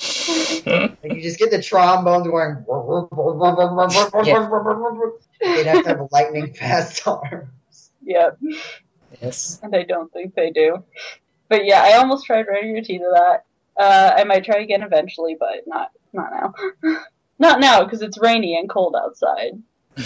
Like 0.00 1.14
you 1.14 1.22
just 1.22 1.38
get 1.38 1.50
the 1.50 1.62
trombones 1.62 2.26
going. 2.26 2.64
They'd 5.40 5.66
have 5.66 5.84
to 5.84 5.88
have 5.88 6.08
lightning 6.10 6.52
fast 6.54 7.06
arms. 7.06 7.90
yep. 8.02 8.38
yes. 9.20 9.60
And 9.62 9.74
I 9.74 9.82
don't 9.84 10.12
think 10.12 10.34
they 10.34 10.50
do. 10.50 10.84
But 11.48 11.66
yeah, 11.66 11.82
I 11.82 11.94
almost 11.94 12.26
tried 12.26 12.46
writing 12.48 12.70
a 12.70 12.74
routine 12.74 13.00
to 13.00 13.10
that. 13.14 13.44
Uh, 13.76 14.12
I 14.16 14.24
might 14.24 14.44
try 14.44 14.60
again 14.60 14.82
eventually, 14.82 15.36
but 15.38 15.66
not 15.66 15.90
not 16.12 16.30
now. 16.32 16.54
not 17.38 17.60
now 17.60 17.84
because 17.84 18.02
it's 18.02 18.18
rainy 18.18 18.56
and 18.56 18.68
cold 18.68 18.96
outside. 18.98 19.62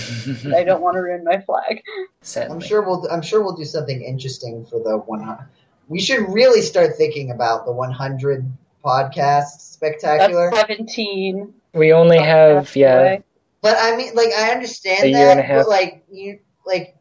I 0.53 0.65
don't 0.65 0.83
want 0.83 0.97
to 0.97 1.01
ruin 1.01 1.23
my 1.23 1.41
flag. 1.41 1.83
Sadly. 2.21 2.55
I'm 2.55 2.61
sure 2.61 2.83
we'll. 2.83 3.09
I'm 3.11 3.23
sure 3.23 3.43
we'll 3.43 3.57
do 3.57 3.65
something 3.65 4.03
interesting 4.03 4.67
for 4.67 4.83
the 4.83 4.99
100. 4.99 5.49
We 5.89 6.01
should 6.01 6.29
really 6.29 6.63
start 6.63 6.97
thinking 6.97 7.31
about 7.31 7.65
the 7.65 7.73
100 7.73 8.45
podcast 8.87 9.61
spectacular. 9.61 10.51
That's 10.51 10.61
seventeen. 10.69 11.55
We 11.75 11.93
only 11.93 12.19
have 12.19 12.75
yeah. 12.77 12.99
away. 13.01 13.23
But 13.63 13.77
I 13.79 13.97
mean, 13.97 14.15
like, 14.15 14.31
I 14.33 14.51
understand 14.53 15.05
A 15.05 15.09
year 15.09 15.19
that, 15.27 15.31
and 15.33 15.41
a 15.41 15.43
half. 15.43 15.65
but 15.65 15.69
like, 15.69 16.05
you 16.11 16.39
like, 16.65 16.97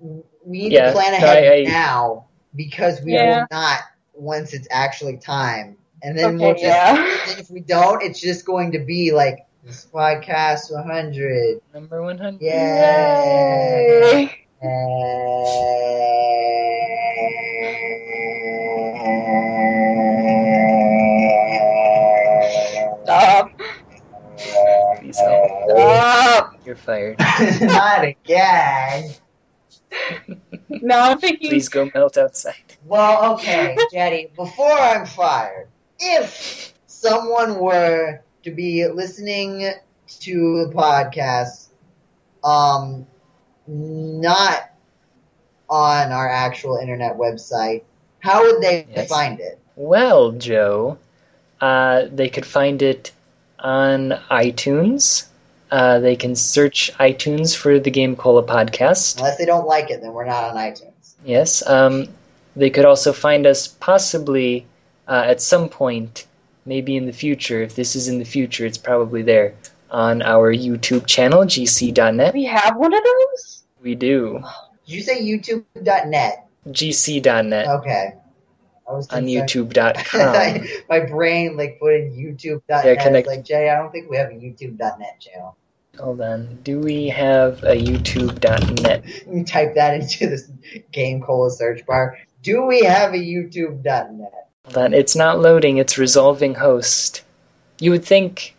we 0.00 0.22
need 0.60 0.72
Yeah, 0.72 0.86
to 0.86 0.92
plan 0.92 1.12
ahead 1.14 1.44
I- 1.44 1.56
I- 1.58 1.62
now 1.64 2.26
because 2.54 3.02
we 3.02 3.14
Yeah. 3.14 3.40
will 3.40 3.46
not 3.50 3.80
once 4.14 4.54
it's 4.54 4.68
actually 4.70 5.16
time. 5.18 5.76
And 6.02 6.16
then 6.16 6.36
Okay, 6.36 6.44
we'll 6.44 6.52
just, 6.54 6.64
yeah. 6.64 6.94
then 7.26 7.38
if 7.40 7.50
we 7.50 7.60
don't, 7.60 8.02
it's 8.02 8.20
just 8.20 8.46
going 8.46 8.72
to 8.72 8.78
be 8.78 9.10
like 9.12 9.46
this 9.64 9.86
podcast 9.92 10.70
100. 10.72 11.60
Number 11.74 12.02
one 12.02 12.18
hundred. 12.18 12.40
Yay! 12.42 12.52
Fired. 26.88 27.18
Not 27.60 28.02
again. 28.02 29.10
Now 30.80 31.10
I'm 31.10 31.18
thinking. 31.18 31.50
Please 31.50 31.68
go 31.68 31.90
melt 31.94 32.16
outside. 32.16 32.54
Well, 32.86 33.34
okay, 33.34 33.76
Jeddy, 33.92 34.30
before 34.34 34.72
I'm 34.72 35.04
fired, 35.04 35.68
if 35.98 36.72
someone 36.86 37.58
were 37.58 38.22
to 38.42 38.50
be 38.50 38.88
listening 38.88 39.70
to 40.20 40.64
the 40.64 40.72
podcast, 40.74 41.68
um, 42.42 43.06
not 43.66 44.70
on 45.68 46.10
our 46.10 46.30
actual 46.30 46.78
internet 46.78 47.18
website, 47.18 47.82
how 48.20 48.42
would 48.42 48.62
they 48.62 48.86
Yes. 48.96 49.10
find 49.10 49.40
it? 49.40 49.58
Well, 49.76 50.32
Joe, 50.32 50.96
uh, 51.60 52.06
they 52.10 52.30
could 52.30 52.46
find 52.46 52.80
it 52.80 53.12
on 53.58 54.18
iTunes. 54.30 55.27
Uh, 55.70 55.98
they 56.00 56.16
can 56.16 56.34
search 56.34 56.90
iTunes 56.98 57.54
for 57.54 57.78
the 57.78 57.90
GameCola 57.90 58.46
podcast. 58.46 59.18
Unless 59.18 59.38
they 59.38 59.44
don't 59.44 59.66
like 59.66 59.90
it, 59.90 60.00
then 60.00 60.12
we're 60.12 60.24
not 60.24 60.44
on 60.44 60.56
iTunes. 60.56 61.14
Yes. 61.24 61.66
Um, 61.66 62.08
they 62.56 62.70
could 62.70 62.84
also 62.84 63.12
find 63.12 63.46
us 63.46 63.68
possibly 63.68 64.66
uh, 65.06 65.24
at 65.26 65.40
some 65.40 65.68
point, 65.68 66.26
maybe 66.64 66.96
in 66.96 67.06
the 67.06 67.12
future. 67.12 67.62
If 67.62 67.76
this 67.76 67.96
is 67.96 68.08
in 68.08 68.18
the 68.18 68.24
future, 68.24 68.66
it's 68.66 68.78
probably 68.78 69.22
there 69.22 69.54
on 69.90 70.22
our 70.22 70.52
YouTube 70.54 71.06
channel, 71.06 71.44
gc.net. 71.44 72.34
We 72.34 72.44
have 72.44 72.76
one 72.76 72.94
of 72.94 73.02
those? 73.02 73.62
We 73.82 73.94
do. 73.94 74.42
Did 74.86 74.94
you 74.94 75.02
say 75.02 75.22
YouTube.net? 75.22 76.46
gc.net 76.68 77.66
Okay. 77.68 78.14
I 78.88 78.92
was 78.92 79.08
on 79.10 79.24
youtube.com. 79.26 80.66
My 80.88 81.00
brain 81.00 81.56
like 81.56 81.78
put 81.78 81.94
in 81.94 82.12
YouTube.net. 82.12 82.84
Yeah, 82.84 82.92
It's 82.92 83.02
connect- 83.04 83.26
like 83.26 83.44
Jay, 83.44 83.68
I 83.70 83.76
don't 83.76 83.90
think 83.92 84.08
we 84.10 84.16
have 84.16 84.30
a 84.30 84.34
YouTube.net 84.34 85.20
channel. 85.20 85.56
Hold 85.98 86.20
on. 86.20 86.56
Do 86.62 86.78
we 86.80 87.08
have 87.08 87.62
a 87.64 87.74
youtube.net? 87.76 89.04
You 89.30 89.44
type 89.44 89.74
that 89.74 89.94
into 89.94 90.28
this 90.28 90.50
GameCola 90.92 91.50
search 91.50 91.84
bar. 91.86 92.18
Do 92.42 92.64
we 92.66 92.84
have 92.84 93.12
a 93.14 93.18
YouTube.net? 93.18 94.32
Hold 94.64 94.76
on. 94.78 94.94
It's 94.94 95.16
not 95.16 95.40
loading. 95.40 95.78
It's 95.78 95.98
resolving 95.98 96.54
host. 96.54 97.22
You 97.80 97.90
would 97.92 98.04
think 98.04 98.54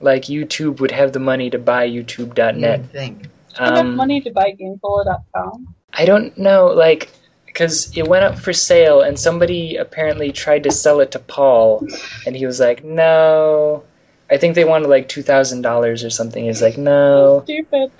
like 0.00 0.24
YouTube 0.24 0.80
would 0.80 0.90
have 0.90 1.12
the 1.12 1.20
money 1.20 1.48
to 1.50 1.58
buy 1.58 1.88
youtube.net. 1.88 2.80
You'd 2.80 2.90
think. 2.92 3.28
I 3.58 3.64
have 3.66 3.78
Um, 3.78 3.96
money 3.96 4.20
to 4.20 4.30
buy 4.30 4.52
GameCola.com. 4.60 5.74
I 5.92 6.04
don't 6.04 6.36
know, 6.36 6.66
like, 6.66 7.08
because 7.54 7.96
it 7.96 8.06
went 8.06 8.24
up 8.24 8.36
for 8.36 8.52
sale, 8.52 9.00
and 9.00 9.16
somebody 9.16 9.76
apparently 9.76 10.32
tried 10.32 10.64
to 10.64 10.72
sell 10.72 10.98
it 10.98 11.12
to 11.12 11.20
Paul, 11.20 11.86
and 12.26 12.36
he 12.36 12.46
was 12.46 12.58
like, 12.58 12.82
"No." 12.84 13.84
I 14.28 14.38
think 14.38 14.56
they 14.56 14.64
wanted 14.64 14.88
like 14.88 15.08
two 15.08 15.22
thousand 15.22 15.62
dollars 15.62 16.02
or 16.02 16.10
something. 16.10 16.44
He's 16.44 16.60
like, 16.60 16.76
"No." 16.76 17.42
Stupid. 17.44 17.92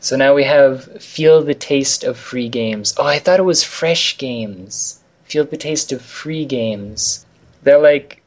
So 0.00 0.16
now 0.16 0.34
we 0.34 0.44
have 0.44 1.02
feel 1.02 1.42
the 1.42 1.54
taste 1.54 2.04
of 2.04 2.18
free 2.18 2.50
games. 2.50 2.94
Oh, 2.98 3.06
I 3.06 3.18
thought 3.18 3.40
it 3.40 3.44
was 3.44 3.64
fresh 3.64 4.18
games. 4.18 5.00
Feel 5.24 5.44
the 5.44 5.56
taste 5.56 5.90
of 5.92 6.02
free 6.02 6.44
games. 6.44 7.24
They're 7.62 7.80
like, 7.80 8.17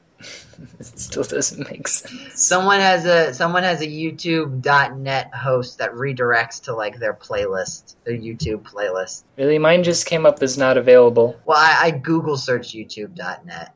it 0.79 0.99
still 0.99 1.23
doesn't 1.23 1.69
make 1.69 1.87
sense. 1.87 2.41
Someone 2.41 2.79
has 2.79 3.05
a 3.05 3.33
someone 3.33 3.63
has 3.63 3.81
a 3.81 3.87
YouTube.net 3.87 5.33
host 5.33 5.77
that 5.79 5.91
redirects 5.93 6.63
to 6.63 6.75
like 6.75 6.99
their 6.99 7.13
playlist, 7.13 7.95
their 8.03 8.17
YouTube 8.17 8.63
playlist. 8.63 9.23
Really, 9.37 9.57
mine 9.57 9.83
just 9.83 10.05
came 10.05 10.25
up 10.25 10.41
as 10.41 10.57
not 10.57 10.77
available. 10.77 11.39
Well, 11.45 11.57
I, 11.57 11.87
I 11.87 11.91
Google 11.91 12.37
search 12.37 12.73
YouTube.net. 12.73 13.75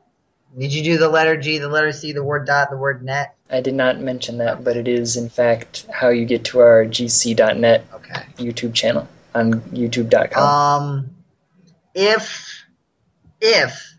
Did 0.58 0.72
you 0.72 0.82
do 0.82 0.96
the 0.96 1.08
letter 1.08 1.36
G, 1.36 1.58
the 1.58 1.68
letter 1.68 1.92
C, 1.92 2.12
the 2.12 2.24
word 2.24 2.46
dot, 2.46 2.70
the 2.70 2.78
word 2.78 3.02
net? 3.02 3.34
I 3.50 3.60
did 3.60 3.74
not 3.74 4.00
mention 4.00 4.38
that, 4.38 4.64
but 4.64 4.76
it 4.76 4.88
is 4.88 5.16
in 5.16 5.28
fact 5.28 5.86
how 5.92 6.08
you 6.08 6.24
get 6.24 6.44
to 6.46 6.60
our 6.60 6.84
gc.net 6.84 7.84
Okay. 7.94 8.26
YouTube 8.38 8.74
channel 8.74 9.06
on 9.34 9.60
youtube.com. 9.60 10.42
Um, 10.42 11.10
if, 11.94 12.64
if, 13.40 13.94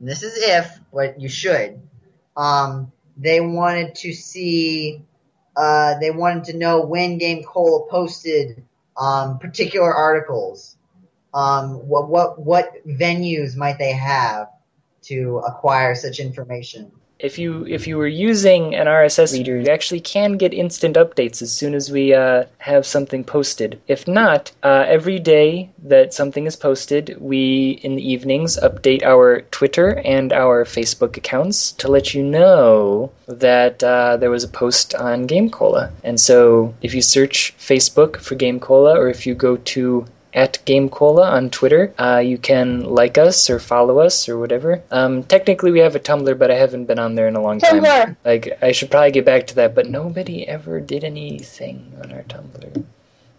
this 0.00 0.22
is 0.22 0.36
if, 0.36 0.78
but 0.92 1.20
you 1.20 1.28
should, 1.28 1.83
um, 2.36 2.92
they 3.16 3.40
wanted 3.40 3.94
to 3.96 4.12
see, 4.12 5.02
uh, 5.56 5.98
they 5.98 6.10
wanted 6.10 6.44
to 6.44 6.56
know 6.56 6.84
when 6.84 7.18
GameCola 7.18 7.88
posted, 7.88 8.64
um, 8.96 9.38
particular 9.38 9.92
articles. 9.92 10.76
Um, 11.32 11.88
what, 11.88 12.08
what, 12.08 12.38
what 12.38 12.86
venues 12.86 13.56
might 13.56 13.78
they 13.78 13.92
have 13.92 14.48
to 15.02 15.42
acquire 15.46 15.94
such 15.94 16.20
information? 16.20 16.92
If 17.20 17.38
you 17.38 17.64
if 17.68 17.86
you 17.86 17.96
were 17.96 18.08
using 18.08 18.74
an 18.74 18.88
RSS 18.88 19.32
reader, 19.32 19.56
you 19.58 19.68
actually 19.70 20.00
can 20.00 20.36
get 20.36 20.52
instant 20.52 20.96
updates 20.96 21.42
as 21.42 21.52
soon 21.52 21.74
as 21.74 21.90
we 21.90 22.12
uh, 22.12 22.44
have 22.58 22.84
something 22.84 23.22
posted. 23.22 23.80
If 23.86 24.08
not, 24.08 24.50
uh, 24.64 24.84
every 24.88 25.20
day 25.20 25.70
that 25.84 26.12
something 26.12 26.44
is 26.46 26.56
posted, 26.56 27.16
we 27.20 27.78
in 27.82 27.94
the 27.94 28.12
evenings 28.12 28.58
update 28.58 29.04
our 29.04 29.42
Twitter 29.52 30.00
and 30.04 30.32
our 30.32 30.64
Facebook 30.64 31.16
accounts 31.16 31.70
to 31.72 31.88
let 31.88 32.14
you 32.14 32.22
know 32.22 33.12
that 33.26 33.84
uh, 33.84 34.16
there 34.16 34.30
was 34.30 34.44
a 34.44 34.48
post 34.48 34.94
on 34.96 35.28
GameCola. 35.28 35.92
And 36.02 36.18
so, 36.18 36.74
if 36.82 36.94
you 36.94 37.02
search 37.02 37.54
Facebook 37.58 38.16
for 38.16 38.34
GameCola, 38.34 38.96
or 38.96 39.08
if 39.08 39.24
you 39.24 39.34
go 39.34 39.56
to 39.56 40.04
at 40.34 40.58
GameCola 40.66 41.22
on 41.22 41.50
Twitter. 41.50 41.94
Uh, 41.98 42.18
you 42.18 42.38
can 42.38 42.84
like 42.84 43.16
us 43.18 43.48
or 43.48 43.60
follow 43.60 44.00
us 44.00 44.28
or 44.28 44.36
whatever. 44.36 44.82
Um, 44.90 45.22
technically, 45.22 45.70
we 45.70 45.78
have 45.78 45.94
a 45.94 46.00
Tumblr, 46.00 46.38
but 46.38 46.50
I 46.50 46.56
haven't 46.56 46.86
been 46.86 46.98
on 46.98 47.14
there 47.14 47.28
in 47.28 47.36
a 47.36 47.40
long 47.40 47.60
time. 47.60 47.82
Tumblr! 47.82 48.16
Like, 48.24 48.58
I 48.60 48.72
should 48.72 48.90
probably 48.90 49.12
get 49.12 49.24
back 49.24 49.46
to 49.48 49.54
that, 49.56 49.74
but 49.74 49.88
nobody 49.88 50.46
ever 50.46 50.80
did 50.80 51.04
anything 51.04 51.92
on 52.02 52.12
our 52.12 52.22
Tumblr. 52.24 52.84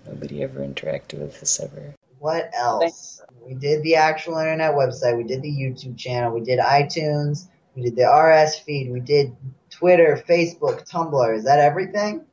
Nobody 0.07 0.43
ever 0.43 0.61
interacted 0.61 1.19
with 1.19 1.41
us 1.41 1.59
ever. 1.59 1.93
What 2.19 2.49
else? 2.57 3.21
We 3.45 3.55
did 3.55 3.83
the 3.83 3.95
actual 3.95 4.37
internet 4.37 4.73
website. 4.73 5.17
We 5.17 5.23
did 5.23 5.41
the 5.41 5.51
YouTube 5.51 5.97
channel. 5.97 6.33
We 6.33 6.41
did 6.41 6.59
iTunes. 6.59 7.47
We 7.75 7.83
did 7.83 7.95
the 7.95 8.05
RS 8.05 8.59
feed. 8.59 8.91
We 8.91 9.01
did 9.01 9.35
Twitter, 9.69 10.23
Facebook, 10.27 10.89
Tumblr. 10.89 11.35
Is 11.35 11.43
that 11.43 11.59
everything? 11.59 12.25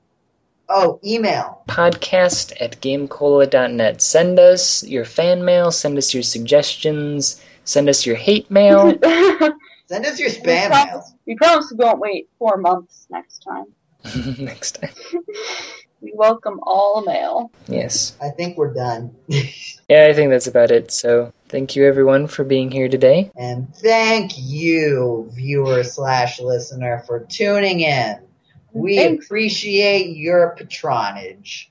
Oh, 0.75 0.99
email. 1.05 1.63
Podcast 1.69 2.55
at 2.61 2.81
gamecola.net. 2.81 4.01
Send 4.01 4.39
us 4.39 4.83
your 4.85 5.05
fan 5.05 5.45
mail, 5.45 5.71
send 5.71 5.99
us 5.99 6.15
your 6.15 6.23
suggestions, 6.23 7.41
send 7.65 7.89
us 7.91 8.07
your 8.07 8.17
hate 8.17 8.51
mail. 8.51 8.95
Send 9.87 10.07
us 10.07 10.19
your 10.19 10.31
We 10.31 10.35
spam 10.37 10.69
promise, 10.69 10.87
mail. 10.95 11.19
we 11.27 11.35
promise 11.37 11.71
we 11.77 11.85
won't 11.85 11.99
wait 12.01 12.29
four 12.39 12.57
months 12.57 13.07
next 13.11 13.41
time. 13.41 13.67
Next 14.39 14.81
time. 14.81 14.95
We 16.01 16.11
welcome 16.17 16.59
all 16.65 17.05
mail. 17.05 17.53
Yes. 17.69 18.17
I 18.21 18.31
think 18.31 18.57
we're 18.59 18.75
done. 18.75 19.15
Yeah, 19.89 20.07
I 20.09 20.13
think 20.15 20.31
that's 20.31 20.49
about 20.49 20.73
it. 20.73 20.91
So 20.91 21.33
thank 21.49 21.77
you 21.77 21.87
everyone 21.87 22.27
for 22.27 22.43
being 22.43 22.73
here 22.73 22.89
today. 22.89 23.31
and 23.37 23.73
thank 23.77 24.33
you, 24.37 25.31
viewer 25.33 25.85
slash 25.85 26.41
listener, 26.41 27.05
for 27.07 27.21
tuning 27.21 27.81
in. 27.81 28.17
We 28.73 28.97
Thanks. 28.97 29.27
appreciate 29.27 30.17
your 30.17 30.55
patronage. 30.57 31.71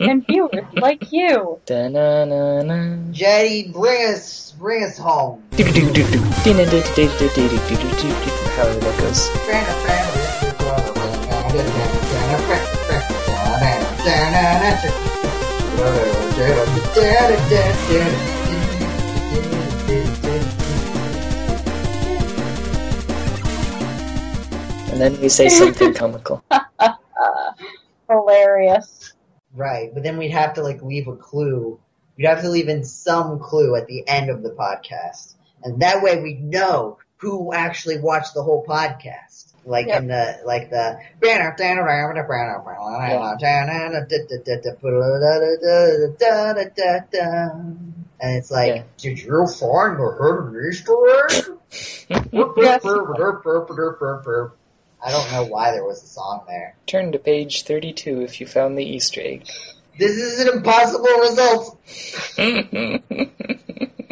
and 0.00 0.26
viewers 0.26 0.64
like 0.74 1.12
you. 1.12 1.60
Da-na-na-na. 1.66 3.12
Jeddy, 3.12 3.68
bring 3.72 4.12
us, 4.12 4.52
bring 4.58 4.82
us 4.84 4.98
home. 4.98 5.42
How 5.52 5.58
that 5.58 5.74
goes. 8.98 9.28
Da-na-na-na. 17.74 18.57
And 24.98 25.14
then 25.14 25.20
we 25.22 25.28
say 25.28 25.48
something 25.48 25.94
comical. 25.94 26.42
Hilarious. 28.10 29.12
Right, 29.54 29.94
but 29.94 30.02
then 30.02 30.16
we'd 30.18 30.32
have 30.32 30.54
to 30.54 30.62
like 30.64 30.82
leave 30.82 31.06
a 31.06 31.14
clue. 31.14 31.78
We'd 32.16 32.26
have 32.26 32.40
to 32.42 32.48
leave 32.50 32.68
in 32.68 32.82
some 32.82 33.38
clue 33.38 33.76
at 33.76 33.86
the 33.86 34.08
end 34.08 34.28
of 34.28 34.42
the 34.42 34.50
podcast, 34.50 35.34
and 35.62 35.82
that 35.82 36.02
way 36.02 36.20
we'd 36.20 36.42
know 36.42 36.98
who 37.18 37.52
actually 37.52 38.00
watched 38.00 38.34
the 38.34 38.42
whole 38.42 38.64
podcast. 38.66 39.52
Like 39.64 39.86
Yep. 39.86 40.02
in 40.02 40.08
the 40.08 40.40
like 40.44 40.70
the 40.70 40.98
and 48.20 48.36
it's 48.36 48.50
like, 48.50 48.74
Yeah. 48.74 48.82
did 48.96 49.20
you 49.20 49.46
find 49.46 49.96
the 49.96 50.10
hidden 50.18 50.68
Easter 50.68 50.96
egg? 51.30 51.44
Yes. 52.56 52.82
I 55.04 55.10
don't 55.10 55.30
know 55.32 55.44
why 55.44 55.70
there 55.72 55.84
was 55.84 56.02
a 56.02 56.06
song 56.06 56.42
there. 56.48 56.74
Turn 56.86 57.12
to 57.12 57.18
page 57.18 57.62
32 57.62 58.22
if 58.22 58.40
you 58.40 58.46
found 58.46 58.76
the 58.76 58.84
Easter 58.84 59.20
egg. 59.22 59.46
This 59.98 60.16
is 60.16 60.40
an 60.40 60.48
impossible 60.56 61.18
result. 61.18 61.78